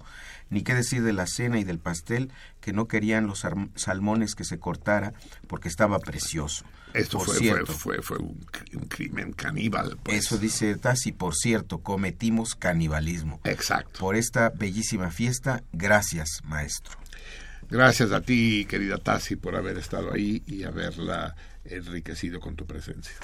Ni 0.49 0.63
qué 0.63 0.75
decir 0.75 1.03
de 1.03 1.13
la 1.13 1.27
cena 1.27 1.59
y 1.59 1.65
del 1.65 1.79
pastel, 1.79 2.31
que 2.63 2.73
no 2.73 2.89
querían 2.89 3.27
los 3.27 3.45
salmones 3.75 4.35
que 4.35 4.45
se 4.45 4.59
cortara 4.59 5.13
porque 5.47 5.69
estaba 5.69 5.99
precioso. 5.99 6.65
Esto 6.95 7.19
Por 7.19 7.27
fue, 7.27 7.35
fue, 7.37 7.43
cierto, 7.45 7.73
fue, 7.73 8.03
fue 8.03 8.19
un, 8.19 8.41
cri- 8.47 8.75
un 8.77 8.87
crimen 8.87 9.33
caníbal. 9.33 9.99
pues. 10.03 10.19
eso 10.25 10.39
dice 10.39 10.75
Tassi, 10.77 11.13
por 11.13 11.35
cierto, 11.35 11.79
cometimos 11.79 12.55
canibalismo. 12.55 13.41
Exacto. 13.45 13.99
Por 13.99 14.15
esta 14.17 14.51
bellísima 14.51 15.11
fiesta, 15.11 15.63
gracias, 15.73 16.41
maestro. 16.45 16.97
Gracias 17.71 18.13
a 18.13 18.21
ti, 18.21 18.67
querida 18.69 18.99
Tassi, 18.99 19.37
por 19.37 19.57
haber 19.57 19.79
estado 19.79 20.13
ahí 20.13 20.43
y 20.47 20.65
haberla 20.65 21.35
enriquecido 21.65 22.41
con 22.41 22.57
tu 22.57 22.67
presencia. 22.67 23.15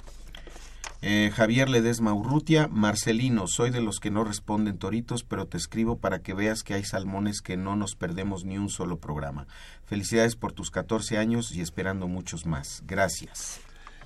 Eh, 1.00 1.30
Javier 1.32 1.68
Ledesma 1.68 2.12
Urrutia, 2.12 2.66
Marcelino, 2.66 3.46
soy 3.46 3.70
de 3.70 3.80
los 3.80 4.00
que 4.00 4.10
no 4.10 4.24
responden 4.24 4.78
toritos, 4.78 5.22
pero 5.22 5.46
te 5.46 5.56
escribo 5.56 5.98
para 5.98 6.18
que 6.20 6.34
veas 6.34 6.64
que 6.64 6.74
hay 6.74 6.84
salmones 6.84 7.40
que 7.40 7.56
no 7.56 7.76
nos 7.76 7.94
perdemos 7.94 8.44
ni 8.44 8.58
un 8.58 8.68
solo 8.68 8.98
programa. 8.98 9.46
Felicidades 9.86 10.34
por 10.34 10.52
tus 10.52 10.70
14 10.72 11.16
años 11.16 11.52
y 11.54 11.60
esperando 11.60 12.08
muchos 12.08 12.46
más. 12.46 12.82
Gracias. 12.86 13.60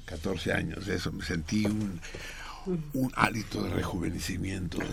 14 0.05 0.53
años, 0.53 0.89
eso, 0.89 1.13
me 1.13 1.25
sentí 1.25 1.65
un, 1.65 1.99
un 2.93 3.13
hálito 3.17 3.63
de 3.63 3.71
rejuvenecimiento. 3.71 4.79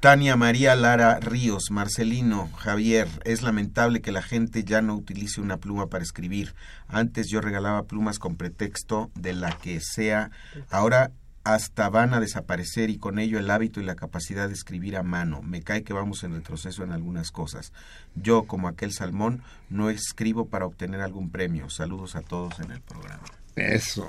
Tania 0.00 0.36
María 0.36 0.76
Lara 0.76 1.18
Ríos, 1.18 1.72
Marcelino, 1.72 2.48
Javier, 2.56 3.08
es 3.24 3.42
lamentable 3.42 4.00
que 4.00 4.12
la 4.12 4.22
gente 4.22 4.62
ya 4.62 4.80
no 4.80 4.94
utilice 4.94 5.40
una 5.40 5.56
pluma 5.56 5.88
para 5.88 6.04
escribir. 6.04 6.54
Antes 6.86 7.28
yo 7.28 7.40
regalaba 7.40 7.82
plumas 7.82 8.20
con 8.20 8.36
pretexto 8.36 9.10
de 9.16 9.32
la 9.32 9.50
que 9.58 9.80
sea. 9.80 10.30
Ahora 10.70 11.10
hasta 11.42 11.88
van 11.88 12.14
a 12.14 12.20
desaparecer 12.20 12.90
y 12.90 12.98
con 12.98 13.18
ello 13.18 13.40
el 13.40 13.50
hábito 13.50 13.80
y 13.80 13.84
la 13.84 13.96
capacidad 13.96 14.46
de 14.46 14.54
escribir 14.54 14.96
a 14.96 15.02
mano. 15.02 15.42
Me 15.42 15.62
cae 15.62 15.82
que 15.82 15.92
vamos 15.92 16.22
en 16.22 16.32
retroceso 16.32 16.84
en 16.84 16.92
algunas 16.92 17.32
cosas. 17.32 17.72
Yo, 18.14 18.44
como 18.44 18.68
aquel 18.68 18.92
salmón, 18.92 19.42
no 19.68 19.90
escribo 19.90 20.48
para 20.48 20.66
obtener 20.66 21.00
algún 21.00 21.30
premio. 21.30 21.70
Saludos 21.70 22.14
a 22.14 22.20
todos 22.20 22.60
en 22.60 22.70
el 22.70 22.80
programa. 22.82 23.24
Eso, 23.56 24.06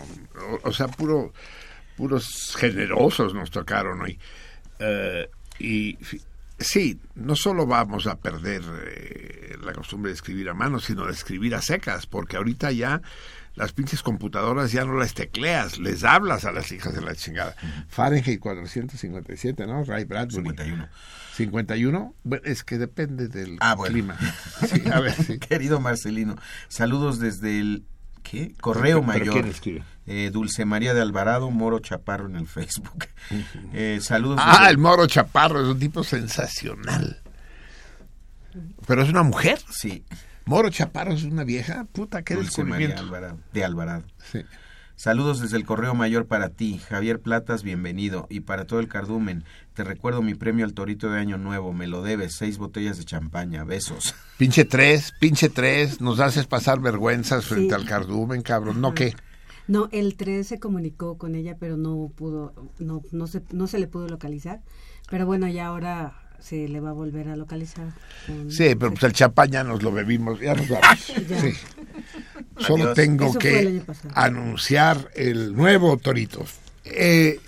o, 0.64 0.72
sea, 0.72 0.88
puro, 0.88 1.34
puros 1.98 2.56
generosos 2.60 3.34
nos 3.34 3.50
tocaron 3.50 4.02
hoy. 4.02 4.20
Eh, 4.78 5.28
y 5.60 5.98
sí, 6.58 7.00
no 7.16 7.36
solo 7.36 7.66
vamos 7.68 8.08
a 8.08 8.18
perder 8.20 8.62
eh, 8.88 9.56
la 9.64 9.74
costumbre 9.74 10.10
de 10.12 10.16
escribir 10.16 10.50
a 10.50 10.54
mano, 10.54 10.80
sino 10.80 11.06
de 11.06 11.12
escribir 11.14 11.56
a 11.56 11.62
secas, 11.62 12.06
porque 12.08 12.38
ahorita 12.38 12.72
ya 12.72 13.02
las 13.56 13.74
pinches 13.74 14.02
computadoras 14.04 14.72
ya 14.72 14.86
no 14.86 14.94
las 14.94 15.14
tecleas, 15.14 15.80
les 15.80 16.04
hablas 16.04 16.46
a 16.46 16.52
las 16.52 16.72
hijas 16.72 16.94
de 16.96 17.02
la 17.02 17.14
chingada. 17.16 17.56
Fahrenheit 17.90 18.40
457, 18.40 19.68
¿no? 19.68 19.84
Ray 19.84 20.06
Bradbury. 20.06 20.36
51. 20.50 20.88
51, 21.36 22.16
bueno, 22.24 22.44
es 22.46 22.64
que 22.64 22.78
depende 22.78 23.28
del 23.28 23.58
Ah, 23.62 23.76
bueno. 23.76 23.94
clima. 23.94 24.18
Sí, 24.68 24.82
a 24.92 25.00
ver, 25.00 25.14
sí. 25.14 25.40
Querido 25.40 25.80
Marcelino, 25.80 26.36
saludos 26.68 27.20
desde 27.20 27.60
el 27.60 27.84
¿qué? 28.30 28.54
Correo 28.62 29.02
¿Pero 29.02 29.04
Mayor. 29.04 29.46
Eh, 30.06 30.30
Dulce 30.32 30.66
María 30.66 30.94
de 30.94 31.02
Alvarado, 31.02 31.50
Moro 31.52 31.80
Chaparro 31.80 32.28
en 32.28 32.36
el 32.36 32.48
Facebook. 32.48 33.06
Eh, 33.74 34.00
saludos. 34.02 34.40
Ah, 34.42 34.68
el 34.70 34.78
Moro 34.78 35.08
Chaparro 35.08 35.62
es 35.62 35.68
un 35.68 35.80
tipo 35.80 36.04
sensacional. 36.04 37.22
Pero 38.88 39.04
es 39.04 39.10
una 39.10 39.24
mujer. 39.24 39.60
Sí, 39.72 40.04
Moro 40.46 40.70
Chaparro 40.70 41.14
es 41.14 41.24
una 41.24 41.44
vieja. 41.44 41.86
Puta, 41.92 42.24
qué 42.24 42.36
Dulce 42.36 42.64
María 42.64 42.88
descubrimiento. 42.90 43.02
Alvarado, 43.02 43.40
de 43.54 43.64
Alvarado. 43.64 44.04
Sí. 44.32 44.40
Saludos 45.04 45.40
desde 45.40 45.56
el 45.56 45.66
Correo 45.66 45.96
Mayor 45.96 46.26
para 46.26 46.50
ti, 46.50 46.78
Javier 46.78 47.22
Platas, 47.22 47.64
bienvenido. 47.64 48.28
Y 48.30 48.42
para 48.42 48.66
todo 48.68 48.82
el 48.82 48.90
cardumen, 48.90 49.46
te 49.74 49.86
recuerdo 49.86 50.22
mi 50.22 50.36
premio 50.36 50.66
al 50.66 50.74
Torito 50.74 51.10
de 51.10 51.18
Año 51.22 51.38
Nuevo, 51.38 51.72
me 51.72 51.88
lo 51.88 52.02
debes, 52.04 52.34
seis 52.36 52.58
botellas 52.58 52.98
de 52.98 53.06
champaña, 53.06 53.64
besos. 53.64 54.14
Pinche 54.38 54.66
tres, 54.66 55.14
pinche 55.18 55.48
tres, 55.48 56.02
nos 56.02 56.20
haces 56.20 56.48
pasar 56.48 56.82
vergüenzas 56.82 57.46
frente 57.46 57.74
Sí. 57.76 57.82
al 57.82 57.88
cardumen, 57.88 58.42
cabrón. 58.42 58.82
¿No 58.82 58.94
qué? 58.94 59.16
No, 59.70 59.88
el 59.94 60.16
3 60.18 60.46
se 60.46 60.60
comunicó 60.60 61.18
con 61.18 61.34
ella, 61.36 61.56
pero 61.58 61.78
no 61.78 62.12
pudo, 62.14 62.54
no, 62.80 63.02
no 63.14 63.28
se, 63.28 63.42
no 63.54 63.68
se 63.68 63.80
le 63.80 63.88
pudo 63.88 64.10
localizar. 64.10 64.60
Pero 65.10 65.26
bueno, 65.28 65.48
ya 65.48 65.68
ahora 65.68 66.20
se 66.40 66.68
le 66.68 66.80
va 66.82 66.90
a 66.90 66.94
volver 66.94 67.30
a 67.30 67.36
localizar. 67.38 67.94
Sí, 68.50 68.76
pero 68.76 68.90
pues 68.92 69.04
el 69.04 69.14
champán 69.14 69.50
ya 69.52 69.64
nos 69.64 69.82
lo 69.82 69.92
bebimos, 69.94 70.40
ya 70.42 70.56
nos 70.56 70.68
vamos. 70.70 71.14
Ya. 71.30 71.40
Sí. 71.40 71.54
Solo 72.60 72.84
Adiós. 72.86 72.96
tengo 72.96 73.26
Eso 73.26 73.40
fue 73.40 73.60
el 73.60 73.84
que 73.86 73.92
anunciar 74.14 75.12
el 75.16 75.56
nuevo 75.56 75.98
Torito. 75.98 76.46
Eh, 76.84 77.40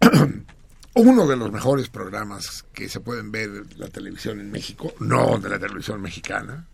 uno 0.94 1.26
de 1.26 1.36
los 1.36 1.52
mejores 1.52 1.88
programas 1.88 2.64
que 2.72 2.88
se 2.88 3.00
pueden 3.00 3.30
ver 3.30 3.48
en 3.48 3.68
la 3.76 3.88
televisión 3.88 4.40
en 4.40 4.50
México, 4.50 4.92
no 5.00 5.38
de 5.38 5.48
la 5.48 5.58
televisión 5.58 6.00
mexicana, 6.00 6.66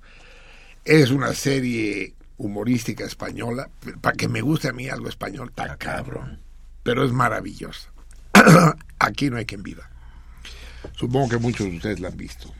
es 0.84 1.10
una 1.10 1.34
serie 1.34 2.14
humorística 2.36 3.04
española. 3.04 3.68
Para 4.00 4.16
que 4.16 4.28
me 4.28 4.40
guste 4.40 4.68
a 4.68 4.72
mí 4.72 4.88
algo 4.88 5.08
español, 5.08 5.48
está 5.50 5.76
cabrón. 5.76 6.40
Pero 6.82 7.04
es 7.04 7.12
maravillosa. 7.12 7.90
Aquí 8.98 9.30
no 9.30 9.36
hay 9.36 9.44
quien 9.44 9.62
viva. 9.62 9.88
Supongo 10.96 11.28
que 11.28 11.38
muchos 11.38 11.66
de 11.66 11.76
ustedes 11.76 12.00
la 12.00 12.08
han 12.08 12.16
visto. 12.16 12.52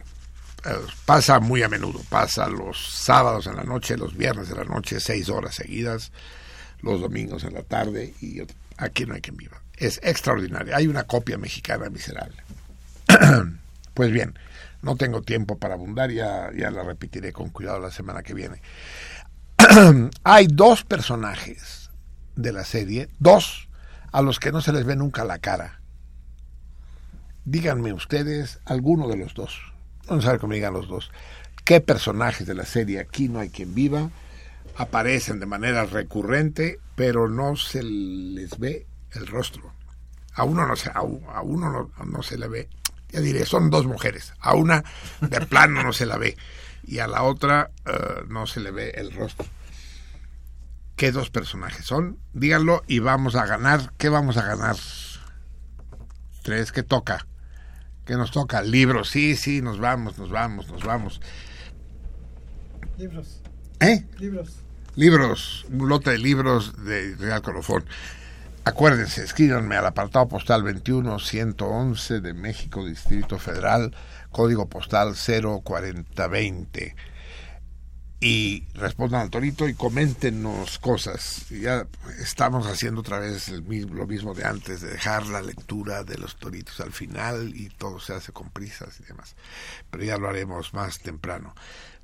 Pasa 1.04 1.40
muy 1.40 1.62
a 1.62 1.68
menudo, 1.68 2.00
pasa 2.08 2.48
los 2.48 2.78
sábados 2.78 3.46
en 3.46 3.56
la 3.56 3.64
noche, 3.64 3.96
los 3.96 4.16
viernes 4.16 4.48
de 4.48 4.56
la 4.56 4.64
noche, 4.64 5.00
seis 5.00 5.28
horas 5.28 5.54
seguidas, 5.54 6.12
los 6.80 7.00
domingos 7.00 7.44
en 7.44 7.54
la 7.54 7.62
tarde 7.62 8.14
y 8.20 8.42
aquí 8.76 9.06
no 9.06 9.14
hay 9.14 9.20
quien 9.20 9.36
viva. 9.36 9.62
Es 9.76 10.00
extraordinaria. 10.02 10.76
Hay 10.76 10.86
una 10.86 11.04
copia 11.04 11.38
mexicana 11.38 11.88
miserable. 11.88 12.42
pues 13.94 14.10
bien, 14.10 14.38
no 14.82 14.96
tengo 14.96 15.22
tiempo 15.22 15.58
para 15.58 15.74
abundar, 15.74 16.10
ya, 16.10 16.50
ya 16.56 16.70
la 16.70 16.82
repetiré 16.82 17.32
con 17.32 17.50
cuidado 17.50 17.80
la 17.80 17.90
semana 17.90 18.22
que 18.22 18.34
viene. 18.34 18.60
hay 20.24 20.46
dos 20.46 20.84
personajes 20.84 21.90
de 22.36 22.52
la 22.52 22.64
serie, 22.64 23.08
dos 23.18 23.68
a 24.12 24.22
los 24.22 24.38
que 24.40 24.52
no 24.52 24.60
se 24.60 24.72
les 24.72 24.84
ve 24.84 24.96
nunca 24.96 25.24
la 25.24 25.38
cara. 25.38 25.80
Díganme 27.44 27.92
ustedes 27.92 28.60
alguno 28.64 29.08
de 29.08 29.16
los 29.16 29.34
dos. 29.34 29.72
Vamos 30.09 30.26
a 30.26 30.32
ver 30.32 30.40
cómo 30.40 30.55
digan 30.55 30.72
los 30.72 30.89
dos, 30.89 31.10
qué 31.64 31.80
personajes 31.80 32.47
de 32.47 32.55
la 32.55 32.64
serie 32.64 33.01
Aquí 33.01 33.28
no 33.28 33.40
hay 33.40 33.51
quien 33.51 33.74
viva 33.74 34.10
aparecen 34.78 35.40
de 35.40 35.47
manera 35.47 35.85
recurrente, 35.85 36.78
pero 36.94 37.28
no 37.28 37.56
se 37.56 37.82
les 37.82 38.59
ve 38.59 38.86
el 39.12 39.26
rostro. 39.26 39.72
A 40.35 40.44
uno 40.44 40.66
no 40.66 40.76
se, 40.76 40.90
a, 40.90 41.02
uno 41.02 41.90
no, 42.06 42.22
se 42.22 42.39
le 42.39 42.47
ve, 42.47 42.68
ya 43.10 43.20
diré, 43.20 43.44
son 43.44 43.70
dos 43.70 43.86
mujeres, 43.86 44.35
a 44.39 44.55
una 44.55 44.85
de 45.20 45.40
plano 45.47 45.82
no 45.82 45.93
se 45.93 46.06
la 46.06 46.16
ve 46.16 46.36
y 46.85 47.01
a 47.01 47.09
la 47.09 47.24
otra 47.24 47.72
eh, 47.86 48.22
no 48.28 48.47
se 48.47 48.60
le 48.60 48.70
ve 48.70 48.90
el 48.90 49.12
rostro. 49.12 49.47
¿Qué 50.94 51.10
dos 51.10 51.30
personajes 51.30 51.85
son? 51.85 52.18
Díganlo 52.32 52.82
y 52.86 53.01
vamos 53.01 53.35
a 53.35 53.47
ganar. 53.47 53.93
¿Qué 53.98 54.09
vamos 54.09 54.36
a 54.36 54.44
ganar? 54.44 54.76
Tres, 56.43 56.72
¿qué 56.72 56.82
toca? 56.82 57.26
¿Qué 58.09 58.16
nos 58.16 58.30
toca? 58.30 58.62
Libros, 58.62 59.10
sí, 59.10 59.36
sí, 59.36 59.60
nos 59.60 59.78
vamos, 59.78 60.16
nos 60.16 60.30
vamos, 60.30 60.66
nos 60.68 60.82
vamos. 60.82 61.20
Libros. 62.97 63.43
¿Eh? 63.80 64.06
Libros. 64.18 64.56
Libros, 64.97 65.66
un 65.70 65.90
lote 65.90 66.12
de 66.12 66.18
libros 66.18 66.86
de 66.86 67.14
Real 67.16 67.43
Colofón. 67.43 67.85
Acuérdense, 68.64 69.22
escríbanme 69.22 69.76
al 69.76 69.85
apartado 69.85 70.26
postal 70.26 70.62
21111 70.62 72.22
de 72.22 72.32
México, 72.32 72.82
Distrito 72.82 73.39
Federal, 73.39 73.94
código 74.30 74.70
postal 74.70 75.12
04020. 75.14 76.97
Y 78.20 78.64
respondan 78.74 79.20
al 79.20 79.30
torito 79.30 79.68
y 79.68 79.74
coméntenos 79.74 80.80
cosas. 80.80 81.48
Ya 81.50 81.86
estamos 82.20 82.66
haciendo 82.66 83.02
otra 83.02 83.20
vez 83.20 83.48
el 83.48 83.62
mismo, 83.62 83.94
lo 83.94 84.08
mismo 84.08 84.34
de 84.34 84.44
antes, 84.44 84.80
de 84.80 84.90
dejar 84.90 85.26
la 85.26 85.40
lectura 85.40 86.02
de 86.02 86.18
los 86.18 86.36
toritos 86.36 86.80
al 86.80 86.92
final 86.92 87.54
y 87.54 87.68
todo 87.68 88.00
se 88.00 88.14
hace 88.14 88.32
con 88.32 88.50
prisas 88.50 88.98
y 89.00 89.04
demás. 89.04 89.36
Pero 89.90 90.02
ya 90.02 90.18
lo 90.18 90.28
haremos 90.28 90.74
más 90.74 90.98
temprano. 90.98 91.54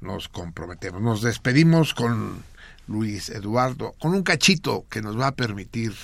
Nos 0.00 0.28
comprometemos. 0.28 1.02
Nos 1.02 1.20
despedimos 1.20 1.94
con 1.94 2.44
Luis 2.86 3.30
Eduardo, 3.30 3.94
con 3.98 4.14
un 4.14 4.22
cachito 4.22 4.86
que 4.88 5.02
nos 5.02 5.18
va 5.18 5.28
a 5.28 5.34
permitir 5.34 5.94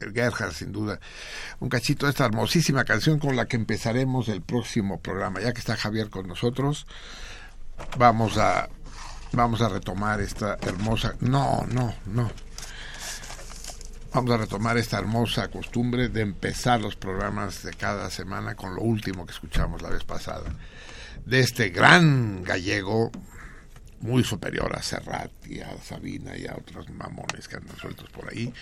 el 0.00 0.12
Gerhard, 0.12 0.52
sin 0.52 0.72
duda, 0.72 1.00
un 1.60 1.68
cachito 1.68 2.06
de 2.06 2.10
esta 2.10 2.24
hermosísima 2.24 2.84
canción 2.84 3.18
con 3.18 3.36
la 3.36 3.46
que 3.46 3.56
empezaremos 3.56 4.28
el 4.28 4.42
próximo 4.42 5.00
programa. 5.00 5.40
Ya 5.40 5.52
que 5.52 5.60
está 5.60 5.76
Javier 5.76 6.08
con 6.08 6.26
nosotros, 6.26 6.86
vamos 7.98 8.38
a 8.38 8.68
vamos 9.32 9.60
a 9.60 9.68
retomar 9.68 10.20
esta 10.20 10.58
hermosa 10.62 11.14
no, 11.20 11.66
no, 11.70 11.94
no. 12.06 12.30
Vamos 14.12 14.30
a 14.30 14.38
retomar 14.38 14.78
esta 14.78 14.98
hermosa 14.98 15.48
costumbre 15.48 16.08
de 16.08 16.22
empezar 16.22 16.80
los 16.80 16.96
programas 16.96 17.62
de 17.62 17.74
cada 17.74 18.10
semana 18.10 18.54
con 18.54 18.74
lo 18.74 18.80
último 18.80 19.26
que 19.26 19.32
escuchamos 19.32 19.82
la 19.82 19.90
vez 19.90 20.04
pasada. 20.04 20.50
De 21.26 21.40
este 21.40 21.68
gran 21.68 22.42
gallego, 22.42 23.12
muy 24.00 24.24
superior 24.24 24.74
a 24.74 24.82
Serrat 24.82 25.30
y 25.46 25.60
a 25.60 25.76
Sabina 25.82 26.36
y 26.36 26.46
a 26.46 26.54
otros 26.54 26.88
mamones 26.88 27.48
que 27.48 27.56
andan 27.56 27.76
sueltos 27.76 28.08
por 28.08 28.30
ahí, 28.30 28.52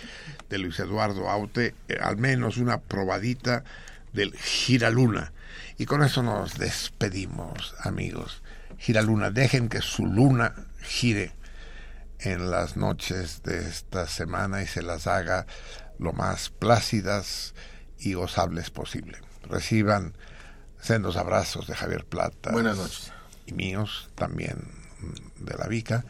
de 0.50 0.58
Luis 0.58 0.80
Eduardo 0.80 1.30
Aute, 1.30 1.74
eh, 1.88 1.98
al 2.02 2.16
menos 2.16 2.56
una 2.56 2.80
probadita 2.80 3.62
del 4.12 4.34
Giraluna. 4.36 5.32
Y 5.78 5.86
con 5.86 6.02
eso 6.02 6.24
nos 6.24 6.58
despedimos, 6.58 7.74
amigos. 7.80 8.42
Giraluna, 8.78 9.30
dejen 9.30 9.68
que 9.68 9.80
su 9.80 10.06
luna 10.06 10.54
gire 10.82 11.32
en 12.20 12.50
las 12.50 12.76
noches 12.76 13.42
de 13.42 13.68
esta 13.68 14.06
semana 14.06 14.62
y 14.62 14.66
se 14.66 14.82
las 14.82 15.06
haga 15.06 15.46
lo 15.98 16.12
más 16.12 16.50
plácidas 16.50 17.54
y 17.98 18.14
gozables 18.14 18.70
posible. 18.70 19.18
Reciban 19.42 20.14
sendos 20.80 21.16
abrazos 21.16 21.66
de 21.66 21.74
Javier 21.74 22.04
Plata. 22.04 22.52
Buenas 22.52 22.76
noches. 22.76 23.12
Y 23.46 23.52
míos 23.52 24.10
también 24.14 24.68
de 25.38 25.54
la 25.56 25.66
Vica 25.66 26.04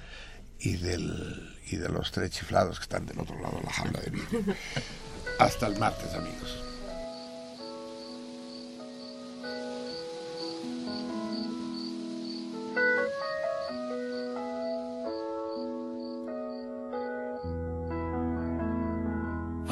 y, 0.59 0.77
del, 0.77 1.57
y 1.67 1.77
de 1.77 1.89
los 1.89 2.13
tres 2.13 2.31
chiflados 2.31 2.79
que 2.79 2.85
están 2.85 3.07
del 3.07 3.21
otro 3.21 3.39
lado 3.41 3.59
de 3.59 3.65
la 3.65 3.73
jaula 3.73 4.01
de 4.01 4.11
vidrio. 4.11 4.55
Hasta 5.39 5.67
el 5.67 5.79
martes, 5.79 6.15
amigos. 6.15 6.66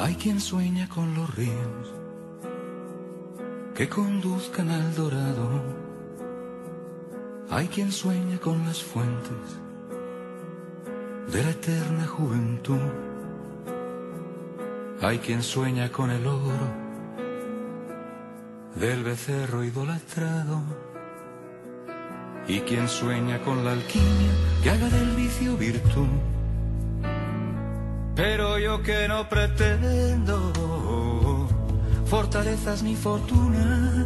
Hay 0.05 0.13
quien 0.13 0.39
sueña 0.39 0.87
con 0.87 1.15
los 1.15 1.33
ríos 1.33 1.93
que 3.73 3.89
conduzcan 3.89 4.69
al 4.69 4.93
dorado 4.93 5.63
hay 7.49 7.67
quien 7.67 7.91
sueña 7.91 8.37
con 8.39 8.63
las 8.67 8.83
fuentes 8.83 9.59
de 11.31 11.43
la 11.43 11.49
eterna 11.49 12.05
juventud. 12.05 12.85
Hay 15.01 15.17
quien 15.17 15.41
sueña 15.41 15.91
con 15.91 16.11
el 16.11 16.27
oro 16.27 16.67
del 18.75 19.03
becerro 19.03 19.63
idolatrado. 19.63 20.61
Y 22.47 22.59
quien 22.59 22.87
sueña 22.87 23.41
con 23.41 23.65
la 23.65 23.71
alquimia 23.71 24.31
que 24.61 24.69
haga 24.69 24.87
del 24.87 25.15
vicio 25.15 25.57
virtud. 25.57 26.34
Yo 28.57 28.81
que 28.81 29.07
no 29.09 29.27
pretendo 29.27 30.51
fortalezas 32.05 32.83
ni 32.83 32.95
fortuna 32.95 34.05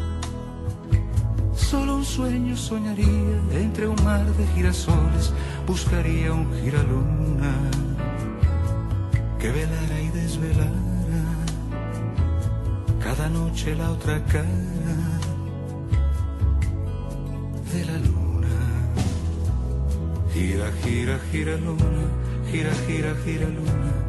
Solo 1.53 1.97
un 1.97 2.05
sueño 2.05 2.57
soñaría 2.57 3.39
entre 3.51 3.87
un 3.87 4.03
mar 4.03 4.25
de 4.25 4.47
girasoles, 4.55 5.31
buscaría 5.67 6.33
un 6.33 6.51
giraluna 6.59 7.53
que 9.37 9.51
velara 9.51 10.01
y 10.01 10.09
desvelara 10.09 10.79
cada 12.99 13.29
noche 13.29 13.75
la 13.75 13.91
otra 13.91 14.23
cara 14.25 15.09
de 17.71 17.85
la 17.85 17.97
luna. 17.99 18.49
Gira, 20.33 20.71
gira, 20.83 21.19
gira 21.31 21.55
luna, 21.57 22.05
gira, 22.51 22.73
gira, 22.87 23.13
gira 23.23 23.47
luna, 23.47 24.08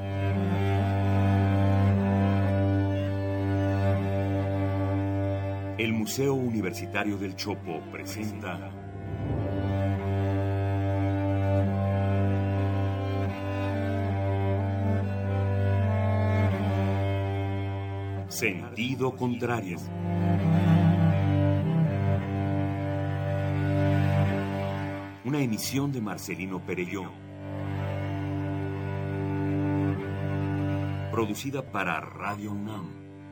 El 5.81 5.93
Museo 5.93 6.35
Universitario 6.35 7.17
del 7.17 7.35
Chopo 7.35 7.81
presenta 7.91 8.69
Sentido 18.27 19.15
contrario. 19.15 19.79
Una 25.25 25.39
emisión 25.41 25.91
de 25.91 25.99
Marcelino 25.99 26.63
Perelló. 26.63 27.11
producida 31.11 31.61
para 31.71 31.99
Radio 31.99 32.51
UNAM, 32.51 33.00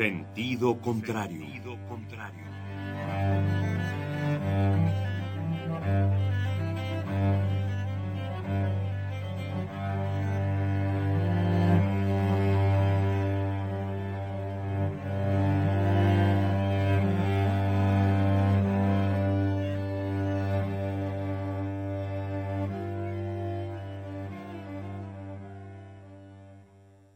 Sentido 0.00 0.80
contrario. 0.80 1.44